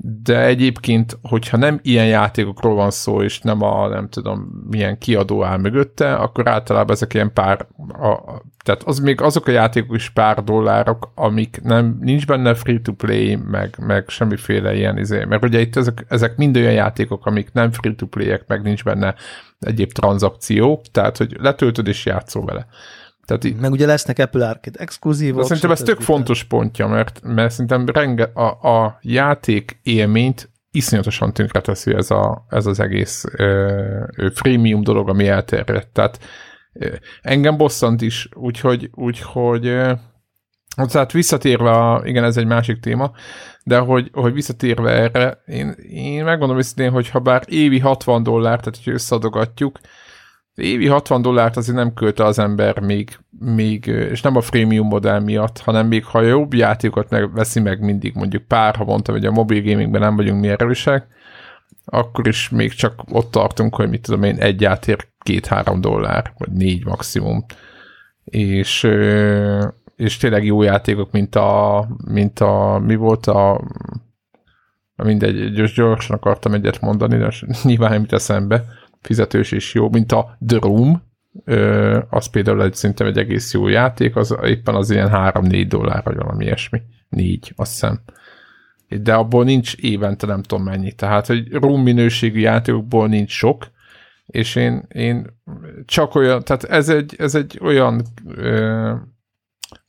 de 0.02 0.44
egyébként, 0.44 1.18
hogyha 1.22 1.56
nem 1.56 1.78
ilyen 1.82 2.06
játékokról 2.06 2.74
van 2.74 2.90
szó, 2.90 3.22
és 3.22 3.40
nem 3.40 3.62
a, 3.62 3.88
nem 3.88 4.08
tudom, 4.08 4.64
milyen 4.70 4.98
kiadó 4.98 5.44
áll 5.44 5.58
mögötte, 5.58 6.14
akkor 6.14 6.48
általában 6.48 6.94
ezek 6.94 7.14
ilyen 7.14 7.32
pár, 7.32 7.66
a, 7.88 8.42
tehát 8.64 8.82
az 8.82 8.98
még 8.98 9.20
azok 9.20 9.46
a 9.46 9.50
játékok 9.50 9.96
is 9.96 10.10
pár 10.10 10.44
dollárok, 10.44 11.12
amik 11.14 11.60
nem, 11.62 11.98
nincs 12.00 12.26
benne 12.26 12.54
free-to-play, 12.54 13.36
meg, 13.36 13.74
meg 13.78 14.08
semmiféle 14.08 14.74
ilyen 14.74 14.98
izé, 14.98 15.24
mert 15.24 15.44
ugye 15.44 15.60
itt 15.60 15.76
ezek, 15.76 16.04
ezek 16.08 16.36
mind 16.36 16.56
olyan 16.56 16.72
játékok, 16.72 17.26
amik 17.26 17.52
nem 17.52 17.72
free-to-play-ek, 17.72 18.44
meg 18.46 18.62
nincs 18.62 18.84
benne 18.84 19.14
egyéb 19.60 19.92
tranzakció, 19.92 20.82
tehát, 20.92 21.16
hogy 21.16 21.36
letöltöd 21.40 21.86
és 21.86 22.06
játszol 22.06 22.44
vele. 22.44 22.66
Tehát 23.38 23.60
Meg 23.60 23.70
ugye 23.70 23.86
lesznek 23.86 24.18
Apple 24.18 24.48
Arcade 24.48 24.78
exkluzívok. 24.78 25.44
Szerintem 25.44 25.70
ez 25.70 25.80
tök 25.80 26.00
fontos 26.00 26.44
pontja, 26.44 26.86
mert, 26.86 27.20
mert 27.22 27.50
szerintem 27.50 27.86
renge, 27.86 28.24
a, 28.24 28.84
a 28.84 28.98
játék 29.02 29.80
élményt 29.82 30.50
iszonyatosan 30.70 31.32
tönkreteszi 31.32 31.94
ez, 31.94 32.10
a, 32.10 32.46
ez 32.48 32.66
az 32.66 32.80
egész 32.80 33.24
ö, 33.36 34.28
freemium 34.34 34.82
dolog, 34.82 35.08
ami 35.08 35.28
elterjedt. 35.28 35.92
Tehát 35.92 36.18
ö, 36.72 36.94
engem 37.22 37.56
bosszant 37.56 38.02
is, 38.02 38.28
úgyhogy, 38.34 38.90
úgyhogy 38.94 39.66
ö, 39.66 39.92
tehát 40.76 41.12
visszatérve, 41.12 41.70
a, 41.70 42.02
igen, 42.04 42.24
ez 42.24 42.36
egy 42.36 42.46
másik 42.46 42.80
téma, 42.80 43.12
de 43.64 43.78
hogy, 43.78 44.10
hogy 44.12 44.32
visszatérve 44.32 44.90
erre, 44.90 45.42
én, 45.46 45.74
én 45.90 46.24
megmondom 46.24 46.58
őszintén, 46.58 46.90
hogy 46.90 47.08
ha 47.08 47.18
bár 47.18 47.42
évi 47.46 47.78
60 47.78 48.22
dollár, 48.22 48.58
tehát 48.58 48.78
hogy 48.84 48.92
összeadogatjuk, 48.92 49.78
évi 50.60 50.86
60 50.86 51.22
dollárt 51.22 51.56
azért 51.56 51.76
nem 51.76 51.94
költe 51.94 52.24
az 52.24 52.38
ember 52.38 52.80
még, 52.80 53.18
még, 53.38 53.86
és 53.86 54.20
nem 54.20 54.36
a 54.36 54.40
freemium 54.40 54.86
modell 54.86 55.20
miatt, 55.20 55.58
hanem 55.58 55.86
még 55.86 56.04
ha 56.04 56.20
jobb 56.20 56.54
játékokat 56.54 57.10
meg 57.10 57.32
veszi 57.32 57.60
meg 57.60 57.80
mindig, 57.80 58.14
mondjuk 58.14 58.42
pár 58.42 58.76
havonta, 58.76 59.12
vagy 59.12 59.26
a 59.26 59.30
mobil 59.30 59.62
gamingben 59.62 60.00
nem 60.00 60.16
vagyunk 60.16 60.40
mi 60.40 60.48
erősek, 60.48 61.06
akkor 61.84 62.28
is 62.28 62.48
még 62.48 62.72
csak 62.72 63.02
ott 63.10 63.30
tartunk, 63.30 63.74
hogy 63.74 63.88
mit 63.88 64.02
tudom 64.02 64.22
én, 64.22 64.36
egy 64.38 64.60
játék 64.60 65.12
két-három 65.18 65.80
dollár, 65.80 66.32
vagy 66.38 66.52
négy 66.52 66.84
maximum. 66.84 67.44
És, 68.24 68.88
és 69.96 70.16
tényleg 70.16 70.44
jó 70.44 70.62
játékok, 70.62 71.10
mint 71.10 71.34
a, 71.34 71.86
mint 72.04 72.40
a 72.40 72.82
mi 72.86 72.94
volt 72.94 73.26
a 73.26 73.60
mindegy, 74.96 75.52
gyorsan 75.74 76.16
akartam 76.16 76.54
egyet 76.54 76.80
mondani, 76.80 77.16
de 77.16 77.32
nyilván 77.62 77.90
nem 77.90 78.06
eszembe 78.08 78.64
fizetős 79.00 79.52
is 79.52 79.74
jó, 79.74 79.88
mint 79.88 80.12
a 80.12 80.36
The 80.46 80.58
Room, 80.58 81.02
az 82.10 82.26
például 82.26 82.62
egy, 82.62 82.74
szerintem 82.74 83.06
egy 83.06 83.18
egész 83.18 83.52
jó 83.52 83.68
játék, 83.68 84.16
az 84.16 84.36
éppen 84.44 84.74
az 84.74 84.90
ilyen 84.90 85.08
3-4 85.12 85.64
dollár, 85.68 86.02
vagy 86.04 86.16
valami 86.16 86.44
ilyesmi. 86.44 86.82
4, 87.08 87.52
azt 87.56 87.70
hiszem. 87.72 88.00
De 89.02 89.14
abból 89.14 89.44
nincs 89.44 89.74
évente 89.74 90.26
nem 90.26 90.42
tudom 90.42 90.64
mennyi. 90.64 90.92
Tehát, 90.92 91.26
hogy 91.26 91.52
room 91.52 91.82
minőségű 91.82 92.40
játékokból 92.40 93.08
nincs 93.08 93.30
sok, 93.30 93.70
és 94.26 94.54
én, 94.54 94.86
én 94.88 95.26
csak 95.84 96.14
olyan, 96.14 96.42
tehát 96.42 96.64
ez 96.64 96.88
egy, 96.88 97.14
ez 97.18 97.34
egy 97.34 97.58
olyan 97.62 98.02
ö, 98.26 98.94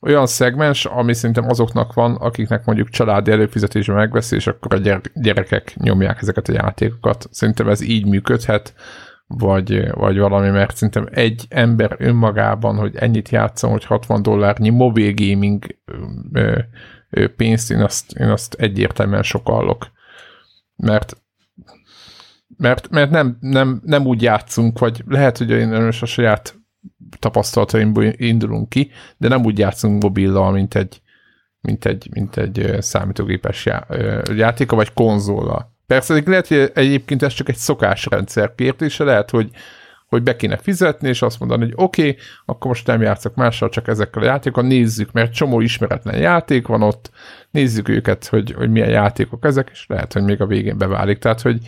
olyan 0.00 0.26
szegmens, 0.26 0.84
ami 0.84 1.14
szerintem 1.14 1.48
azoknak 1.48 1.92
van, 1.92 2.14
akiknek 2.14 2.64
mondjuk 2.64 2.88
családi 2.88 3.30
előfizetésben 3.30 3.96
megveszi, 3.96 4.36
és 4.36 4.46
akkor 4.46 4.74
a 4.74 5.00
gyerekek 5.14 5.74
nyomják 5.76 6.20
ezeket 6.20 6.48
a 6.48 6.52
játékokat. 6.52 7.28
Szerintem 7.30 7.68
ez 7.68 7.80
így 7.80 8.06
működhet, 8.06 8.74
vagy, 9.26 9.90
vagy 9.90 10.18
valami, 10.18 10.48
mert 10.48 10.76
szerintem 10.76 11.08
egy 11.10 11.46
ember 11.48 11.96
önmagában, 11.98 12.76
hogy 12.76 12.96
ennyit 12.96 13.28
játszom, 13.28 13.70
hogy 13.70 13.84
60 13.84 14.22
dollárnyi 14.22 14.68
mobil 14.68 15.12
gaming 15.14 15.64
ö, 16.32 16.58
ö, 17.10 17.28
pénzt, 17.28 17.70
én 17.70 17.80
azt, 17.80 18.12
én 18.12 18.28
azt 18.28 18.54
egyértelműen 18.54 19.22
sokallok. 19.22 19.90
Mert 20.76 21.16
mert, 22.56 22.90
mert 22.90 23.10
nem, 23.10 23.36
nem, 23.40 23.80
nem 23.84 24.06
úgy 24.06 24.22
játszunk, 24.22 24.78
vagy 24.78 25.02
lehet, 25.06 25.38
hogy 25.38 25.50
én 25.50 25.72
a 25.72 25.90
saját 25.90 26.61
tapasztalataimból 27.18 28.04
indulunk 28.04 28.68
ki, 28.68 28.90
de 29.16 29.28
nem 29.28 29.44
úgy 29.44 29.58
játszunk 29.58 30.02
mobillal, 30.02 30.52
mint 30.52 30.74
egy, 30.74 31.02
mint 31.60 31.84
egy, 31.84 32.08
mint 32.12 32.36
egy 32.36 32.76
számítógépes 32.78 33.66
já, 33.66 33.86
játéka, 34.34 34.76
vagy 34.76 34.92
konzola. 34.92 35.72
Persze 35.86 36.22
lehet, 36.26 36.46
hogy 36.46 36.70
egyébként 36.74 37.22
ez 37.22 37.32
csak 37.32 37.48
egy 37.48 37.56
szokásrendszer 37.56 38.54
kérdése, 38.54 39.04
lehet, 39.04 39.30
hogy, 39.30 39.50
hogy 40.06 40.22
be 40.22 40.36
kéne 40.36 40.56
fizetni, 40.56 41.08
és 41.08 41.22
azt 41.22 41.38
mondani, 41.38 41.62
hogy 41.62 41.72
oké, 41.76 42.08
okay, 42.08 42.16
akkor 42.44 42.66
most 42.66 42.86
nem 42.86 43.02
játszok 43.02 43.34
mással, 43.34 43.68
csak 43.68 43.88
ezekkel 43.88 44.22
a 44.22 44.24
játékokkal, 44.24 44.68
nézzük, 44.68 45.12
mert 45.12 45.32
csomó 45.32 45.60
ismeretlen 45.60 46.18
játék 46.18 46.66
van 46.66 46.82
ott, 46.82 47.10
nézzük 47.50 47.88
őket, 47.88 48.26
hogy, 48.26 48.52
hogy 48.52 48.70
milyen 48.70 48.90
játékok 48.90 49.44
ezek, 49.44 49.68
és 49.72 49.84
lehet, 49.88 50.12
hogy 50.12 50.22
még 50.22 50.40
a 50.40 50.46
végén 50.46 50.78
beválik. 50.78 51.18
Tehát, 51.18 51.40
hogy, 51.40 51.58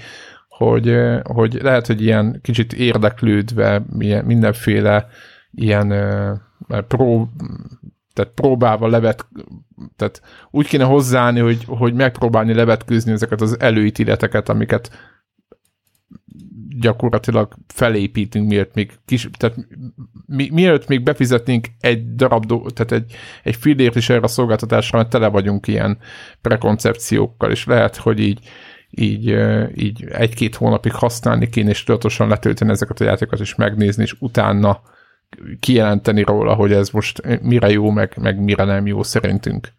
hogy, 0.49 0.99
hogy 1.23 1.59
lehet, 1.63 1.87
hogy 1.87 2.03
ilyen 2.03 2.39
kicsit 2.43 2.73
érdeklődve 2.73 3.83
milyen, 3.93 4.25
mindenféle 4.25 5.09
ilyen 5.55 5.89
pró, 6.89 7.29
tehát 8.13 8.33
próbálva 8.35 8.87
levet, 8.89 9.29
tehát 9.97 10.23
úgy 10.51 10.67
kéne 10.67 10.85
hozzáállni, 10.85 11.41
hogy, 11.41 11.65
hogy 11.67 11.95
megpróbálni 11.95 12.55
levetkőzni 12.55 13.13
ezeket 13.13 13.41
az 13.41 13.61
előítéleteket, 13.61 14.49
amiket 14.49 14.91
gyakorlatilag 16.81 17.55
felépítünk, 17.67 18.49
miért 18.49 18.75
még 18.75 18.93
kis, 19.05 19.29
tehát 19.37 19.57
mi, 20.27 20.49
mielőtt 20.53 20.89
még 20.89 21.03
befizetnénk 21.03 21.67
egy 21.81 22.15
darab, 22.15 22.47
do, 22.47 22.71
tehát 22.71 22.93
egy, 22.93 23.15
egy 23.43 23.57
fillért 23.57 23.97
is 23.97 24.09
erre 24.09 24.21
a 24.21 24.27
szolgáltatásra, 24.27 24.99
mert 24.99 25.11
tele 25.11 25.29
vagyunk 25.29 25.67
ilyen 25.67 25.99
prekoncepciókkal, 26.41 27.51
és 27.51 27.65
lehet, 27.65 27.97
hogy 27.97 28.21
így 28.21 28.49
így, 28.97 29.37
így 29.75 30.05
egy-két 30.05 30.55
hónapig 30.55 30.93
használni 30.93 31.49
kéne, 31.49 31.71
és 31.71 31.85
tudatosan 31.85 32.29
letölteni 32.29 32.71
ezeket 32.71 33.01
a 33.01 33.05
játékokat, 33.05 33.41
és 33.41 33.55
megnézni, 33.55 34.03
és 34.03 34.15
utána 34.19 34.81
kijelenteni 35.61 36.23
róla, 36.23 36.55
hogy 36.55 36.73
ez 36.73 36.91
most 36.91 37.41
mire 37.43 37.71
jó, 37.71 37.91
meg, 37.91 38.17
meg 38.21 38.39
mire 38.39 38.65
nem 38.65 38.87
jó 38.87 39.03
szerintünk. 39.03 39.73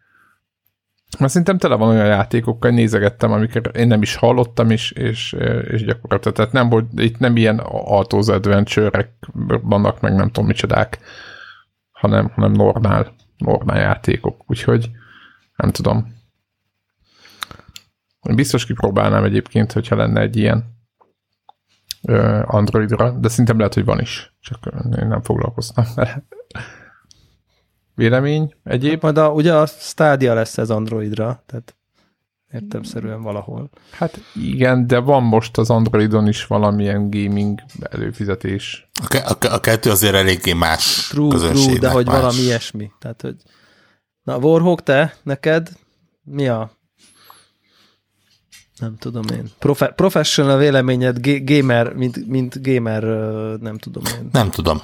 Mert 1.19 1.31
szerintem 1.31 1.57
tele 1.57 1.75
van 1.75 1.89
olyan 1.89 2.05
játékokkal, 2.05 2.71
nézegettem, 2.71 3.31
amiket 3.31 3.77
én 3.77 3.87
nem 3.87 4.01
is 4.01 4.15
hallottam, 4.15 4.69
és, 4.69 4.91
és, 4.91 5.33
és 5.67 5.83
gyakorlatilag, 5.83 6.35
tehát 6.35 6.51
nem 6.51 6.69
volt, 6.69 6.89
itt 6.95 7.19
nem 7.19 7.37
ilyen 7.37 7.59
Autos 7.67 8.27
adventure 8.27 9.15
vannak, 9.61 10.01
meg 10.01 10.15
nem 10.15 10.27
tudom 10.27 10.45
micsodák, 10.45 10.99
hanem, 11.91 12.31
hanem 12.35 12.51
normál, 12.51 13.15
normál 13.37 13.79
játékok, 13.79 14.43
úgyhogy 14.47 14.89
nem 15.55 15.71
tudom. 15.71 16.13
Biztos 18.35 18.65
kipróbálnám 18.65 19.23
egyébként, 19.23 19.71
hogyha 19.71 19.95
lenne 19.95 20.21
egy 20.21 20.37
ilyen 20.37 20.74
Androidra, 22.45 23.11
de 23.11 23.27
szerintem 23.27 23.57
lehet, 23.57 23.73
hogy 23.73 23.85
van 23.85 23.99
is, 23.99 24.33
csak 24.39 24.59
én 24.99 25.07
nem 25.07 25.21
foglalkoztam 25.21 25.85
vele. 25.95 26.25
Vélemény 27.95 28.53
egyéb? 28.63 29.01
Majd 29.01 29.17
a, 29.17 29.29
ugye 29.29 29.53
a 29.53 29.65
Stadia 29.65 30.33
lesz 30.33 30.57
ez 30.57 30.69
Androidra, 30.69 31.43
tehát 31.45 31.75
értemszerűen 32.51 33.21
valahol. 33.21 33.69
Hát 33.91 34.19
igen, 34.33 34.87
de 34.87 34.99
van 34.99 35.23
most 35.23 35.57
az 35.57 35.69
Androidon 35.69 36.27
is 36.27 36.45
valamilyen 36.45 37.09
gaming 37.09 37.59
előfizetés. 37.91 38.89
A, 39.09 39.35
a, 39.39 39.53
a 39.53 39.59
kettő 39.59 39.89
azért 39.89 40.13
eléggé 40.13 40.53
más 40.53 41.07
true, 41.07 41.37
true, 41.37 41.77
de 41.79 41.89
hogy 41.89 42.05
más. 42.05 42.15
valami 42.15 42.39
ilyesmi. 42.39 42.91
Tehát, 42.99 43.21
hogy... 43.21 43.35
Na, 44.23 44.37
Warhawk, 44.37 44.83
te, 44.83 45.15
neked 45.23 45.69
mi 46.23 46.47
a 46.47 46.71
nem 48.79 48.97
tudom 48.97 49.23
én. 49.31 49.51
Profe- 49.59 49.95
professional 49.95 50.57
véleményed 50.57 51.17
gamer, 51.21 51.93
mint, 51.93 52.27
mint 52.27 52.61
gamer, 52.61 53.03
nem 53.59 53.77
tudom 53.77 54.03
én. 54.05 54.29
Nem 54.31 54.49
tudom. 54.49 54.81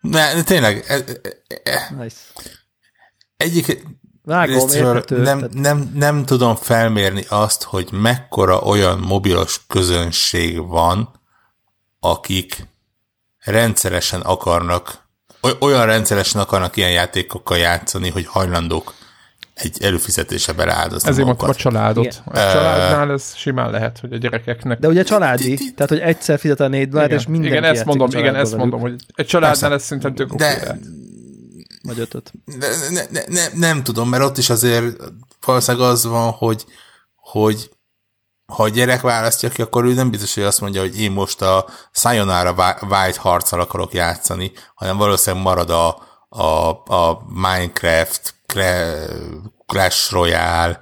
Ne, 0.00 0.42
tényleg. 0.42 0.84
E, 0.88 0.94
e, 0.94 1.70
e, 1.70 1.94
nice. 1.98 2.16
Egyik 3.36 3.82
Vágom, 4.24 4.68
értető, 4.68 5.22
nem, 5.22 5.48
nem, 5.52 5.92
nem 5.94 6.24
tudom 6.24 6.56
felmérni 6.56 7.24
azt, 7.28 7.62
hogy 7.62 7.88
mekkora 7.92 8.58
olyan 8.58 8.98
mobilos 8.98 9.60
közönség 9.66 10.66
van, 10.66 11.10
akik 12.00 12.66
rendszeresen 13.38 14.20
akarnak, 14.20 15.06
olyan 15.58 15.86
rendszeresen 15.86 16.40
akarnak 16.40 16.76
ilyen 16.76 16.90
játékokkal 16.90 17.58
játszani, 17.58 18.10
hogy 18.10 18.26
hajlandók 18.26 18.94
egy 19.64 19.82
előfizetése 19.82 20.52
beleáldozni 20.52 21.08
Ezért 21.08 21.26
mondtam 21.26 21.48
a 21.48 21.54
családot. 21.54 22.04
Igen. 22.04 22.22
A 22.24 22.52
családnál 22.52 23.10
ez 23.10 23.34
simán 23.36 23.70
lehet, 23.70 23.98
hogy 23.98 24.12
a 24.12 24.16
gyerekeknek... 24.16 24.78
De 24.78 24.88
ugye 24.88 25.02
családi, 25.02 25.58
tehát 25.74 25.90
hogy 25.90 25.98
egyszer 25.98 26.38
fizet 26.38 26.60
a 26.60 26.68
négy 26.68 26.88
dollárt, 26.88 27.12
és 27.12 27.26
mindenki 27.26 27.56
igen, 27.56 27.70
ezt 27.70 27.84
mondom, 27.84 28.08
igen, 28.12 28.34
ezt 28.34 28.56
mondom, 28.56 28.80
hogy 28.80 28.94
egy 29.14 29.26
családnál 29.26 29.72
ez 29.72 29.82
szerintem 29.82 30.14
tök 30.14 30.32
De. 30.32 30.78
Vagy 31.82 31.98
ötöt. 31.98 32.32
ne, 32.44 32.68
ne, 32.90 33.02
ne, 33.10 33.20
ne, 33.26 33.46
nem 33.54 33.82
tudom, 33.82 34.08
mert 34.08 34.22
ott 34.22 34.38
is 34.38 34.50
azért 34.50 34.96
valószínűleg 35.44 35.88
az 35.88 36.04
van, 36.04 36.30
hogy, 36.30 36.64
hogy 37.14 37.70
ha 38.46 38.62
a 38.62 38.68
gyerek 38.68 39.00
választja 39.00 39.48
ki, 39.48 39.62
akkor 39.62 39.84
ő 39.84 39.94
nem 39.94 40.10
biztos, 40.10 40.34
hogy 40.34 40.42
azt 40.42 40.60
mondja, 40.60 40.80
hogy 40.80 41.00
én 41.00 41.10
most 41.10 41.42
a 41.42 41.66
Sayonara 41.92 42.76
White 42.80 43.20
harccal 43.20 43.60
akarok 43.60 43.92
játszani, 43.92 44.52
hanem 44.74 44.96
valószínűleg 44.96 45.44
marad 45.44 45.70
a, 45.70 46.02
a, 46.28 46.68
a 46.94 47.22
Minecraft, 47.28 48.34
Clash 49.66 50.12
Royale, 50.12 50.80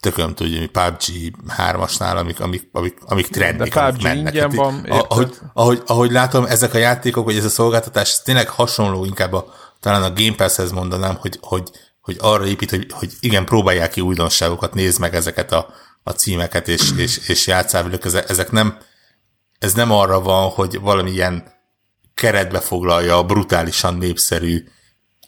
tököm 0.00 0.34
tudja, 0.34 0.60
mi 0.60 0.66
PUBG 0.66 1.34
3-asnál, 1.56 2.16
amik, 2.16 2.40
amik, 2.40 2.68
amik, 2.72 2.98
amik 3.06 3.28
trendik, 3.28 3.74
De 3.74 3.80
amik 3.80 4.02
mennek. 4.02 4.32
Tehát, 4.32 4.54
van, 4.54 4.84
a- 4.88 5.06
ahogy, 5.08 5.26
érted? 5.26 5.48
ahogy, 5.52 5.82
ahogy 5.86 6.10
látom, 6.10 6.44
ezek 6.44 6.74
a 6.74 6.78
játékok, 6.78 7.24
vagy 7.24 7.36
ez 7.36 7.44
a 7.44 7.48
szolgáltatás, 7.48 8.10
ez 8.10 8.20
tényleg 8.20 8.48
hasonló 8.48 9.04
inkább 9.04 9.32
a, 9.32 9.54
talán 9.80 10.02
a 10.02 10.12
Game 10.12 10.34
Pass-hez 10.36 10.72
mondanám, 10.72 11.16
hogy, 11.20 11.38
hogy, 11.40 11.70
hogy 12.00 12.16
arra 12.20 12.46
épít, 12.46 12.70
hogy, 12.70 12.86
hogy 12.90 13.12
igen, 13.20 13.44
próbálják 13.44 13.90
ki 13.90 14.00
újdonságokat, 14.00 14.74
nézd 14.74 15.00
meg 15.00 15.14
ezeket 15.14 15.52
a, 15.52 15.68
a 16.02 16.10
címeket, 16.10 16.68
és, 16.68 16.90
és, 17.04 17.28
és 17.28 17.46
játszál 17.46 17.82
velük. 17.82 18.04
Ezek, 18.04 18.30
ezek 18.30 18.50
nem, 18.50 18.78
ez 19.58 19.74
nem 19.74 19.90
arra 19.92 20.20
van, 20.20 20.48
hogy 20.50 20.80
valamilyen 20.80 21.58
keretbe 22.14 22.60
foglalja 22.60 23.16
a 23.16 23.24
brutálisan 23.24 23.94
népszerű 23.94 24.64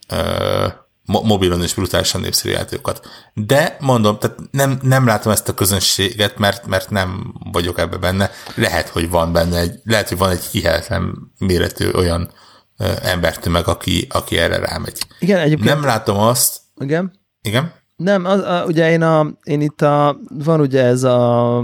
ö, 0.08 0.66
mo- 1.04 1.24
mobilon 1.24 1.62
és 1.62 1.74
brutálisan 1.74 2.20
népszerű 2.20 2.54
játékokat. 2.54 3.06
De 3.34 3.76
mondom, 3.80 4.18
tehát 4.18 4.38
nem, 4.50 4.78
nem 4.82 5.06
látom 5.06 5.32
ezt 5.32 5.48
a 5.48 5.54
közönséget, 5.54 6.38
mert, 6.38 6.66
mert 6.66 6.90
nem 6.90 7.34
vagyok 7.52 7.78
ebbe 7.78 7.96
benne. 7.96 8.30
Lehet, 8.54 8.88
hogy 8.88 9.10
van 9.10 9.32
benne 9.32 9.58
egy, 9.58 9.80
lehet, 9.84 10.08
hogy 10.08 10.18
van 10.18 10.30
egy 10.30 10.44
hihetetlen 10.44 11.32
méretű 11.38 11.90
olyan 11.90 12.30
ö, 12.78 12.92
embertömeg, 13.02 13.68
aki, 13.68 14.06
aki 14.10 14.38
erre 14.38 14.58
rámegy. 14.58 14.98
Igen, 15.18 15.38
egyébként. 15.38 15.68
Nem 15.68 15.84
látom 15.84 16.18
azt, 16.18 16.60
Igen. 16.80 17.12
igen? 17.42 17.72
Nem, 17.96 18.24
az, 18.24 18.40
a, 18.40 18.64
ugye 18.66 18.90
én, 18.90 19.02
a, 19.02 19.26
én 19.42 19.60
itt 19.60 19.82
a, 19.82 20.20
van 20.44 20.60
ugye 20.60 20.84
ez 20.84 21.02
a, 21.02 21.56
a 21.58 21.62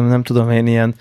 nem 0.00 0.22
tudom 0.22 0.50
én 0.50 0.66
ilyen 0.66 0.94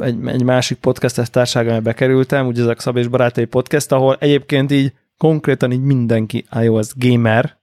egy, 0.00 0.16
egy 0.26 0.42
másik 0.42 0.78
podcast 0.78 1.30
társaság, 1.30 1.64
amiben 1.64 1.82
bekerültem, 1.82 2.46
ugye 2.46 2.62
ez 2.62 2.66
a 2.66 2.74
Szab 2.78 2.96
és 2.96 3.08
Barátai 3.08 3.44
podcast, 3.44 3.92
ahol 3.92 4.16
egyébként 4.20 4.72
így 4.72 4.92
konkrétan 5.20 5.72
így 5.72 5.82
mindenki 5.82 6.46
iOS 6.50 6.88
gamer, 6.94 7.60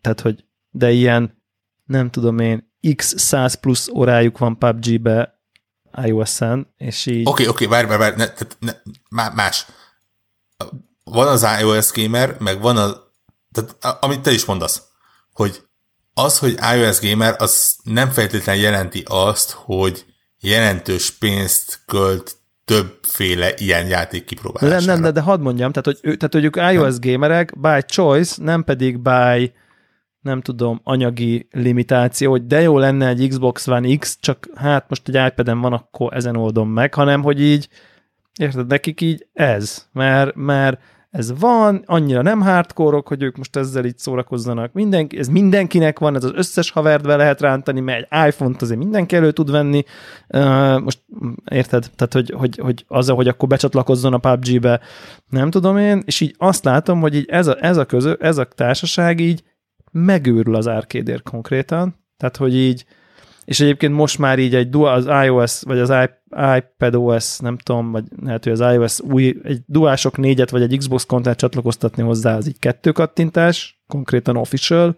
tehát 0.00 0.20
hogy 0.20 0.44
de 0.70 0.90
ilyen, 0.90 1.42
nem 1.84 2.10
tudom 2.10 2.38
én, 2.38 2.72
x 2.96 3.14
100 3.16 3.54
plusz 3.54 3.88
órájuk 3.88 4.38
van 4.38 4.58
PUBG-be 4.58 5.40
iOS-en, 6.04 6.74
és 6.76 7.06
így... 7.06 7.28
Oké, 7.28 7.46
oké, 7.46 7.66
várj, 7.66 7.86
várj, 7.86 8.00
várj, 8.00 8.16
ne, 8.16 8.26
ne, 8.58 8.72
má- 9.10 9.34
más. 9.34 9.66
Van 11.04 11.26
az 11.26 11.46
iOS 11.60 11.92
gamer, 11.92 12.36
meg 12.38 12.60
van 12.60 12.76
a, 12.76 12.96
tehát 13.52 14.04
amit 14.04 14.20
te 14.20 14.30
is 14.30 14.44
mondasz, 14.44 14.82
hogy 15.32 15.62
az, 16.14 16.38
hogy 16.38 16.58
iOS 16.74 17.00
gamer, 17.00 17.34
az 17.38 17.76
nem 17.82 18.10
feltétlenül 18.10 18.62
jelenti 18.62 19.02
azt, 19.06 19.50
hogy 19.50 20.04
jelentős 20.38 21.10
pénzt 21.10 21.82
költ 21.86 22.39
többféle 22.70 23.52
ilyen 23.56 23.86
játék 23.86 24.20
Nem, 24.20 24.28
kipróbálására. 24.28 24.92
nem, 24.92 25.02
de, 25.02 25.10
de 25.10 25.20
hadd 25.20 25.40
mondjam, 25.40 25.72
tehát 25.72 25.86
hogy, 25.86 25.98
ő, 26.02 26.16
tehát, 26.16 26.32
hogy 26.34 26.44
ők 26.44 26.56
iOS 26.72 26.98
gamerek 26.98 27.60
by 27.60 27.80
choice, 27.86 28.42
nem 28.42 28.64
pedig 28.64 28.98
by 28.98 29.52
nem 30.20 30.40
tudom, 30.40 30.80
anyagi 30.84 31.48
limitáció, 31.50 32.30
hogy 32.30 32.46
de 32.46 32.60
jó 32.60 32.78
lenne 32.78 33.08
egy 33.08 33.28
Xbox 33.28 33.66
One 33.66 33.96
X, 33.96 34.18
csak 34.20 34.48
hát 34.54 34.88
most 34.88 35.08
egy 35.08 35.30
iPad-en 35.30 35.60
van, 35.60 35.72
akkor 35.72 36.14
ezen 36.14 36.36
oldom 36.36 36.68
meg, 36.68 36.94
hanem 36.94 37.22
hogy 37.22 37.40
így, 37.40 37.68
érted, 38.38 38.66
nekik 38.66 39.00
így 39.00 39.26
ez, 39.32 39.86
mert, 39.92 40.34
mert 40.34 40.80
ez 41.10 41.38
van, 41.38 41.82
annyira 41.86 42.22
nem 42.22 42.40
hardcore 42.40 43.02
hogy 43.04 43.22
ők 43.22 43.36
most 43.36 43.56
ezzel 43.56 43.84
így 43.84 43.98
szórakozzanak. 43.98 44.72
Mindenki, 44.72 45.18
ez 45.18 45.28
mindenkinek 45.28 45.98
van, 45.98 46.16
ez 46.16 46.24
az 46.24 46.32
összes 46.34 46.70
havert 46.70 47.02
be 47.02 47.16
lehet 47.16 47.40
rántani, 47.40 47.80
mert 47.80 48.06
egy 48.10 48.28
iPhone-t 48.28 48.62
azért 48.62 48.78
mindenki 48.78 49.16
elő 49.16 49.32
tud 49.32 49.50
venni. 49.50 49.84
Uh, 50.28 50.80
most 50.80 51.02
érted? 51.50 51.90
Tehát, 51.96 52.12
hogy, 52.12 52.30
hogy, 52.36 52.58
hogy 52.58 52.84
az, 52.88 53.08
hogy 53.08 53.28
akkor 53.28 53.48
becsatlakozzon 53.48 54.14
a 54.14 54.18
PUBG-be, 54.18 54.80
nem 55.28 55.50
tudom 55.50 55.76
én, 55.76 56.02
és 56.04 56.20
így 56.20 56.34
azt 56.38 56.64
látom, 56.64 57.00
hogy 57.00 57.14
így 57.14 57.26
ez 57.28 57.46
a, 57.46 57.56
ez 57.60 57.76
a, 57.76 57.84
közö, 57.84 58.12
ez 58.18 58.38
a 58.38 58.44
társaság 58.44 59.20
így 59.20 59.42
megőrül 59.92 60.54
az 60.54 60.68
árkédért 60.68 61.22
konkrétan, 61.22 61.94
tehát, 62.16 62.36
hogy 62.36 62.56
így 62.56 62.84
és 63.50 63.60
egyébként 63.60 63.94
most 63.94 64.18
már 64.18 64.38
így 64.38 64.54
egy 64.54 64.68
dual, 64.68 64.94
az 64.94 65.24
iOS, 65.24 65.62
vagy 65.62 65.78
az 65.78 65.92
iPad 66.56 66.94
OS, 66.94 67.38
nem 67.38 67.58
tudom, 67.58 67.90
vagy 67.90 68.04
lehet, 68.22 68.44
hogy 68.44 68.52
az 68.52 68.60
iOS 68.60 69.00
új, 69.00 69.36
egy 69.42 69.60
DualShock 69.66 70.16
4-et, 70.18 70.48
vagy 70.50 70.62
egy 70.62 70.76
Xbox 70.78 71.06
kontát 71.06 71.36
csatlakoztatni 71.36 72.02
hozzá, 72.02 72.36
az 72.36 72.46
így 72.46 72.58
kettő 72.58 72.92
kattintás, 72.92 73.82
konkrétan 73.86 74.36
official, 74.36 74.96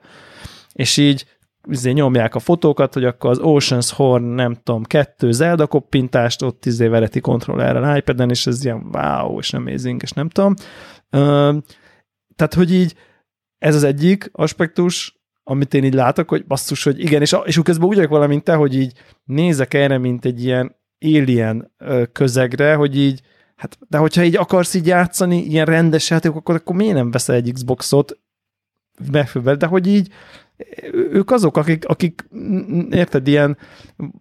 és 0.72 0.96
így 0.96 1.26
izé 1.68 1.90
nyomják 1.90 2.34
a 2.34 2.38
fotókat, 2.38 2.94
hogy 2.94 3.04
akkor 3.04 3.30
az 3.30 3.40
Ocean's 3.42 3.90
Horn, 3.94 4.24
nem 4.24 4.54
tudom, 4.62 4.82
kettő 4.82 5.32
Zelda 5.32 5.66
koppintást, 5.66 6.42
ott 6.42 6.66
izé 6.66 6.86
vereti 6.86 7.20
kontrollerrel 7.20 7.96
iPad-en, 7.96 8.30
és 8.30 8.46
ez 8.46 8.64
ilyen 8.64 8.88
wow, 8.92 9.38
és 9.38 9.52
amazing, 9.52 10.02
és 10.02 10.10
nem 10.10 10.28
tudom. 10.28 10.54
Ö, 11.10 11.56
tehát, 12.36 12.54
hogy 12.54 12.72
így 12.72 12.94
ez 13.58 13.74
az 13.74 13.82
egyik 13.82 14.30
aspektus, 14.32 15.21
amit 15.44 15.74
én 15.74 15.84
így 15.84 15.94
látok, 15.94 16.28
hogy 16.28 16.46
basszus, 16.46 16.82
hogy 16.82 17.00
igen, 17.00 17.20
és, 17.20 17.36
és 17.44 17.60
közben 17.62 17.88
úgy 17.88 17.94
vagyok 17.94 18.10
valamint 18.10 18.44
te, 18.44 18.54
hogy 18.54 18.74
így 18.74 18.92
nézek 19.24 19.74
erre, 19.74 19.98
mint 19.98 20.24
egy 20.24 20.44
ilyen 20.44 20.76
alien 21.00 21.72
közegre, 22.12 22.74
hogy 22.74 22.98
így, 22.98 23.20
hát, 23.56 23.78
de 23.88 23.98
hogyha 23.98 24.22
így 24.22 24.36
akarsz 24.36 24.74
így 24.74 24.86
játszani 24.86 25.44
ilyen 25.44 25.66
rendes 25.66 26.10
játékokat, 26.10 26.56
akkor 26.56 26.76
miért 26.76 26.94
nem 26.94 27.10
veszel 27.10 27.34
egy 27.34 27.52
Xboxot 27.52 28.18
megfővel, 29.10 29.56
de 29.56 29.66
hogy 29.66 29.86
így 29.86 30.12
ők 30.92 31.30
azok, 31.30 31.56
akik, 31.56 31.86
akik 31.86 32.28
érted, 32.90 33.28
ilyen 33.28 33.58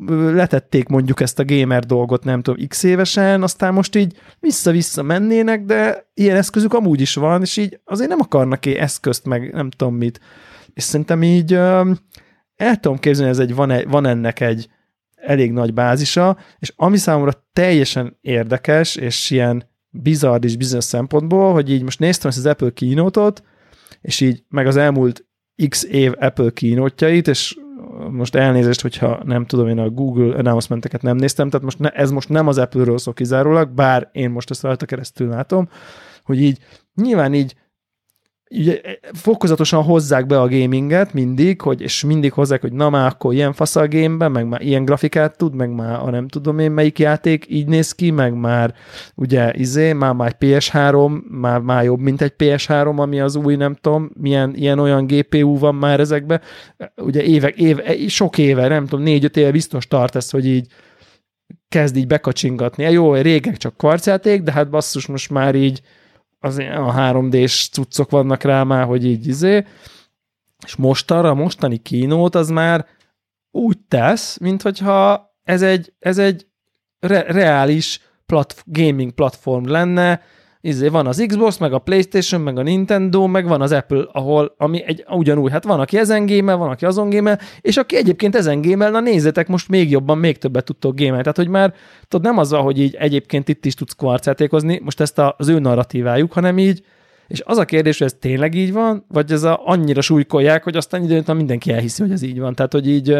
letették 0.07 0.87
mondjuk 0.87 1.21
ezt 1.21 1.39
a 1.39 1.45
gamer 1.45 1.85
dolgot, 1.85 2.23
nem 2.23 2.41
tudom, 2.41 2.67
x 2.67 2.83
évesen, 2.83 3.43
aztán 3.43 3.73
most 3.73 3.95
így 3.95 4.17
vissza-vissza 4.39 5.01
mennének, 5.01 5.65
de 5.65 6.09
ilyen 6.13 6.35
eszközük 6.35 6.73
amúgy 6.73 7.01
is 7.01 7.15
van, 7.15 7.41
és 7.41 7.57
így 7.57 7.79
azért 7.85 8.09
nem 8.09 8.21
akarnak 8.21 8.65
-e 8.65 8.81
eszközt, 8.81 9.25
meg 9.25 9.53
nem 9.53 9.69
tudom 9.69 9.95
mit. 9.95 10.19
És 10.73 10.83
szerintem 10.83 11.23
így 11.23 11.53
el 11.53 12.79
tudom 12.79 12.97
képzelni, 12.97 13.31
ez 13.31 13.39
egy, 13.39 13.55
van, 13.55 13.71
egy, 13.71 13.87
van 13.87 14.05
ennek 14.05 14.39
egy 14.39 14.69
elég 15.15 15.51
nagy 15.51 15.73
bázisa, 15.73 16.37
és 16.59 16.73
ami 16.75 16.97
számomra 16.97 17.47
teljesen 17.53 18.17
érdekes, 18.21 18.95
és 18.95 19.29
ilyen 19.29 19.69
bizarr 19.89 20.45
is 20.45 20.57
bizonyos 20.57 20.83
szempontból, 20.83 21.53
hogy 21.53 21.71
így 21.71 21.83
most 21.83 21.99
néztem 21.99 22.29
ezt 22.29 22.37
az 22.37 22.45
Apple 22.45 22.69
kínótot, 22.69 23.43
és 24.01 24.19
így 24.19 24.43
meg 24.49 24.67
az 24.67 24.75
elmúlt 24.75 25.25
x 25.67 25.83
év 25.83 26.13
Apple 26.19 26.49
kínótjait, 26.49 27.27
és 27.27 27.55
most 28.09 28.35
elnézést, 28.35 28.81
hogyha 28.81 29.19
nem 29.23 29.45
tudom, 29.45 29.67
én 29.67 29.79
a 29.79 29.89
Google 29.89 30.35
announcementeket 30.35 31.01
nem 31.01 31.15
néztem, 31.15 31.49
tehát 31.49 31.65
most 31.65 31.79
ne, 31.79 31.89
ez 31.89 32.11
most 32.11 32.29
nem 32.29 32.47
az 32.47 32.57
Apple-ről 32.57 32.97
szól 32.97 33.13
kizárólag, 33.13 33.69
bár 33.69 34.09
én 34.11 34.29
most 34.29 34.49
ezt 34.49 34.61
rajta 34.61 34.85
keresztül 34.85 35.27
látom, 35.27 35.69
hogy 36.23 36.41
így 36.41 36.59
nyilván 36.95 37.33
így 37.33 37.55
ugye, 38.51 38.81
fokozatosan 39.13 39.83
hozzák 39.83 40.25
be 40.25 40.39
a 40.39 40.47
gaminget 40.47 41.13
mindig, 41.13 41.61
hogy, 41.61 41.81
és 41.81 42.03
mindig 42.03 42.33
hozzák, 42.33 42.61
hogy 42.61 42.73
na 42.73 42.89
már 42.89 43.07
akkor 43.07 43.33
ilyen 43.33 43.53
fasz 43.53 43.75
a 43.75 43.87
gameben, 43.87 44.31
meg 44.31 44.47
már 44.47 44.61
ilyen 44.61 44.85
grafikát 44.85 45.37
tud, 45.37 45.55
meg 45.55 45.69
már 45.69 45.99
a 45.99 46.09
nem 46.09 46.27
tudom 46.27 46.59
én 46.59 46.71
melyik 46.71 46.99
játék 46.99 47.45
így 47.49 47.67
néz 47.67 47.91
ki, 47.91 48.11
meg 48.11 48.33
már 48.33 48.73
ugye 49.15 49.53
izé, 49.53 49.93
már 49.93 50.13
már 50.13 50.35
PS3, 50.39 51.21
már, 51.29 51.59
már 51.59 51.83
jobb, 51.83 51.99
mint 51.99 52.21
egy 52.21 52.33
PS3, 52.37 52.95
ami 52.95 53.19
az 53.19 53.35
új, 53.35 53.55
nem 53.55 53.73
tudom, 53.73 54.11
milyen 54.19 54.55
ilyen 54.55 54.79
olyan 54.79 55.05
GPU 55.07 55.57
van 55.57 55.75
már 55.75 55.99
ezekbe. 55.99 56.41
Ugye 56.95 57.23
évek, 57.23 57.57
éve, 57.57 58.07
sok 58.07 58.37
éve, 58.37 58.67
nem 58.67 58.85
tudom, 58.85 59.05
négy-öt 59.05 59.37
éve 59.37 59.51
biztos 59.51 59.87
tart 59.87 60.15
ez, 60.15 60.29
hogy 60.29 60.47
így 60.47 60.67
kezd 61.69 61.95
így 61.95 62.07
bekacsingatni. 62.07 62.83
Jó, 62.91 63.13
régen 63.13 63.53
csak 63.53 63.77
kvarcjáték, 63.77 64.41
de 64.41 64.51
hát 64.51 64.69
basszus, 64.69 65.05
most 65.05 65.29
már 65.29 65.55
így 65.55 65.81
az 66.43 66.57
a 66.57 66.93
3D-s 66.97 67.69
cuccok 67.69 68.09
vannak 68.09 68.43
rá 68.43 68.63
már, 68.63 68.85
hogy 68.85 69.05
így 69.05 69.27
izé, 69.27 69.65
és 70.65 70.75
most 70.75 71.11
arra 71.11 71.29
a 71.29 71.33
mostani 71.33 71.77
kínót 71.77 72.35
az 72.35 72.49
már 72.49 72.85
úgy 73.51 73.77
tesz, 73.87 74.37
mint 74.37 74.61
hogyha 74.61 75.29
ez 75.43 75.61
egy, 75.61 75.93
ez 75.99 76.17
egy 76.17 76.47
re- 76.99 77.31
reális 77.31 78.01
plat- 78.25 78.63
gaming 78.65 79.11
platform 79.11 79.67
lenne, 79.67 80.21
izé 80.61 80.87
van 80.87 81.07
az 81.07 81.23
Xbox, 81.27 81.57
meg 81.57 81.73
a 81.73 81.79
Playstation, 81.79 82.41
meg 82.41 82.57
a 82.57 82.61
Nintendo, 82.61 83.27
meg 83.27 83.47
van 83.47 83.61
az 83.61 83.71
Apple, 83.71 84.05
ahol, 84.11 84.53
ami 84.57 84.83
egy, 84.85 85.05
ugyanúgy, 85.09 85.51
hát 85.51 85.63
van, 85.63 85.79
aki 85.79 85.97
ezen 85.97 86.25
gémel, 86.25 86.57
van, 86.57 86.69
aki 86.69 86.85
azon 86.85 87.09
gémel, 87.09 87.39
és 87.61 87.77
aki 87.77 87.95
egyébként 87.95 88.35
ezen 88.35 88.61
gémel, 88.61 88.91
na 88.91 88.99
nézzétek, 88.99 89.47
most 89.47 89.69
még 89.69 89.89
jobban, 89.89 90.17
még 90.17 90.37
többet 90.37 90.65
tudtok 90.65 90.95
gémelni. 90.95 91.21
Tehát, 91.21 91.37
hogy 91.37 91.47
már 91.47 91.73
tudod, 92.07 92.25
nem 92.25 92.37
az, 92.37 92.51
hogy 92.51 92.79
így 92.79 92.95
egyébként 92.95 93.49
itt 93.49 93.65
is 93.65 93.73
tudsz 93.73 93.93
kvarcjátékozni, 93.93 94.79
most 94.83 94.99
ezt 94.99 95.21
az 95.37 95.47
ő 95.47 95.59
narratívájuk, 95.59 96.33
hanem 96.33 96.57
így, 96.57 96.83
És 97.27 97.41
az 97.45 97.57
a 97.57 97.65
kérdés, 97.65 97.97
hogy 97.97 98.07
ez 98.07 98.15
tényleg 98.19 98.55
így 98.55 98.73
van, 98.73 99.05
vagy 99.07 99.31
ez 99.31 99.43
a, 99.43 99.61
annyira 99.65 100.01
súlykolják, 100.01 100.63
hogy 100.63 100.75
aztán 100.75 101.03
időn 101.03 101.35
mindenki 101.35 101.71
elhiszi, 101.71 102.01
hogy 102.01 102.11
ez 102.11 102.21
így 102.21 102.39
van. 102.39 102.55
Tehát, 102.55 102.71
hogy 102.71 102.89
így 102.89 103.17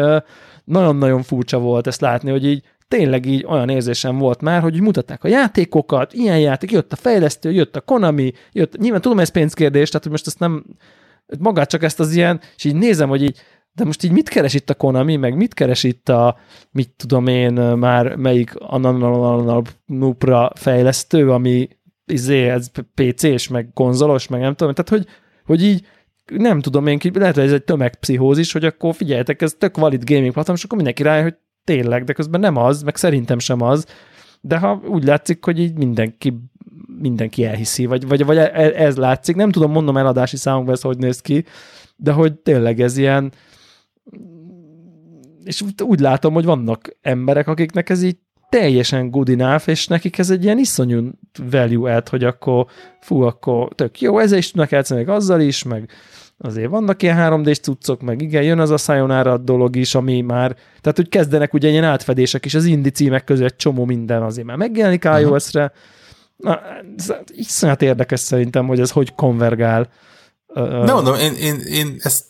nagyon-nagyon 0.64 1.22
furcsa 1.22 1.58
volt 1.58 1.86
ezt 1.86 2.00
látni, 2.00 2.30
hogy 2.30 2.46
így 2.46 2.62
tényleg 2.92 3.26
így 3.26 3.44
olyan 3.48 3.68
érzésem 3.68 4.18
volt 4.18 4.40
már, 4.40 4.62
hogy 4.62 4.80
mutatták 4.80 5.24
a 5.24 5.28
játékokat, 5.28 6.12
ilyen 6.12 6.38
játék, 6.38 6.70
jött 6.70 6.92
a 6.92 6.96
fejlesztő, 6.96 7.52
jött 7.52 7.76
a 7.76 7.80
Konami, 7.80 8.32
jött, 8.52 8.78
nyilván 8.78 9.00
tudom, 9.00 9.18
ez 9.18 9.28
pénzkérdés, 9.28 9.88
tehát 9.88 10.02
hogy 10.02 10.12
most 10.12 10.26
ezt 10.26 10.38
nem, 10.38 10.64
magát 11.38 11.68
csak 11.68 11.82
ezt 11.82 12.00
az 12.00 12.14
ilyen, 12.14 12.40
és 12.56 12.64
így 12.64 12.74
nézem, 12.74 13.08
hogy 13.08 13.22
így, 13.22 13.40
de 13.72 13.84
most 13.84 14.04
így 14.04 14.12
mit 14.12 14.28
keres 14.28 14.54
itt 14.54 14.70
a 14.70 14.74
Konami, 14.74 15.16
meg 15.16 15.36
mit 15.36 15.54
keres 15.54 15.84
itt 15.84 16.08
a, 16.08 16.38
mit 16.70 16.90
tudom 16.96 17.26
én, 17.26 17.52
már 17.52 18.16
melyik 18.16 18.52
Nupra 19.86 20.50
fejlesztő, 20.54 21.30
ami 21.30 21.68
izé, 22.06 22.48
ez 22.48 22.70
PC-s, 22.94 23.48
meg 23.48 23.70
konzolos, 23.74 24.28
meg 24.28 24.40
nem 24.40 24.54
tudom, 24.54 24.74
tehát 24.74 24.90
hogy, 24.90 25.06
hogy 25.44 25.64
így 25.64 25.86
nem 26.26 26.60
tudom 26.60 26.86
én, 26.86 27.00
lehet, 27.12 27.34
hogy 27.34 27.44
ez 27.44 27.52
egy 27.52 27.64
tömegpszichózis, 27.64 28.52
hogy 28.52 28.64
akkor 28.64 28.94
figyeljetek, 28.94 29.42
ez 29.42 29.54
tök 29.58 29.76
valid 29.76 30.04
gaming 30.04 30.32
platform, 30.32 30.58
és 30.58 30.64
akkor 30.64 30.76
mindenki 30.76 31.02
rájön, 31.02 31.22
hogy 31.22 31.36
tényleg, 31.64 32.04
de 32.04 32.12
közben 32.12 32.40
nem 32.40 32.56
az, 32.56 32.82
meg 32.82 32.96
szerintem 32.96 33.38
sem 33.38 33.60
az, 33.60 33.86
de 34.40 34.58
ha 34.58 34.80
úgy 34.86 35.04
látszik, 35.04 35.44
hogy 35.44 35.58
így 35.58 35.76
mindenki 35.76 36.34
mindenki 36.98 37.44
elhiszi, 37.44 37.86
vagy, 37.86 38.08
vagy, 38.08 38.24
vagy 38.24 38.36
e, 38.36 38.50
ez 38.74 38.96
látszik. 38.96 39.36
Nem 39.36 39.50
tudom, 39.50 39.70
mondom 39.70 39.96
eladási 39.96 40.36
számokban 40.36 40.74
ez 40.74 40.80
hogy 40.80 40.98
néz 40.98 41.20
ki, 41.20 41.44
de 41.96 42.12
hogy 42.12 42.34
tényleg 42.34 42.80
ez 42.80 42.96
ilyen 42.96 43.32
és 45.44 45.64
úgy 45.84 46.00
látom, 46.00 46.34
hogy 46.34 46.44
vannak 46.44 46.96
emberek, 47.00 47.48
akiknek 47.48 47.90
ez 47.90 48.02
így 48.02 48.16
teljesen 48.48 49.10
good 49.10 49.28
enough, 49.28 49.68
és 49.68 49.86
nekik 49.86 50.18
ez 50.18 50.30
egy 50.30 50.44
ilyen 50.44 50.58
iszonyú 50.58 51.10
value 51.50 51.94
add, 51.94 52.08
hogy 52.10 52.24
akkor 52.24 52.66
fú, 53.00 53.20
akkor 53.20 53.68
tök 53.74 54.00
jó, 54.00 54.18
ezzel 54.18 54.38
is 54.38 54.50
tudnak 54.50 54.70
játszani, 54.70 55.00
meg 55.04 55.14
azzal 55.14 55.40
is, 55.40 55.62
meg 55.62 55.90
azért 56.42 56.70
vannak 56.70 57.02
ilyen 57.02 57.16
3D-s 57.20 57.58
cuccok, 57.58 58.00
meg 58.00 58.22
igen, 58.22 58.42
jön 58.42 58.58
az 58.58 58.70
a 58.70 58.76
Sayonara 58.76 59.38
dolog 59.38 59.76
is, 59.76 59.94
ami 59.94 60.20
már, 60.20 60.56
tehát 60.80 60.96
hogy 60.96 61.08
kezdenek 61.08 61.54
ugye 61.54 61.68
ilyen 61.68 61.84
átfedések 61.84 62.44
is, 62.44 62.54
az 62.54 62.64
indi 62.64 62.90
címek 62.90 63.24
között 63.24 63.58
csomó 63.58 63.84
minden 63.84 64.22
azért 64.22 64.46
már 64.46 64.56
megjelenik 64.56 65.04
iOS-re, 65.04 65.72
Na, 66.42 66.60
ez 66.96 67.12
iszonyat 67.26 67.82
érdekes 67.82 68.20
szerintem, 68.20 68.66
hogy 68.66 68.80
ez 68.80 68.90
hogy 68.90 69.14
konvergál. 69.14 69.90
Nem 70.54 70.94
mondom, 70.94 71.14
én, 71.14 71.34
én, 71.34 71.60
én 71.60 71.96
ezt 71.98 72.24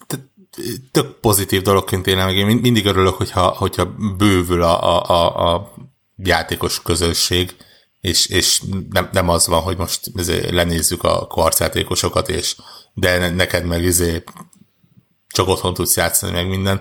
tök 0.90 1.20
pozitív 1.20 1.62
dologként 1.62 2.06
élem, 2.06 2.26
meg 2.26 2.36
én 2.36 2.46
mindig 2.46 2.86
örülök, 2.86 3.14
hogyha, 3.14 3.48
hogyha 3.48 3.94
bővül 4.18 4.62
a, 4.62 5.02
a, 5.08 5.52
a, 5.52 5.72
játékos 6.16 6.82
közösség, 6.82 7.56
és, 8.00 8.26
és 8.26 8.62
nem, 8.90 9.08
nem 9.12 9.28
az 9.28 9.46
van, 9.46 9.60
hogy 9.60 9.76
most 9.76 10.10
lenézzük 10.50 11.02
a 11.02 11.26
kvarcjátékosokat, 11.26 12.28
és 12.28 12.56
de 12.94 13.30
neked 13.30 13.64
meg 13.64 13.82
izé 13.82 14.24
csak 15.28 15.48
otthon 15.48 15.74
tudsz 15.74 15.96
játszani, 15.96 16.32
meg 16.32 16.48
minden. 16.48 16.80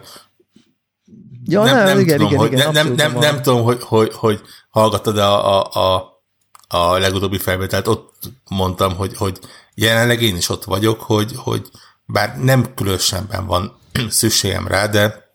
Ja, 1.45 1.63
nem, 1.63 1.75
nem, 1.75 1.85
nem 1.85 1.99
igen, 1.99 2.17
tudom, 2.17 2.31
igen, 2.31 2.39
hogy, 2.39 2.51
igen, 2.51 2.71
nem, 2.71 2.87
nem, 2.87 3.11
nem, 3.11 3.19
nem 3.19 3.41
tudom, 3.41 3.63
hogy, 3.63 3.83
hogy, 3.83 4.13
hogy 4.13 4.41
hallgattad 4.69 5.17
a, 5.17 5.59
a, 5.59 5.79
a, 5.79 6.21
a 6.67 6.97
legutóbbi 6.97 7.37
felvételt, 7.37 7.87
ott 7.87 8.19
mondtam, 8.49 8.95
hogy, 8.95 9.17
hogy 9.17 9.39
jelenleg 9.73 10.21
én 10.21 10.35
is 10.35 10.49
ott 10.49 10.63
vagyok, 10.63 11.01
hogy, 11.01 11.31
hogy 11.35 11.69
bár 12.05 12.37
nem 12.39 12.73
különösebben 12.73 13.45
van 13.45 13.77
szükségem 14.09 14.67
rá, 14.67 14.87
de 14.87 15.33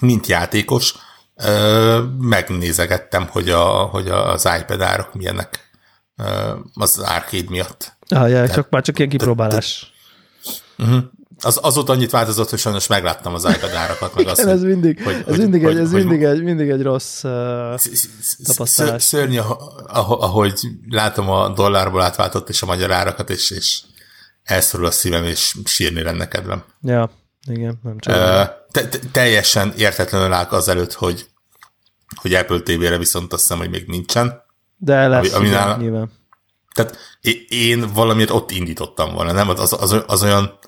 mint 0.00 0.26
játékos, 0.26 0.94
megnézegettem, 2.18 3.28
hogy, 3.30 3.50
a, 3.50 3.64
hogy 3.66 4.08
az 4.08 4.48
iPad 4.60 4.80
árak 4.80 5.14
milyenek 5.14 5.70
az 6.74 6.98
arcade 6.98 7.48
miatt. 7.48 7.96
Ah, 8.08 8.30
ja, 8.30 8.48
csak 8.48 8.70
már 8.70 8.82
csak 8.82 8.98
ilyen 8.98 9.10
kipróbálás. 9.10 9.92
Uh-huh. 10.78 11.04
Az, 11.42 11.58
azóta 11.62 11.92
annyit 11.92 12.10
változott, 12.10 12.50
hogy 12.50 12.58
sajnos 12.58 12.86
megláttam 12.86 13.34
az 13.34 13.44
iPad 13.44 13.70
árakat, 13.70 14.14
meg 14.14 14.26
azt, 14.26 14.40
ez 14.40 14.62
mindig, 14.62 15.02
hogy, 15.02 15.24
ez, 15.26 15.36
mindig, 15.36 15.64
hogy, 15.64 15.76
egy, 15.76 15.80
ez 15.80 15.90
hogy, 15.90 16.04
mindig, 16.06 16.22
egy, 16.22 16.42
mindig 16.42 16.68
egy 16.68 16.82
rossz 16.82 17.24
uh, 17.24 17.80
tapasztalás. 18.44 19.02
Szörnyű, 19.02 19.38
ahogy 19.88 20.60
látom 20.88 21.30
a 21.30 21.48
dollárból 21.48 22.02
átváltott 22.02 22.48
és 22.48 22.62
a 22.62 22.66
magyar 22.66 22.90
árakat, 22.90 23.30
és, 23.30 23.50
és 23.50 23.82
elszorul 24.42 24.86
a 24.86 24.90
szívem, 24.90 25.24
és 25.24 25.54
sírni 25.64 26.02
lenne 26.02 26.28
kedvem. 26.28 26.64
Ja, 26.82 27.10
igen, 27.48 27.78
nem 27.82 27.98
csak. 27.98 28.14
Te, 28.70 28.88
te, 28.88 28.98
teljesen 29.12 29.72
értetlenül 29.76 30.32
áll 30.32 30.46
az 30.50 30.68
előtt, 30.68 30.92
hogy, 30.92 31.26
hogy 32.14 32.34
Apple 32.34 32.60
TV-re 32.60 32.98
viszont 32.98 33.32
azt 33.32 33.42
hiszem, 33.42 33.58
hogy 33.58 33.70
még 33.70 33.86
nincsen. 33.86 34.42
De 34.76 35.08
lesz, 35.08 35.32
ami, 35.32 35.46
igen, 35.46 35.78
nyilván. 35.78 36.10
Tehát 36.74 36.96
én 37.48 37.92
valamiért 37.94 38.30
ott 38.30 38.50
indítottam 38.50 39.14
volna, 39.14 39.32
nem? 39.32 39.48
Az, 39.48 39.72
az, 39.72 40.02
az 40.06 40.22
olyan 40.22 40.58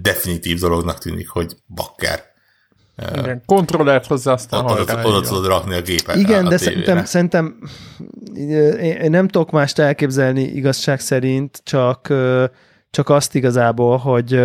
definitív 0.00 0.58
dolognak 0.58 0.98
tűnik, 0.98 1.28
hogy 1.28 1.56
bakker. 1.74 2.30
Igen, 3.16 3.42
kontrollert 3.46 4.06
hozzá 4.06 4.32
aztán 4.32 4.64
oda, 4.64 4.80
oda, 4.80 5.02
oda 5.04 5.20
tudod 5.20 5.46
rakni 5.46 5.74
a 5.74 5.80
gépet. 5.80 6.16
Igen, 6.16 6.44
a, 6.44 6.46
a 6.46 6.50
de 6.50 6.56
szerintem, 6.56 7.04
szerintem 7.04 7.58
én 8.80 9.10
nem 9.10 9.28
tudok 9.28 9.50
mást 9.50 9.78
elképzelni 9.78 10.42
igazság 10.42 11.00
szerint, 11.00 11.60
csak, 11.64 12.12
csak 12.90 13.08
azt 13.08 13.34
igazából, 13.34 13.96
hogy 13.96 14.40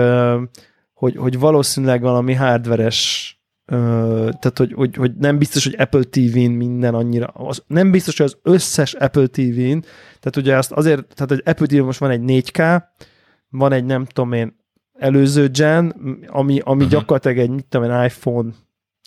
hogy, 0.94 1.16
hogy 1.18 1.40
valószínűleg 1.40 2.02
valami 2.02 2.34
hardveres 2.34 3.32
tehát, 3.68 4.58
hogy, 4.58 4.74
hogy, 4.74 4.96
hogy 4.96 5.16
nem 5.16 5.38
biztos, 5.38 5.64
hogy 5.64 5.76
Apple 5.78 6.04
TV-n 6.04 6.52
minden 6.52 6.94
annyira, 6.94 7.26
az, 7.26 7.64
nem 7.68 7.92
biztos, 7.92 8.18
hogy 8.18 8.26
az 8.26 8.38
összes 8.44 8.94
Apple 8.94 9.28
TV-n, 9.28 9.80
tehát 10.20 10.36
ugye 10.36 10.58
azt 10.58 10.72
azért, 10.72 11.14
tehát 11.16 11.30
hogy 11.30 11.42
Apple 11.46 11.66
TV 11.66 11.86
most 11.86 12.00
van 12.00 12.10
egy 12.10 12.22
4K, 12.26 12.84
van 13.50 13.72
egy 13.72 13.86
nem 13.86 14.06
tudom 14.06 14.34
én 14.34 14.57
előző 14.98 15.48
gen, 15.48 15.90
ami, 16.28 16.60
ami 16.60 16.84
uh-huh. 16.84 16.90
gyakorlatilag 16.90 17.38
egy, 17.38 17.50
mit 17.50 17.66
tudom 17.66 17.92
én, 17.92 18.04
iPhone 18.04 18.52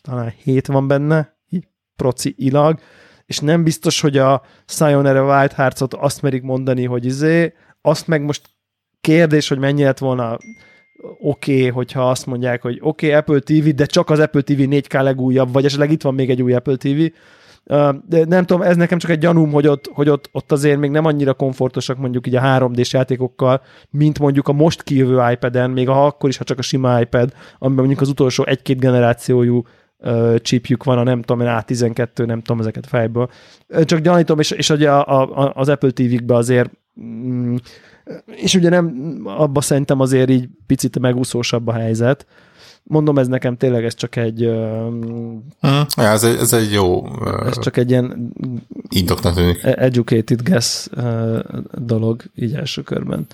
talán 0.03 0.33
7 0.43 0.67
van 0.67 0.89
benne, 0.89 1.37
így 1.49 1.67
proci 1.97 2.35
ilag, 2.39 2.79
és 3.27 3.39
nem 3.39 3.65
biztos, 3.65 4.01
hogy 4.01 4.19
a 4.19 4.43
Sayonara 4.67 5.37
Wild 5.37 5.53
Hearts-ot 5.53 5.95
azt 5.95 6.23
merik 6.23 6.43
mondani, 6.43 6.85
hogy 6.85 7.05
izé, 7.05 7.55
azt 7.81 8.07
meg 8.07 8.23
most 8.23 8.49
kérdés, 9.01 9.49
hogy 9.49 9.59
mennyi 9.59 9.83
lett 9.83 9.99
volna 9.99 10.39
oké, 11.19 11.57
okay, 11.57 11.69
hogyha 11.69 12.11
azt 12.11 12.27
mondják, 12.27 12.63
hogy 12.63 12.79
oké, 12.81 13.07
okay, 13.07 13.19
Apple 13.19 13.39
TV, 13.39 13.69
de 13.69 13.87
csak 13.87 14.11
az 14.11 14.19
Apple 14.19 14.43
TV 14.43 14.53
4K 14.53 15.03
legújabb, 15.03 15.53
vagy 15.53 15.65
esetleg 15.65 15.91
itt 15.91 16.03
van 16.03 16.15
még 16.15 16.31
egy 16.31 16.43
új 16.43 16.55
Apple 16.55 16.77
TV. 16.77 17.01
Nem 18.09 18.45
tudom, 18.45 18.63
ez 18.63 18.77
nekem 18.77 18.99
csak 18.99 19.11
egy 19.11 19.19
gyanúm, 19.19 19.53
hogy 19.53 19.67
ott, 19.67 19.91
hogy 19.93 20.09
ott, 20.09 20.29
ott 20.33 20.53
azért 20.53 20.79
még 20.79 20.91
nem 20.91 21.05
annyira 21.05 21.35
komfortosak 21.35 21.99
mondjuk 21.99 22.27
így 22.27 22.37
a 22.37 22.41
3D-s 22.41 22.93
játékokkal, 22.93 23.63
mint 23.91 24.19
mondjuk 24.19 24.49
a 24.49 24.53
most 24.53 24.83
kijövő 24.83 25.31
iPad-en, 25.33 25.71
még 25.71 25.89
ha 25.89 26.07
akkor 26.07 26.29
is, 26.29 26.37
ha 26.37 26.45
csak 26.45 26.59
a 26.59 26.63
sima 26.63 27.01
iPad, 27.01 27.33
amiben 27.59 27.85
mondjuk 27.85 28.01
az 28.01 28.09
utolsó 28.09 28.45
egy-két 28.47 28.81
generációjú 28.81 29.63
chipjük 30.43 30.85
van, 30.85 30.99
a 30.99 31.03
nem 31.03 31.23
tudom, 31.23 31.47
A12, 31.47 32.27
nem 32.27 32.41
tudom 32.41 32.61
ezeket 32.61 32.87
fejből. 32.87 33.31
Csak 33.85 33.99
gyanítom, 33.99 34.39
és, 34.39 34.51
és 34.51 34.71
ugye 34.71 34.91
a, 34.91 35.39
a, 35.45 35.53
az 35.55 35.69
Apple 35.69 35.91
TV-kbe 35.91 36.35
azért 36.35 36.71
mm, 37.01 37.57
és 38.27 38.55
ugye 38.55 38.69
nem, 38.69 39.21
abba 39.25 39.61
szerintem 39.61 40.01
azért 40.01 40.31
így 40.31 40.49
picit 40.67 40.99
megúszósabb 40.99 41.67
a 41.67 41.73
helyzet. 41.73 42.27
Mondom, 42.83 43.19
ez 43.19 43.27
nekem 43.29 43.57
tényleg 43.57 43.85
ez 43.85 43.95
csak 43.95 44.17
egy... 44.17 44.41
Hmm, 45.61 45.87
ja, 45.97 46.05
ez, 46.05 46.25
egy 46.25 46.37
ez 46.37 46.53
egy 46.53 46.73
jó... 46.73 47.05
Ez 47.47 47.59
csak 47.59 47.77
egy 47.77 47.91
ilyen... 47.91 48.33
Indoknak 48.89 49.35
tűnik. 49.35 49.63
E- 49.63 49.75
educated 49.79 50.43
guess 50.43 50.89
dolog 51.73 52.23
így 52.35 52.55
első 52.55 52.83
körben. 52.83 53.27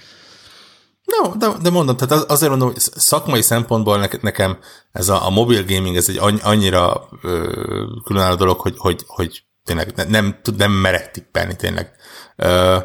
No, 1.07 1.37
de, 1.37 1.49
de 1.63 1.71
mondom, 1.71 1.97
tehát 1.97 2.31
azért 2.31 2.51
mondom, 2.51 2.69
hogy 2.69 2.81
szakmai 2.81 3.43
szempontból 3.43 4.09
nekem 4.21 4.59
ez 4.93 5.09
a, 5.09 5.27
a 5.27 5.31
mobil 5.31 5.65
gaming, 5.65 5.97
ez 5.97 6.09
egy 6.09 6.39
annyira 6.43 7.09
ö, 7.23 7.53
különálló 8.05 8.35
dolog, 8.35 8.61
hogy, 8.61 8.75
hogy, 8.77 9.05
hogy 9.07 9.45
tényleg 9.65 9.93
nem, 9.97 10.09
nem, 10.09 10.37
nem 10.57 10.73
merek 10.73 11.11
tippelni 11.11 11.57
tényleg. 11.57 11.93
Ö, 12.37 12.77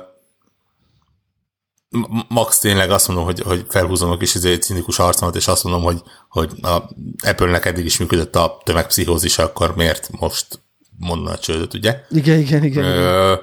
max 2.27 2.59
tényleg 2.59 2.91
azt 2.91 3.07
mondom, 3.07 3.25
hogy, 3.25 3.39
hogy 3.39 3.65
felhúzom 3.69 4.11
a 4.11 4.17
kis 4.17 4.35
izé, 4.35 4.55
cinikus 4.55 4.99
arcomat, 4.99 5.35
és 5.35 5.47
azt 5.47 5.63
mondom, 5.63 5.83
hogy, 5.83 6.01
hogy 6.29 6.51
a 6.61 6.89
Apple-nek 7.27 7.65
eddig 7.65 7.85
is 7.85 7.97
működött 7.97 8.35
a 8.35 8.61
tömegpszichózis, 8.63 9.37
akkor 9.37 9.75
miért 9.75 10.09
most 10.19 10.61
mondna 10.97 11.31
a 11.31 11.37
csődöt, 11.37 11.73
ugye? 11.73 12.03
Igen, 12.09 12.39
igen, 12.39 12.63
igen. 12.63 12.83
Ö, 12.83 13.35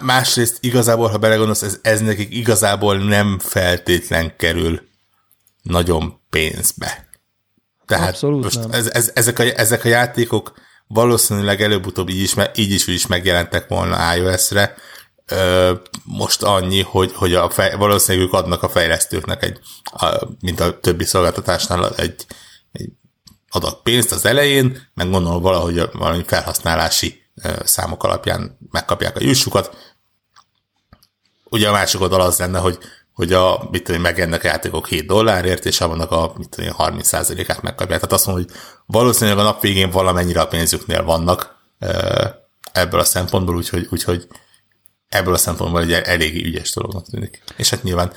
másrészt 0.00 0.58
igazából, 0.60 1.08
ha 1.08 1.18
belegondolsz, 1.18 1.62
ez, 1.62 1.78
ez 1.82 2.00
nekik 2.00 2.34
igazából 2.34 2.98
nem 2.98 3.38
feltétlen 3.38 4.36
kerül 4.36 4.80
nagyon 5.62 6.20
pénzbe. 6.30 7.08
Tehát 7.86 8.08
Abszolút 8.08 8.42
most 8.42 8.58
nem. 8.58 8.70
Ez, 8.72 8.86
ez, 8.86 9.10
ezek, 9.14 9.38
a, 9.38 9.42
ezek 9.42 9.84
a 9.84 9.88
játékok 9.88 10.52
valószínűleg 10.86 11.62
előbb-utóbb 11.62 12.08
így 12.08 12.22
is, 12.22 12.34
így 12.54 12.72
is, 12.72 12.86
így 12.86 12.94
is 12.94 13.06
megjelentek 13.06 13.68
volna 13.68 14.16
iOS-re, 14.16 14.74
most 16.04 16.42
annyi, 16.42 16.82
hogy, 16.82 17.12
hogy 17.14 17.34
a 17.34 17.50
fej, 17.50 17.74
valószínűleg 17.74 18.26
ők 18.26 18.34
adnak 18.34 18.62
a 18.62 18.68
fejlesztőknek 18.68 19.42
egy, 19.42 19.58
a, 19.84 20.26
mint 20.40 20.60
a 20.60 20.80
többi 20.80 21.04
szolgáltatásnál 21.04 21.94
egy, 21.96 22.26
egy 22.72 22.88
adat 23.50 23.82
pénzt 23.82 24.12
az 24.12 24.24
elején, 24.24 24.88
meg 24.94 25.10
gondolom 25.10 25.42
valahogy 25.42 25.88
valami 25.92 26.22
felhasználási 26.26 27.22
számok 27.64 28.04
alapján 28.04 28.58
megkapják 28.70 29.16
a 29.16 29.22
jussukat. 29.22 29.94
Ugye 31.44 31.68
a 31.68 31.72
másik 31.72 32.00
oldal 32.00 32.20
az 32.20 32.38
lenne, 32.38 32.58
hogy 32.58 32.78
hogy 33.12 33.32
a, 33.32 33.68
mit 33.70 33.84
tudom, 33.84 34.00
megennek 34.00 34.44
a 34.44 34.46
játékok 34.46 34.86
7 34.86 35.06
dollárért, 35.06 35.64
és 35.64 35.80
abban 35.80 36.00
a, 36.00 36.32
mit 36.36 36.48
tudom, 36.48 36.74
30%-át 36.78 37.62
megkapják. 37.62 38.00
Tehát 38.00 38.12
azt 38.12 38.26
mondom, 38.26 38.44
hogy 38.44 38.54
valószínűleg 38.86 39.38
a 39.38 39.42
nap 39.42 39.60
végén 39.60 39.90
valamennyire 39.90 40.40
a 40.40 40.46
pénzüknél 40.46 41.02
vannak 41.02 41.56
ebből 42.72 43.00
a 43.00 43.04
szempontból, 43.04 43.56
úgyhogy, 43.56 43.86
úgyhogy 43.90 44.26
ebből 45.12 45.34
a 45.34 45.36
szempontból 45.36 45.80
egy 45.80 45.92
eléggé 45.92 46.44
ügyes 46.44 46.74
dolognak 46.74 47.08
tűnik. 47.10 47.42
És 47.56 47.70
hát 47.70 47.82
nyilván 47.82 48.12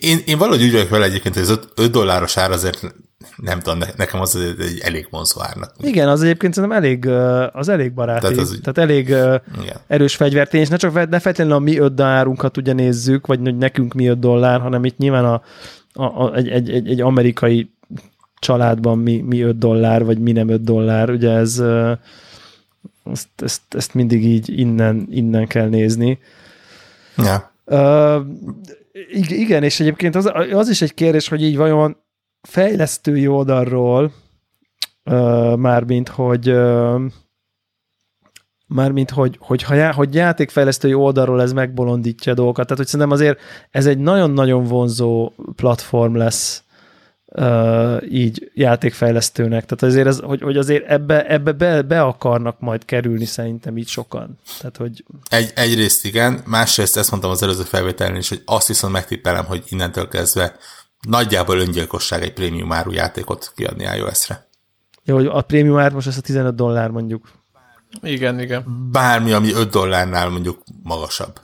én, 0.00 0.18
én 0.26 0.38
valahogy 0.38 0.62
úgy 0.62 0.72
vagyok 0.72 0.88
vele 0.88 1.04
egyébként, 1.04 1.34
hogy 1.34 1.42
az 1.42 1.50
5, 1.50 1.68
5 1.76 1.90
dolláros 1.90 2.36
ár 2.36 2.50
azért 2.50 2.94
nem 3.36 3.60
tudom, 3.60 3.78
nekem 3.96 4.20
az 4.20 4.36
egy 4.36 4.80
elég 4.82 5.06
vonzó 5.10 5.42
árnak. 5.42 5.72
Igen, 5.80 6.08
az 6.08 6.22
egyébként 6.22 6.54
szerintem 6.54 6.78
elég, 6.78 7.06
az 7.52 7.68
elég 7.68 7.92
baráti, 7.92 8.20
tehát, 8.20 8.36
az, 8.36 8.58
tehát 8.62 8.90
elég 8.90 9.08
igen. 9.08 9.76
erős 9.86 10.16
fegyvertény, 10.16 10.60
és 10.60 10.68
ne 10.68 10.76
csak 10.76 10.92
ne 10.94 11.18
feltétlenül 11.18 11.52
a 11.52 11.58
mi 11.58 11.78
5 11.78 11.94
dollárunkat 11.94 12.56
ugye 12.56 12.72
nézzük, 12.72 13.26
vagy 13.26 13.40
hogy 13.42 13.56
nekünk 13.56 13.94
mi 13.94 14.06
5 14.06 14.18
dollár, 14.18 14.60
hanem 14.60 14.84
itt 14.84 14.98
nyilván 14.98 15.24
a, 15.24 15.42
a, 15.92 16.04
a, 16.04 16.34
egy, 16.34 16.48
egy, 16.48 16.70
egy, 16.70 16.88
egy 16.88 17.00
amerikai 17.00 17.70
családban 18.38 18.98
mi, 18.98 19.20
mi 19.20 19.40
5 19.40 19.58
dollár, 19.58 20.04
vagy 20.04 20.18
mi 20.18 20.32
nem 20.32 20.48
5 20.48 20.62
dollár, 20.62 21.10
ugye 21.10 21.30
ez 21.30 21.62
ezt, 23.10 23.28
ezt, 23.36 23.62
ezt 23.68 23.94
mindig 23.94 24.24
így 24.24 24.58
innen, 24.58 25.06
innen 25.10 25.46
kell 25.46 25.68
nézni. 25.68 26.18
Ja. 27.16 27.52
Uh, 27.64 28.26
igen, 29.28 29.62
és 29.62 29.80
egyébként 29.80 30.14
az, 30.14 30.30
az 30.52 30.68
is 30.68 30.82
egy 30.82 30.94
kérdés, 30.94 31.28
hogy 31.28 31.42
így 31.42 31.56
vajon 31.56 31.96
fejlesztői 32.40 33.26
oldalról, 33.26 34.12
uh, 35.04 35.56
mármint, 35.56 36.08
hogy 36.08 36.50
uh, 36.50 37.00
mármint, 38.66 39.10
hogy, 39.10 39.38
hogy, 39.40 39.62
ha 39.62 39.74
já, 39.74 39.92
hogy 39.92 40.14
játékfejlesztői 40.14 40.94
oldalról 40.94 41.42
ez 41.42 41.52
megbolondítja 41.52 42.32
a 42.32 42.34
dolgokat. 42.34 42.64
Tehát, 42.64 42.78
hogy 42.78 42.86
szerintem 42.86 43.10
azért 43.10 43.38
ez 43.70 43.86
egy 43.86 43.98
nagyon-nagyon 43.98 44.64
vonzó 44.64 45.32
platform 45.56 46.16
lesz 46.16 46.62
uh, 47.36 48.02
így 48.10 48.50
játékfejlesztőnek. 48.54 49.64
Tehát 49.64 49.82
azért, 49.82 50.06
ez, 50.06 50.20
hogy, 50.20 50.42
hogy 50.42 50.56
azért 50.56 50.86
ebbe, 50.86 51.26
ebbe 51.26 51.52
be, 51.52 51.82
be 51.82 52.02
akarnak 52.02 52.60
majd 52.60 52.84
kerülni 52.84 53.24
szerintem 53.24 53.76
így 53.76 53.88
sokan. 53.88 54.38
Tehát, 54.58 54.76
hogy... 54.76 55.04
Egy, 55.28 55.52
egyrészt 55.54 56.04
igen, 56.04 56.42
másrészt 56.44 56.96
ezt 56.96 57.10
mondtam 57.10 57.30
az 57.30 57.42
előző 57.42 57.62
felvételen 57.62 58.16
is, 58.16 58.28
hogy 58.28 58.42
azt 58.44 58.68
viszont 58.68 58.92
megtippelem, 58.92 59.44
hogy 59.44 59.62
innentől 59.68 60.08
kezdve 60.08 60.56
nagyjából 61.08 61.58
öngyilkosság 61.58 62.22
egy 62.22 62.32
prémium 62.32 62.72
áru 62.72 62.92
játékot 62.92 63.52
kiadni 63.56 63.84
iOS-re. 63.96 64.48
Jó, 65.04 65.14
hogy 65.14 65.26
a 65.26 65.40
prémium 65.40 65.78
ár 65.78 65.92
most 65.92 66.06
ez 66.06 66.16
a 66.16 66.20
15 66.20 66.54
dollár 66.54 66.90
mondjuk. 66.90 67.28
Igen, 68.02 68.40
igen. 68.40 68.88
Bármi, 68.92 69.32
ami 69.32 69.52
5 69.52 69.70
dollárnál 69.70 70.28
mondjuk 70.28 70.62
magasabb. 70.82 71.40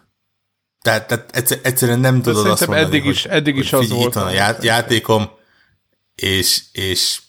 Tehát, 0.83 1.07
tehát 1.07 1.61
egyszerűen 1.63 2.01
nem 2.01 2.17
De 2.17 2.23
tudod 2.23 2.47
azt 2.47 2.67
mondani, 2.67 2.87
eddig 2.87 3.05
is, 3.05 3.25
eddig 3.25 3.57
is 3.57 3.73
az 3.73 3.91
volt. 3.91 4.07
Itt 4.07 4.13
van 4.15 4.27
a 4.27 4.55
játékom, 4.61 5.31
és, 6.15 6.63
és 6.73 7.21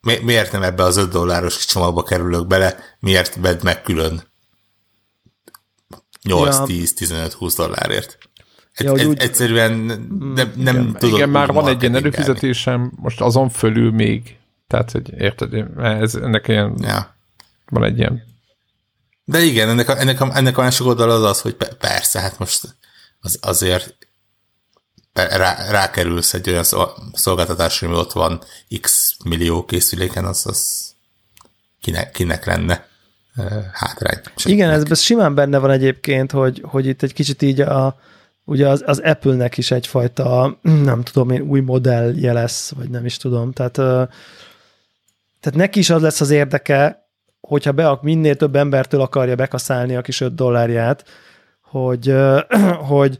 mi, 0.00 0.18
miért 0.22 0.52
nem 0.52 0.62
ebbe 0.62 0.82
az 0.82 0.96
5 0.96 1.10
dolláros 1.10 1.66
csomagba 1.66 2.02
kerülök 2.02 2.46
bele, 2.46 2.76
miért 2.98 3.34
vedd 3.34 3.58
meg 3.62 3.82
külön 3.82 4.28
8, 6.22 6.56
ja. 6.56 6.64
10, 6.64 6.94
15, 6.94 7.32
20 7.32 7.54
dollárért. 7.54 8.18
Egy, 8.72 8.86
ja, 8.86 8.94
egy, 8.94 9.04
úgy... 9.04 9.18
Egyszerűen 9.18 9.72
nem, 10.34 10.52
nem 10.56 10.76
igen, 10.76 10.92
tudod. 10.92 11.16
Igen, 11.16 11.28
már 11.28 11.52
van 11.52 11.68
egy 11.68 11.82
ilyen 11.82 11.94
előfizetésem, 11.94 12.92
most 12.96 13.20
azon 13.20 13.48
fölül 13.48 13.90
még, 13.90 14.36
tehát, 14.66 14.90
hogy 14.90 15.12
érted, 15.18 15.54
ez, 15.78 16.14
ennek 16.14 16.48
ilyen, 16.48 16.74
ja. 16.80 17.16
van 17.66 17.84
egy 17.84 17.98
ilyen. 17.98 18.22
De 19.24 19.40
igen, 19.40 19.68
ennek 19.68 19.88
a, 19.88 20.00
ennek 20.00 20.20
a, 20.20 20.36
ennek 20.36 20.58
a 20.58 20.62
másik 20.62 20.86
oldal 20.86 21.10
az 21.10 21.22
az, 21.22 21.40
hogy 21.40 21.56
persze, 21.78 22.20
hát 22.20 22.38
most 22.38 22.76
az, 23.20 23.38
azért 23.40 23.99
rá, 25.12 25.70
rákerülsz 25.70 26.34
egy 26.34 26.50
olyan 26.50 26.64
szolgáltatásra, 27.12 27.88
ami 27.88 27.96
ott 27.96 28.12
van 28.12 28.42
x 28.80 29.16
millió 29.24 29.64
készüléken, 29.64 30.24
az, 30.24 30.46
az 30.46 30.90
kinek, 31.80 32.10
kinek 32.10 32.44
lenne 32.44 32.88
hátrány. 33.72 34.20
Igen, 34.44 34.70
ez, 34.70 34.82
ez 34.90 35.00
simán 35.00 35.34
benne 35.34 35.58
van 35.58 35.70
egyébként, 35.70 36.30
hogy, 36.30 36.62
hogy 36.64 36.86
itt 36.86 37.02
egy 37.02 37.12
kicsit 37.12 37.42
így 37.42 37.60
a, 37.60 37.98
ugye 38.44 38.68
az, 38.68 38.82
az 38.86 38.98
Apple-nek 38.98 39.58
is 39.58 39.70
egyfajta, 39.70 40.58
nem 40.90 41.02
tudom 41.02 41.30
én, 41.30 41.40
új 41.40 41.60
modellje 41.60 42.32
lesz, 42.32 42.72
vagy 42.76 42.90
nem 42.90 43.04
is 43.04 43.16
tudom. 43.16 43.52
Tehát, 43.52 43.72
tehát 45.40 45.54
neki 45.54 45.78
is 45.78 45.90
az 45.90 46.02
lesz 46.02 46.20
az 46.20 46.30
érdeke, 46.30 47.08
hogyha 47.40 47.72
be, 47.72 47.98
minél 48.02 48.36
több 48.36 48.56
embertől 48.56 49.00
akarja 49.00 49.34
bekaszálni 49.34 49.96
a 49.96 50.02
kis 50.02 50.20
5 50.20 50.34
dollárját, 50.34 51.04
hogy, 51.60 52.14
hogy, 52.92 53.18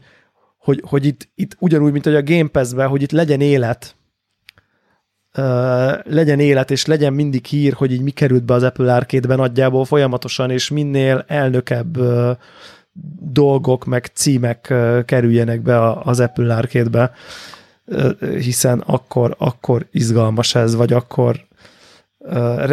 hogy, 0.61 0.81
hogy 0.85 1.05
itt, 1.05 1.29
itt 1.35 1.55
ugyanúgy, 1.59 1.91
mint 1.91 2.03
hogy 2.03 2.15
a 2.15 2.23
Game 2.23 2.47
Pass-ben, 2.47 2.87
hogy 2.87 3.01
itt 3.01 3.11
legyen 3.11 3.41
élet, 3.41 3.95
Uh, 5.37 6.03
legyen 6.03 6.39
élet, 6.39 6.71
és 6.71 6.85
legyen 6.85 7.13
mindig 7.13 7.45
hír, 7.45 7.73
hogy 7.73 7.91
így 7.91 8.01
mi 8.01 8.11
került 8.11 8.43
be 8.43 8.53
az 8.53 8.63
Apple 8.63 8.93
arcade 8.93 9.35
nagyjából 9.35 9.85
folyamatosan, 9.85 10.49
és 10.49 10.69
minél 10.69 11.25
elnökebb 11.27 11.97
uh, 11.97 12.37
dolgok, 13.31 13.85
meg 13.85 14.05
címek 14.13 14.67
uh, 14.69 15.05
kerüljenek 15.05 15.61
be 15.61 15.91
az 15.91 16.19
Apple 16.19 16.55
arcade 16.55 17.11
hiszen 18.19 18.79
akkor, 18.79 19.35
akkor 19.37 19.87
izgalmas 19.91 20.55
ez, 20.55 20.75
vagy 20.75 20.93
akkor 20.93 21.49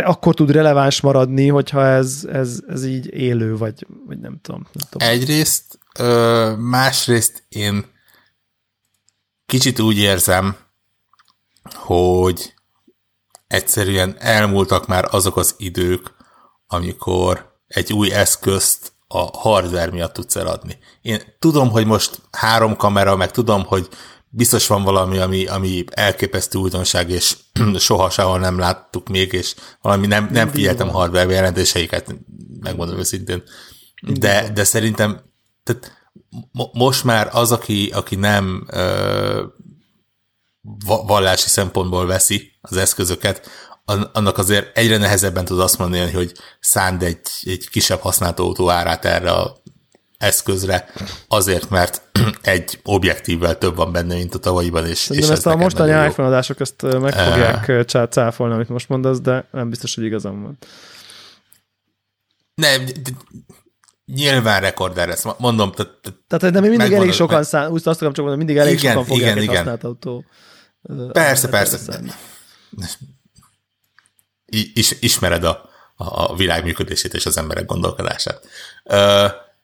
akkor 0.04 0.34
tud 0.34 0.50
releváns 0.50 1.00
maradni, 1.00 1.48
hogyha 1.48 1.86
ez, 1.86 2.26
ez, 2.32 2.60
ez 2.68 2.84
így 2.84 3.14
élő, 3.14 3.56
vagy, 3.56 3.86
vagy 4.06 4.18
nem 4.18 4.38
tudom. 4.42 4.66
Nem 4.72 4.88
tudom. 4.90 5.08
Egyrészt, 5.08 5.77
másrészt 6.58 7.44
én 7.48 7.92
kicsit 9.46 9.80
úgy 9.80 9.98
érzem, 9.98 10.56
hogy 11.74 12.54
egyszerűen 13.46 14.16
elmúltak 14.18 14.86
már 14.86 15.08
azok 15.10 15.36
az 15.36 15.54
idők, 15.58 16.14
amikor 16.66 17.56
egy 17.66 17.92
új 17.92 18.12
eszközt 18.12 18.92
a 19.06 19.38
hardware 19.38 19.90
miatt 19.90 20.12
tudsz 20.12 20.36
eladni. 20.36 20.78
Én 21.02 21.22
tudom, 21.38 21.70
hogy 21.70 21.86
most 21.86 22.20
három 22.30 22.76
kamera, 22.76 23.16
meg 23.16 23.30
tudom, 23.30 23.64
hogy 23.64 23.88
biztos 24.28 24.66
van 24.66 24.82
valami, 24.82 25.18
ami, 25.18 25.46
ami 25.46 25.84
elképesztő 25.90 26.58
újdonság, 26.58 27.10
és 27.10 27.36
soha 27.78 28.10
sehol 28.10 28.38
nem 28.38 28.58
láttuk 28.58 29.08
még, 29.08 29.32
és 29.32 29.54
valami 29.82 30.06
nem, 30.06 30.28
nem 30.32 30.48
figyeltem 30.48 30.88
hardware 30.88 31.32
jelentéseiket, 31.32 32.14
megmondom 32.60 32.98
őszintén. 32.98 33.42
De, 34.02 34.50
de 34.54 34.64
szerintem 34.64 35.27
tehát 35.68 35.96
most 36.72 37.04
már 37.04 37.28
az, 37.32 37.52
aki, 37.52 37.90
aki 37.94 38.16
nem 38.16 38.66
ö, 38.70 39.42
vallási 41.06 41.48
szempontból 41.48 42.06
veszi 42.06 42.52
az 42.60 42.76
eszközöket, 42.76 43.48
annak 44.12 44.38
azért 44.38 44.76
egyre 44.76 44.96
nehezebben 44.96 45.44
tud 45.44 45.60
azt 45.60 45.78
mondani, 45.78 46.10
hogy 46.10 46.32
szánd 46.60 47.02
egy, 47.02 47.20
egy 47.42 47.68
kisebb 47.70 48.00
használt 48.00 48.38
autó 48.38 48.70
árát 48.70 49.04
erre 49.04 49.30
a 49.30 49.56
eszközre, 50.18 50.88
azért, 51.28 51.70
mert 51.70 52.02
egy 52.42 52.80
objektívvel 52.84 53.58
több 53.58 53.76
van 53.76 53.92
benne, 53.92 54.14
mint 54.14 54.34
a 54.34 54.38
tavalyiban, 54.38 54.86
és, 54.86 55.10
és 55.10 55.28
ezt 55.28 55.46
a 55.46 55.56
mostani 55.56 56.06
iPhone 56.06 56.28
adások 56.28 56.60
ezt 56.60 56.82
meg 56.82 57.12
fogják 57.12 57.66
uh, 57.68 58.06
cáfolni, 58.08 58.54
amit 58.54 58.68
most 58.68 58.88
mondasz, 58.88 59.20
de 59.20 59.48
nem 59.52 59.70
biztos, 59.70 59.94
hogy 59.94 60.04
igazam 60.04 60.42
van. 60.42 60.58
Nem, 62.54 62.84
nyilván 64.14 64.60
rekorder 64.60 65.08
lesz, 65.08 65.24
mondom. 65.38 65.72
Tehát, 65.72 65.92
tehát 66.26 66.54
de 66.54 66.60
mi 66.60 66.68
mindig 66.68 66.92
elég 66.92 67.12
sokan 67.12 67.44
szán, 67.44 67.70
úgy 67.70 67.76
azt 67.84 67.86
akarom 67.86 68.12
csak 68.12 68.24
mondani, 68.24 68.44
mindig 68.44 68.56
elég 68.56 68.78
igen, 68.78 68.92
sokan 68.92 69.06
fogják 69.06 69.36
igen, 69.36 69.62
igen. 69.62 69.78
autó. 69.82 70.24
Persze, 71.12 71.48
persze. 71.48 72.00
Is, 74.74 74.96
ismered 75.00 75.44
a, 75.44 75.68
a 75.96 76.36
világ 76.36 76.64
működését 76.64 77.14
és 77.14 77.26
az 77.26 77.36
emberek 77.36 77.66
gondolkodását. 77.66 78.46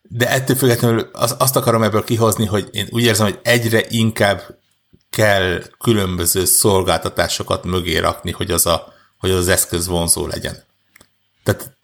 De 0.01 0.29
ettől 0.29 0.55
függetlenül 0.55 1.09
az, 1.13 1.35
azt 1.39 1.55
akarom 1.55 1.83
ebből 1.83 2.03
kihozni, 2.03 2.45
hogy 2.45 2.69
én 2.71 2.87
úgy 2.89 3.03
érzem, 3.03 3.25
hogy 3.25 3.39
egyre 3.43 3.83
inkább 3.89 4.41
kell 5.09 5.61
különböző 5.79 6.45
szolgáltatásokat 6.45 7.63
mögé 7.63 7.97
rakni, 7.97 8.31
hogy 8.31 8.51
az, 8.51 8.65
a, 8.65 8.93
hogy 9.17 9.31
az 9.31 9.47
eszköz 9.47 9.87
vonzó 9.87 10.27
legyen. 10.27 10.63
Tehát 11.43 11.77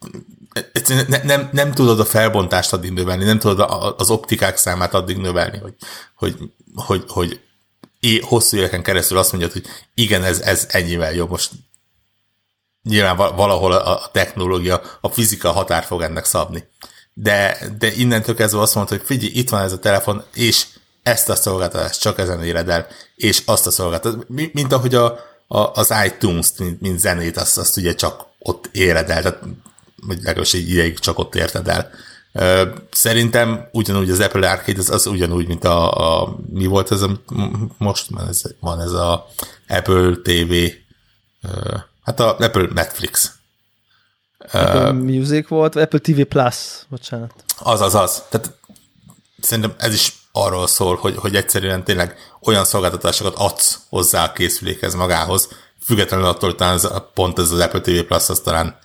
nem, 1.06 1.20
nem, 1.24 1.48
nem 1.52 1.72
tudod 1.72 2.00
a 2.00 2.04
felbontást 2.04 2.72
addig 2.72 2.92
növelni, 2.92 3.24
nem 3.24 3.38
tudod 3.38 3.94
az 3.96 4.10
optikák 4.10 4.56
számát 4.56 4.94
addig 4.94 5.16
növelni, 5.16 5.58
hogy, 5.58 5.74
hogy, 6.14 6.36
hogy, 6.74 7.04
hogy 7.08 7.40
hosszú 8.20 8.56
éveken 8.56 8.82
keresztül 8.82 9.18
azt 9.18 9.32
mondjad, 9.32 9.52
hogy 9.52 9.66
igen, 9.94 10.24
ez, 10.24 10.40
ez 10.40 10.66
ennyivel 10.70 11.14
jobb. 11.14 11.30
Most 11.30 11.50
nyilván 12.82 13.16
valahol 13.16 13.72
a 13.72 14.08
technológia, 14.12 14.82
a 15.00 15.08
fizika 15.08 15.50
határ 15.50 15.84
fog 15.84 16.02
ennek 16.02 16.24
szabni. 16.24 16.68
De, 17.14 17.58
de 17.78 17.92
innentől 17.92 18.34
kezdve 18.34 18.60
azt 18.60 18.74
mondta, 18.74 18.96
hogy 18.96 19.04
figyelj, 19.06 19.32
itt 19.34 19.48
van 19.48 19.62
ez 19.62 19.72
a 19.72 19.78
telefon, 19.78 20.24
és 20.34 20.66
ezt 21.02 21.28
a 21.28 21.34
szolgáltatást 21.34 22.00
csak 22.00 22.18
ezen 22.18 22.44
éred 22.44 22.68
el, 22.68 22.86
és 23.16 23.42
azt 23.44 23.66
a 23.66 23.70
szolgáltatást, 23.70 24.26
mint 24.28 24.72
ahogy 24.72 24.94
a, 24.94 25.04
a, 25.46 25.58
az 25.74 25.94
iTunes-t, 26.06 26.58
mint, 26.58 26.80
mint 26.80 26.98
zenét, 26.98 27.36
azt, 27.36 27.58
azt 27.58 27.76
ugye 27.76 27.94
csak 27.94 28.26
ott 28.38 28.68
éred 28.72 29.10
el, 29.10 29.22
tehát 29.22 29.42
vagy 30.06 30.16
legalábbis 30.16 30.54
egy 30.54 30.70
ideig 30.70 30.98
csak 30.98 31.18
ott 31.18 31.34
érted 31.34 31.68
el. 31.68 31.90
Szerintem 32.90 33.68
ugyanúgy 33.72 34.10
az 34.10 34.20
Apple 34.20 34.50
Arcade 34.50 34.78
az, 34.78 34.90
az 34.90 35.06
ugyanúgy, 35.06 35.46
mint 35.46 35.64
a, 35.64 35.90
a 36.22 36.36
mi 36.52 36.66
volt 36.66 36.90
ez 36.90 37.02
a, 37.02 37.22
most 37.78 38.10
van 38.10 38.28
ez, 38.28 38.42
van 38.60 38.80
ez 38.80 38.92
a 38.92 39.26
Apple 39.68 40.14
TV, 40.22 40.54
hát 42.02 42.20
a 42.20 42.36
Apple 42.38 42.68
Netflix. 42.74 43.32
Apple 44.38 44.90
uh, 44.90 44.96
Music 44.96 45.48
volt, 45.48 45.76
Apple 45.76 45.98
TV 45.98 46.20
Plus, 46.20 46.56
bocsánat. 46.88 47.44
Az, 47.58 47.80
az, 47.80 47.94
az. 47.94 48.22
Tehát 48.28 48.58
szerintem 49.40 49.74
ez 49.78 49.94
is 49.94 50.12
arról 50.32 50.66
szól, 50.66 50.96
hogy, 50.96 51.16
hogy 51.16 51.36
egyszerűen 51.36 51.84
tényleg 51.84 52.16
olyan 52.40 52.64
szolgáltatásokat 52.64 53.34
adsz 53.36 53.78
hozzá 53.88 54.24
a 54.24 54.32
készülékhez 54.32 54.94
magához, 54.94 55.48
függetlenül 55.84 56.26
attól, 56.26 56.48
hogy 56.48 56.58
talán 56.58 56.74
ez, 56.74 56.88
pont 57.14 57.38
ez 57.38 57.50
az 57.50 57.60
Apple 57.60 57.80
TV 57.80 58.00
Plus, 58.06 58.28
az 58.28 58.40
talán 58.40 58.76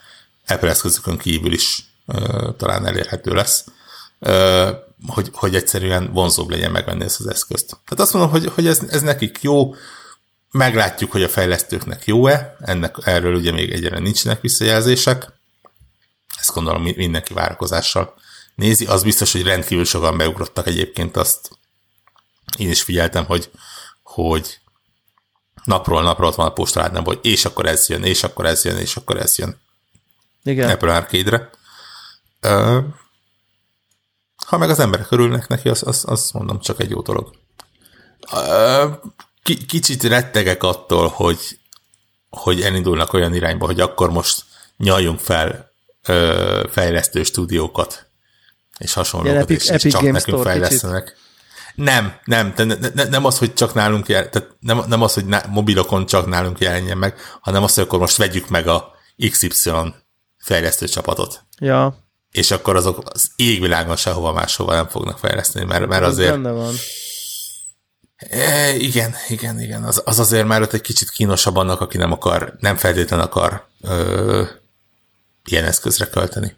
Apple 0.48 0.70
eszközökön 0.70 1.18
kívül 1.18 1.54
is 1.54 1.84
uh, 2.06 2.56
talán 2.56 2.86
elérhető 2.86 3.34
lesz, 3.34 3.66
uh, 4.20 4.70
hogy, 5.08 5.30
hogy 5.34 5.56
egyszerűen 5.56 6.12
vonzóbb 6.14 6.50
legyen 6.50 6.72
megvenni 6.72 7.04
ezt 7.04 7.20
az 7.20 7.28
eszközt. 7.28 7.68
Tehát 7.68 8.00
azt 8.00 8.14
mondom, 8.14 8.32
hogy, 8.32 8.46
hogy 8.46 8.68
ez, 8.68 8.82
ez 8.90 9.02
nekik 9.02 9.38
jó, 9.42 9.76
meglátjuk, 10.52 11.12
hogy 11.12 11.24
a 11.24 11.30
fejlesztőknek 11.30 12.06
jó-e, 12.06 12.56
ennek, 12.60 12.96
erről 13.04 13.36
ugye 13.36 13.52
még 13.52 13.72
egyre 13.72 14.00
nincsenek 14.00 14.42
visszajelzések, 14.42 15.36
ezt 16.40 16.54
gondolom 16.54 16.82
mindenki 16.82 17.34
várakozással 17.34 18.14
nézi. 18.56 18.86
Az 18.86 19.04
biztos, 19.04 19.32
hogy 19.32 19.44
rendkívül 19.44 19.86
sokan 19.86 20.18
beugrottak 20.18 20.68
egyébként 20.68 21.18
azt. 21.18 21.50
Én 22.58 22.70
is 22.70 22.82
figyeltem, 22.82 23.26
hogy, 23.26 23.52
hogy 24.04 24.60
napról 25.64 26.02
napra 26.02 26.28
ott 26.28 26.36
van 26.36 26.48
a 26.48 26.54
postaládnám, 26.54 27.04
hogy 27.04 27.20
és 27.22 27.46
akkor 27.46 27.66
ez 27.66 27.90
jön, 27.90 28.04
és 28.04 28.24
akkor 28.24 28.46
ez 28.46 28.66
jön, 28.66 28.78
és 28.78 28.96
akkor 28.96 29.18
ez 29.18 29.38
jön. 29.38 29.60
Igen. 30.48 30.70
Apple 30.70 30.96
Arcade-re. 30.96 31.50
Ha 34.46 34.58
meg 34.58 34.70
az 34.70 34.80
emberek 34.80 35.12
örülnek 35.12 35.48
neki, 35.48 35.70
azt 35.70 35.84
az, 35.84 36.04
az 36.08 36.32
mondom, 36.32 36.60
csak 36.60 36.80
egy 36.80 36.90
jó 36.90 37.02
dolog. 37.02 37.36
Kicsit 39.68 40.04
rettegek 40.04 40.64
attól, 40.64 41.08
hogy, 41.08 41.60
hogy 42.30 42.62
elindulnak 42.62 43.14
olyan 43.14 43.34
irányba, 43.34 43.66
hogy 43.66 43.80
akkor 43.80 44.12
most 44.12 44.44
nyaljunk 44.78 45.20
fel 45.20 45.72
fejlesztő 46.70 47.24
stúdiókat 47.24 48.08
és 48.78 48.94
hasonlókat, 48.94 49.50
és, 49.50 49.68
Epic 49.68 49.84
és 49.84 49.92
csak 49.92 50.02
Game 50.02 50.12
nekünk 50.12 50.38
Store 50.38 50.50
fejlesztenek. 50.50 51.04
Kicsit. 51.04 51.26
Nem, 51.76 52.16
nem, 52.24 52.54
ne, 52.56 52.64
ne, 52.94 53.04
nem 53.04 53.26
az, 53.26 53.38
hogy 53.38 53.54
csak 53.54 53.74
nálunk 53.74 54.08
jel, 54.08 54.30
tehát 54.30 54.50
nem, 54.60 54.84
nem 54.88 55.02
az, 55.02 55.14
hogy 55.14 55.26
ná, 55.26 55.44
mobilokon 55.50 56.06
csak 56.06 56.28
nálunk 56.28 56.60
jelenjen 56.60 56.98
meg, 56.98 57.18
hanem 57.42 57.64
az, 57.64 57.74
hogy 57.74 57.84
akkor 57.84 58.00
most 58.00 58.18
vegyük 58.18 58.50
meg 58.50 58.68
a 58.68 58.92
XY 59.30 59.72
fejlesztő 60.48 60.88
csapatot. 60.88 61.44
Ja. 61.60 61.98
És 62.32 62.52
akkor 62.52 62.76
azok 62.76 63.02
az 63.14 63.32
égvilágon 63.36 63.96
sehova 63.96 64.32
máshova 64.32 64.74
nem 64.74 64.88
fognak 64.88 65.20
fejleszteni, 65.20 65.66
mert, 65.66 65.88
mert 65.88 66.04
azért... 66.04 66.32
Benne 66.32 66.52
van. 66.52 66.74
E, 68.18 68.76
igen, 68.76 69.16
igen, 69.28 69.62
igen. 69.62 69.84
Az, 69.84 70.02
az 70.06 70.20
azért 70.20 70.48
már 70.48 70.62
ott 70.62 70.74
egy 70.74 70.82
kicsit 70.82 71.10
kínosabb 71.10 71.56
annak, 71.56 71.82
aki 71.82 71.98
nem 71.98 72.12
akar, 72.12 72.56
nem 72.60 72.76
feltétlenül 72.76 73.26
akar 73.26 73.68
ö, 73.82 74.44
ilyen 75.44 75.66
eszközre 75.66 76.06
költeni. 76.06 76.56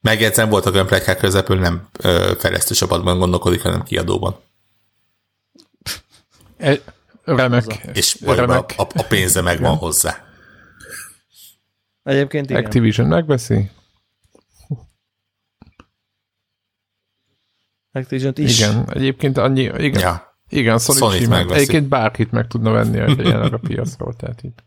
Megjegyzem, 0.00 0.48
voltak 0.48 0.74
olyan 0.74 0.86
plegykák, 0.86 1.22
Apple 1.22 1.58
nem 1.58 1.88
ö, 1.98 2.32
fejlesztő 2.38 2.74
csapatban 2.74 3.18
gondolkodik, 3.18 3.62
hanem 3.62 3.82
kiadóban. 3.82 4.40
E, 6.56 6.80
remek. 7.24 7.88
És 7.92 8.16
remek. 8.20 8.74
A, 8.76 8.82
a 8.82 9.02
pénze 9.02 9.40
megvan 9.40 9.76
hozzá. 9.76 10.31
Egyébként 12.02 12.50
igen. 12.50 12.64
Activision 12.64 13.08
megbeszi? 13.08 13.70
Activision 17.92 18.32
is. 18.36 18.58
Igen, 18.58 18.90
egyébként 18.92 19.38
annyi, 19.38 19.62
igen. 19.62 20.00
Ja. 20.00 20.30
Igen, 20.48 20.78
Sony, 20.78 20.96
Sony 20.96 21.28
meg, 21.28 21.50
Egyébként 21.50 21.88
bárkit 21.88 22.30
meg 22.30 22.46
tudna 22.46 22.70
venni 22.70 22.96
jelenleg 22.96 23.52
a 23.52 23.58
piacról, 23.58 24.14
tehát 24.14 24.42
itt. 24.42 24.64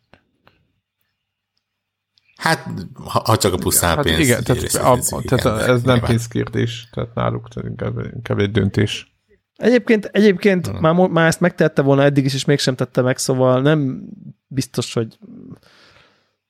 Hát, 2.35 2.67
ha, 2.93 3.19
ha 3.25 3.37
csak 3.37 3.53
a 3.53 3.57
pusztán 3.57 3.95
hát 3.95 4.05
pénz. 4.05 4.19
Igen, 4.19 4.43
tehát, 4.43 4.63
a, 4.73 4.91
a, 4.91 5.21
tehát 5.21 5.67
ez 5.67 5.81
nem 5.81 5.99
pénzkérdés, 5.99 6.89
tehát 6.91 7.13
náluk 7.13 7.47
inkább, 7.63 8.13
inkább 8.13 8.39
egy 8.39 8.51
döntés. 8.51 9.15
Egyébként, 9.55 10.05
egyébként 10.05 10.67
hmm. 10.67 10.79
már, 10.79 10.93
már 10.93 11.27
ezt 11.27 11.39
megtette 11.39 11.81
volna 11.81 12.03
eddig 12.03 12.25
is, 12.25 12.33
és 12.33 12.45
mégsem 12.45 12.75
tette 12.75 13.01
meg, 13.01 13.17
szóval 13.17 13.61
nem 13.61 14.01
biztos, 14.47 14.93
hogy 14.93 15.17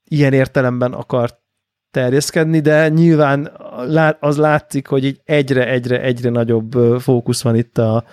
ilyen 0.07 0.33
értelemben 0.33 0.93
akar 0.93 1.39
terjeszkedni, 1.91 2.59
de 2.59 2.89
nyilván 2.89 3.51
az 4.19 4.37
látszik, 4.37 4.87
hogy 4.87 5.05
így 5.05 5.21
egyre, 5.23 5.67
egyre, 5.69 6.01
egyre 6.01 6.29
nagyobb 6.29 6.71
fókusz 6.99 7.41
van 7.41 7.55
itt 7.55 7.77
a, 7.77 8.03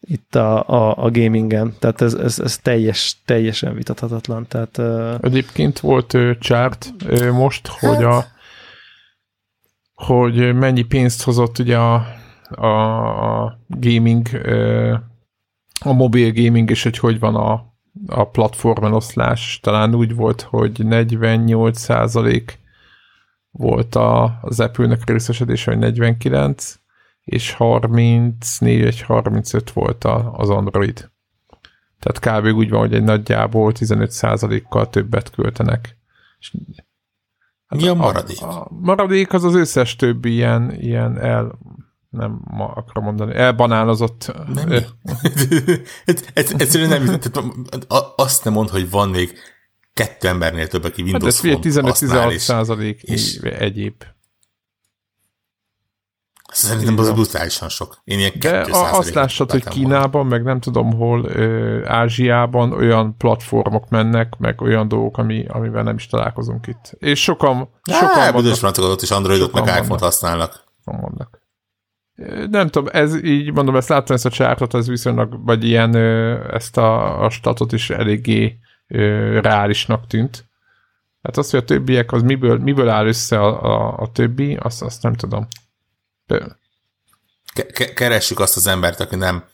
itt 0.00 0.34
a, 0.34 0.68
a, 0.68 1.04
a 1.04 1.10
gamingen, 1.10 1.74
tehát 1.78 2.00
ez, 2.00 2.14
ez, 2.14 2.38
ez 2.38 2.58
teljes, 2.58 3.20
teljesen 3.24 3.74
vitathatatlan. 3.74 4.46
Tehát. 4.48 4.80
Egyébként 5.24 5.80
volt 5.80 6.16
chart 6.40 6.94
uh, 7.04 7.30
most, 7.30 7.66
hogy 7.66 8.04
a 8.04 8.24
hogy 9.94 10.54
mennyi 10.54 10.82
pénzt 10.82 11.22
hozott 11.22 11.58
ugye 11.58 11.76
a, 11.76 12.06
a, 12.50 12.66
a 13.44 13.58
gaming, 13.66 14.28
a 15.80 15.92
mobil 15.92 16.32
gaming, 16.32 16.70
és 16.70 16.82
hogy 16.82 16.98
hogy 16.98 17.18
van 17.18 17.34
a, 17.34 17.74
a 18.06 18.28
platformen 18.28 18.92
oszlás. 18.92 19.60
Talán 19.62 19.94
úgy 19.94 20.14
volt, 20.14 20.40
hogy 20.40 20.86
48 20.86 21.78
százalék 21.78 22.58
volt 23.50 23.94
a, 23.94 24.38
az 24.42 24.60
Apple-nek 24.60 25.08
részesedése, 25.08 25.70
vagy 25.70 25.80
49, 25.80 26.78
és 27.24 27.52
34 27.52 28.82
vagy 28.82 29.00
35 29.00 29.70
volt 29.70 30.04
az 30.32 30.50
Android. 30.50 31.10
Tehát 31.98 32.42
kb. 32.42 32.56
úgy 32.56 32.70
van, 32.70 32.80
hogy 32.80 32.94
egy 32.94 33.02
nagyjából 33.02 33.72
15%-kal 33.74 34.88
többet 34.88 35.30
költenek. 35.30 35.96
És 36.38 36.52
hát 37.66 37.80
Mi 37.80 37.88
a 37.88 37.94
maradék? 37.94 38.42
A, 38.42 38.60
a 38.60 38.68
maradék 38.70 39.32
az 39.32 39.44
az 39.44 39.54
összes 39.54 39.96
többi 39.96 40.32
ilyen, 40.32 40.72
ilyen 40.72 41.18
el, 41.18 41.58
nem 42.18 42.40
ma 42.44 42.66
akarom 42.66 43.04
mondani, 43.04 43.34
elbanálozott. 43.34 44.32
Nem. 44.54 44.68
Egyszerűen 46.34 46.88
nem, 46.88 47.04
tehát 47.04 47.84
azt 48.16 48.44
nem 48.44 48.52
mond, 48.52 48.68
hogy 48.68 48.90
van 48.90 49.08
még 49.08 49.38
kettő 49.92 50.28
embernél 50.28 50.66
több, 50.66 50.84
aki 50.84 51.02
Windows 51.02 51.40
hát 51.40 51.64
ez 51.64 51.74
15-16 51.74 52.36
százalék 52.36 53.02
és 53.02 53.36
egyéb. 53.36 54.04
Szerintem 56.52 56.98
az 56.98 57.12
brutálisan 57.12 57.68
sok. 57.68 58.00
Én 58.04 58.18
ilyen 58.18 58.32
De 58.38 58.66
azt 58.70 59.14
lássad, 59.14 59.50
hogy 59.50 59.64
Kínában, 59.64 60.26
meg 60.26 60.42
nem 60.42 60.60
tudom 60.60 60.92
hol, 60.92 61.24
ö, 61.24 61.84
Ázsiában 61.86 62.72
olyan 62.72 63.16
platformok 63.16 63.88
mennek, 63.88 64.36
meg 64.38 64.60
olyan 64.60 64.88
dolgok, 64.88 65.18
ami, 65.18 65.46
amivel 65.48 65.82
nem 65.82 65.94
is 65.94 66.06
találkozunk 66.06 66.66
itt. 66.66 66.92
És 66.98 67.22
sokan... 67.22 67.68
sokan 67.82 68.32
Büdös 68.32 68.58
francok 68.58 69.02
is 69.02 69.10
Androidot, 69.10 69.52
meg 69.52 69.66
iPhone-t 69.66 70.00
használnak. 70.00 70.64
Vannak. 70.84 71.37
Nem 72.50 72.68
tudom, 72.68 72.88
ez 72.92 73.24
így 73.24 73.52
mondom, 73.52 73.76
ezt 73.76 73.88
láttam 73.88 74.16
ezt 74.16 74.26
a 74.26 74.30
csártot, 74.30 74.74
ez 74.74 74.88
viszonylag, 74.88 75.44
vagy 75.44 75.64
ilyen 75.64 75.96
ezt 76.50 76.76
a, 76.76 77.22
a 77.24 77.30
statot 77.30 77.72
is 77.72 77.90
eléggé 77.90 78.58
ö, 78.86 79.38
reálisnak 79.40 80.06
tűnt. 80.06 80.46
Hát 81.22 81.36
az, 81.36 81.50
hogy 81.50 81.60
a 81.60 81.64
többiek, 81.64 82.12
az 82.12 82.22
miből, 82.22 82.58
miből 82.58 82.88
áll 82.88 83.06
össze 83.06 83.40
a, 83.40 83.62
a, 83.62 83.96
a 83.98 84.12
többi, 84.12 84.56
azt, 84.60 84.82
azt 84.82 85.02
nem 85.02 85.14
tudom. 85.14 85.46
Ke- 87.54 87.92
keressük 87.92 88.40
azt 88.40 88.56
az 88.56 88.66
embert, 88.66 89.00
aki 89.00 89.16
nem 89.16 89.44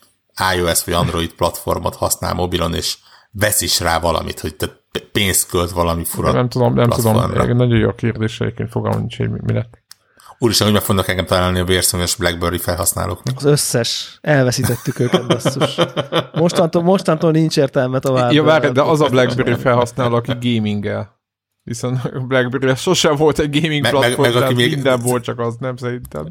iOS 0.55 0.83
vagy 0.83 0.93
Android 0.93 1.33
platformot 1.33 1.95
használ 1.95 2.33
mobilon, 2.33 2.73
és 2.73 2.97
vesz 3.31 3.61
is 3.61 3.79
rá 3.79 3.99
valamit, 3.99 4.39
hogy 4.39 4.55
te 4.55 4.67
pénzt 5.11 5.49
költ 5.49 5.71
valami 5.71 6.03
fura 6.03 6.31
Nem 6.31 6.49
tudom, 6.49 6.73
nem 6.73 6.89
tudom. 6.89 7.31
Nagyon 7.31 7.77
jó 7.77 7.89
a 7.89 7.95
kérdés, 7.95 8.41
egyébként 8.41 8.69
fogalmam 8.69 8.99
nincs, 8.99 9.17
hogy 9.17 9.29
mi 9.29 9.53
lett. 9.53 9.83
Úristen, 10.37 10.67
hogy 10.67 10.75
meg 10.75 10.85
fognak 10.85 11.07
engem 11.07 11.25
találni 11.25 11.59
a 11.59 11.63
vérszomjas 11.63 12.15
BlackBerry 12.15 12.57
felhasználóknak. 12.57 13.37
Az 13.37 13.43
összes. 13.43 14.17
Elveszítettük 14.21 14.99
őket, 14.99 15.27
basszus. 15.27 15.75
Mostantól, 16.33 16.81
mostantól 16.81 17.31
nincs 17.31 17.57
értelme 17.57 17.99
tovább. 17.99 18.31
Ja, 18.31 18.43
várj, 18.43 18.67
de 18.67 18.81
az 18.81 19.01
a 19.01 19.07
BlackBerry 19.07 19.53
felhasználó, 19.53 20.15
aki 20.15 20.31
gamingel. 20.31 21.19
Hiszen 21.63 22.01
a 22.13 22.19
BlackBerry 22.19 22.75
sosem 22.75 23.15
volt 23.15 23.39
egy 23.39 23.61
gaming 23.61 23.81
meg, 23.81 23.91
platform, 23.91 24.21
meg, 24.21 24.33
meg, 24.33 24.43
aki 24.43 24.53
még... 24.53 24.73
minden 24.73 24.99
volt, 24.99 25.23
csak 25.23 25.39
az 25.39 25.55
nem 25.59 25.77
szerintem. 25.77 26.27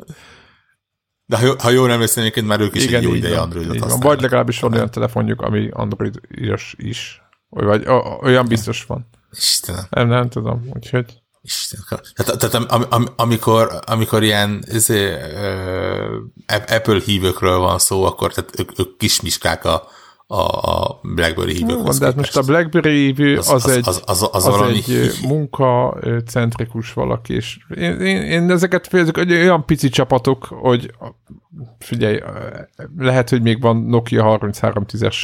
De 1.27 1.39
ha, 1.39 1.55
ha 1.59 1.71
jól 1.71 1.91
emlékszem, 1.91 2.23
egyébként 2.23 2.47
már 2.47 2.61
ők 2.61 2.75
is 2.75 2.85
Igen, 2.85 3.01
egy 3.01 3.03
jó 3.03 3.15
ideje 3.15 3.41
Androidot 3.41 3.79
használnak. 3.79 4.07
Vagy 4.07 4.21
legalábbis 4.21 4.61
van 4.61 4.73
olyan 4.73 4.91
telefonjuk, 4.91 5.41
ami 5.41 5.69
Android 5.73 6.21
is, 6.29 6.75
is. 6.79 7.23
Vagy 7.49 7.87
olyan 8.23 8.47
biztos 8.47 8.85
van. 8.85 9.09
Istenem. 9.31 9.85
Nem, 9.91 10.09
nem 10.09 10.29
tudom, 10.29 10.69
úgyhogy... 10.75 11.23
Isten. 11.45 11.81
Tehát, 12.15 12.39
tehát 12.39 12.55
am, 12.55 12.83
am, 12.91 13.07
amikor, 13.17 13.79
amikor 13.87 14.23
ilyen 14.23 14.65
ezé, 14.69 15.13
uh, 15.13 16.65
Apple 16.69 17.01
hívőkről 17.05 17.59
van 17.59 17.79
szó, 17.79 18.05
akkor 18.05 18.33
tehát 18.33 18.61
ők, 18.61 18.79
ők 18.79 18.97
kismiskák 18.97 19.65
a, 19.65 19.89
a, 20.27 20.41
a 20.71 21.01
BlackBerry 21.03 21.55
hívőkhoz 21.55 21.99
De 21.99 22.05
hát 22.07 22.17
most 22.17 22.37
a 22.37 22.43
BlackBerry 22.43 23.05
hívő 23.05 23.39
az, 23.39 23.51
az, 23.51 23.65
az, 23.65 23.71
egy, 23.71 23.89
az, 23.89 24.03
az, 24.07 24.29
az, 24.33 24.47
az 24.47 24.61
egy 24.61 25.11
munkacentrikus 25.23 26.93
valaki, 26.93 27.35
és 27.35 27.59
én, 27.77 28.01
én, 28.01 28.23
én 28.23 28.51
ezeket 28.51 28.87
félzek, 28.87 29.17
hogy 29.17 29.33
olyan 29.33 29.65
pici 29.65 29.89
csapatok, 29.89 30.45
hogy 30.45 30.95
figyelj, 31.79 32.21
lehet, 32.99 33.29
hogy 33.29 33.43
még 33.43 33.61
van 33.61 33.77
Nokia 33.77 34.39
3310-es 34.41 35.17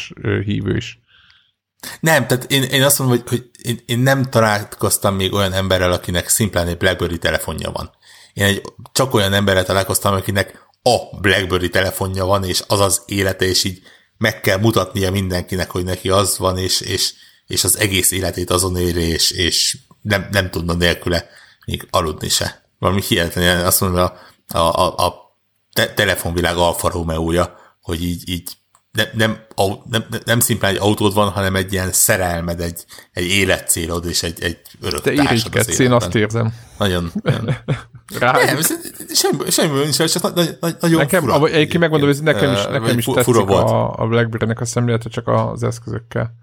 hívő 0.45 0.77
is. 0.77 1.01
Nem, 2.01 2.27
tehát 2.27 2.53
én, 2.53 2.63
én 2.63 2.83
azt 2.83 2.99
mondom, 2.99 3.19
hogy, 3.19 3.29
hogy 3.29 3.51
én, 3.63 3.83
én 3.87 3.99
nem 3.99 4.25
találkoztam 4.25 5.15
még 5.15 5.33
olyan 5.33 5.53
emberrel, 5.53 5.93
akinek 5.93 6.29
szimplán 6.29 6.67
egy 6.67 6.77
BlackBerry 6.77 7.19
telefonja 7.19 7.71
van. 7.71 7.91
Én 8.33 8.45
egy, 8.45 8.63
csak 8.93 9.15
olyan 9.15 9.33
emberrel 9.33 9.65
találkoztam, 9.65 10.15
akinek 10.15 10.69
a 10.83 11.19
BlackBerry 11.21 11.69
telefonja 11.69 12.25
van, 12.25 12.45
és 12.45 12.63
az 12.67 12.81
az 12.81 13.03
élete, 13.07 13.45
és 13.45 13.65
így 13.65 13.83
meg 14.19 14.41
kell 14.41 14.59
mutatnia 14.59 15.11
mindenkinek, 15.11 15.71
hogy 15.71 15.85
neki 15.85 16.09
az 16.09 16.39
van, 16.39 16.59
és, 16.59 16.81
és, 16.81 17.13
és 17.47 17.65
az 17.65 17.79
egész 17.79 18.11
életét 18.11 18.51
azon 18.51 18.77
éri, 18.77 19.03
és, 19.03 19.31
és 19.31 19.79
nem, 20.03 20.29
nem 20.31 20.51
tudna 20.51 20.75
nélküle 20.75 21.29
még 21.67 21.87
aludni 21.91 22.29
se. 22.29 22.71
Valami 22.79 23.03
hihetetlen, 23.09 23.67
azt 23.67 23.81
mondom, 23.81 24.01
a, 24.01 24.13
a, 24.59 24.59
a, 24.59 25.07
a 25.07 25.15
te- 25.73 25.95
telefonvilág 25.95 26.57
Alfa 26.57 27.05
hogy 27.81 28.03
így, 28.03 28.29
így 28.29 28.51
nem, 28.93 29.07
nem, 29.15 29.39
nem, 29.91 30.05
nem 30.25 30.41
szimplán 30.41 30.71
egy 30.71 30.81
autód 30.81 31.15
van, 31.15 31.29
hanem 31.29 31.57
egy 31.57 31.73
ilyen 31.73 31.93
szerelmed, 31.93 32.61
egy, 32.61 32.85
egy 33.13 33.27
életcélod 33.27 34.07
és 34.07 34.23
egy, 34.23 34.43
egy 34.43 34.61
örök 34.81 35.01
Te 35.01 35.13
irigykedsz, 35.13 35.79
én 35.79 35.93
azt 35.93 36.15
érzem. 36.15 36.55
Nagyon. 36.79 37.13
nagyon. 37.23 37.55
Rá. 38.19 38.33
Nem, 38.33 38.61
semmi, 39.15 39.51
semmi 39.51 39.79
nincs, 39.79 40.05
csak 40.05 40.35
nagy, 40.35 40.57
nagy, 40.61 40.77
nagyon 40.81 40.99
nekem, 40.99 41.21
fura. 41.23 41.47
Egyébként 41.47 41.79
megmondom, 41.79 42.09
hogy 42.09 42.23
nekem 42.23 42.53
is, 42.53 42.65
nekem 42.65 42.99
is 42.99 43.05
tetszik 43.05 43.37
a, 43.37 43.93
a 43.93 44.07
BlackBerry-nek 44.07 44.61
a 44.61 44.65
szemlélete, 44.65 45.09
csak 45.09 45.29
az 45.29 45.63
eszközökkel. 45.63 46.35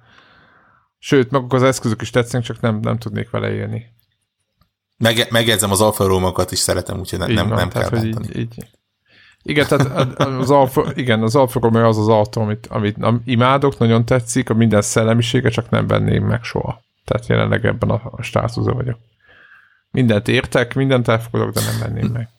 Sőt, 0.99 1.31
maguk 1.31 1.53
az 1.53 1.63
eszközök 1.63 2.01
is 2.01 2.09
tetszenek, 2.09 2.45
csak 2.45 2.59
nem, 2.59 2.79
nem 2.79 2.97
tudnék 2.97 3.29
vele 3.29 3.51
élni. 3.51 3.85
Meg, 4.97 5.27
megjegyzem, 5.29 5.71
az 5.71 5.81
Alfa 5.81 6.45
is 6.49 6.59
szeretem, 6.59 6.99
úgyhogy 6.99 7.19
ne, 7.19 7.25
nem, 7.25 7.47
van, 7.47 7.57
nem 7.57 7.69
tehát, 7.69 7.89
kell 7.89 8.05
így, 8.05 8.37
így, 8.37 8.67
igen, 9.47 9.67
tehát 9.67 10.19
az 10.19 10.51
Alfa, 10.51 10.91
igen, 10.95 11.21
az 11.21 11.35
Alfa 11.35 11.59
Romeo 11.59 11.87
az 11.87 11.97
az 11.97 12.07
autó, 12.07 12.41
amit, 12.41 12.67
amit 12.69 12.97
imádok, 13.25 13.77
nagyon 13.77 14.05
tetszik, 14.05 14.49
a 14.49 14.53
minden 14.53 14.81
szellemisége, 14.81 15.49
csak 15.49 15.69
nem 15.69 15.87
venném 15.87 16.25
meg 16.25 16.43
soha. 16.43 16.81
Tehát 17.05 17.27
jelenleg 17.27 17.65
ebben 17.65 17.89
a, 17.89 18.01
a 18.11 18.21
státuszban 18.21 18.75
vagyok. 18.75 18.97
Mindent 19.91 20.27
értek, 20.27 20.73
mindent 20.73 21.07
elfogadok, 21.07 21.53
de 21.53 21.61
nem 21.61 21.79
venném 21.79 22.11
meg. 22.11 22.29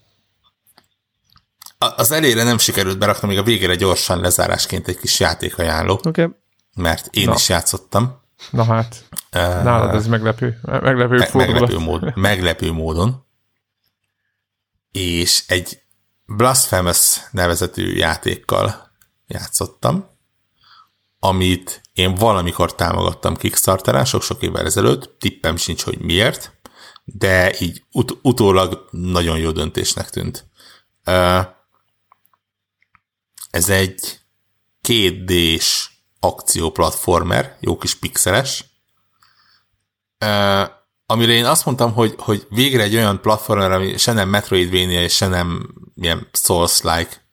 Az 1.97 2.13
elére 2.13 2.43
nem 2.43 2.59
sikerült 2.59 2.99
berakni, 2.99 3.29
még 3.29 3.39
a 3.39 3.43
végére 3.43 3.75
gyorsan 3.75 4.21
lezárásként 4.21 4.89
egy 4.89 4.99
kis 4.99 5.21
játékajánló. 5.21 5.93
Oké. 5.93 6.23
Okay. 6.23 6.35
Mert 6.77 7.09
én 7.11 7.25
Na. 7.25 7.35
is 7.35 7.49
játszottam. 7.49 8.21
Na 8.51 8.65
hát, 8.65 9.05
uh, 9.13 9.63
nálad 9.63 9.95
ez 9.95 10.07
meglepő. 10.07 10.61
Meglepő, 10.63 11.17
me- 11.17 11.33
meglepő, 11.33 11.79
mód, 11.79 12.17
meglepő 12.17 12.73
módon. 12.73 13.27
És 14.93 15.45
egy 15.47 15.83
Blasphemous 16.37 17.21
nevezetű 17.31 17.97
játékkal 17.97 18.91
játszottam, 19.27 20.11
amit 21.19 21.81
én 21.93 22.15
valamikor 22.15 22.75
támogattam 22.75 23.37
Kickstarteren, 23.37 24.05
sok-sok 24.05 24.43
évvel 24.43 24.65
ezelőtt, 24.65 25.19
tippem 25.19 25.57
sincs, 25.57 25.83
hogy 25.83 25.99
miért, 25.99 26.53
de 27.05 27.61
így 27.61 27.85
ut- 27.93 28.19
utólag 28.23 28.89
nagyon 28.91 29.39
jó 29.39 29.51
döntésnek 29.51 30.11
tűnt. 30.11 30.47
Ez 33.51 33.69
egy 33.69 34.21
kétdés 34.81 35.99
akcióplatformer, 36.21 37.57
jó 37.61 37.77
kis 37.77 37.95
pixeles, 37.95 38.65
amire 41.11 41.33
én 41.33 41.45
azt 41.45 41.65
mondtam, 41.65 41.93
hogy, 41.93 42.15
hogy 42.19 42.47
végre 42.51 42.83
egy 42.83 42.95
olyan 42.95 43.21
platformer, 43.21 43.73
ami 43.73 43.97
se 43.97 44.13
nem 44.13 44.29
Metroidvania, 44.29 45.03
és 45.03 45.15
se 45.15 45.27
nem 45.27 45.75
ilyen 45.95 46.29
Souls-like 46.33 47.27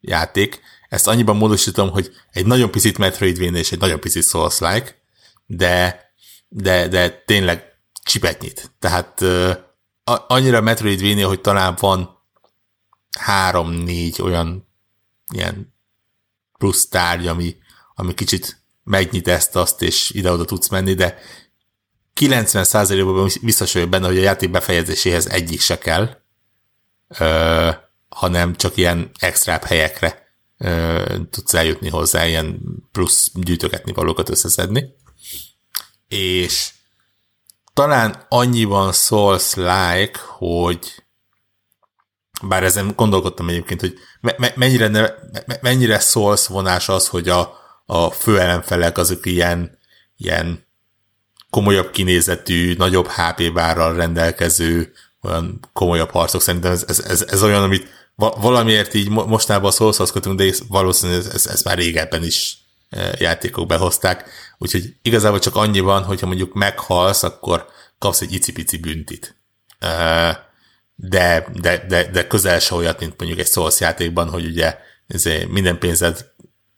játék, 0.00 0.60
ezt 0.88 1.08
annyiban 1.08 1.36
módosítom, 1.36 1.90
hogy 1.90 2.12
egy 2.30 2.46
nagyon 2.46 2.70
picit 2.70 2.98
Metroidvania 2.98 3.58
és 3.58 3.72
egy 3.72 3.78
nagyon 3.78 4.00
picit 4.00 4.24
Souls-like, 4.24 5.02
de, 5.46 6.04
de, 6.48 6.88
de 6.88 7.22
tényleg 7.26 7.64
csipet 8.02 8.40
nyit. 8.40 8.72
Tehát 8.78 9.20
uh, 9.20 9.56
annyira 10.04 10.60
Metroidvania, 10.60 11.28
hogy 11.28 11.40
talán 11.40 11.76
van 11.80 12.18
három-négy 13.18 14.22
olyan 14.22 14.68
ilyen 15.32 15.74
plusz 16.58 16.88
tárgy, 16.88 17.26
ami, 17.26 17.56
ami 17.94 18.14
kicsit 18.14 18.62
megnyit 18.84 19.28
ezt, 19.28 19.56
azt, 19.56 19.82
és 19.82 20.10
ide-oda 20.10 20.44
tudsz 20.44 20.68
menni, 20.68 20.94
de 20.94 21.18
90%-ban 22.20 23.28
biztos 23.42 23.72
vagyok 23.72 23.88
benne, 23.88 24.06
hogy 24.06 24.18
a 24.18 24.22
játék 24.22 24.50
befejezéséhez 24.50 25.26
egyik 25.26 25.60
se 25.60 25.78
kell, 25.78 26.16
ö, 27.18 27.70
hanem 28.08 28.54
csak 28.54 28.76
ilyen 28.76 29.10
extra 29.18 29.58
helyekre 29.64 30.34
ö, 30.58 31.16
tudsz 31.30 31.54
eljutni 31.54 31.88
hozzá, 31.88 32.26
ilyen 32.26 32.60
plusz 32.92 33.30
gyűjtögetni 33.34 33.92
valókat 33.92 34.28
összeszedni. 34.28 34.94
És 36.08 36.72
talán 37.72 38.26
annyiban 38.28 38.92
szólsz 38.92 39.54
like, 39.54 40.18
hogy 40.26 41.02
bár 42.42 42.64
ezen 42.64 42.92
gondolkodtam 42.96 43.48
egyébként, 43.48 43.80
hogy 43.80 43.98
me- 44.20 44.56
mennyire, 44.56 44.88
ne, 44.88 45.00
me- 45.46 45.62
mennyire 45.62 45.98
szólsz 45.98 46.46
vonás 46.46 46.88
az, 46.88 47.08
hogy 47.08 47.28
a, 47.28 47.54
a 47.86 48.10
főellenfelek 48.10 48.98
azok 48.98 49.26
ilyen, 49.26 49.78
ilyen 50.16 50.66
komolyabb 51.52 51.90
kinézetű, 51.90 52.74
nagyobb 52.74 53.06
HP 53.06 53.52
bárral 53.52 53.94
rendelkező, 53.94 54.92
olyan 55.22 55.60
komolyabb 55.72 56.10
harcok. 56.10 56.40
Szerintem 56.40 56.72
ez, 56.72 56.84
ez, 56.88 56.98
ez, 56.98 57.22
ez 57.22 57.42
olyan, 57.42 57.62
amit 57.62 57.88
valamiért 58.16 58.94
így 58.94 59.08
mostában 59.08 59.70
szólszhoz 59.70 60.12
kötünk, 60.12 60.38
de 60.38 60.52
valószínűleg 60.68 61.20
ez, 61.20 61.26
ez, 61.26 61.46
ez 61.46 61.62
már 61.62 61.78
régebben 61.78 62.24
is 62.24 62.58
e, 62.90 63.14
játékok 63.18 63.66
behozták. 63.66 64.30
Úgyhogy 64.58 64.94
igazából 65.02 65.38
csak 65.38 65.56
annyi 65.56 65.80
van, 65.80 66.02
hogyha 66.02 66.26
mondjuk 66.26 66.54
meghalsz, 66.54 67.22
akkor 67.22 67.66
kapsz 67.98 68.20
egy 68.20 68.32
icipici 68.32 68.76
büntit. 68.76 69.36
E, 69.78 69.88
de, 70.94 71.46
de, 71.54 71.84
de, 71.88 72.10
de 72.10 72.26
közel 72.26 72.58
se 72.58 72.74
olyat, 72.74 73.00
mint 73.00 73.14
mondjuk 73.18 73.40
egy 73.40 73.52
Souls 73.52 73.80
játékban, 73.80 74.28
hogy 74.28 74.44
ugye 74.44 74.76
minden 75.48 75.78
pénzed 75.78 76.26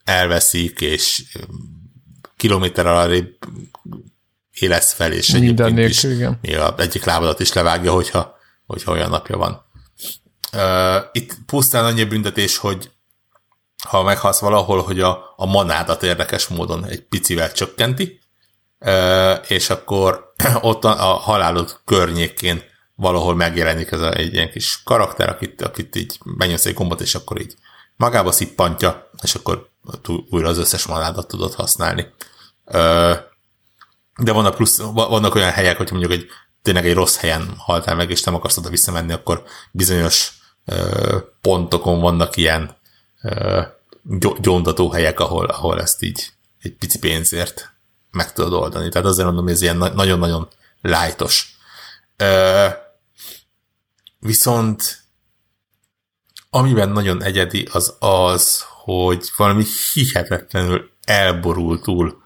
elveszik, 0.05 0.81
és 0.81 1.23
kilométer 2.37 2.87
alatt 2.87 3.39
élesz 4.55 4.93
fel, 4.93 5.13
és 5.13 5.29
Minden 5.29 5.73
nélkül, 5.73 5.91
is 5.91 6.03
igen. 6.03 6.39
még 6.43 6.59
a 6.59 6.75
egyik 6.79 7.05
lábadat 7.05 7.41
is 7.41 7.53
levágja, 7.53 7.93
hogyha, 7.93 8.37
hogyha 8.67 8.93
olyan 8.93 9.11
napja 9.11 9.37
van. 9.37 9.63
Uh, 10.53 11.05
itt 11.13 11.37
pusztán 11.47 11.85
annyi 11.85 12.05
büntetés, 12.05 12.57
hogy 12.57 12.91
ha 13.89 14.03
meghalsz 14.03 14.39
valahol, 14.39 14.83
hogy 14.83 15.01
a, 15.01 15.33
a 15.37 15.47
manádat 15.47 16.03
érdekes 16.03 16.47
módon 16.47 16.85
egy 16.85 17.03
picivel 17.03 17.53
csökkenti, 17.53 18.21
uh, 18.79 19.35
és 19.49 19.71
akkor 19.71 20.33
ott 20.61 20.85
a, 20.85 21.13
a 21.13 21.15
halálod 21.15 21.81
környékén 21.85 22.63
valahol 22.97 23.35
megjelenik 23.35 23.91
ez 23.91 24.01
a, 24.01 24.15
egy 24.15 24.33
ilyen 24.33 24.51
kis 24.51 24.83
karakter, 24.85 25.29
akit, 25.29 25.63
akit 25.63 25.97
így 25.97 26.19
benyomsz 26.25 26.67
egy 26.67 26.75
gombot, 26.75 27.01
és 27.01 27.15
akkor 27.15 27.41
így 27.41 27.55
magába 27.97 28.33
szippantja, 28.33 29.11
és 29.23 29.35
akkor 29.35 29.69
újra 30.31 30.49
az 30.49 30.59
összes 30.59 30.87
manádat 30.87 31.29
tudod 31.29 31.55
használni. 31.55 32.07
Uh, 32.65 33.17
de 34.17 34.33
vannak, 34.33 34.55
plusz, 34.55 34.79
vannak 34.93 35.35
olyan 35.35 35.51
helyek, 35.51 35.77
hogy 35.77 35.91
mondjuk 35.91 36.13
egy, 36.13 36.27
tényleg 36.63 36.87
egy 36.87 36.95
rossz 36.95 37.17
helyen 37.17 37.55
haltál 37.59 37.95
meg, 37.95 38.11
és 38.11 38.23
nem 38.23 38.35
akarsz 38.35 38.57
oda 38.57 38.69
visszamenni, 38.69 39.13
akkor 39.13 39.43
bizonyos 39.71 40.33
ö, 40.65 41.19
pontokon 41.41 42.01
vannak 42.01 42.37
ilyen 42.37 42.77
ö, 43.23 43.63
gyóntató 44.41 44.91
helyek, 44.91 45.21
ahol, 45.21 45.45
ahol 45.45 45.81
ezt 45.81 46.03
így 46.03 46.33
egy 46.61 46.73
pici 46.73 46.99
pénzért 46.99 47.73
meg 48.11 48.33
tudod 48.33 48.53
oldani. 48.53 48.89
Tehát 48.89 49.07
azért 49.07 49.27
mondom, 49.27 49.45
hogy 49.45 49.53
ez 49.53 49.63
ilyen 49.63 49.77
nagyon-nagyon 49.77 50.49
lájtos. 50.81 51.57
Viszont 54.19 55.05
amiben 56.51 56.89
nagyon 56.89 57.23
egyedi 57.23 57.69
az 57.73 57.97
az, 57.99 58.65
hogy 58.85 59.31
valami 59.37 59.65
hihetetlenül 59.93 60.91
elborultul 61.05 62.23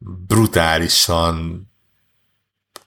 brutálisan 0.00 1.68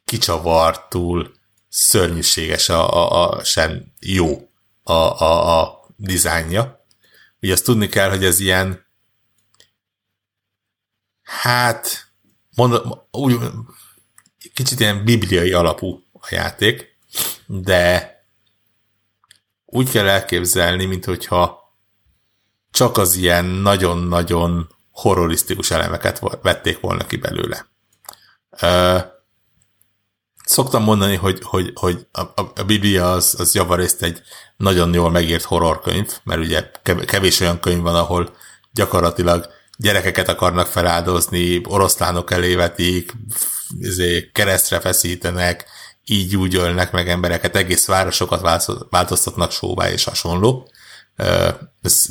kicsavartul, 0.05 1.31
szörnyűséges 1.69 2.69
a, 2.69 2.93
a, 2.93 3.29
a 3.29 3.43
sen 3.43 3.93
jó 3.99 4.49
a, 4.83 4.93
a, 4.93 5.61
a 5.61 5.85
dizájnja. 5.95 6.85
Ugye 7.41 7.53
azt 7.53 7.63
tudni 7.63 7.87
kell, 7.87 8.09
hogy 8.09 8.23
ez 8.25 8.39
ilyen 8.39 8.85
hát 11.23 12.11
mondom, 12.55 12.91
úgy, 13.11 13.39
kicsit 14.53 14.79
ilyen 14.79 15.03
bibliai 15.03 15.51
alapú 15.51 16.03
a 16.11 16.27
játék, 16.29 16.97
de 17.45 18.11
úgy 19.65 19.89
kell 19.89 20.07
elképzelni, 20.07 20.85
mint 20.85 21.05
hogyha 21.05 21.61
csak 22.71 22.97
az 22.97 23.15
ilyen 23.15 23.45
nagyon-nagyon 23.45 24.75
horrorisztikus 24.93 25.71
elemeket 25.71 26.21
vették 26.41 26.79
volna 26.79 27.05
ki 27.05 27.15
belőle. 27.15 27.65
Szoktam 30.45 30.83
mondani, 30.83 31.15
hogy, 31.15 31.39
hogy, 31.43 31.71
hogy 31.75 32.07
a, 32.11 32.21
a, 32.21 32.51
a 32.55 32.63
Biblia 32.63 33.11
az, 33.11 33.35
az 33.37 33.55
javarészt 33.55 34.03
egy 34.03 34.21
nagyon 34.57 34.93
jól 34.93 35.11
megírt 35.11 35.43
horrorkönyv, 35.43 36.09
mert 36.23 36.41
ugye 36.41 36.71
kevés 37.05 37.39
olyan 37.39 37.59
könyv 37.59 37.81
van, 37.81 37.95
ahol 37.95 38.35
gyakorlatilag 38.71 39.49
gyerekeket 39.77 40.27
akarnak 40.27 40.67
feláldozni, 40.67 41.61
oroszlánok 41.67 42.31
elévetik, 42.31 43.13
izé, 43.79 44.29
keresztre 44.33 44.79
feszítenek, 44.79 45.65
így 46.05 46.35
úgy 46.35 46.55
ölnek 46.55 46.91
meg 46.91 47.09
embereket, 47.09 47.55
egész 47.55 47.85
városokat 47.85 48.41
változtatnak 48.89 49.51
sóvá 49.51 49.89
és 49.89 50.03
hasonló. 50.03 50.69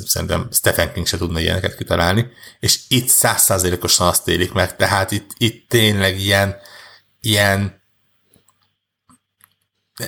Szerintem 0.05 0.47
Stephen 0.51 0.93
King 0.93 1.07
se 1.07 1.17
tudna 1.17 1.39
ilyeneket 1.39 1.75
kitalálni. 1.75 2.31
És 2.59 2.79
itt 2.87 3.07
százszázalékosan 3.07 4.07
azt 4.07 4.27
élik 4.27 4.53
meg, 4.53 4.75
tehát 4.75 5.11
itt, 5.11 5.31
itt 5.37 5.69
tényleg 5.69 6.19
ilyen, 6.19 6.55
ilyen 7.21 7.81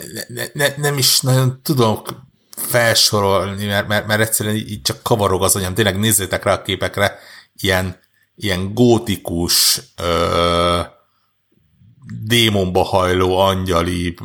ne, 0.07 0.21
ne, 0.27 0.45
ne, 0.53 0.73
nem 0.77 0.97
is 0.97 1.19
nagyon 1.19 1.61
tudok 1.61 2.23
felsorolni, 2.55 3.65
mert, 3.65 3.87
mert, 3.87 4.07
mert 4.07 4.21
egyszerűen 4.21 4.55
így 4.55 4.81
csak 4.81 5.03
kavarog 5.03 5.43
az 5.43 5.55
anyám. 5.55 5.73
Tényleg 5.73 5.99
nézzétek 5.99 6.43
rá 6.43 6.53
a 6.53 6.61
képekre, 6.61 7.19
ilyen, 7.55 7.99
ilyen 8.35 8.73
gótikus, 8.73 9.81
ö, 9.97 10.81
démonba 12.23 12.83
hajló, 12.83 13.37
angyali, 13.37 14.17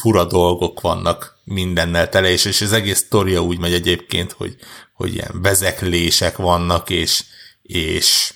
fura 0.00 0.24
dolgok 0.24 0.80
vannak 0.80 1.33
mindennel 1.44 2.08
tele, 2.08 2.28
és, 2.28 2.44
és 2.44 2.60
az 2.60 2.72
egész 2.72 2.98
sztoria 2.98 3.40
úgy 3.40 3.58
megy 3.58 3.72
egyébként, 3.72 4.32
hogy, 4.32 4.56
hogy 4.92 5.14
ilyen 5.14 5.42
vezeklések 5.42 6.36
vannak, 6.36 6.90
és, 6.90 7.24
és 7.62 8.34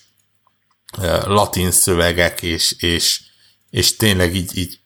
latin 1.24 1.70
szövegek, 1.70 2.42
és, 2.42 2.74
és, 2.78 3.22
és 3.70 3.96
tényleg 3.96 4.34
így, 4.34 4.56
így 4.56 4.80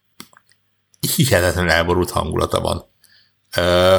hihetetlen 1.16 1.68
elborult 1.68 2.10
hangulata 2.10 2.60
van. 2.60 2.84
Ö, 3.56 3.98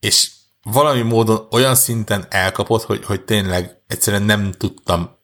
és 0.00 0.30
valami 0.62 1.02
módon 1.02 1.46
olyan 1.50 1.74
szinten 1.74 2.26
elkapott, 2.30 2.82
hogy, 2.82 3.04
hogy 3.04 3.24
tényleg 3.24 3.82
egyszerűen 3.86 4.22
nem 4.22 4.52
tudtam 4.52 5.18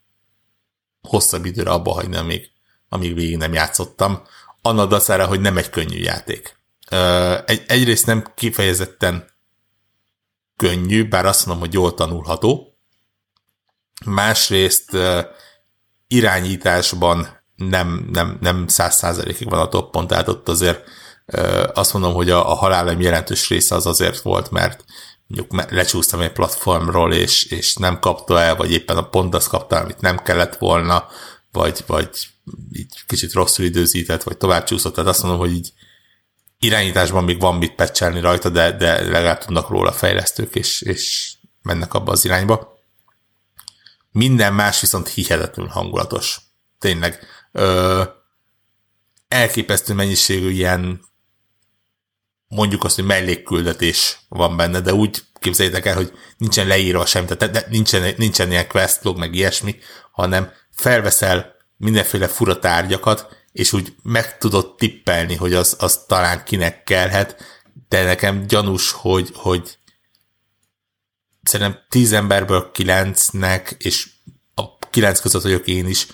hosszabb 1.00 1.44
időre 1.44 1.70
abba 1.70 1.92
hagyni, 1.92 2.16
amíg, 2.16 2.50
amíg 2.88 3.14
végig 3.14 3.36
nem 3.36 3.52
játszottam. 3.52 4.22
Annak 4.62 4.88
dacára, 4.88 5.26
hogy 5.26 5.40
nem 5.40 5.56
egy 5.56 5.70
könnyű 5.70 5.98
játék. 5.98 6.56
Egy, 7.46 7.62
egyrészt 7.66 8.06
nem 8.06 8.32
kifejezetten 8.34 9.30
könnyű, 10.56 11.08
bár 11.08 11.26
azt 11.26 11.46
mondom, 11.46 11.64
hogy 11.64 11.74
jól 11.74 11.94
tanulható. 11.94 12.76
Másrészt 14.04 14.96
irányításban 16.06 17.42
nem, 17.54 18.08
nem, 18.12 18.38
nem 18.40 18.66
száz 18.66 18.96
százalékig 18.96 19.48
van 19.48 19.60
a 19.60 19.68
toppon, 19.68 20.06
tehát 20.06 20.28
ott 20.28 20.48
azért 20.48 20.84
azt 21.74 21.92
mondom, 21.92 22.14
hogy 22.14 22.30
a, 22.30 22.50
a 22.50 22.54
halálem 22.54 23.00
jelentős 23.00 23.48
része 23.48 23.74
az 23.74 23.86
azért 23.86 24.20
volt, 24.20 24.50
mert 24.50 24.84
mondjuk 25.26 25.70
lecsúsztam 25.70 26.20
egy 26.20 26.32
platformról, 26.32 27.12
és, 27.12 27.44
és 27.44 27.74
nem 27.74 27.98
kapta 27.98 28.40
el, 28.40 28.56
vagy 28.56 28.72
éppen 28.72 28.96
a 28.96 29.08
pont 29.08 29.34
azt 29.34 29.48
kapta, 29.48 29.76
amit 29.76 30.00
nem 30.00 30.16
kellett 30.16 30.56
volna, 30.56 31.06
vagy, 31.52 31.84
vagy 31.86 32.08
így 32.72 32.94
kicsit 33.06 33.32
rosszul 33.32 33.64
időzített, 33.64 34.22
vagy 34.22 34.36
tovább 34.36 34.64
csúszott. 34.64 34.94
Tehát 34.94 35.10
azt 35.10 35.22
mondom, 35.22 35.40
hogy 35.40 35.52
így 35.52 35.72
irányításban 36.62 37.24
még 37.24 37.40
van 37.40 37.56
mit 37.56 37.74
pecselni 37.74 38.20
rajta, 38.20 38.48
de, 38.48 38.72
de 38.72 39.02
legalább 39.02 39.38
tudnak 39.38 39.68
róla 39.68 39.92
fejlesztők, 39.92 40.54
és, 40.54 40.80
és 40.82 41.34
mennek 41.62 41.94
abba 41.94 42.12
az 42.12 42.24
irányba. 42.24 42.78
Minden 44.10 44.54
más 44.54 44.80
viszont 44.80 45.08
hihetetlenül 45.08 45.72
hangulatos. 45.72 46.40
Tényleg. 46.78 47.18
Ö, 47.52 48.02
elképesztő 49.28 49.94
mennyiségű 49.94 50.50
ilyen 50.50 51.00
mondjuk 52.48 52.84
azt, 52.84 52.94
hogy 52.94 53.04
mellékküldetés 53.04 54.18
van 54.28 54.56
benne, 54.56 54.80
de 54.80 54.94
úgy 54.94 55.22
képzeljétek 55.38 55.86
el, 55.86 55.94
hogy 55.94 56.12
nincsen 56.36 56.66
leírva 56.66 57.06
sem, 57.06 57.26
tehát 57.26 57.68
nincsen, 57.68 58.14
nincsen 58.16 58.50
ilyen 58.50 58.68
questlog, 58.68 59.18
meg 59.18 59.34
ilyesmi, 59.34 59.76
hanem 60.12 60.52
felveszel 60.70 61.54
mindenféle 61.76 62.28
fura 62.28 62.58
tárgyakat, 62.58 63.41
és 63.52 63.72
úgy 63.72 63.94
meg 64.02 64.38
tudod 64.38 64.74
tippelni, 64.74 65.34
hogy 65.34 65.54
az, 65.54 65.76
az 65.78 66.04
talán 66.06 66.44
kinek 66.44 66.82
kellhet, 66.82 67.36
de 67.88 68.04
nekem 68.04 68.46
gyanús, 68.46 68.90
hogy, 68.90 69.30
hogy 69.34 69.78
szerintem 71.42 71.78
tíz 71.88 72.12
emberből 72.12 72.70
kilencnek, 72.70 73.74
és 73.78 74.10
a 74.54 74.78
kilenc 74.90 75.20
között 75.20 75.42
vagyok 75.42 75.66
én 75.66 75.86
is, 75.86 76.06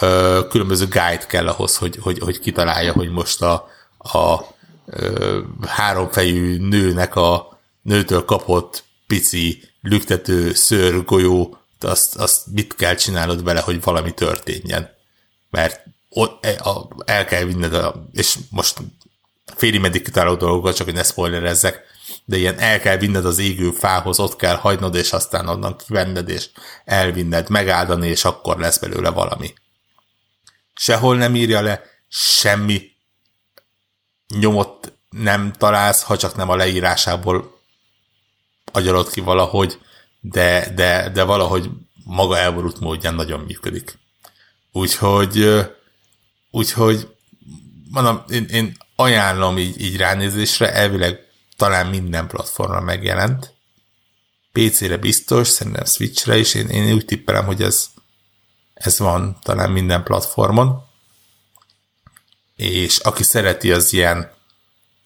ö, 0.00 0.40
különböző 0.48 0.84
guide 0.84 1.26
kell 1.28 1.48
ahhoz, 1.48 1.76
hogy, 1.76 1.96
hogy, 2.00 2.18
hogy 2.18 2.38
kitalálja, 2.38 2.92
hogy 2.92 3.10
most 3.10 3.42
a, 3.42 3.68
a 3.98 4.40
ö, 4.86 5.40
háromfejű 5.66 6.58
nőnek 6.58 7.16
a 7.16 7.60
nőtől 7.82 8.24
kapott 8.24 8.84
pici 9.06 9.62
lüktető 9.80 10.52
szőr 10.52 11.04
azt, 11.80 12.16
azt 12.16 12.46
mit 12.46 12.74
kell 12.74 12.94
csinálnod 12.94 13.42
vele, 13.42 13.60
hogy 13.60 13.82
valami 13.82 14.14
történjen. 14.14 14.90
Mert 15.50 15.84
el 17.04 17.24
kell 17.24 17.44
vinned, 17.44 17.74
a, 17.74 18.08
és 18.12 18.38
most 18.50 18.78
féli 19.56 19.78
meddig 19.78 20.04
kitáló 20.04 20.34
dolgokat, 20.34 20.76
csak 20.76 20.86
hogy 20.86 20.94
ne 20.94 21.02
spoilerezzek, 21.02 21.82
de 22.24 22.36
ilyen 22.36 22.58
el 22.58 22.80
kell 22.80 22.96
vinned 22.96 23.24
az 23.24 23.38
égő 23.38 23.70
fához, 23.70 24.18
ott 24.18 24.36
kell 24.36 24.56
hagynod, 24.56 24.94
és 24.94 25.12
aztán 25.12 25.48
onnan 25.48 25.76
kivenned, 25.76 26.28
és 26.28 26.48
elvinned, 26.84 27.48
megáldani, 27.48 28.08
és 28.08 28.24
akkor 28.24 28.58
lesz 28.58 28.78
belőle 28.78 29.10
valami. 29.10 29.54
Sehol 30.74 31.16
nem 31.16 31.34
írja 31.34 31.60
le, 31.60 31.82
semmi 32.08 32.90
nyomot 34.28 34.92
nem 35.10 35.52
találsz, 35.52 36.02
ha 36.02 36.16
csak 36.16 36.36
nem 36.36 36.48
a 36.48 36.56
leírásából 36.56 37.60
agyalod 38.72 39.10
ki 39.10 39.20
valahogy, 39.20 39.78
de, 40.20 40.72
de, 40.74 41.10
de 41.10 41.22
valahogy 41.22 41.70
maga 42.04 42.38
elborult 42.38 42.80
módján 42.80 43.14
nagyon 43.14 43.40
működik. 43.40 43.98
Úgyhogy 44.72 45.66
Úgyhogy 46.56 47.16
mondom, 47.90 48.24
én, 48.30 48.44
én 48.44 48.76
ajánlom 48.94 49.58
így, 49.58 49.80
így 49.80 49.96
ránézésre, 49.96 50.72
elvileg 50.72 51.20
talán 51.56 51.86
minden 51.86 52.26
platformra 52.28 52.80
megjelent. 52.80 53.54
PC-re 54.52 54.96
biztos, 54.96 55.48
szerintem 55.48 55.84
Switch-re 55.84 56.36
is, 56.36 56.54
én, 56.54 56.68
én 56.68 56.94
úgy 56.94 57.04
tippelem, 57.04 57.44
hogy 57.44 57.62
ez, 57.62 57.86
ez 58.74 58.98
van 58.98 59.38
talán 59.42 59.70
minden 59.70 60.02
platformon. 60.02 60.84
És 62.56 62.98
aki 62.98 63.22
szereti 63.22 63.72
az 63.72 63.92
ilyen, 63.92 64.32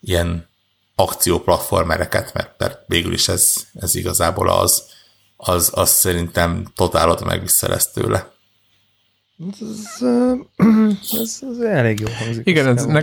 ilyen 0.01 0.49
akcióplatformereket, 0.95 2.33
mert, 2.33 2.59
mert 2.59 2.83
végül 2.87 3.13
is 3.13 3.29
ez, 3.29 3.55
ez 3.75 3.95
igazából 3.95 4.51
az, 4.51 4.83
az, 5.37 5.71
az 5.75 5.91
szerintem 5.91 6.73
totálot 6.75 7.25
megvissza 7.25 7.69
lesz 7.69 7.91
tőle. 7.93 8.39
Ez, 9.49 10.03
ez, 11.21 11.39
ez 11.41 11.59
elég 11.59 12.01
jó 12.01 12.07
hangzik. 12.19 12.47
Igen, 12.47 12.67
ez, 12.67 12.85
ne, 12.85 13.03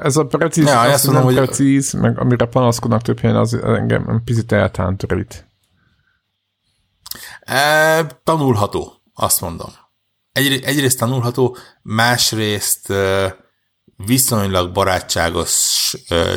ez 0.00 0.16
a 0.16 0.26
precíz, 0.26 0.64
ja, 0.64 0.80
az 0.80 1.04
mondom, 1.04 1.24
hogy 1.24 1.34
precíz, 1.34 1.92
meg 1.92 2.18
amire 2.18 2.46
panaszkodnak 2.46 3.02
több 3.02 3.20
helyen, 3.20 3.36
az 3.36 3.54
engem 3.54 4.22
picit 4.24 4.52
eltántorít. 4.52 5.46
E, 7.40 8.04
tanulható, 8.24 9.02
azt 9.14 9.40
mondom. 9.40 9.70
Egy, 10.32 10.62
egyrészt 10.64 10.98
tanulható, 10.98 11.56
másrészt 11.82 12.92
viszonylag 13.96 14.72
barátságos 14.72 15.94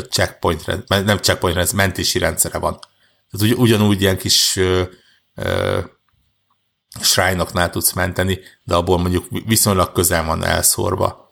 checkpoint, 0.10 0.88
nem 0.88 1.18
checkpoint, 1.18 1.58
ez 1.58 1.72
mentési 1.72 2.20
rendszere 2.20 2.58
van. 2.58 2.80
Tehát 3.32 3.52
ugy, 3.52 3.62
ugyanúgy 3.62 4.02
ilyen 4.02 4.18
kis 4.18 4.60
shrine 7.02 7.70
tudsz 7.70 7.94
menteni, 7.94 8.40
de 8.64 8.76
abból 8.76 8.98
mondjuk 8.98 9.26
viszonylag 9.46 9.92
közel 9.92 10.26
van 10.26 10.44
elszórva 10.44 11.32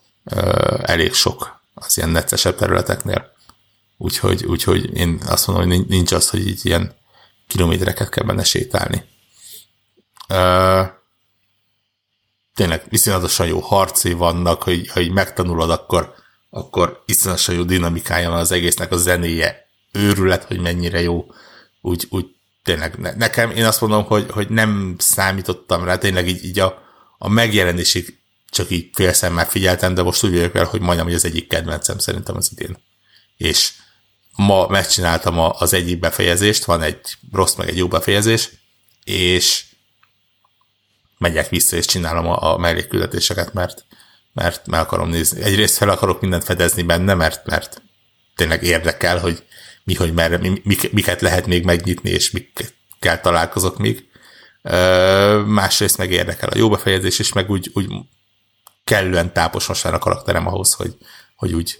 elég 0.81 1.13
sok 1.13 1.61
az 1.73 1.97
ilyen 1.97 2.09
neccesebb 2.09 2.55
területeknél. 2.55 3.35
Úgyhogy, 3.97 4.45
úgyhogy 4.45 4.97
én 4.97 5.21
azt 5.25 5.47
mondom, 5.47 5.67
hogy 5.69 5.87
nincs 5.87 6.11
az, 6.11 6.29
hogy 6.29 6.47
így 6.47 6.65
ilyen 6.65 6.95
kilométereket 7.47 8.09
kell 8.09 8.25
benne 8.25 8.43
sétálni. 8.43 9.03
tényleg 12.53 12.85
viszonyatosan 12.89 13.47
jó 13.47 13.59
harcé 13.59 14.13
vannak, 14.13 14.63
hogy 14.63 14.87
ha 14.87 14.99
így 14.99 15.11
megtanulod, 15.11 15.69
akkor, 15.69 16.13
akkor 16.49 17.03
iszonyatosan 17.05 17.55
jó 17.55 17.63
dinamikája 17.63 18.29
van 18.29 18.39
az 18.39 18.51
egésznek, 18.51 18.91
a 18.91 18.97
zenéje 18.97 19.67
őrület, 19.91 20.43
hogy 20.43 20.59
mennyire 20.59 21.01
jó. 21.01 21.25
Úgy, 21.81 22.07
úgy 22.09 22.36
tényleg 22.67 23.15
nekem, 23.17 23.51
én 23.51 23.65
azt 23.65 23.81
mondom, 23.81 24.03
hogy, 24.03 24.25
hogy 24.29 24.49
nem 24.49 24.95
számítottam 24.97 25.83
rá, 25.83 25.97
tényleg 25.97 26.27
így, 26.27 26.45
így 26.45 26.59
a, 26.59 26.83
a 27.17 27.29
megjelenésig 27.29 28.19
csak 28.49 28.69
így 28.69 28.89
félszemmel 28.93 29.45
figyeltem, 29.45 29.93
de 29.93 30.01
most 30.01 30.23
úgy 30.23 30.33
vagyok 30.33 30.55
el, 30.55 30.65
hogy 30.65 30.81
majdnem, 30.81 31.05
hogy 31.05 31.15
az 31.15 31.25
egyik 31.25 31.47
kedvencem 31.47 31.97
szerintem 31.97 32.35
az 32.35 32.49
idén. 32.51 32.77
És 33.37 33.73
ma 34.35 34.67
megcsináltam 34.67 35.39
a, 35.39 35.55
az 35.59 35.73
egyik 35.73 35.99
befejezést, 35.99 36.65
van 36.65 36.81
egy 36.81 36.99
rossz 37.31 37.55
meg 37.55 37.67
egy 37.67 37.77
jó 37.77 37.87
befejezés, 37.87 38.49
és 39.03 39.65
megyek 41.17 41.49
vissza 41.49 41.75
és 41.75 41.85
csinálom 41.85 42.27
a, 42.27 42.53
a 42.53 42.57
mellékküldetéseket, 42.57 43.53
mert, 43.53 43.85
mert 44.33 44.67
meg 44.67 44.79
akarom 44.79 45.09
nézni. 45.09 45.41
Egyrészt 45.41 45.77
fel 45.77 45.89
akarok 45.89 46.21
mindent 46.21 46.43
fedezni 46.43 46.83
benne, 46.83 47.13
mert, 47.13 47.45
mert 47.45 47.81
tényleg 48.35 48.63
érdekel, 48.63 49.19
hogy 49.19 49.43
mi, 49.87 49.93
hogy 49.93 50.13
merre, 50.13 50.37
mi, 50.37 50.61
miket 50.91 51.21
lehet 51.21 51.47
még 51.47 51.63
megnyitni, 51.63 52.09
és 52.09 52.31
mikkel 52.31 53.21
találkozok 53.21 53.77
még. 53.77 54.09
Másrészt 55.45 55.97
meg 55.97 56.11
érdekel 56.11 56.49
a 56.49 56.57
jó 56.57 56.69
befejezés, 56.69 57.19
és 57.19 57.33
meg 57.33 57.49
úgy, 57.49 57.71
úgy 57.73 57.91
kellően 58.83 59.33
tápos 59.33 59.67
most 59.67 59.83
már 59.83 59.93
a 59.93 59.99
karakterem 59.99 60.47
ahhoz, 60.47 60.73
hogy, 60.73 60.97
hogy 61.35 61.53
úgy 61.53 61.79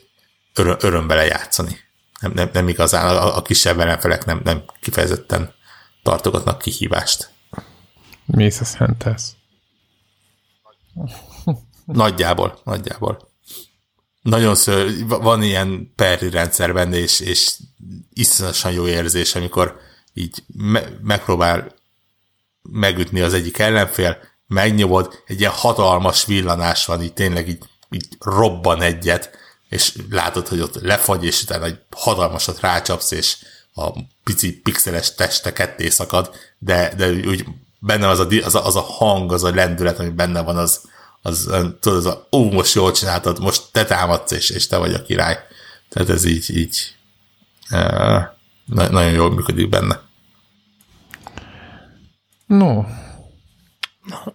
öröm, 0.54 0.78
öröm 0.80 1.08
bele 1.08 1.26
játszani. 1.26 1.80
Nem, 2.20 2.32
nem, 2.32 2.50
nem 2.54 2.68
igazán, 2.68 3.16
a, 3.16 3.38
a 3.38 3.42
kisebb 3.42 3.80
ellenfelek 3.80 4.26
nem, 4.26 4.42
nem 4.44 4.64
kifejezetten 4.82 5.54
tartogatnak 6.04 6.58
kihívást. 6.58 7.30
Mész 8.26 8.60
a 8.60 8.66
szentesz. 8.66 9.36
Nagyjából, 11.86 12.60
nagyjából. 12.64 13.32
Nagyon 14.22 14.56
ször, 14.56 15.08
van 15.08 15.44
ilyen 15.44 15.94
perri 15.96 16.30
rendszer 16.30 16.74
benne, 16.74 16.98
és, 16.98 17.20
és 17.20 17.58
iszonyatosan 18.14 18.72
jó 18.72 18.88
érzés, 18.88 19.36
amikor 19.36 19.80
így 20.14 20.44
me- 20.48 21.02
megpróbál 21.02 21.76
megütni 22.62 23.22
az 23.22 23.34
egyik 23.34 23.58
ellenfél, 23.58 24.18
megnyomod, 24.48 25.24
egy 25.26 25.40
ilyen 25.40 25.52
hatalmas 25.52 26.26
villanás 26.26 26.86
van, 26.86 27.02
így 27.02 27.14
tényleg 27.14 27.49
így, 27.49 27.64
így 27.90 28.08
robban 28.20 28.82
egyet, 28.82 29.30
és 29.70 29.94
látod, 30.10 30.48
hogy 30.48 30.60
ott 30.60 30.82
lefagy, 30.82 31.26
és 31.26 31.41
utána 31.41 31.66
egy 31.66 31.80
hatalmasat 31.91 32.60
rácsapsz, 32.60 33.12
és 33.12 33.38
a 33.74 33.91
pici 34.24 34.60
pixeles 34.60 35.16
teste 35.16 35.54
ketté 35.54 35.90
szakad, 35.90 36.36
de, 36.60 36.94
de 36.95 37.10
úgy 37.10 37.45
benne 37.80 38.08
az 38.08 38.20
a, 38.20 38.28
az, 38.44 38.56
a, 38.56 38.66
az 38.66 38.76
a 38.76 38.82
hang, 38.82 39.32
az 39.32 39.44
a 39.44 39.56
lendület, 39.56 39.99
ami 39.99 40.10
benne 40.10 40.41
van, 40.41 40.58
az, 40.58 40.82
az 41.22 41.49
tudod, 41.80 41.98
az 41.98 42.06
a, 42.06 42.28
ó, 42.32 42.52
most 42.52 42.74
jól 42.74 42.91
csináltad, 42.91 43.40
most 43.40 43.64
te 43.72 43.86
támadsz, 43.86 44.32
és, 44.32 44.49
és 44.49 44.68
te 44.68 44.78
vagy 44.78 44.94
a 44.94 45.02
király. 45.02 45.40
Tehát 45.90 46.10
ez 46.10 46.26
így, 46.26 46.58
így 46.58 46.95
nagyon 48.65 49.11
jól 49.11 49.31
működik 49.31 49.69
benne. 49.69 49.99
No. 52.45 52.84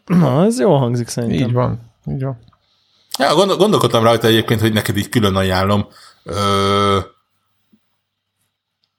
Na, 0.06 0.44
ez 0.44 0.58
jól 0.58 0.78
hangzik 0.78 1.08
szerintem. 1.08 1.48
Így 1.48 1.52
van, 1.52 1.92
így 2.06 2.22
van. 2.22 2.38
Ja, 3.18 3.34
gondol, 3.34 3.56
gondolkodtam 3.56 4.02
rajta 4.02 4.26
egyébként, 4.26 4.60
hogy 4.60 4.72
neked 4.72 4.96
így 4.96 5.08
külön 5.08 5.36
ajánlom. 5.36 5.86
Ö, 6.22 6.98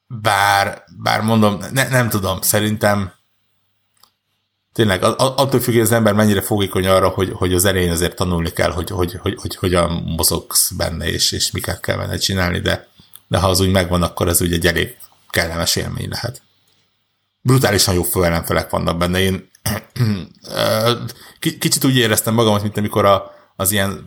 bár, 0.08 0.84
bár 0.98 1.22
mondom, 1.22 1.58
ne, 1.72 1.88
nem 1.88 2.10
tudom, 2.10 2.42
szerintem 2.42 3.12
tényleg 4.74 5.04
attól 5.04 5.60
függ, 5.60 5.74
hogy 5.74 5.82
az 5.82 5.92
ember 5.92 6.14
mennyire 6.14 6.42
fogékony 6.42 6.88
arra, 6.88 7.10
hogy, 7.10 7.32
hogy 7.34 7.54
az 7.54 7.66
elején 7.66 7.92
azért 7.92 8.16
tanulni 8.16 8.52
kell, 8.52 8.72
hogy, 8.72 8.90
hogy, 8.90 9.14
hogy, 9.14 9.36
hogy 9.42 9.56
hogyan 9.56 9.92
mozogsz 9.92 10.72
benne, 10.72 11.10
és, 11.10 11.32
és 11.32 11.52
miket 11.52 11.80
kell 11.80 11.98
benne 11.98 12.18
csinálni, 12.18 12.60
de, 12.60 12.88
de 13.34 13.40
ha 13.40 13.48
az 13.48 13.60
úgy 13.60 13.72
megvan, 13.72 14.04
akkor 14.04 14.28
ez 14.28 14.42
úgy 14.42 14.54
egy 14.54 14.68
elég 14.68 14.96
kellemes 15.30 15.76
élmény 15.76 16.10
lehet. 16.10 16.42
Brutálisan 17.42 17.94
jó 17.94 18.04
főellenfelek 18.04 18.70
vannak 18.70 18.98
benne. 18.98 19.20
Én 19.20 19.50
kicsit 21.60 21.84
úgy 21.84 21.98
éreztem 21.98 22.34
magamat, 22.34 22.62
mint 22.62 22.78
amikor 22.78 23.06
a, 23.06 23.32
az 23.56 23.72
ilyen 23.72 24.06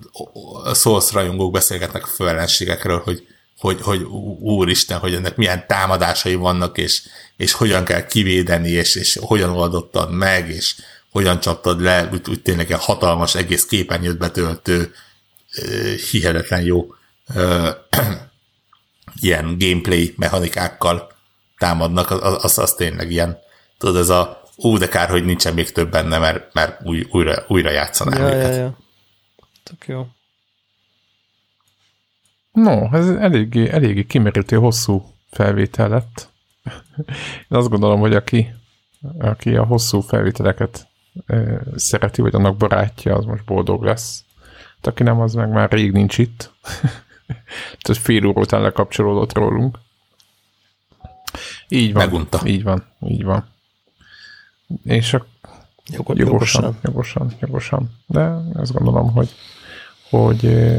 Souls 0.74 1.12
rajongók 1.12 1.52
beszélgetnek 1.52 2.04
főellenségekről, 2.04 3.00
hogy, 3.04 3.26
hogy, 3.58 3.80
hogy 3.80 4.02
úristen, 4.40 4.98
hogy 4.98 5.14
ennek 5.14 5.36
milyen 5.36 5.66
támadásai 5.66 6.34
vannak, 6.34 6.78
és, 6.78 7.02
és 7.36 7.52
hogyan 7.52 7.84
kell 7.84 8.06
kivédeni, 8.06 8.70
és, 8.70 8.94
és 8.94 9.18
hogyan 9.20 9.50
oldottad 9.50 10.12
meg, 10.12 10.50
és 10.50 10.74
hogyan 11.10 11.40
csaptad 11.40 11.80
le, 11.80 12.08
úgy, 12.12 12.28
úgy 12.28 12.42
tényleg 12.42 12.70
egy 12.70 12.80
hatalmas, 12.80 13.34
egész 13.34 13.64
képernyőt 13.64 14.18
betöltő, 14.18 14.94
hihetetlen 16.10 16.62
jó 16.62 16.86
ilyen 19.20 19.56
gameplay 19.58 20.14
mechanikákkal 20.16 21.10
támadnak, 21.58 22.10
az, 22.10 22.44
az, 22.44 22.58
az 22.58 22.74
tényleg 22.74 23.10
ilyen, 23.10 23.38
tudod, 23.78 23.96
ez 23.96 24.08
a 24.08 24.42
ú, 24.56 24.78
de 24.78 24.88
kár, 24.88 25.08
hogy 25.08 25.24
nincsen 25.24 25.54
még 25.54 25.72
több 25.72 25.90
benne, 25.90 26.18
mert, 26.18 26.54
mert 26.54 26.80
új, 26.84 27.06
újra, 27.10 27.44
újra 27.48 27.70
játszanám 27.70 28.20
ja, 28.20 28.34
őket. 28.34 28.54
Ja, 28.54 28.60
ja. 28.60 28.76
Tök 29.62 29.86
jó. 29.86 30.06
No, 32.52 32.88
ez 32.92 33.08
eléggé, 33.08 33.68
eléggé 33.68 34.04
kimerítő 34.04 34.56
hosszú 34.56 35.14
felvétel 35.30 35.88
lett. 35.88 36.28
Én 37.38 37.58
azt 37.58 37.68
gondolom, 37.68 38.00
hogy 38.00 38.14
aki, 38.14 38.54
aki 39.18 39.56
a 39.56 39.64
hosszú 39.64 40.00
felvételeket 40.00 40.88
e, 41.26 41.60
szereti, 41.74 42.20
vagy 42.20 42.34
annak 42.34 42.56
barátja, 42.56 43.14
az 43.16 43.24
most 43.24 43.44
boldog 43.44 43.82
lesz. 43.82 44.24
De 44.80 44.90
aki 44.90 45.02
nem, 45.02 45.20
az 45.20 45.34
meg 45.34 45.48
már 45.48 45.70
rég 45.70 45.92
nincs 45.92 46.18
itt. 46.18 46.52
Tehát 47.80 48.02
fél 48.02 48.26
óra 48.26 48.40
után 48.40 48.62
lekapcsolódott 48.62 49.32
rólunk. 49.32 49.78
Így 51.68 51.92
van. 51.92 52.04
Megunta. 52.04 52.40
Így 52.46 52.62
van, 52.62 52.84
így 53.00 53.24
van. 53.24 53.48
És 54.84 55.14
a 55.14 55.26
Jogod, 55.88 56.18
jogosan, 56.18 56.78
jogosan, 56.82 57.36
jogosan. 57.40 57.90
De 58.06 58.20
azt 58.54 58.72
gondolom, 58.72 59.12
hogy, 59.12 59.34
hogy 60.10 60.70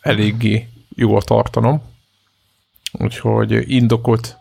eléggé 0.00 0.68
jó 0.94 1.16
a 1.16 1.22
tartanom. 1.22 1.82
Úgyhogy 2.92 3.70
indokot 3.70 4.38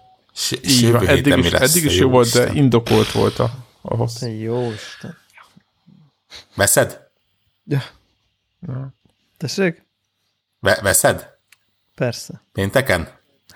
így 0.64 0.92
van, 0.92 1.08
eddig 1.08 1.38
is, 1.38 1.52
eddig 1.52 1.84
is 1.84 1.98
jó 1.98 2.10
volt, 2.10 2.34
de 2.34 2.52
indokolt 2.54 3.12
volt 3.12 3.40
a, 3.40 3.66
a 3.82 3.96
hossz. 3.96 4.22
Jó 4.22 4.72
Isten. 4.72 5.18
Veszed? 6.56 7.10
Ja. 7.66 7.84
ja. 8.68 8.94
Tessék? 9.38 9.86
Ve- 10.60 10.82
veszed? 10.82 11.33
Persze. 11.96 12.42
Pénteken? 12.52 13.08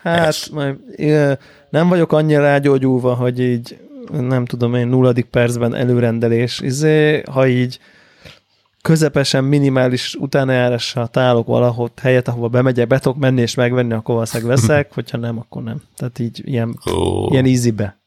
Hát, 0.02 0.50
majd, 0.52 0.78
nem 1.70 1.88
vagyok 1.88 2.12
annyira 2.12 2.42
rágyógyulva, 2.42 3.14
hogy 3.14 3.40
így 3.40 3.80
nem 4.12 4.46
tudom 4.46 4.76
én, 4.76 4.88
nulladik 4.88 5.26
percben 5.26 5.76
előrendelés. 5.76 6.60
Izé, 6.60 7.22
ha 7.22 7.48
így 7.48 7.80
közepesen 8.82 9.44
minimális 9.44 10.16
utánajárással 10.16 11.08
találok 11.08 11.48
valahol 11.48 11.92
helyet, 12.02 12.28
ahova 12.28 12.48
bemegyek, 12.48 12.88
be 12.88 13.00
tudok 13.00 13.18
menni 13.18 13.42
és 13.42 13.56
megvenni, 13.56 13.94
akkor 13.94 14.16
valószínűleg 14.16 14.58
veszek, 14.58 14.94
hogyha 14.94 15.18
nem, 15.18 15.38
akkor 15.38 15.64
nem. 15.64 15.82
Tehát 15.96 16.20
így 16.20 16.42
ilyen, 16.46 16.80
oh. 16.86 17.32
ilyen 17.32 17.46
easy-be. 17.46 18.00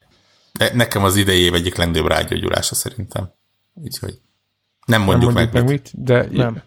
De 0.52 0.70
nekem 0.74 1.04
az 1.04 1.16
idei 1.16 1.40
év 1.40 1.54
egyik 1.54 1.76
legnagyobb 1.76 2.06
rágyógyulása 2.06 2.74
szerintem. 2.74 3.32
Úgyhogy 3.74 4.20
nem 4.86 5.02
mondjuk, 5.02 5.32
nem 5.32 5.42
mondjuk 5.42 5.52
meg, 5.52 5.64
meg 5.64 5.72
mit. 5.72 6.04
De 6.04 6.26
nem. 6.30 6.62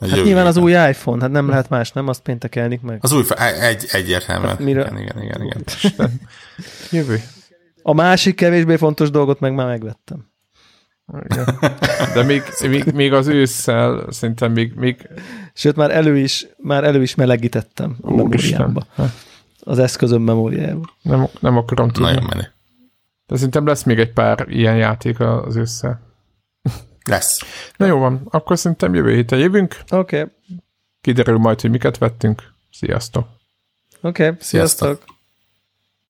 Hát 0.00 0.24
nyilván 0.24 0.46
az 0.46 0.56
új 0.56 0.72
iPhone, 0.72 1.22
hát 1.22 1.30
nem 1.30 1.48
lehet 1.48 1.68
más, 1.68 1.92
nem? 1.92 2.08
Azt 2.08 2.22
péntekelnik 2.22 2.80
meg. 2.80 2.98
Az 3.00 3.12
új, 3.12 3.24
egy, 3.60 3.86
egyértelműen. 3.90 4.50
Hát 4.50 4.58
mire... 4.58 4.80
Igen, 4.80 4.98
igen, 4.98 5.22
igen. 5.22 5.42
igen. 5.42 5.62
Jövő. 6.90 7.20
A 7.82 7.92
másik 7.92 8.34
kevésbé 8.34 8.76
fontos 8.76 9.10
dolgot 9.10 9.40
meg 9.40 9.54
már 9.54 9.66
megvettem. 9.66 10.28
De 12.14 12.22
még, 12.22 12.42
még, 12.68 12.84
még 12.94 13.12
az 13.12 13.26
ősszel 13.26 14.06
szerintem 14.08 14.52
még, 14.52 14.74
még... 14.74 15.08
Sőt, 15.54 15.76
már 15.76 15.90
elő 15.90 16.16
is, 16.16 16.46
már 16.56 16.84
elő 16.84 17.02
is 17.02 17.14
melegítettem 17.14 17.96
a 18.00 18.14
memóriámba. 18.14 18.86
Az 19.60 19.78
eszközöm 19.78 20.22
memóriájába. 20.22 20.94
Nem, 21.02 21.26
nem 21.40 21.56
akarom 21.56 21.88
tudni. 21.88 22.10
Nagyon 22.10 22.28
menő. 22.28 22.52
De 23.26 23.36
szerintem 23.36 23.66
lesz 23.66 23.82
még 23.82 23.98
egy 23.98 24.12
pár 24.12 24.46
ilyen 24.48 24.76
játék 24.76 25.20
az 25.20 25.56
ősszel. 25.56 26.09
Lesz. 27.04 27.40
Na 27.76 27.86
jó 27.86 27.98
van, 27.98 28.26
akkor 28.30 28.58
szerintem 28.58 28.94
jövő 28.94 29.14
héten 29.14 29.38
jövünk. 29.38 29.76
Oké. 29.90 30.20
Okay. 30.20 30.32
Kiderül 31.00 31.38
majd, 31.38 31.60
hogy 31.60 31.70
miket 31.70 31.98
vettünk. 31.98 32.54
Sziasztok. 32.72 33.28
Oké, 34.00 34.26
okay, 34.26 34.36
sziasztok. 34.40 34.88
sziasztok. 34.88 35.18